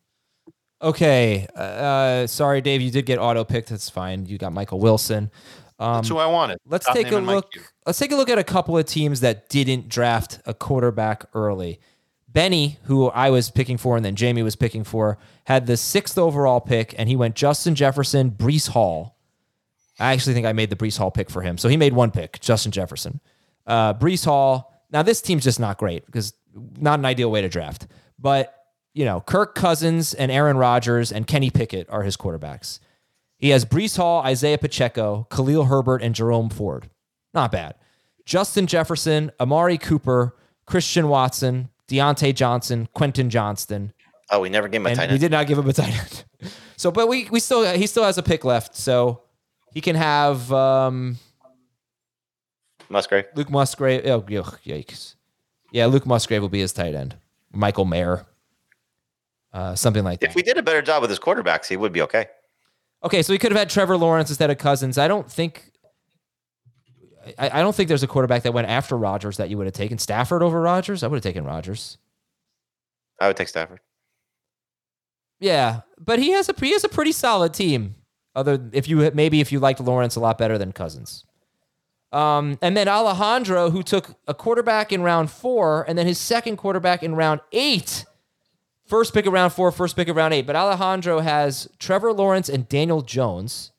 Okay. 0.82 1.47
Uh, 1.55 2.28
sorry, 2.28 2.61
Dave. 2.61 2.82
You 2.82 2.91
did 2.91 3.05
get 3.05 3.18
auto 3.18 3.43
picked. 3.43 3.70
That's 3.70 3.89
fine. 3.89 4.26
You 4.26 4.38
got 4.38 4.53
Michael 4.53 4.80
Wilson. 4.80 5.32
Um, 5.80 5.95
That's 5.95 6.09
who 6.09 6.18
I 6.18 6.28
wanted. 6.28 6.59
Let's 6.65 6.86
Top 6.86 6.95
take 6.95 7.11
a 7.11 7.18
look. 7.18 7.51
Let's 7.88 8.00
take 8.00 8.12
a 8.12 8.18
look 8.18 8.30
at 8.30 8.38
a 8.38 8.44
couple 8.44 8.78
of 8.78 8.86
teams 8.86 9.22
that 9.22 9.48
didn't 9.48 9.88
draft 9.88 10.42
a 10.46 10.54
quarterback 10.54 11.26
early. 11.34 11.80
Benny, 12.28 12.80
who 12.84 13.08
I 13.08 13.30
was 13.30 13.50
picking 13.50 13.78
for, 13.78 13.96
and 13.96 14.04
then 14.04 14.14
Jamey 14.14 14.44
was 14.44 14.58
picking 14.58 14.84
for, 14.84 15.18
had 15.46 15.68
the 15.68 15.78
sixth 15.78 16.18
overall 16.18 16.60
pick, 16.60 16.94
and 16.98 17.08
he 17.08 17.16
went 17.16 17.36
Justin 17.36 17.76
Jefferson, 17.76 18.30
Breece 18.30 18.68
Hall. 18.68 19.18
I 20.02 20.12
actually 20.12 20.34
think 20.34 20.46
I 20.46 20.52
made 20.52 20.70
the 20.70 20.76
Breece 20.76 20.98
Hall 20.98 21.12
pick 21.12 21.30
for 21.30 21.42
him, 21.42 21.58
so 21.58 21.70
he 21.70 21.78
made 21.78 21.94
one 21.94 22.12
pick, 22.12 22.42
Justin 22.42 22.74
Jefferson, 22.74 23.22
uh, 23.66 23.94
Breece 23.94 24.26
Hall. 24.26 24.74
Now 24.92 25.02
this 25.02 25.22
team's 25.22 25.46
just 25.46 25.60
not 25.60 25.78
great 25.78 26.06
because 26.06 26.34
not 26.78 27.00
an 27.00 27.06
ideal 27.06 27.32
way 27.32 27.42
to 27.42 27.48
draft, 27.48 27.88
but 28.20 28.54
you 28.94 29.06
know 29.06 29.22
Kirk 29.22 29.56
Cousins 29.56 30.14
and 30.14 30.30
Aaron 30.30 30.58
Rodgers 30.58 31.14
and 31.14 31.26
Kenny 31.26 31.52
Pickett 31.52 31.90
are 31.90 32.04
his 32.04 32.18
quarterbacks. 32.18 32.80
He 33.38 33.50
has 33.52 33.64
Breece 33.64 33.96
Hall, 33.96 34.22
Isaiah 34.24 34.58
Pacheco, 34.58 35.26
Khalil 35.32 35.66
Herbert, 35.66 36.02
and 36.04 36.14
Jerome 36.14 36.50
Ford. 36.50 36.90
Not 37.34 37.51
bad. 37.51 37.75
Justin 38.25 38.67
Jefferson, 38.67 39.32
Amari 39.39 39.78
Cooper, 39.78 40.36
Christian 40.65 41.07
Watson, 41.07 41.69
Diontae 41.88 42.36
Johnson, 42.36 42.89
Quentin 42.93 43.30
Johnston. 43.30 43.93
Oh, 44.30 44.41
we 44.41 44.49
never 44.49 44.67
gave 44.67 44.82
him 44.82 44.88
a 44.88 44.95
tight 44.95 45.07
we 45.07 45.13
end. 45.13 45.21
did 45.21 45.32
not 45.32 45.47
give 45.47 45.57
him 45.57 45.69
a 45.69 45.73
tight 45.82 45.97
end. 45.97 46.51
So, 46.75 46.91
but 46.91 47.07
we 47.07 47.30
we 47.30 47.39
still 47.39 47.65
he 47.75 47.88
still 47.88 48.03
has 48.03 48.17
a 48.17 48.23
pick 48.23 48.43
left, 48.43 48.75
so 48.75 49.21
he 49.73 49.80
can 49.82 49.95
have 49.95 50.51
um, 50.51 51.17
Musgrave. 52.89 53.25
Luke 53.36 53.49
Musgrave. 53.49 54.05
Oh, 54.05 54.21
yikes! 54.21 55.15
Yeah, 55.71 55.86
Luke 55.86 56.05
Musgrave 56.05 56.41
will 56.41 56.49
be 56.49 56.59
his 56.59 56.73
tight 56.73 56.93
end. 56.93 57.15
Michael 57.53 57.86
Mayer, 57.86 58.25
uh, 59.53 59.75
something 59.75 60.03
like 60.03 60.19
that. 60.19 60.30
If 60.30 60.36
we 60.36 60.43
did 60.43 60.57
a 60.57 60.63
better 60.63 60.82
job 60.82 61.01
with 61.01 61.09
his 61.09 61.19
quarterbacks, 61.19 61.67
he 61.67 61.78
would 61.78 61.93
be 61.93 62.01
okay. 62.01 62.28
Okay, 63.03 63.21
so 63.21 63.32
he 63.32 63.39
could 63.39 63.51
have 63.51 63.59
had 63.59 63.69
Trevor 63.69 63.95
Lawrence 63.95 64.30
instead 64.30 64.49
of 64.49 64.57
Cousins. 64.57 64.97
I 64.97 65.07
don't 65.07 65.32
think. 65.32 65.71
I, 67.37 67.59
I 67.59 67.62
don't 67.62 67.75
think 67.75 67.87
there's 67.87 68.04
a 68.04 68.08
quarterback 68.08 68.43
that 68.43 68.54
went 68.54 68.67
after 68.67 68.97
Rodgers 68.97 69.37
that 69.37 69.49
you 69.49 69.58
would 69.58 69.67
have 69.67 69.74
taken 69.74 69.97
Stafford 69.97 70.43
over 70.43 70.62
Rodgers. 70.62 71.04
I 71.04 71.08
would 71.08 71.17
have 71.17 71.24
taken 71.24 71.45
Rodgers. 71.45 71.97
I 73.20 73.28
would 73.28 73.37
take 73.37 73.47
Stafford. 73.47 73.79
Yeah, 75.39 75.82
but 75.99 76.20
he 76.20 76.32
has 76.32 76.49
a 76.49 76.55
he 76.59 76.71
has 76.74 76.83
a 76.83 76.89
pretty 76.89 77.12
solid 77.12 77.54
team. 77.54 77.95
Other 78.36 78.70
if 78.71 78.87
you 78.87 79.12
maybe 79.13 79.41
if 79.41 79.51
you 79.51 79.59
liked 79.59 79.79
Lawrence 79.79 80.16
a 80.16 80.20
lot 80.20 80.37
better 80.37 80.58
than 80.58 80.71
Cousins. 80.71 81.25
Um, 82.12 82.58
and 82.62 82.75
then 82.78 82.87
Alejandro, 82.87 83.70
who 83.70 83.83
took 83.83 84.16
a 84.28 84.33
quarterback 84.33 84.93
in 84.93 85.01
round 85.01 85.29
four, 85.29 85.83
and 85.87 85.97
then 85.97 86.08
his 86.08 86.17
second 86.17 86.58
quarterback 86.58 87.04
in 87.04 87.16
round 87.16 87.41
eight. 87.51 88.05
First 88.86 89.13
pick 89.13 89.25
of 89.25 89.33
round 89.33 89.51
four, 89.51 89.71
first 89.71 89.97
pick 89.97 90.08
of 90.08 90.16
round 90.16 90.33
eight. 90.33 90.47
But 90.47 90.55
Alejandro 90.55 91.20
has 91.20 91.67
Trevor 91.78 92.13
Lawrence 92.13 92.47
and 92.47 92.70
Daniel 92.70 93.01
Jones. 93.01 93.71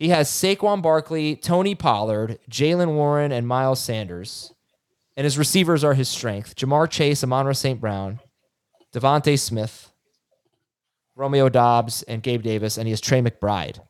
He 0.00 0.08
has 0.08 0.30
Saquon 0.30 0.80
Barkley, 0.80 1.36
Tony 1.36 1.74
Pollard, 1.74 2.38
Jaylen 2.50 2.94
Warren, 2.94 3.30
and 3.32 3.46
Miles 3.46 3.80
Sanders. 3.80 4.54
And 5.14 5.26
his 5.26 5.36
receivers 5.36 5.84
are 5.84 5.92
his 5.92 6.08
strength 6.08 6.56
Ja'Marr 6.56 6.88
Chase, 6.88 7.22
Amon-Ra 7.22 7.52
St. 7.52 7.78
Brown, 7.78 8.18
DeVonta 8.94 9.38
Smith, 9.38 9.92
Romeo 11.14 11.50
Doubs, 11.50 12.02
and 12.04 12.22
Gabe 12.22 12.42
Davis. 12.42 12.78
And 12.78 12.86
he 12.86 12.92
has 12.92 13.00
Trey 13.02 13.20
McBride. 13.20 13.80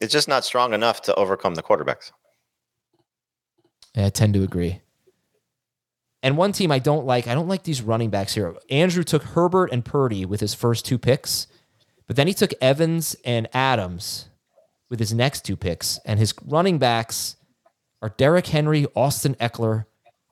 It's 0.00 0.12
just 0.12 0.26
not 0.26 0.44
strong 0.44 0.74
enough 0.74 1.00
to 1.02 1.14
overcome 1.14 1.54
the 1.54 1.62
quarterbacks. 1.62 2.10
Yeah, 3.94 4.06
I 4.06 4.10
tend 4.10 4.34
to 4.34 4.42
agree. 4.42 4.80
And 6.24 6.36
one 6.36 6.50
team 6.50 6.72
I 6.72 6.80
don't 6.80 7.06
like, 7.06 7.28
I 7.28 7.34
don't 7.34 7.48
like 7.48 7.62
these 7.62 7.82
running 7.82 8.10
backs 8.10 8.34
here. 8.34 8.56
Andrew 8.68 9.04
took 9.04 9.22
Herbert 9.22 9.70
and 9.70 9.84
Purdy 9.84 10.26
with 10.26 10.40
his 10.40 10.54
first 10.54 10.84
two 10.84 10.98
picks, 10.98 11.46
but 12.10 12.16
then 12.16 12.26
he 12.26 12.34
took 12.34 12.52
Evans 12.60 13.14
and 13.24 13.48
Adams 13.54 14.30
with 14.88 14.98
his 14.98 15.14
next 15.14 15.44
two 15.44 15.54
picks. 15.54 16.00
And 16.04 16.18
his 16.18 16.34
running 16.44 16.76
backs 16.76 17.36
are 18.02 18.08
Derrick 18.08 18.48
Henry, 18.48 18.84
Austin 18.96 19.36
Ekeler, 19.36 19.84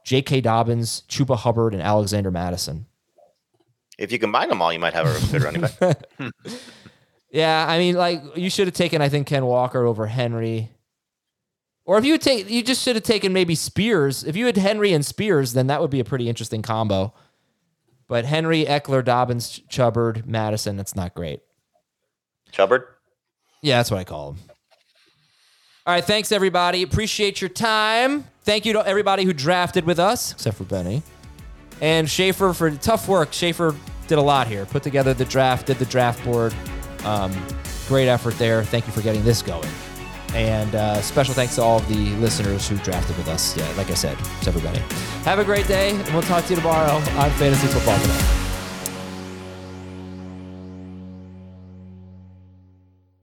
J.K. 0.05 0.41
Dobbins, 0.41 1.05
Chuba 1.09 1.37
Hubbard, 1.37 1.75
and 1.75 1.81
Alexander 1.81 2.33
Mattison. 2.33 2.87
If 3.97 4.11
you 4.11 4.19
combine 4.19 4.49
them 4.49 4.61
all, 4.61 4.73
you 4.73 4.81
might 4.81 4.93
have 4.95 5.07
a 5.07 5.27
good 5.31 5.43
running 5.45 5.61
back. 5.79 6.03
Yeah, 7.31 7.65
I 7.69 7.79
mean, 7.79 7.95
like 7.95 8.23
you 8.37 8.51
should 8.51 8.67
have 8.67 8.75
taken, 8.75 9.01
I 9.01 9.09
think, 9.09 9.29
Ken 9.29 9.47
Walker 9.47 9.87
over 9.87 10.09
Henry. 10.09 10.71
Or 11.85 11.97
if 11.97 12.05
you 12.05 12.15
would 12.15 12.23
take, 12.23 12.51
you 12.51 12.65
just 12.65 12.83
should 12.83 12.97
have 12.97 13.05
taken 13.05 13.33
maybe 13.33 13.55
Spears. 13.55 14.25
If 14.25 14.35
you 14.35 14.47
had 14.47 14.57
Henry 14.57 14.93
and 14.93 15.07
Spears, 15.07 15.53
then 15.53 15.69
that 15.69 15.81
would 15.81 15.91
be 15.91 16.01
a 16.01 16.05
pretty 16.05 16.29
interesting 16.29 16.61
combo. 16.61 17.15
But 18.09 18.25
Henry, 18.25 18.65
Eckler, 18.65 19.05
Dobbins, 19.05 19.61
Chubbard, 19.69 20.27
Mattison, 20.27 20.77
that's 20.77 20.97
not 20.97 21.15
great. 21.15 21.43
Chubbard? 22.53 22.85
Yeah, 23.63 23.79
that's 23.79 23.91
what 23.91 23.99
I 23.99 24.05
call 24.05 24.33
him. 24.33 24.39
All 25.87 25.95
right, 25.95 26.05
thanks 26.05 26.33
everybody. 26.33 26.83
Appreciate 26.83 27.41
your 27.41 27.49
time. 27.49 28.25
Thank 28.43 28.67
you 28.67 28.75
to 28.75 28.87
everybody 28.87 29.25
who 29.25 29.33
drafted 29.33 29.85
with 29.85 29.99
us, 29.99 30.33
except 30.33 30.59
for 30.59 30.65
Benny. 30.65 31.03
And 31.81 32.09
Schaefer 32.09 32.53
for 32.53 32.71
tough 32.71 33.09
work. 33.09 33.33
Schaefer 33.33 33.75
did 34.07 34.19
a 34.19 34.23
lot 34.23 34.49
here. 34.49 34.67
Put 34.67 34.83
together 34.83 35.15
the 35.15 35.25
draft, 35.25 35.67
did 35.67 35.79
the 35.79 35.87
draft 35.87 36.23
board. 36.25 36.55
Um, 37.05 37.33
great 37.87 38.09
effort 38.09 38.37
there. 38.39 38.65
Thank 38.65 38.87
you 38.87 38.93
for 38.93 39.01
getting 39.01 39.25
this 39.25 39.41
going. 39.43 39.69
And 40.35 40.75
uh, 40.75 41.01
special 41.01 41.33
thanks 41.33 41.55
to 41.55 41.63
all 41.63 41.79
of 41.79 41.89
the 41.89 42.11
listeners 42.17 42.69
who 42.69 42.77
drafted 42.79 43.17
with 43.17 43.29
us. 43.29 43.57
Yeah, 43.57 43.67
like 43.77 43.91
I 43.91 43.95
said, 43.95 44.19
to 44.43 44.49
everybody. 44.49 44.81
Have 45.25 45.39
a 45.39 45.45
great 45.45 45.67
day, 45.67 45.91
and 45.91 46.09
we'll 46.13 46.23
talk 46.23 46.45
to 46.45 46.51
you 46.51 46.57
tomorrow 46.57 46.93
on 46.93 47.31
Fantasy 47.33 47.67
Football 47.69 47.99
Today. 48.01 48.48